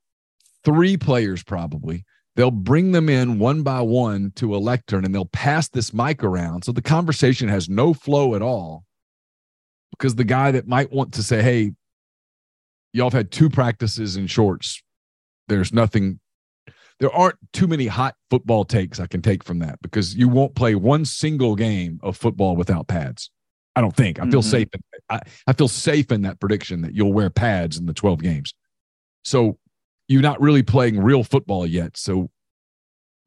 three 0.65 0.97
players 0.97 1.43
probably. 1.43 2.05
They'll 2.35 2.51
bring 2.51 2.93
them 2.93 3.09
in 3.09 3.39
one 3.39 3.63
by 3.63 3.83
one 3.83 4.33
to 4.37 4.55
a 4.55 4.59
lectern 4.59 5.05
and 5.05 5.15
they'll 5.15 5.27
pass 5.27 5.69
this 5.69 5.93
mic 5.93 6.25
around. 6.25 6.65
So 6.65 6.73
the 6.73 6.81
conversation 6.83 7.49
has 7.49 7.69
no 7.69 7.93
flow 7.93 8.35
at 8.35 8.43
all 8.43 8.85
because 9.91 10.15
the 10.15 10.25
guy 10.25 10.51
that 10.53 10.67
might 10.67 10.91
want 10.91 11.13
to 11.15 11.23
say, 11.23 11.43
Hey, 11.43 11.73
y'all 12.93 13.07
have 13.11 13.13
had 13.13 13.31
two 13.31 13.51
practices 13.51 14.17
in 14.17 14.27
shorts. 14.27 14.83
There's 15.49 15.75
nothing, 15.75 16.21
there 17.01 17.13
aren't 17.13 17.37
too 17.53 17.67
many 17.67 17.87
hot 17.87 18.15
football 18.31 18.65
takes 18.65 18.99
I 18.99 19.07
can 19.07 19.21
take 19.21 19.45
from 19.45 19.59
that 19.59 19.83
because 19.83 20.15
you 20.15 20.29
won't 20.29 20.55
play 20.55 20.75
one 20.75 21.05
single 21.05 21.55
game 21.55 22.01
of 22.03 22.17
football 22.17 22.57
without 22.57 22.89
pads. 22.89 23.31
I 23.77 23.81
don't 23.81 23.97
think. 23.97 24.21
I 24.21 24.29
feel 24.31 24.43
Mhm. 24.43 24.51
safe. 24.51 24.69
In, 24.73 24.81
I, 25.11 25.21
I 25.47 25.53
feel 25.53 25.69
safe 25.69 26.13
in 26.13 26.23
that 26.23 26.41
prediction 26.41 26.83
that 26.83 26.95
you'll 26.95 27.13
wear 27.13 27.29
pads 27.31 27.79
in 27.79 27.87
the 27.87 27.95
12 27.95 28.23
games. 28.23 28.55
So 29.25 29.59
you're 30.09 30.23
not 30.23 30.41
really 30.41 30.63
playing 30.63 30.99
real 31.01 31.25
football 31.25 31.67
yet. 31.67 31.97
So 31.97 32.31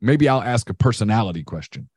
maybe 0.02 0.28
I'll 0.30 0.42
ask 0.42 0.70
a 0.70 0.74
personality 0.74 1.44
question. 1.44 1.90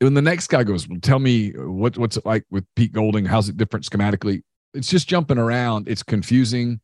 When 0.00 0.14
the 0.14 0.22
next 0.22 0.48
guy 0.48 0.62
goes, 0.64 0.86
well, 0.88 0.98
tell 1.00 1.18
me 1.18 1.50
what, 1.50 1.96
what's 1.96 2.16
it 2.16 2.26
like 2.26 2.44
with 2.50 2.64
Pete 2.74 2.92
Golding? 2.92 3.24
How's 3.24 3.48
it 3.48 3.56
different 3.56 3.86
schematically? 3.86 4.42
It's 4.74 4.88
just 4.90 5.08
jumping 5.08 5.38
around. 5.38 5.88
It's 5.88 6.02
confusing. 6.02 6.80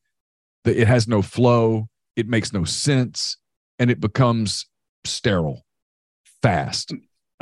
The- 0.65 0.81
It 0.81 0.89
has 0.89 1.07
no 1.07 1.21
flow. 1.21 1.89
It 2.17 2.29
makes 2.29 2.53
no 2.53 2.65
sense. 2.65 3.37
And 3.79 3.91
it 3.91 4.01
becomes 4.01 4.67
sterile 5.05 5.65
fast. 6.43 6.93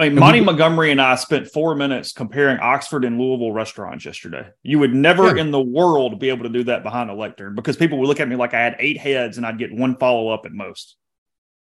I 0.01 0.09
mean, 0.09 0.19
Monty 0.19 0.41
we- 0.41 0.47
Montgomery 0.47 0.91
and 0.91 1.01
I 1.01 1.15
spent 1.17 1.47
four 1.49 1.75
minutes 1.75 2.13
comparing 2.13 2.59
Oxford 2.59 3.05
and 3.05 3.19
Louisville 3.19 3.53
restaurants 3.53 4.05
yesterday. 4.05 4.49
You 4.63 4.79
would 4.79 4.95
never 4.95 5.37
Yeah. 5.37 5.43
in 5.43 5.51
the 5.51 5.61
world 5.61 6.19
be 6.19 6.31
able 6.31 6.45
to 6.45 6.49
do 6.49 6.65
that 6.65 6.83
behind 6.83 7.11
a 7.11 7.15
lectern 7.15 7.55
because 7.55 7.77
people 7.77 7.99
would 7.99 8.07
look 8.09 8.21
at 8.21 8.29
me 8.29 8.37
like 8.37 8.55
I 8.55 8.61
had 8.61 8.77
eight 8.79 8.99
heads 8.99 9.37
and 9.37 9.47
I'd 9.47 9.59
get 9.59 9.73
one 9.73 9.97
follow 9.97 10.29
up 10.31 10.47
at 10.47 10.53
most. 10.53 10.97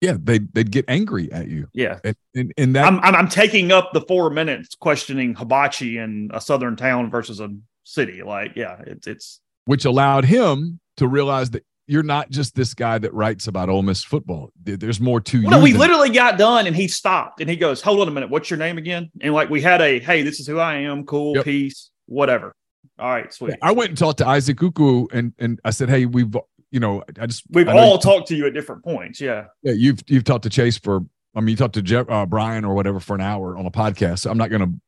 Yeah, 0.01 0.17
they'd, 0.21 0.53
they'd 0.53 0.71
get 0.71 0.85
angry 0.89 1.31
at 1.31 1.47
you. 1.47 1.67
Yeah. 1.73 1.99
And, 2.03 2.15
and, 2.35 2.53
and 2.57 2.75
that 2.75 2.85
I'm, 2.85 2.99
I'm, 2.99 3.15
I'm 3.15 3.27
taking 3.29 3.71
up 3.71 3.91
the 3.93 4.01
four 4.01 4.29
minutes 4.29 4.75
questioning 4.75 5.33
hibachi 5.33 5.97
in 5.97 6.29
a 6.33 6.41
southern 6.41 6.75
town 6.75 7.09
versus 7.09 7.39
a 7.39 7.49
city. 7.83 8.21
Like, 8.23 8.53
yeah, 8.55 8.81
it's, 8.85 9.07
it's, 9.07 9.39
which 9.65 9.85
allowed 9.85 10.25
him 10.25 10.79
to 10.97 11.07
realize 11.07 11.51
that 11.51 11.65
you're 11.88 12.03
not 12.03 12.30
just 12.30 12.55
this 12.55 12.73
guy 12.73 12.97
that 12.97 13.14
writes 13.14 13.47
about 13.47 13.69
Ole 13.69 13.81
Miss 13.81 14.03
football. 14.03 14.51
There's 14.64 15.01
more 15.01 15.19
to 15.22 15.41
you. 15.41 15.49
No, 15.49 15.60
we 15.60 15.73
literally 15.73 16.10
got 16.10 16.38
done 16.38 16.65
and 16.65 16.76
he 16.76 16.88
stopped 16.88 17.41
and 17.41 17.49
he 17.49 17.55
goes, 17.55 17.81
Hold 17.81 17.99
on 17.99 18.07
a 18.07 18.11
minute. 18.11 18.30
What's 18.30 18.49
your 18.49 18.57
name 18.57 18.77
again? 18.77 19.11
And 19.22 19.34
like 19.34 19.49
we 19.49 19.61
had 19.61 19.81
a, 19.81 19.99
Hey, 19.99 20.22
this 20.22 20.39
is 20.39 20.47
who 20.47 20.60
I 20.60 20.76
am. 20.76 21.05
Cool. 21.05 21.35
Yep. 21.35 21.45
Peace. 21.45 21.91
Whatever. 22.05 22.55
All 22.99 23.10
right. 23.10 23.34
Sweet. 23.34 23.55
I 23.61 23.72
went 23.72 23.89
and 23.89 23.97
talked 23.97 24.19
to 24.19 24.27
Isaac 24.27 24.57
Ukwu 24.57 25.11
and 25.11 25.34
and 25.39 25.60
I 25.65 25.72
said, 25.72 25.89
hey, 25.89 26.05
we've 26.05 26.34
you 26.72 26.80
know, 26.80 27.03
I 27.19 27.27
just 27.27 27.43
We've 27.49 27.68
I 27.68 27.77
all 27.77 27.97
talked 27.97 28.27
to 28.30 28.35
you 28.35 28.47
at 28.47 28.53
different 28.53 28.84
points. 28.84 29.22
Yeah. 29.22 29.45
Yeah, 29.61 29.73
you've 29.73 29.99
you've 30.07 30.23
talked 30.23 30.43
to 30.43 30.49
Chase 30.49 30.77
for. 30.77 31.01
I 31.35 31.39
mean, 31.39 31.49
you 31.49 31.55
talked 31.55 31.73
to 31.73 31.81
Jeff, 31.81 32.07
uh, 32.10 32.27
Brian 32.27 32.64
or 32.64 32.76
whatever 32.76 32.99
for 32.99 33.15
an 33.15 33.22
hour 33.22 33.57
on 33.57 33.65
a 33.65 33.72
podcast. 33.72 34.19
So 34.19 34.30
I'm 34.30 34.38
not 34.38 34.51
going 34.51 34.61
to 34.61 34.80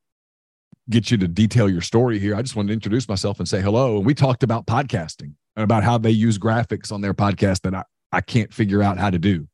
get 0.91 1.09
you 1.09 1.17
to 1.17 1.27
detail 1.27 1.67
your 1.67 1.81
story 1.81 2.19
here. 2.19 2.35
I 2.35 2.43
just 2.43 2.55
wanted 2.55 2.67
to 2.67 2.73
introduce 2.73 3.09
myself 3.09 3.39
and 3.39 3.49
say 3.49 3.61
hello. 3.61 3.97
And 3.97 4.05
we 4.05 4.13
talked 4.13 4.43
about 4.43 4.67
podcasting 4.67 5.33
about 5.55 5.83
how 5.83 5.97
they 5.97 6.11
use 6.11 6.37
graphics 6.37 6.91
on 6.91 7.01
their 7.01 7.13
podcast 7.13 7.61
that 7.61 7.73
I 7.73 7.83
I 8.11 8.21
can't 8.21 8.53
figure 8.53 8.81
out 8.81 8.97
how 8.97 9.09
to 9.09 9.19
do. 9.19 9.47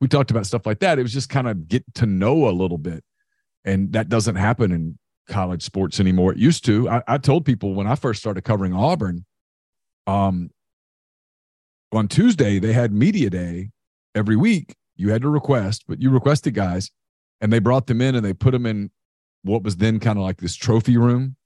We 0.00 0.08
talked 0.08 0.30
about 0.30 0.46
stuff 0.46 0.66
like 0.66 0.80
that. 0.80 0.98
It 0.98 1.02
was 1.02 1.12
just 1.12 1.28
kind 1.28 1.48
of 1.48 1.66
get 1.66 1.82
to 1.94 2.06
know 2.06 2.48
a 2.48 2.52
little 2.52 2.78
bit, 2.78 3.02
and 3.64 3.92
that 3.92 4.08
doesn't 4.08 4.36
happen 4.36 4.72
in 4.72 4.98
college 5.28 5.62
sports 5.62 5.98
anymore. 5.98 6.32
It 6.32 6.38
used 6.38 6.64
to. 6.66 6.88
I, 6.88 7.02
I 7.08 7.18
told 7.18 7.44
people 7.44 7.74
when 7.74 7.86
I 7.86 7.94
first 7.94 8.20
started 8.20 8.42
covering 8.42 8.72
Auburn, 8.72 9.24
um, 10.06 10.50
on 11.92 12.08
Tuesday 12.08 12.58
they 12.58 12.72
had 12.72 12.92
media 12.92 13.30
day 13.30 13.70
every 14.14 14.36
week. 14.36 14.74
You 14.96 15.10
had 15.10 15.22
to 15.22 15.28
request, 15.28 15.84
but 15.88 16.00
you 16.00 16.10
requested 16.10 16.54
guys, 16.54 16.90
and 17.40 17.52
they 17.52 17.58
brought 17.58 17.86
them 17.86 18.00
in 18.00 18.14
and 18.14 18.24
they 18.24 18.32
put 18.32 18.52
them 18.52 18.66
in 18.66 18.90
what 19.42 19.62
was 19.62 19.76
then 19.76 20.00
kind 20.00 20.18
of 20.18 20.24
like 20.24 20.38
this 20.38 20.56
trophy 20.56 20.96
room 20.96 21.36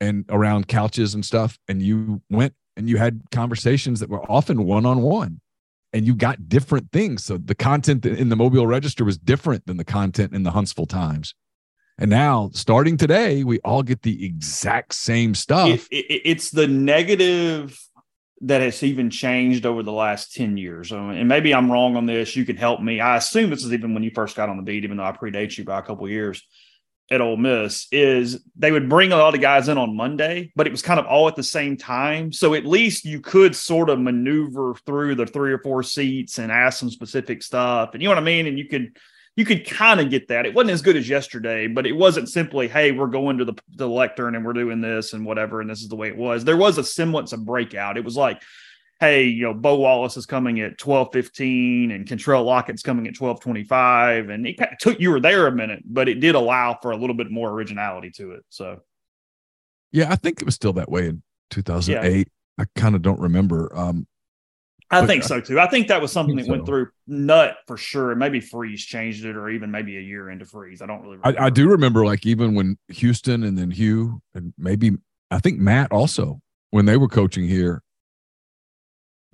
and 0.00 0.24
around 0.28 0.68
couches 0.68 1.14
and 1.14 1.24
stuff. 1.24 1.58
And 1.68 1.80
you 1.82 2.22
went 2.28 2.54
and 2.76 2.88
you 2.88 2.96
had 2.96 3.22
conversations 3.30 4.00
that 4.00 4.10
were 4.10 4.30
often 4.30 4.64
one 4.64 4.86
on 4.86 5.02
one, 5.02 5.40
and 5.92 6.06
you 6.06 6.14
got 6.14 6.48
different 6.48 6.92
things. 6.92 7.24
So 7.24 7.38
the 7.38 7.54
content 7.54 8.04
in 8.04 8.28
the 8.28 8.36
Mobile 8.36 8.66
Register 8.66 9.04
was 9.04 9.18
different 9.18 9.66
than 9.66 9.76
the 9.76 9.84
content 9.84 10.34
in 10.34 10.42
the 10.42 10.50
Huntsville 10.50 10.86
Times. 10.86 11.34
And 11.98 12.10
now, 12.10 12.50
starting 12.52 12.98
today, 12.98 13.42
we 13.42 13.58
all 13.60 13.82
get 13.82 14.02
the 14.02 14.26
exact 14.26 14.94
same 14.94 15.34
stuff. 15.34 15.88
It, 15.90 16.04
it, 16.06 16.22
it's 16.24 16.50
the 16.50 16.66
negative 16.66 17.80
that 18.42 18.60
has 18.60 18.82
even 18.82 19.08
changed 19.08 19.64
over 19.64 19.82
the 19.82 19.92
last 19.92 20.34
10 20.34 20.58
years. 20.58 20.92
And 20.92 21.26
maybe 21.26 21.54
I'm 21.54 21.72
wrong 21.72 21.96
on 21.96 22.04
this. 22.04 22.36
You 22.36 22.44
can 22.44 22.56
help 22.56 22.82
me. 22.82 23.00
I 23.00 23.16
assume 23.16 23.48
this 23.48 23.64
is 23.64 23.72
even 23.72 23.94
when 23.94 24.02
you 24.02 24.10
first 24.10 24.36
got 24.36 24.50
on 24.50 24.58
the 24.58 24.62
beat, 24.62 24.84
even 24.84 24.98
though 24.98 25.04
I 25.04 25.12
predate 25.12 25.56
you 25.56 25.64
by 25.64 25.78
a 25.78 25.82
couple 25.82 26.06
years 26.06 26.42
at 27.10 27.20
Ole 27.20 27.36
Miss, 27.36 27.86
is 27.92 28.42
they 28.56 28.72
would 28.72 28.88
bring 28.88 29.12
a 29.12 29.16
lot 29.16 29.34
of 29.34 29.40
guys 29.40 29.68
in 29.68 29.78
on 29.78 29.96
Monday, 29.96 30.52
but 30.56 30.66
it 30.66 30.70
was 30.70 30.82
kind 30.82 30.98
of 30.98 31.06
all 31.06 31.28
at 31.28 31.36
the 31.36 31.42
same 31.42 31.76
time. 31.76 32.32
So 32.32 32.54
at 32.54 32.66
least 32.66 33.04
you 33.04 33.20
could 33.20 33.54
sort 33.54 33.90
of 33.90 34.00
maneuver 34.00 34.74
through 34.86 35.14
the 35.14 35.26
three 35.26 35.52
or 35.52 35.58
four 35.58 35.82
seats 35.82 36.38
and 36.38 36.50
ask 36.50 36.78
some 36.78 36.90
specific 36.90 37.42
stuff. 37.42 37.90
And 37.92 38.02
you 38.02 38.08
know 38.08 38.14
what 38.14 38.22
I 38.22 38.24
mean? 38.26 38.46
And 38.46 38.58
you 38.58 38.68
could 38.68 38.96
you 39.36 39.44
could 39.44 39.68
kind 39.68 40.00
of 40.00 40.08
get 40.08 40.28
that. 40.28 40.46
It 40.46 40.54
wasn't 40.54 40.72
as 40.72 40.82
good 40.82 40.96
as 40.96 41.08
yesterday, 41.08 41.66
but 41.66 41.86
it 41.86 41.92
wasn't 41.92 42.30
simply, 42.30 42.68
hey, 42.68 42.92
we're 42.92 43.06
going 43.06 43.36
to 43.38 43.44
the, 43.44 43.54
the 43.74 43.86
lectern 43.86 44.34
and 44.34 44.44
we're 44.44 44.54
doing 44.54 44.80
this 44.80 45.12
and 45.12 45.26
whatever, 45.26 45.60
and 45.60 45.68
this 45.68 45.82
is 45.82 45.88
the 45.88 45.96
way 45.96 46.08
it 46.08 46.16
was. 46.16 46.42
There 46.42 46.56
was 46.56 46.78
a 46.78 46.84
semblance 46.84 47.34
of 47.34 47.44
breakout. 47.44 47.98
It 47.98 48.04
was 48.04 48.16
like, 48.16 48.42
hey, 49.00 49.24
you 49.24 49.42
know, 49.42 49.54
Bo 49.54 49.76
Wallace 49.76 50.16
is 50.16 50.26
coming 50.26 50.60
at 50.60 50.78
12:15 50.78 51.94
and 51.94 52.06
Kentrell 52.06 52.44
Lockett's 52.44 52.82
coming 52.82 53.06
at 53.06 53.14
12:25. 53.14 54.30
And 54.30 54.46
it 54.46 54.56
took 54.80 55.00
you 55.00 55.10
were 55.10 55.20
there 55.20 55.46
a 55.46 55.52
minute, 55.52 55.82
but 55.84 56.08
it 56.08 56.20
did 56.20 56.34
allow 56.34 56.78
for 56.80 56.90
a 56.92 56.96
little 56.96 57.16
bit 57.16 57.30
more 57.30 57.50
originality 57.50 58.10
to 58.12 58.32
it. 58.32 58.44
So 58.48 58.80
yeah, 59.92 60.10
I 60.10 60.16
think 60.16 60.40
it 60.40 60.44
was 60.44 60.54
still 60.54 60.72
that 60.74 60.90
way 60.90 61.08
in 61.08 61.22
2008. 61.50 62.16
Yeah. 62.16 62.24
I 62.58 62.80
kind 62.80 62.94
of 62.94 63.02
don't 63.02 63.20
remember. 63.20 63.70
Um, 63.76 64.06
I 64.90 65.04
think 65.04 65.24
so 65.24 65.40
too. 65.40 65.58
I 65.58 65.68
think 65.68 65.88
that 65.88 66.00
was 66.00 66.12
something 66.12 66.36
that 66.36 66.46
so. 66.46 66.52
went 66.52 66.64
through 66.66 66.88
Nutt 67.06 67.56
for 67.66 67.76
sure. 67.76 68.12
And 68.12 68.20
maybe 68.20 68.40
Freeze 68.40 68.84
changed 68.84 69.24
it, 69.24 69.36
or 69.36 69.50
even 69.50 69.70
maybe 69.70 69.96
a 69.96 70.00
year 70.00 70.30
into 70.30 70.46
Freeze. 70.46 70.80
I 70.80 70.86
don't 70.86 71.02
really. 71.02 71.18
I, 71.24 71.46
I, 71.46 71.50
do 71.50 71.68
remember, 71.68 72.04
like 72.04 72.24
even 72.24 72.54
when 72.54 72.78
Houston 72.88 73.42
and 73.42 73.58
then 73.58 73.70
Hugh 73.70 74.22
and 74.34 74.54
maybe 74.56 74.92
I 75.30 75.40
think 75.40 75.58
Matt 75.58 75.90
also 75.90 76.40
when 76.70 76.86
they 76.86 76.96
were 76.96 77.08
coaching 77.08 77.48
here, 77.48 77.82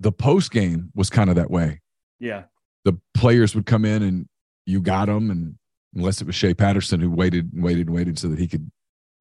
the 0.03 0.11
post 0.11 0.51
game 0.51 0.91
was 0.93 1.09
kind 1.09 1.29
of 1.29 1.35
that 1.35 1.49
way. 1.49 1.81
Yeah, 2.19 2.43
the 2.85 2.97
players 3.13 3.55
would 3.55 3.65
come 3.65 3.85
in 3.85 4.03
and 4.03 4.27
you 4.65 4.79
got 4.79 5.07
them, 5.07 5.31
and 5.31 5.55
unless 5.95 6.21
it 6.21 6.27
was 6.27 6.35
Shea 6.35 6.53
Patterson 6.53 6.99
who 6.99 7.09
waited 7.09 7.51
and 7.53 7.63
waited 7.63 7.87
and 7.87 7.95
waited 7.95 8.19
so 8.19 8.27
that 8.27 8.39
he 8.39 8.47
could 8.47 8.69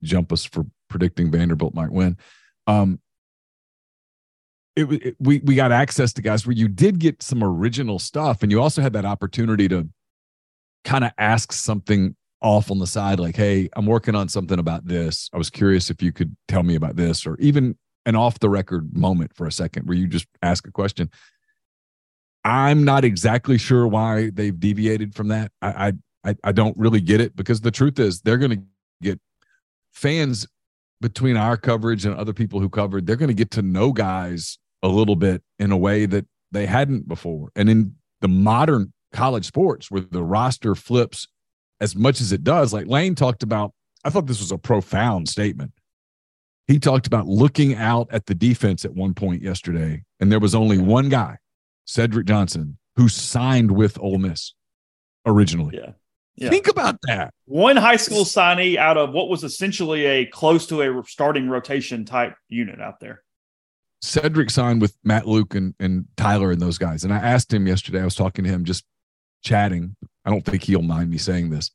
jump 0.02 0.32
us 0.32 0.44
for 0.44 0.66
predicting 0.88 1.30
Vanderbilt 1.30 1.74
might 1.74 1.90
win. 1.90 2.16
Um, 2.66 3.00
it, 4.74 4.90
it, 4.90 5.16
we 5.20 5.38
we 5.40 5.54
got 5.54 5.72
access 5.72 6.12
to 6.14 6.22
guys 6.22 6.46
where 6.46 6.56
you 6.56 6.68
did 6.68 6.98
get 6.98 7.22
some 7.22 7.42
original 7.44 7.98
stuff, 7.98 8.42
and 8.42 8.50
you 8.50 8.60
also 8.60 8.82
had 8.82 8.92
that 8.94 9.04
opportunity 9.04 9.68
to 9.68 9.88
kind 10.84 11.04
of 11.04 11.12
ask 11.18 11.52
something 11.52 12.16
off 12.40 12.70
on 12.70 12.78
the 12.78 12.86
side, 12.86 13.20
like, 13.20 13.36
"Hey, 13.36 13.68
I'm 13.74 13.86
working 13.86 14.14
on 14.14 14.28
something 14.28 14.58
about 14.58 14.86
this. 14.86 15.28
I 15.32 15.38
was 15.38 15.50
curious 15.50 15.90
if 15.90 16.02
you 16.02 16.12
could 16.12 16.34
tell 16.48 16.62
me 16.62 16.74
about 16.74 16.96
this," 16.96 17.26
or 17.26 17.36
even 17.38 17.76
an 18.06 18.16
off 18.16 18.38
the 18.40 18.50
record 18.50 18.96
moment 18.96 19.34
for 19.34 19.46
a 19.46 19.52
second 19.52 19.86
where 19.86 19.96
you 19.96 20.06
just 20.06 20.26
ask 20.42 20.66
a 20.66 20.72
question. 20.72 21.10
I'm 22.44 22.84
not 22.84 23.04
exactly 23.04 23.58
sure 23.58 23.86
why 23.86 24.30
they've 24.30 24.58
deviated 24.58 25.14
from 25.14 25.28
that. 25.28 25.52
I 25.60 25.92
I 26.24 26.34
I 26.42 26.52
don't 26.52 26.76
really 26.76 27.00
get 27.00 27.20
it 27.20 27.36
because 27.36 27.60
the 27.60 27.70
truth 27.70 27.98
is 27.98 28.20
they're 28.20 28.38
going 28.38 28.50
to 28.50 28.62
get 29.00 29.20
fans 29.92 30.46
between 31.00 31.36
our 31.36 31.56
coverage 31.56 32.04
and 32.04 32.14
other 32.14 32.32
people 32.32 32.60
who 32.60 32.68
covered. 32.68 33.06
They're 33.06 33.16
going 33.16 33.28
to 33.28 33.34
get 33.34 33.50
to 33.52 33.62
know 33.62 33.92
guys 33.92 34.58
a 34.82 34.88
little 34.88 35.16
bit 35.16 35.42
in 35.58 35.72
a 35.72 35.76
way 35.76 36.06
that 36.06 36.26
they 36.50 36.66
hadn't 36.66 37.08
before. 37.08 37.50
And 37.54 37.68
in 37.68 37.96
the 38.20 38.28
modern 38.28 38.92
college 39.12 39.44
sports 39.44 39.90
where 39.90 40.02
the 40.02 40.22
roster 40.22 40.74
flips 40.74 41.28
as 41.80 41.96
much 41.96 42.20
as 42.20 42.32
it 42.32 42.44
does, 42.44 42.72
like 42.72 42.86
Lane 42.86 43.14
talked 43.14 43.42
about, 43.42 43.72
I 44.04 44.10
thought 44.10 44.26
this 44.26 44.40
was 44.40 44.52
a 44.52 44.58
profound 44.58 45.28
statement. 45.28 45.72
He 46.68 46.78
talked 46.78 47.06
about 47.06 47.26
looking 47.26 47.74
out 47.74 48.08
at 48.10 48.26
the 48.26 48.34
defense 48.34 48.84
at 48.84 48.94
one 48.94 49.14
point 49.14 49.42
yesterday, 49.42 50.04
and 50.20 50.30
there 50.30 50.40
was 50.40 50.54
only 50.54 50.78
one 50.78 51.08
guy, 51.08 51.38
Cedric 51.86 52.26
Johnson, 52.26 52.78
who 52.96 53.08
signed 53.08 53.72
with 53.72 53.98
Ole 54.00 54.18
Miss 54.18 54.54
originally. 55.26 55.78
Yeah. 55.78 55.92
Yeah. 56.36 56.48
Think 56.48 56.68
about 56.68 56.98
that. 57.02 57.34
One 57.44 57.76
high 57.76 57.96
school 57.96 58.24
signee 58.24 58.76
out 58.76 58.96
of 58.96 59.12
what 59.12 59.28
was 59.28 59.44
essentially 59.44 60.06
a 60.06 60.26
close 60.26 60.66
to 60.68 60.80
a 60.80 61.02
starting 61.06 61.48
rotation 61.48 62.06
type 62.06 62.36
unit 62.48 62.80
out 62.80 63.00
there. 63.00 63.22
Cedric 64.00 64.50
signed 64.50 64.80
with 64.80 64.96
Matt 65.04 65.28
Luke 65.28 65.54
and, 65.54 65.74
and 65.78 66.06
Tyler 66.16 66.50
and 66.50 66.60
those 66.60 66.78
guys. 66.78 67.04
And 67.04 67.12
I 67.12 67.18
asked 67.18 67.52
him 67.52 67.66
yesterday, 67.66 68.00
I 68.00 68.04
was 68.04 68.14
talking 68.14 68.44
to 68.44 68.50
him 68.50 68.64
just 68.64 68.84
chatting. 69.42 69.94
I 70.24 70.30
don't 70.30 70.44
think 70.44 70.62
he'll 70.64 70.82
mind 70.82 71.10
me 71.10 71.18
saying 71.18 71.50
this. 71.50 71.70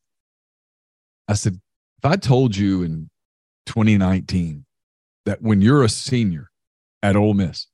I 1.27 1.35
said, 1.35 1.59
if 1.99 2.05
I 2.05 2.15
told 2.15 2.55
you 2.55 2.83
in 2.83 3.09
2019 3.67 4.65
that 5.27 5.41
when 5.41 5.61
you're 5.61 5.83
a 5.83 5.89
senior 5.89 6.49
at 7.03 7.17
Ole 7.17 7.33
Miss, 7.33 7.67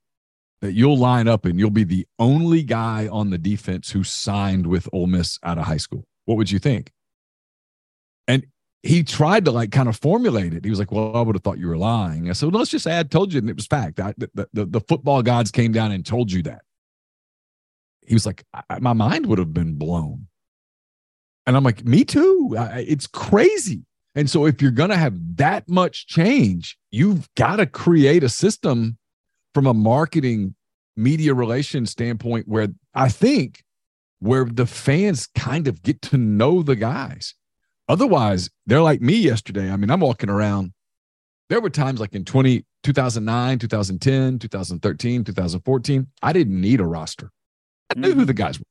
that 0.61 0.73
you'll 0.73 0.97
line 0.97 1.27
up 1.27 1.45
and 1.45 1.59
you'll 1.59 1.69
be 1.69 1.83
the 1.83 2.07
only 2.17 2.63
guy 2.63 3.07
on 3.07 3.29
the 3.29 3.37
defense 3.37 3.91
who 3.91 4.03
signed 4.03 4.65
with 4.65 4.89
Ole 4.91 5.05
Miss 5.05 5.37
out 5.43 5.59
of 5.59 5.65
high 5.65 5.77
school, 5.77 6.03
what 6.25 6.35
would 6.35 6.49
you 6.49 6.57
think? 6.57 6.91
And 8.27 8.47
he 8.81 9.03
tried 9.03 9.45
to 9.45 9.51
like 9.51 9.71
kind 9.71 9.87
of 9.87 9.97
formulate 9.97 10.55
it. 10.55 10.63
He 10.65 10.71
was 10.71 10.79
like, 10.79 10.91
"Well, 10.91 11.15
I 11.15 11.21
would 11.21 11.35
have 11.35 11.43
thought 11.43 11.59
you 11.59 11.67
were 11.67 11.77
lying." 11.77 12.27
I 12.27 12.33
said, 12.33 12.51
well, 12.51 12.59
"Let's 12.59 12.71
just 12.71 12.87
I 12.87 13.03
told 13.03 13.31
you, 13.31 13.39
and 13.39 13.49
it 13.49 13.55
was 13.55 13.67
fact. 13.67 13.99
I, 13.99 14.13
the, 14.17 14.47
the, 14.51 14.65
the 14.65 14.81
football 14.81 15.21
gods 15.21 15.51
came 15.51 15.71
down 15.71 15.91
and 15.91 16.03
told 16.05 16.31
you 16.31 16.41
that." 16.43 16.63
He 18.07 18.15
was 18.15 18.25
like, 18.25 18.43
"My 18.81 18.93
mind 18.93 19.27
would 19.27 19.39
have 19.39 19.53
been 19.53 19.75
blown," 19.75 20.27
and 21.45 21.55
I'm 21.55 21.63
like, 21.63 21.85
"Me 21.85 22.03
too. 22.03 22.55
I, 22.57 22.79
it's 22.79 23.05
crazy." 23.07 23.85
And 24.15 24.29
so, 24.29 24.45
if 24.45 24.61
you're 24.61 24.71
gonna 24.71 24.97
have 24.97 25.37
that 25.37 25.67
much 25.67 26.07
change, 26.07 26.77
you've 26.91 27.27
got 27.35 27.57
to 27.57 27.65
create 27.65 28.23
a 28.23 28.29
system 28.29 28.97
from 29.53 29.65
a 29.65 29.73
marketing 29.73 30.55
media 30.95 31.33
relations 31.33 31.91
standpoint 31.91 32.47
where 32.47 32.67
I 32.93 33.09
think 33.09 33.63
where 34.19 34.45
the 34.45 34.65
fans 34.65 35.27
kind 35.35 35.67
of 35.67 35.81
get 35.81 36.01
to 36.03 36.17
know 36.17 36.61
the 36.61 36.75
guys 36.75 37.35
Otherwise, 37.89 38.49
they're 38.65 38.81
like 38.81 39.01
me 39.01 39.15
yesterday. 39.15 39.69
I 39.69 39.75
mean, 39.75 39.89
I'm 39.89 39.99
walking 39.99 40.29
around. 40.29 40.73
There 41.49 41.59
were 41.59 41.69
times 41.69 41.99
like 41.99 42.15
in 42.15 42.23
20, 42.23 42.65
2009, 42.83 43.59
2010, 43.59 44.39
2013, 44.39 45.23
2014, 45.23 46.07
I 46.21 46.33
didn't 46.33 46.59
need 46.59 46.79
a 46.79 46.85
roster. 46.85 47.31
I 47.95 47.99
knew 47.99 48.09
who 48.09 48.15
mm-hmm. 48.15 48.25
the 48.25 48.33
guys 48.33 48.57
were. 48.57 48.65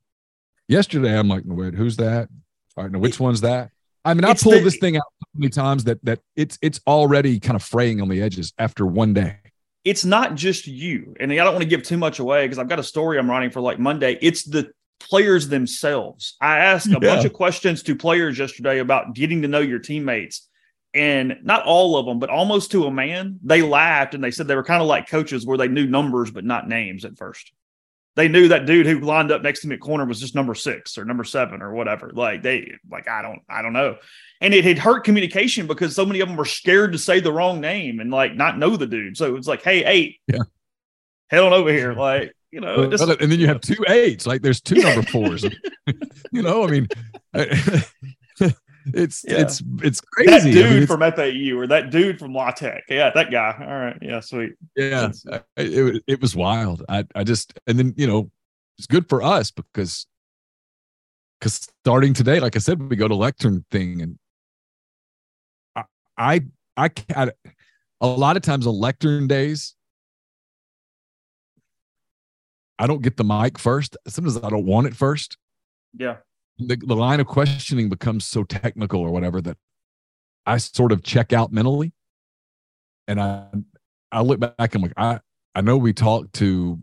Yesterday, 0.69 1.19
I'm 1.19 1.29
like, 1.29 1.43
wait, 1.45 1.75
who's 1.75 1.97
that? 1.99 2.29
All 2.77 2.85
right, 2.85 2.93
now 2.93 2.99
which 2.99 3.21
one's 3.21 3.43
that? 3.43 3.71
I 4.05 4.15
mean, 4.15 4.25
I 4.25 4.35
pulled 4.35 4.57
the, 4.57 4.61
this 4.61 4.79
thing 4.79 4.97
out 4.97 5.05
so 5.21 5.27
many 5.35 5.51
times 5.51 5.85
that 5.85 6.05
that 6.05 6.21
it's 6.37 6.59
it's 6.61 6.81
already 6.87 7.39
kind 7.41 7.57
of 7.57 7.63
fraying 7.63 8.01
on 8.01 8.09
the 8.09 8.23
edges 8.23 8.53
after 8.59 8.87
one 8.87 9.15
day. 9.15 9.39
It's 9.85 10.05
not 10.05 10.35
just 10.35 10.67
you, 10.67 11.15
and 11.19 11.33
I 11.33 11.37
don't 11.37 11.55
want 11.55 11.63
to 11.63 11.69
give 11.69 11.83
too 11.83 11.99
much 11.99 12.19
away 12.19 12.45
because 12.45 12.59
I've 12.59 12.69
got 12.69 12.79
a 12.79 12.85
story 12.85 13.19
I'm 13.19 13.31
writing 13.31 13.51
for 13.51 13.61
like 13.61 13.79
Monday. 13.79 14.19
It's 14.21 14.45
the 14.45 14.71
players 15.01 15.49
themselves. 15.49 16.37
I 16.41 16.59
asked 16.59 16.87
a 16.87 16.91
yeah. 16.91 16.99
bunch 16.99 17.25
of 17.25 17.33
questions 17.33 17.83
to 17.85 17.97
players 17.97 18.39
yesterday 18.39 18.79
about 18.79 19.15
getting 19.15 19.43
to 19.43 19.49
know 19.49 19.61
your 19.61 19.79
teammates. 19.79 20.49
And 20.95 21.39
not 21.43 21.65
all 21.65 21.97
of 21.97 22.05
them, 22.05 22.19
but 22.19 22.29
almost 22.29 22.73
to 22.73 22.85
a 22.85 22.91
man, 22.91 23.39
they 23.43 23.63
laughed 23.63 24.15
and 24.15 24.23
they 24.23 24.31
said 24.31 24.47
they 24.47 24.55
were 24.55 24.63
kind 24.63 24.83
of 24.83 24.89
like 24.89 25.09
coaches 25.09 25.47
where 25.47 25.57
they 25.57 25.69
knew 25.69 25.87
numbers 25.87 26.31
but 26.31 26.45
not 26.45 26.69
names 26.69 27.07
at 27.07 27.17
first. 27.17 27.51
They 28.15 28.29
knew 28.29 28.49
that 28.49 28.67
dude 28.67 28.87
who 28.87 29.01
lined 29.01 29.33
up 29.33 29.43
next 29.43 29.61
to 29.63 29.69
me 29.69 29.77
at 29.77 29.81
corner 29.81 30.05
was 30.05 30.21
just 30.21 30.35
number 30.35 30.55
six 30.55 30.99
or 30.99 31.05
number 31.05 31.25
seven 31.25 31.63
or 31.63 31.73
whatever. 31.73 32.11
Like 32.13 32.43
they, 32.43 32.75
like 32.91 33.09
I 33.09 33.23
don't, 33.23 33.41
I 33.49 33.63
don't 33.63 33.73
know. 33.73 33.97
And 34.41 34.53
it 34.53 34.65
had 34.65 34.79
hurt 34.79 35.05
communication 35.05 35.67
because 35.67 35.95
so 35.95 36.05
many 36.05 36.21
of 36.21 36.29
them 36.29 36.37
were 36.37 36.45
scared 36.45 36.93
to 36.93 36.99
say 36.99 37.21
the 37.21 37.33
wrong 37.33 37.61
name 37.61 38.01
and 38.01 38.11
like 38.11 38.35
not 38.35 38.59
know 38.59 38.77
the 38.77 38.87
dude. 38.87 39.17
So 39.17 39.27
it 39.27 39.33
was 39.33 39.49
like, 39.49 39.63
hey, 39.63 39.85
eight, 39.85 40.21
yeah, 40.27 40.41
head 41.31 41.43
on 41.43 41.53
over 41.55 41.73
here. 41.73 41.95
Like 41.95 42.35
you 42.51 42.61
know, 42.61 42.91
just, 42.91 43.03
and 43.03 43.33
then 43.33 43.41
you 43.41 43.47
have 43.47 43.63
two 43.63 43.83
eights. 43.89 44.27
Like 44.27 44.43
there's 44.43 44.61
two 44.61 44.83
number 44.83 45.03
fours. 45.03 45.45
you 46.33 46.43
know, 46.43 46.65
I 46.65 46.71
mean, 46.71 46.89
it's 48.87 49.25
yeah. 49.27 49.41
it's 49.41 49.63
it's 49.83 50.01
crazy. 50.01 50.31
That 50.31 50.43
dude 50.43 50.67
I 50.67 50.71
mean, 50.71 50.87
from 50.87 51.01
FAU 51.01 51.59
or 51.59 51.67
that 51.67 51.91
dude 51.91 52.19
from 52.19 52.33
La 52.33 52.51
Tech. 52.51 52.85
Yeah, 52.89 53.11
that 53.15 53.31
guy. 53.31 53.57
All 53.61 53.67
right. 53.67 53.99
Yeah, 54.01 54.21
sweet. 54.21 54.53
Yeah, 54.77 55.11
it 55.57 56.03
it 56.07 56.21
was 56.21 56.37
wild. 56.37 56.85
I 56.89 57.05
I 57.15 57.25
just 57.25 57.59
and 57.67 57.79
then 57.79 57.95
you 57.97 58.07
know 58.07 58.31
it's 58.79 58.87
good 58.87 59.09
for 59.09 59.23
us 59.23 59.51
because 59.51 60.07
because 61.39 61.69
starting 61.85 62.15
today, 62.15 62.41
like 62.41 62.57
I 62.57 62.61
said, 62.61 62.89
we 62.89 62.97
go 62.97 63.09
to 63.09 63.15
lectern 63.15 63.65
thing 63.71 64.03
and 64.03 64.19
I 65.77 65.85
I 66.17 66.41
I, 66.77 66.91
I 67.15 67.31
a 68.01 68.07
lot 68.07 68.37
of 68.37 68.43
times 68.43 68.67
on 68.67 68.75
lectern 68.75 69.27
days 69.27 69.75
I 72.83 72.89
don't 72.89 73.01
get 73.01 73.17
the 73.17 73.23
mic 73.23 73.59
first. 73.59 73.97
Sometimes 74.09 74.39
I 74.39 74.51
don't 74.51 74.67
want 74.67 74.89
it 74.89 74.97
first. 74.97 75.37
Yeah. 75.97 76.17
The, 76.59 76.77
the 76.77 76.95
line 76.95 77.21
of 77.21 77.27
questioning 77.27 77.89
becomes 77.89 78.27
so 78.27 78.45
technical 78.45 79.01
or 79.01 79.11
whatever 79.11 79.41
that 79.41 79.57
I 80.47 80.59
sort 80.59 80.93
of 80.93 81.03
check 81.03 81.33
out 81.33 81.53
mentally. 81.53 81.93
And 83.09 83.21
I 83.21 83.47
I 84.11 84.23
look 84.23 84.41
back 84.41 84.75
and 84.75 84.83
like 84.83 84.93
I 84.97 85.21
I 85.55 85.61
know 85.61 85.77
we 85.77 85.93
talked 85.93 86.35
to 86.35 86.79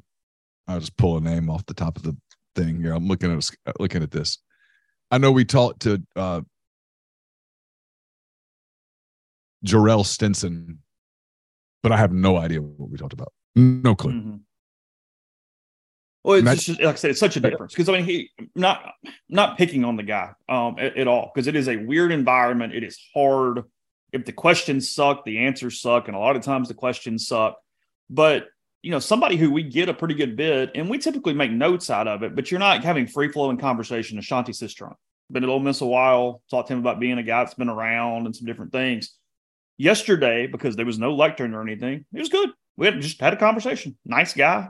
I'll 0.67 0.79
just 0.79 0.97
pull 0.97 1.17
a 1.17 1.21
name 1.21 1.49
off 1.49 1.65
the 1.65 1.73
top 1.73 1.97
of 1.97 2.03
the 2.03 2.15
thing 2.55 2.81
here. 2.81 2.93
I'm 2.93 3.07
looking 3.07 3.31
at 3.31 3.79
looking 3.79 4.03
at 4.03 4.11
this. 4.11 4.37
I 5.11 5.17
know 5.17 5.31
we 5.31 5.45
talked 5.45 5.81
to 5.81 6.01
uh 6.15 6.41
Jarrell 9.65 10.05
Stinson, 10.05 10.79
but 11.83 11.91
I 11.91 11.97
have 11.97 12.11
no 12.11 12.37
idea 12.37 12.61
what 12.61 12.89
we 12.89 12.97
talked 12.97 13.13
about. 13.13 13.33
No 13.55 13.95
clue. 13.95 14.13
Mm-hmm. 14.13 14.35
Well, 16.23 16.35
it's 16.35 16.45
Matt- 16.45 16.59
just 16.59 16.81
like 16.81 16.95
I 16.95 16.97
said, 16.97 17.11
it's 17.11 17.19
such 17.19 17.37
a 17.37 17.39
difference 17.39 17.73
because 17.73 17.87
I 17.87 17.93
mean, 17.93 18.03
he 18.03 18.29
not 18.55 18.93
not 19.29 19.57
picking 19.57 19.85
on 19.85 19.95
the 19.95 20.03
guy 20.03 20.31
um, 20.49 20.75
at, 20.77 20.97
at 20.97 21.07
all 21.07 21.31
because 21.33 21.47
it 21.47 21.55
is 21.55 21.67
a 21.67 21.77
weird 21.77 22.11
environment. 22.11 22.73
It 22.73 22.83
is 22.83 22.99
hard. 23.13 23.63
If 24.11 24.25
the 24.25 24.33
questions 24.33 24.91
suck, 24.91 25.23
the 25.23 25.39
answers 25.39 25.81
suck, 25.81 26.07
and 26.07 26.17
a 26.17 26.19
lot 26.19 26.35
of 26.35 26.43
times 26.43 26.67
the 26.67 26.73
questions 26.73 27.27
suck. 27.27 27.57
But 28.09 28.47
you 28.81 28.91
know, 28.91 28.99
somebody 28.99 29.37
who 29.37 29.51
we 29.51 29.63
get 29.63 29.87
a 29.87 29.93
pretty 29.93 30.15
good 30.15 30.35
bit, 30.35 30.71
and 30.75 30.89
we 30.89 30.97
typically 30.97 31.33
make 31.33 31.51
notes 31.51 31.89
out 31.89 32.07
of 32.07 32.23
it. 32.23 32.35
But 32.35 32.51
you're 32.51 32.59
not 32.59 32.83
having 32.83 33.07
free 33.07 33.31
flowing 33.31 33.57
conversation. 33.57 34.19
Ashanti 34.19 34.51
Cistrunk 34.51 34.95
been 35.31 35.43
at 35.43 35.49
Ole 35.49 35.59
Miss 35.59 35.81
a 35.81 35.85
while. 35.85 36.41
Talked 36.49 36.67
to 36.67 36.73
him 36.73 36.79
about 36.79 36.99
being 36.99 37.17
a 37.17 37.23
guy 37.23 37.43
that's 37.43 37.53
been 37.53 37.69
around 37.69 38.25
and 38.25 38.35
some 38.35 38.45
different 38.45 38.71
things. 38.71 39.15
Yesterday, 39.77 40.47
because 40.47 40.75
there 40.75 40.85
was 40.85 40.99
no 40.99 41.15
lectern 41.15 41.53
or 41.53 41.61
anything, 41.61 42.05
it 42.13 42.19
was 42.19 42.27
good. 42.27 42.49
We 42.75 42.87
had 42.87 42.99
just 42.99 43.21
had 43.21 43.33
a 43.33 43.37
conversation. 43.37 43.97
Nice 44.05 44.33
guy, 44.33 44.69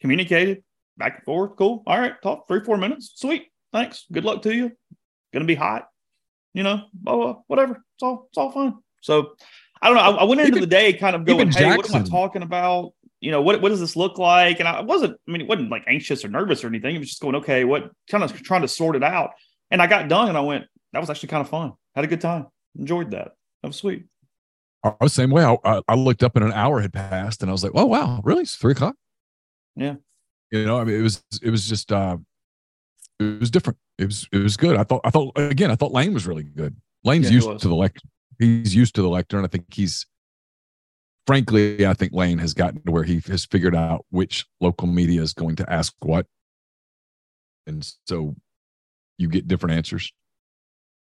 communicated 0.00 0.62
back 0.96 1.16
and 1.16 1.24
forth. 1.24 1.56
Cool. 1.56 1.82
All 1.86 1.98
right. 1.98 2.14
Talk 2.22 2.48
three, 2.48 2.60
four 2.60 2.76
minutes. 2.76 3.12
Sweet. 3.16 3.48
Thanks. 3.72 4.04
Good 4.10 4.24
luck 4.24 4.42
to 4.42 4.54
you. 4.54 4.72
Gonna 5.32 5.44
be 5.44 5.54
hot. 5.54 5.88
You 6.54 6.62
know, 6.62 6.84
blah, 6.94 7.16
blah, 7.16 7.36
whatever. 7.48 7.84
It's 7.94 8.02
all 8.02 8.26
it's 8.28 8.38
all 8.38 8.50
fine. 8.50 8.74
So 9.02 9.32
I 9.82 9.88
don't 9.88 9.96
know. 9.96 10.02
I, 10.02 10.22
I 10.22 10.24
went 10.24 10.40
into 10.40 10.52
Even- 10.52 10.62
the 10.62 10.66
day 10.66 10.92
kind 10.92 11.14
of 11.14 11.24
going, 11.24 11.50
hey, 11.50 11.76
what 11.76 11.88
am 11.94 12.02
I 12.02 12.04
talking 12.04 12.42
about? 12.42 12.92
You 13.20 13.30
know, 13.30 13.42
what 13.42 13.60
what 13.60 13.70
does 13.70 13.80
this 13.80 13.96
look 13.96 14.18
like? 14.18 14.60
And 14.60 14.68
I 14.68 14.80
wasn't, 14.80 15.18
I 15.26 15.30
mean, 15.30 15.40
it 15.42 15.48
wasn't 15.48 15.70
like 15.70 15.84
anxious 15.86 16.24
or 16.24 16.28
nervous 16.28 16.64
or 16.64 16.68
anything. 16.68 16.96
It 16.96 16.98
was 16.98 17.08
just 17.08 17.20
going, 17.20 17.34
okay, 17.36 17.64
what 17.64 17.90
kind 18.10 18.24
of 18.24 18.32
trying 18.42 18.62
to 18.62 18.68
sort 18.68 18.96
it 18.96 19.02
out. 19.02 19.30
And 19.70 19.82
I 19.82 19.86
got 19.86 20.08
done 20.08 20.28
and 20.28 20.38
I 20.38 20.42
went, 20.42 20.66
that 20.92 21.00
was 21.00 21.10
actually 21.10 21.28
kind 21.28 21.40
of 21.40 21.48
fun. 21.48 21.72
Had 21.94 22.04
a 22.04 22.08
good 22.08 22.20
time. 22.20 22.46
Enjoyed 22.78 23.10
that. 23.10 23.32
That 23.62 23.68
was 23.68 23.76
sweet. 23.76 24.04
I 24.84 24.94
was 25.00 25.12
the 25.12 25.22
same 25.22 25.30
way. 25.30 25.44
I, 25.44 25.56
I, 25.64 25.82
I 25.88 25.94
looked 25.94 26.22
up 26.22 26.36
and 26.36 26.44
an 26.44 26.52
hour 26.52 26.80
had 26.80 26.92
passed, 26.92 27.42
and 27.42 27.50
I 27.50 27.52
was 27.52 27.64
like, 27.64 27.72
"Oh 27.74 27.86
wow, 27.86 28.20
really? 28.22 28.42
It's 28.42 28.54
three 28.54 28.72
o'clock." 28.72 28.94
Yeah. 29.74 29.96
You 30.50 30.64
know, 30.64 30.78
I 30.78 30.84
mean, 30.84 30.98
it 30.98 31.02
was 31.02 31.24
it 31.42 31.50
was 31.50 31.68
just 31.68 31.92
uh, 31.92 32.16
it 33.18 33.40
was 33.40 33.50
different. 33.50 33.78
It 33.98 34.06
was 34.06 34.28
it 34.32 34.38
was 34.38 34.56
good. 34.56 34.76
I 34.76 34.84
thought 34.84 35.00
I 35.04 35.10
thought 35.10 35.32
again. 35.36 35.70
I 35.70 35.74
thought 35.74 35.92
Lane 35.92 36.14
was 36.14 36.26
really 36.26 36.44
good. 36.44 36.76
Lane's 37.04 37.26
Yeah, 37.26 37.36
used 37.36 37.60
to 37.60 37.68
the 37.68 37.74
lecture. 37.74 38.08
He's 38.38 38.74
used 38.74 38.94
to 38.96 39.02
the 39.02 39.08
lecture, 39.08 39.36
and 39.36 39.46
I 39.46 39.48
think 39.48 39.72
he's. 39.72 40.06
Frankly, 41.26 41.84
I 41.84 41.92
think 41.92 42.12
Lane 42.12 42.38
has 42.38 42.54
gotten 42.54 42.82
to 42.84 42.92
where 42.92 43.02
he 43.02 43.20
has 43.26 43.44
figured 43.44 43.74
out 43.74 44.06
which 44.10 44.46
local 44.60 44.86
media 44.86 45.22
is 45.22 45.32
going 45.32 45.56
to 45.56 45.68
ask 45.72 45.92
what, 46.00 46.26
and 47.66 47.84
so 48.06 48.36
you 49.18 49.28
get 49.28 49.48
different 49.48 49.74
answers. 49.74 50.12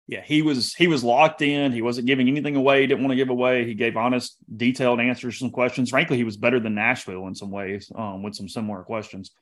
Yeah, 0.08 0.22
he 0.22 0.42
was 0.42 0.72
he 0.74 0.86
was 0.86 1.02
locked 1.02 1.42
in. 1.42 1.72
He 1.72 1.82
wasn't 1.82 2.06
giving 2.06 2.28
anything 2.28 2.54
away. 2.54 2.82
He 2.82 2.86
didn't 2.86 3.02
want 3.02 3.10
to 3.10 3.16
give 3.16 3.28
away. 3.28 3.64
He 3.64 3.74
gave 3.74 3.96
honest, 3.96 4.36
detailed 4.56 5.00
answers 5.00 5.34
to 5.34 5.38
some 5.40 5.50
questions. 5.50 5.90
Frankly, 5.90 6.16
he 6.16 6.24
was 6.24 6.36
better 6.36 6.60
than 6.60 6.74
Nashville 6.74 7.26
in 7.26 7.34
some 7.34 7.50
ways, 7.50 7.90
um, 7.94 8.22
with 8.22 8.36
some 8.36 8.48
similar 8.48 8.82
questions. 8.82 9.32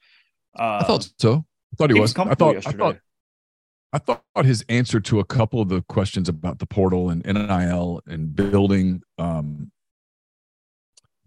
Uh, 0.59 0.79
I 0.81 0.85
thought 0.85 1.11
so. 1.19 1.45
I 1.73 1.77
thought 1.77 1.91
he, 1.91 1.97
he 1.97 2.01
was. 2.01 2.17
was 2.17 2.29
I 2.29 2.35
thought. 2.35 2.57
I 2.57 2.73
thought. 2.73 2.97
I 3.93 3.99
thought 3.99 4.23
his 4.45 4.65
answer 4.69 4.99
to 4.99 5.21
a 5.21 5.25
couple 5.25 5.61
of 5.61 5.69
the 5.69 5.83
questions 5.83 6.29
about 6.29 6.59
the 6.59 6.67
portal 6.67 7.11
and 7.11 7.25
NIL 7.25 8.01
and 8.09 8.35
building, 8.35 9.03
um, 9.19 9.71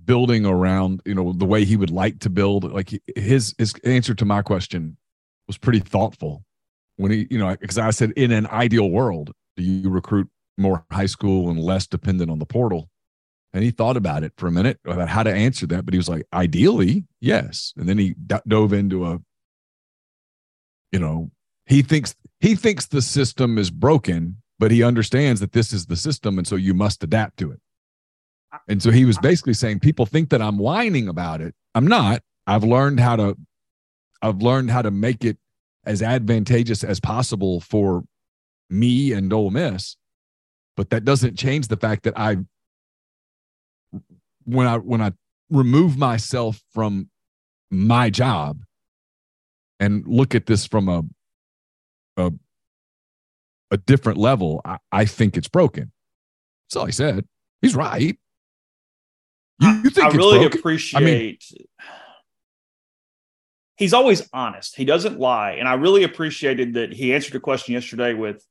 building 0.03 0.45
around, 0.45 1.01
you 1.05 1.15
know, 1.15 1.31
the 1.31 1.45
way 1.45 1.63
he 1.63 1.77
would 1.77 1.91
like 1.91 2.19
to 2.19 2.29
build, 2.29 2.69
like 2.73 2.89
his 3.15 3.55
his 3.57 3.73
answer 3.85 4.13
to 4.15 4.25
my 4.25 4.41
question 4.41 4.97
was 5.47 5.57
pretty 5.57 5.79
thoughtful. 5.79 6.43
When 6.97 7.11
he, 7.11 7.27
you 7.29 7.37
know, 7.37 7.55
because 7.55 7.77
I 7.77 7.89
said, 7.91 8.11
in 8.11 8.31
an 8.31 8.47
ideal 8.47 8.89
world, 8.89 9.31
do 9.55 9.63
you 9.63 9.89
recruit 9.89 10.29
more 10.57 10.85
high 10.91 11.05
school 11.05 11.49
and 11.49 11.59
less 11.59 11.87
dependent 11.87 12.29
on 12.29 12.39
the 12.39 12.45
portal? 12.45 12.89
And 13.53 13.63
he 13.63 13.71
thought 13.71 13.97
about 13.97 14.23
it 14.23 14.33
for 14.37 14.47
a 14.47 14.51
minute 14.51 14.79
about 14.85 15.07
how 15.07 15.23
to 15.23 15.33
answer 15.33 15.65
that, 15.67 15.85
but 15.85 15.93
he 15.93 15.97
was 15.97 16.09
like, 16.09 16.25
ideally, 16.33 17.05
yes. 17.21 17.73
And 17.77 17.87
then 17.87 17.97
he 17.97 18.13
d- 18.13 18.35
dove 18.47 18.73
into 18.73 19.05
a, 19.05 19.19
you 20.91 20.99
know, 20.99 21.31
he 21.65 21.81
thinks 21.81 22.15
he 22.39 22.55
thinks 22.55 22.87
the 22.87 23.01
system 23.01 23.57
is 23.57 23.69
broken, 23.69 24.41
but 24.59 24.71
he 24.71 24.83
understands 24.83 25.39
that 25.41 25.53
this 25.53 25.73
is 25.73 25.85
the 25.85 25.95
system, 25.95 26.37
and 26.37 26.47
so 26.47 26.55
you 26.55 26.73
must 26.73 27.03
adapt 27.03 27.37
to 27.37 27.51
it. 27.51 27.59
And 28.67 28.81
so 28.81 28.91
he 28.91 29.05
was 29.05 29.17
basically 29.17 29.53
saying, 29.53 29.79
people 29.79 30.05
think 30.05 30.29
that 30.29 30.41
I'm 30.41 30.57
whining 30.57 31.07
about 31.07 31.41
it. 31.41 31.53
I'm 31.75 31.87
not. 31.87 32.21
I've 32.45 32.63
learned 32.63 32.99
how 32.99 33.15
to, 33.17 33.37
I've 34.21 34.41
learned 34.41 34.71
how 34.71 34.81
to 34.81 34.91
make 34.91 35.23
it 35.25 35.37
as 35.87 36.01
advantageous 36.01 36.83
as 36.83 36.99
possible 36.99 37.59
for 37.61 38.03
me 38.69 39.13
and 39.13 39.31
Ole 39.31 39.49
Miss, 39.49 39.95
but 40.75 40.89
that 40.89 41.05
doesn't 41.05 41.37
change 41.37 41.69
the 41.69 41.77
fact 41.77 42.03
that 42.03 42.13
I, 42.17 42.37
when 44.43 44.67
I 44.67 44.77
when 44.77 45.01
I 45.01 45.13
remove 45.49 45.97
myself 45.97 46.61
from 46.73 47.09
my 47.71 48.09
job 48.09 48.59
and 49.79 50.05
look 50.07 50.35
at 50.35 50.45
this 50.45 50.65
from 50.67 50.89
a 50.89 51.03
a, 52.17 52.33
a 53.71 53.77
different 53.77 54.17
level, 54.17 54.61
I, 54.65 54.77
I 54.91 55.05
think 55.05 55.37
it's 55.37 55.47
broken. 55.47 55.91
That's 56.67 56.75
all 56.75 56.85
he 56.85 56.91
said. 56.91 57.25
He's 57.61 57.75
right. 57.75 58.17
You, 59.59 59.69
you 59.83 59.89
think 59.89 60.13
I 60.13 60.17
really 60.17 60.39
broken? 60.39 60.59
appreciate. 60.59 61.43
He's 63.77 63.93
always 63.93 64.27
honest. 64.33 64.75
He 64.75 64.85
doesn't 64.85 65.19
lie, 65.19 65.51
and 65.51 65.67
I 65.67 65.75
really 65.75 66.03
appreciated 66.03 66.73
that 66.73 66.93
he 66.93 67.13
answered 67.13 67.35
a 67.35 67.39
question 67.39 67.73
yesterday 67.73 68.13
with, 68.13 68.43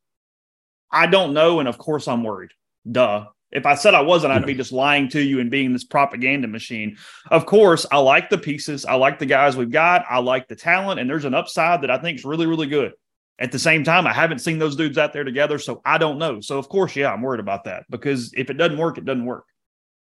"I 0.91 1.07
don't 1.07 1.35
know," 1.35 1.61
and 1.61 1.69
of 1.69 1.79
course 1.79 2.09
I'm 2.09 2.25
worried. 2.25 2.51
Duh. 2.91 3.27
If 3.53 3.65
I 3.65 3.77
said 3.77 3.95
I 3.95 4.01
wasn't, 4.01 4.33
I'd 4.33 4.45
be 4.45 4.55
just 4.55 4.73
lying 4.73 5.09
to 5.11 5.23
you 5.23 5.39
and 5.39 5.51
being 5.51 5.73
this 5.73 5.85
propaganda 5.85 6.49
machine. 6.49 6.97
Of 7.31 7.47
course, 7.47 7.87
I 7.93 7.99
like 7.99 8.29
the 8.29 8.39
pieces. 8.39 8.85
I 8.85 8.95
like 8.95 9.21
the 9.21 9.27
guys 9.27 9.57
we've 9.57 9.71
got. 9.71 10.05
I 10.11 10.19
like 10.19 10.49
the 10.49 10.57
talent, 10.57 10.99
and 10.99 11.09
there's 11.09 11.25
an 11.25 11.33
upside 11.33 11.83
that 11.83 11.91
I 11.91 11.99
think 11.99 12.19
is 12.19 12.25
really, 12.25 12.47
really 12.47 12.67
good. 12.67 12.93
At 13.39 13.53
the 13.53 13.59
same 13.59 13.85
time, 13.85 14.07
I 14.07 14.13
haven't 14.13 14.41
seen 14.41 14.59
those 14.59 14.77
dudes 14.77 14.99
out 14.99 15.13
there 15.13 15.23
together, 15.25 15.59
so 15.59 15.81
I 15.85 15.97
don't 15.97 16.19
know. 16.19 16.41
So 16.41 16.59
of 16.59 16.69
course, 16.69 16.97
yeah, 16.97 17.13
I'm 17.13 17.23
worried 17.23 17.41
about 17.41 17.65
that 17.65 17.85
because 17.89 18.33
if 18.35 18.51
it 18.51 18.55
doesn't 18.55 18.79
work, 18.79 18.99
it 18.99 19.05
doesn't 19.05 19.25
work. 19.25 19.45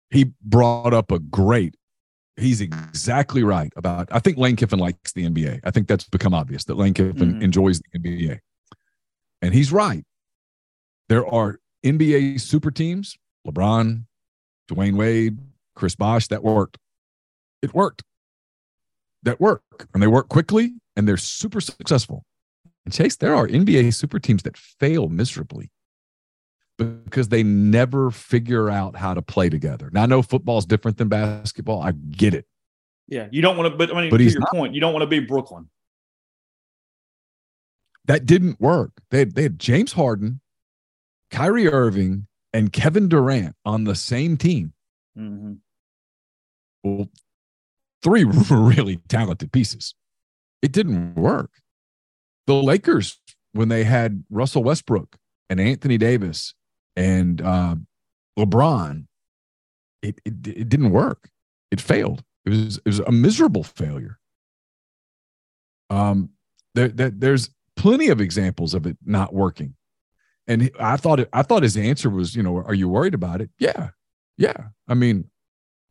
he 0.10 0.32
brought 0.42 0.94
up 0.94 1.12
a 1.12 1.20
great 1.20 1.76
he's 2.38 2.62
exactly 2.62 3.44
right 3.44 3.74
about 3.76 4.08
i 4.12 4.20
think 4.20 4.38
lane 4.38 4.56
kiffin 4.56 4.80
likes 4.80 5.12
the 5.14 5.26
nba 5.28 5.60
i 5.64 5.72
think 5.72 5.88
that's 5.88 6.04
become 6.10 6.34
obvious 6.34 6.64
that 6.66 6.76
lane 6.78 6.94
kiffin 6.94 7.34
Mhm. 7.34 7.42
enjoys 7.42 7.80
the 7.80 8.00
nba 8.00 8.40
and 9.42 9.54
he's 9.54 9.72
right. 9.72 10.04
There 11.10 11.26
are 11.28 11.60
nba 11.86 12.40
super 12.42 12.72
teams 12.72 13.18
lebron 13.48 14.06
dwyane 14.70 14.96
wade 14.98 15.38
chris 15.76 15.96
bosh 15.96 16.28
that 16.28 16.44
worked. 16.44 16.78
It 17.62 17.74
worked. 17.74 18.04
That 19.24 19.40
work. 19.40 19.62
And 19.94 20.02
they 20.04 20.08
work 20.08 20.28
quickly 20.30 20.74
and 20.96 21.08
they're 21.08 21.18
super 21.18 21.62
successful. 21.62 22.24
And 22.86 22.94
chase 22.94 23.16
there 23.16 23.36
are 23.36 23.48
nba 23.48 23.94
super 23.94 24.20
teams 24.20 24.44
that 24.44 24.58
fail 24.58 25.08
miserably 25.08 25.70
because 26.78 27.30
they 27.30 27.44
never 27.44 28.12
figure 28.12 28.70
out 28.70 28.96
how 28.96 29.14
to 29.14 29.22
play 29.22 29.50
together. 29.50 29.90
Now 29.92 30.04
I 30.04 30.06
know 30.06 30.22
football 30.22 30.58
is 30.58 30.66
different 30.66 30.98
than 30.98 31.08
basketball. 31.10 31.82
I 31.82 31.92
get 31.92 32.34
it. 32.34 32.46
Yeah, 33.08 33.28
you 33.32 33.42
don't 33.42 33.58
want 33.58 33.72
to, 33.72 33.78
but 33.78 33.96
I 33.96 34.02
mean, 34.02 34.10
But 34.10 34.18
to 34.18 34.24
your 34.24 34.40
not. 34.40 34.52
point, 34.52 34.76
you 34.76 34.82
don't 34.82 34.94
want 34.94 35.04
to 35.04 35.08
be 35.08 35.20
Brooklyn. 35.20 35.70
That 38.06 38.26
didn't 38.26 38.60
work. 38.60 38.92
They 39.12 39.20
had, 39.20 39.36
they 39.36 39.44
had 39.44 39.60
James 39.60 39.94
Harden, 39.94 40.42
Kyrie 41.32 41.68
Irving, 41.68 42.28
and 42.54 42.72
Kevin 42.72 43.10
Durant 43.10 43.56
on 43.66 43.84
the 43.86 43.96
same 43.96 44.38
team. 44.38 44.74
Mm-hmm. 45.18 45.54
Well, 46.84 47.10
three 48.02 48.24
really 48.50 48.98
talented 49.08 49.52
pieces. 49.52 49.96
It 50.62 50.72
didn't 50.72 51.16
work. 51.16 51.52
The 52.46 52.56
Lakers, 52.56 53.20
when 53.52 53.70
they 53.70 53.84
had 53.84 54.24
Russell 54.30 54.64
Westbrook 54.64 55.18
and 55.50 55.60
Anthony 55.60 55.98
Davis 55.98 56.54
and 56.98 57.42
uh, 57.42 57.76
LeBron, 58.38 59.06
it, 60.02 60.20
it 60.26 60.34
it 60.46 60.70
didn't 60.70 60.92
work. 60.92 61.30
It 61.72 61.80
failed. 61.80 62.24
It 62.46 62.50
was 62.50 62.78
it 62.78 62.86
was 62.86 63.00
a 63.00 63.12
miserable 63.12 63.64
failure. 63.64 64.20
Um, 65.90 66.32
there, 66.76 66.90
there 66.90 67.10
there's 67.10 67.50
plenty 67.78 68.10
of 68.10 68.20
examples 68.20 68.74
of 68.74 68.86
it 68.86 68.98
not 69.06 69.34
working, 69.34 69.76
and 70.48 70.70
I 70.80 70.98
thought 70.98 71.22
it, 71.22 71.30
I 71.32 71.44
thought 71.44 71.64
his 71.64 71.78
answer 71.78 72.10
was, 72.10 72.36
you 72.36 72.44
know, 72.44 72.58
are 72.58 72.74
you 72.74 72.90
worried 72.90 73.14
about 73.14 73.40
it? 73.40 73.50
Yeah, 73.60 73.92
yeah. 74.38 74.58
I 74.90 74.94
mean, 74.94 75.30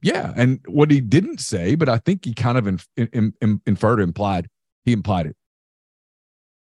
yeah. 0.02 0.34
And 0.36 0.60
what 0.68 0.90
he 0.90 1.00
didn't 1.00 1.40
say, 1.40 1.74
but 1.76 1.88
I 1.88 1.98
think 1.98 2.26
he 2.26 2.34
kind 2.34 2.58
of 2.58 2.66
inf- 2.66 2.88
in, 2.96 3.32
in, 3.40 3.62
inferred, 3.66 4.00
implied, 4.00 4.48
he 4.84 4.92
implied 4.92 5.26
it 5.26 5.36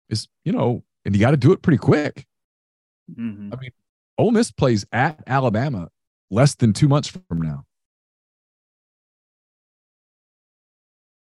is, 0.09 0.28
you 0.44 0.52
know, 0.52 0.82
and 1.05 1.15
you 1.15 1.20
got 1.20 1.31
to 1.31 1.36
do 1.36 1.52
it 1.52 1.62
pretty 1.62 1.78
quick. 1.78 2.27
Mm-hmm. 3.11 3.52
I 3.52 3.57
mean, 3.57 3.70
Ole 4.21 4.33
Miss 4.33 4.53
plays 4.53 4.85
at 4.93 5.23
Alabama 5.27 5.89
less 6.31 6.55
than 6.55 6.73
two 6.73 6.89
months 6.89 7.09
from 7.09 7.41
now. 7.43 7.65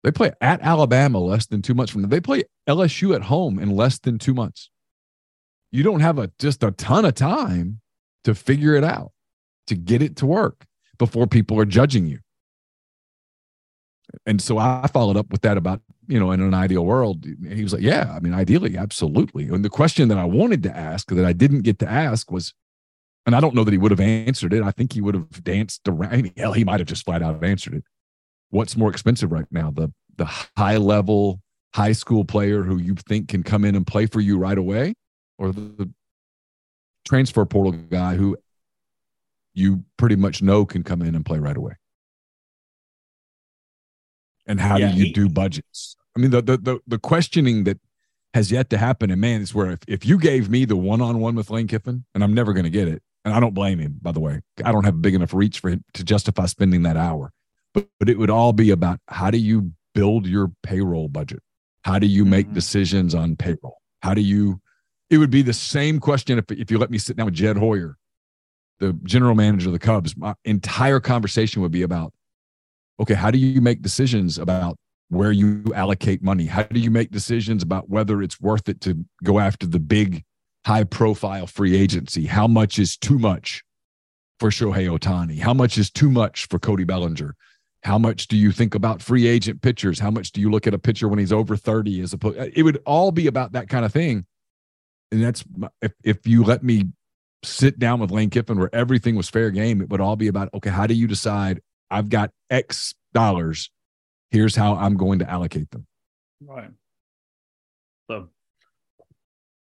They 0.04 0.12
play 0.12 0.32
at 0.40 0.60
Alabama 0.62 1.18
less 1.18 1.46
than 1.46 1.62
two 1.62 1.74
months 1.74 1.92
from 1.92 2.02
now. 2.02 2.08
They 2.08 2.20
play 2.20 2.44
LSU 2.68 3.14
at 3.14 3.22
home 3.22 3.58
in 3.58 3.70
less 3.70 3.98
than 3.98 4.18
two 4.18 4.34
months. 4.34 4.70
You 5.72 5.82
don't 5.82 6.00
have 6.00 6.18
a 6.18 6.30
just 6.38 6.62
a 6.62 6.70
ton 6.70 7.04
of 7.04 7.14
time 7.14 7.80
to 8.24 8.34
figure 8.34 8.74
it 8.74 8.84
out. 8.84 9.12
to 9.66 9.74
get 9.74 10.00
it 10.00 10.16
to 10.16 10.26
work 10.26 10.64
before 10.98 11.26
people 11.26 11.58
are 11.60 11.64
judging 11.64 12.06
you. 12.06 12.20
And 14.24 14.40
so 14.40 14.58
I 14.58 14.88
followed 14.92 15.16
up 15.16 15.30
with 15.30 15.42
that 15.42 15.56
about, 15.56 15.82
you 16.06 16.20
know, 16.20 16.30
in 16.30 16.40
an 16.40 16.54
ideal 16.54 16.86
world. 16.86 17.26
He 17.48 17.64
was 17.64 17.72
like, 17.72 17.82
Yeah, 17.82 18.12
I 18.14 18.20
mean, 18.20 18.32
ideally, 18.32 18.76
absolutely. 18.76 19.48
And 19.48 19.64
the 19.64 19.68
question 19.70 20.08
that 20.08 20.18
I 20.18 20.24
wanted 20.24 20.62
to 20.64 20.76
ask 20.76 21.08
that 21.10 21.24
I 21.24 21.32
didn't 21.32 21.62
get 21.62 21.80
to 21.80 21.90
ask 21.90 22.30
was, 22.30 22.54
and 23.26 23.34
I 23.34 23.40
don't 23.40 23.54
know 23.54 23.64
that 23.64 23.72
he 23.72 23.78
would 23.78 23.90
have 23.90 24.00
answered 24.00 24.52
it. 24.52 24.62
I 24.62 24.70
think 24.70 24.92
he 24.92 25.00
would 25.00 25.14
have 25.14 25.44
danced 25.44 25.86
around. 25.88 26.32
Hell, 26.36 26.52
he 26.52 26.64
might 26.64 26.80
have 26.80 26.86
just 26.86 27.04
flat 27.04 27.22
out 27.22 27.42
answered 27.44 27.74
it. 27.74 27.84
What's 28.50 28.76
more 28.76 28.88
expensive 28.88 29.32
right 29.32 29.46
now? 29.50 29.70
The 29.72 29.92
the 30.16 30.26
high 30.56 30.76
level 30.78 31.40
high 31.74 31.92
school 31.92 32.24
player 32.24 32.62
who 32.62 32.78
you 32.78 32.94
think 32.94 33.28
can 33.28 33.42
come 33.42 33.64
in 33.64 33.74
and 33.74 33.86
play 33.86 34.06
for 34.06 34.20
you 34.20 34.38
right 34.38 34.56
away, 34.56 34.94
or 35.38 35.52
the, 35.52 35.90
transfer 37.06 37.44
portal 37.44 37.72
guy 37.72 38.16
who 38.16 38.36
you 39.54 39.84
pretty 39.96 40.16
much 40.16 40.42
know 40.42 40.66
can 40.66 40.82
come 40.82 41.02
in 41.02 41.14
and 41.14 41.24
play 41.24 41.38
right 41.38 41.56
away? 41.56 41.74
And 44.46 44.60
how 44.60 44.76
yeah, 44.76 44.90
do 44.90 44.98
you 44.98 45.04
he, 45.06 45.12
do 45.12 45.28
budgets? 45.28 45.96
I 46.16 46.20
mean, 46.20 46.30
the, 46.30 46.42
the 46.42 46.56
the 46.56 46.78
the 46.86 46.98
questioning 46.98 47.64
that 47.64 47.78
has 48.34 48.52
yet 48.52 48.70
to 48.70 48.78
happen, 48.78 49.10
and 49.10 49.20
man, 49.20 49.40
is 49.40 49.54
where 49.54 49.70
if, 49.70 49.80
if 49.88 50.04
you 50.04 50.18
gave 50.18 50.48
me 50.50 50.64
the 50.64 50.76
one 50.76 51.00
on 51.00 51.20
one 51.20 51.34
with 51.34 51.50
Lane 51.50 51.66
Kiffin, 51.66 52.04
and 52.14 52.22
I'm 52.22 52.34
never 52.34 52.52
going 52.52 52.64
to 52.64 52.70
get 52.70 52.86
it, 52.86 53.02
and 53.26 53.34
I 53.34 53.40
don't 53.40 53.54
blame 53.54 53.80
him, 53.80 53.98
by 54.00 54.12
the 54.12 54.20
way. 54.20 54.40
I 54.64 54.70
don't 54.70 54.84
have 54.84 54.94
a 54.94 54.98
big 54.98 55.14
enough 55.14 55.34
reach 55.34 55.58
for 55.58 55.68
him 55.68 55.84
to 55.94 56.04
justify 56.04 56.46
spending 56.46 56.84
that 56.84 56.96
hour. 56.96 57.32
But, 57.74 57.88
but 57.98 58.08
it 58.08 58.18
would 58.18 58.30
all 58.30 58.52
be 58.52 58.70
about 58.70 59.00
how 59.08 59.32
do 59.32 59.38
you 59.38 59.72
build 59.96 60.26
your 60.26 60.52
payroll 60.62 61.08
budget? 61.08 61.42
How 61.82 61.98
do 61.98 62.06
you 62.06 62.24
make 62.24 62.46
mm-hmm. 62.46 62.54
decisions 62.54 63.16
on 63.16 63.34
payroll? 63.34 63.78
How 64.00 64.14
do 64.14 64.20
you, 64.20 64.60
it 65.10 65.18
would 65.18 65.30
be 65.30 65.42
the 65.42 65.52
same 65.52 65.98
question 65.98 66.38
if, 66.38 66.44
if 66.52 66.70
you 66.70 66.78
let 66.78 66.88
me 66.88 66.98
sit 66.98 67.16
down 67.16 67.26
with 67.26 67.34
Jed 67.34 67.56
Hoyer, 67.56 67.96
the 68.78 68.92
general 69.02 69.34
manager 69.34 69.70
of 69.70 69.72
the 69.72 69.80
Cubs. 69.80 70.16
My 70.16 70.34
entire 70.44 71.00
conversation 71.00 71.62
would 71.62 71.72
be 71.72 71.82
about, 71.82 72.12
okay, 73.00 73.14
how 73.14 73.32
do 73.32 73.38
you 73.38 73.60
make 73.60 73.82
decisions 73.82 74.38
about 74.38 74.78
where 75.08 75.32
you 75.32 75.64
allocate 75.74 76.22
money? 76.22 76.46
How 76.46 76.62
do 76.62 76.78
you 76.78 76.92
make 76.92 77.10
decisions 77.10 77.64
about 77.64 77.88
whether 77.90 78.22
it's 78.22 78.40
worth 78.40 78.68
it 78.68 78.80
to 78.82 79.04
go 79.24 79.40
after 79.40 79.66
the 79.66 79.80
big 79.80 80.22
high 80.66 80.82
profile 80.82 81.46
free 81.46 81.76
agency. 81.76 82.26
How 82.26 82.48
much 82.48 82.80
is 82.80 82.96
too 82.96 83.20
much 83.20 83.62
for 84.40 84.50
Shohei 84.50 84.88
Ohtani? 84.88 85.38
How 85.38 85.54
much 85.54 85.78
is 85.78 85.92
too 85.92 86.10
much 86.10 86.48
for 86.48 86.58
Cody 86.58 86.82
Bellinger? 86.82 87.36
How 87.84 87.98
much 87.98 88.26
do 88.26 88.36
you 88.36 88.50
think 88.50 88.74
about 88.74 89.00
free 89.00 89.28
agent 89.28 89.62
pitchers? 89.62 90.00
How 90.00 90.10
much 90.10 90.32
do 90.32 90.40
you 90.40 90.50
look 90.50 90.66
at 90.66 90.74
a 90.74 90.78
pitcher 90.78 91.06
when 91.06 91.20
he's 91.20 91.32
over 91.32 91.56
30 91.56 92.00
as 92.00 92.12
opposed 92.12 92.36
it 92.38 92.64
would 92.64 92.82
all 92.84 93.12
be 93.12 93.28
about 93.28 93.52
that 93.52 93.68
kind 93.68 93.84
of 93.84 93.92
thing. 93.92 94.26
And 95.12 95.22
that's 95.22 95.44
if, 95.80 95.92
if 96.02 96.26
you 96.26 96.42
let 96.42 96.64
me 96.64 96.86
sit 97.44 97.78
down 97.78 98.00
with 98.00 98.10
Lane 98.10 98.30
Kiffin 98.30 98.58
where 98.58 98.74
everything 98.74 99.14
was 99.14 99.28
fair 99.28 99.52
game, 99.52 99.80
it 99.80 99.88
would 99.90 100.00
all 100.00 100.16
be 100.16 100.26
about 100.26 100.52
okay, 100.52 100.70
how 100.70 100.88
do 100.88 100.94
you 100.94 101.06
decide 101.06 101.60
I've 101.92 102.08
got 102.08 102.32
X 102.50 102.96
dollars? 103.14 103.70
Here's 104.32 104.56
how 104.56 104.74
I'm 104.74 104.96
going 104.96 105.20
to 105.20 105.30
allocate 105.30 105.70
them. 105.70 105.86
Right. 106.44 106.70
So 108.10 108.30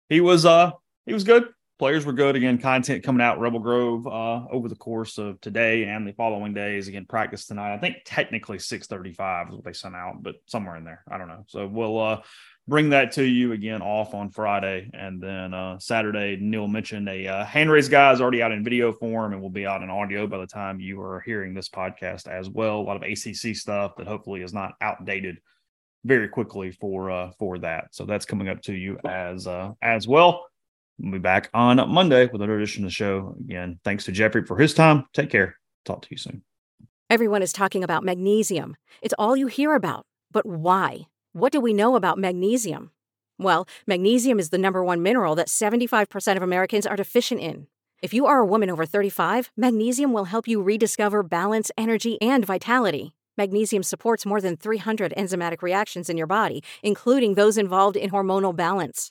he 0.08 0.20
was 0.20 0.46
uh 0.46 0.70
he 1.06 1.12
was 1.12 1.24
good. 1.24 1.48
Players 1.78 2.06
were 2.06 2.12
good. 2.12 2.36
Again, 2.36 2.58
content 2.58 3.02
coming 3.02 3.22
out 3.22 3.40
Rebel 3.40 3.58
Grove 3.58 4.06
uh, 4.06 4.44
over 4.52 4.68
the 4.68 4.76
course 4.76 5.18
of 5.18 5.40
today 5.40 5.84
and 5.84 6.06
the 6.06 6.12
following 6.12 6.54
days. 6.54 6.86
Again, 6.86 7.06
practice 7.06 7.46
tonight. 7.46 7.74
I 7.74 7.78
think 7.78 7.96
technically 8.04 8.58
635 8.58 9.48
is 9.48 9.54
what 9.56 9.64
they 9.64 9.72
sent 9.72 9.96
out, 9.96 10.22
but 10.22 10.36
somewhere 10.46 10.76
in 10.76 10.84
there. 10.84 11.02
I 11.10 11.18
don't 11.18 11.26
know. 11.26 11.44
So 11.48 11.66
we'll 11.66 11.98
uh, 11.98 12.20
bring 12.68 12.90
that 12.90 13.12
to 13.12 13.24
you 13.24 13.52
again 13.52 13.82
off 13.82 14.14
on 14.14 14.30
Friday. 14.30 14.90
And 14.92 15.20
then 15.20 15.54
uh, 15.54 15.78
Saturday, 15.80 16.36
Neal 16.40 16.68
mentioned 16.68 17.08
a 17.08 17.26
uh, 17.26 17.44
hand 17.44 17.70
raise 17.70 17.88
guy 17.88 18.12
is 18.12 18.20
already 18.20 18.42
out 18.42 18.52
in 18.52 18.62
video 18.62 18.92
form 18.92 19.32
and 19.32 19.42
will 19.42 19.50
be 19.50 19.66
out 19.66 19.82
in 19.82 19.90
audio 19.90 20.26
by 20.28 20.38
the 20.38 20.46
time 20.46 20.78
you 20.78 21.00
are 21.00 21.20
hearing 21.20 21.52
this 21.52 21.68
podcast 21.68 22.28
as 22.28 22.48
well. 22.48 22.78
A 22.78 22.82
lot 22.82 22.96
of 22.96 23.02
ACC 23.02 23.56
stuff 23.56 23.96
that 23.96 24.06
hopefully 24.06 24.42
is 24.42 24.54
not 24.54 24.74
outdated 24.80 25.38
very 26.04 26.28
quickly 26.28 26.70
for 26.70 27.10
uh, 27.10 27.30
for 27.38 27.58
that. 27.58 27.88
So 27.92 28.04
that's 28.04 28.24
coming 28.24 28.48
up 28.48 28.62
to 28.62 28.72
you 28.72 28.98
as 29.04 29.46
uh, 29.46 29.72
as 29.82 30.06
well. 30.06 30.46
We'll 31.02 31.12
be 31.12 31.18
back 31.18 31.50
on 31.52 31.76
Monday 31.90 32.26
with 32.26 32.36
another 32.36 32.56
edition 32.56 32.84
of 32.84 32.90
the 32.90 32.94
show. 32.94 33.34
Again, 33.40 33.80
thanks 33.82 34.04
to 34.04 34.12
Jeffrey 34.12 34.46
for 34.46 34.56
his 34.56 34.72
time. 34.72 35.06
Take 35.12 35.30
care. 35.30 35.56
Talk 35.84 36.02
to 36.02 36.08
you 36.10 36.16
soon. 36.16 36.42
Everyone 37.10 37.42
is 37.42 37.52
talking 37.52 37.82
about 37.82 38.04
magnesium. 38.04 38.76
It's 39.02 39.14
all 39.18 39.36
you 39.36 39.48
hear 39.48 39.74
about. 39.74 40.06
But 40.30 40.46
why? 40.46 41.08
What 41.32 41.50
do 41.52 41.60
we 41.60 41.72
know 41.74 41.96
about 41.96 42.18
magnesium? 42.18 42.92
Well, 43.36 43.66
magnesium 43.86 44.38
is 44.38 44.50
the 44.50 44.58
number 44.58 44.84
one 44.84 45.02
mineral 45.02 45.34
that 45.34 45.48
75% 45.48 46.36
of 46.36 46.42
Americans 46.42 46.86
are 46.86 46.96
deficient 46.96 47.40
in. 47.40 47.66
If 48.00 48.14
you 48.14 48.26
are 48.26 48.38
a 48.38 48.46
woman 48.46 48.70
over 48.70 48.86
35, 48.86 49.50
magnesium 49.56 50.12
will 50.12 50.24
help 50.24 50.46
you 50.46 50.62
rediscover 50.62 51.22
balance, 51.22 51.70
energy, 51.76 52.20
and 52.22 52.46
vitality. 52.46 53.14
Magnesium 53.36 53.82
supports 53.82 54.24
more 54.24 54.40
than 54.40 54.56
300 54.56 55.12
enzymatic 55.16 55.62
reactions 55.62 56.08
in 56.08 56.16
your 56.16 56.26
body, 56.26 56.62
including 56.82 57.34
those 57.34 57.58
involved 57.58 57.96
in 57.96 58.10
hormonal 58.10 58.54
balance. 58.54 59.10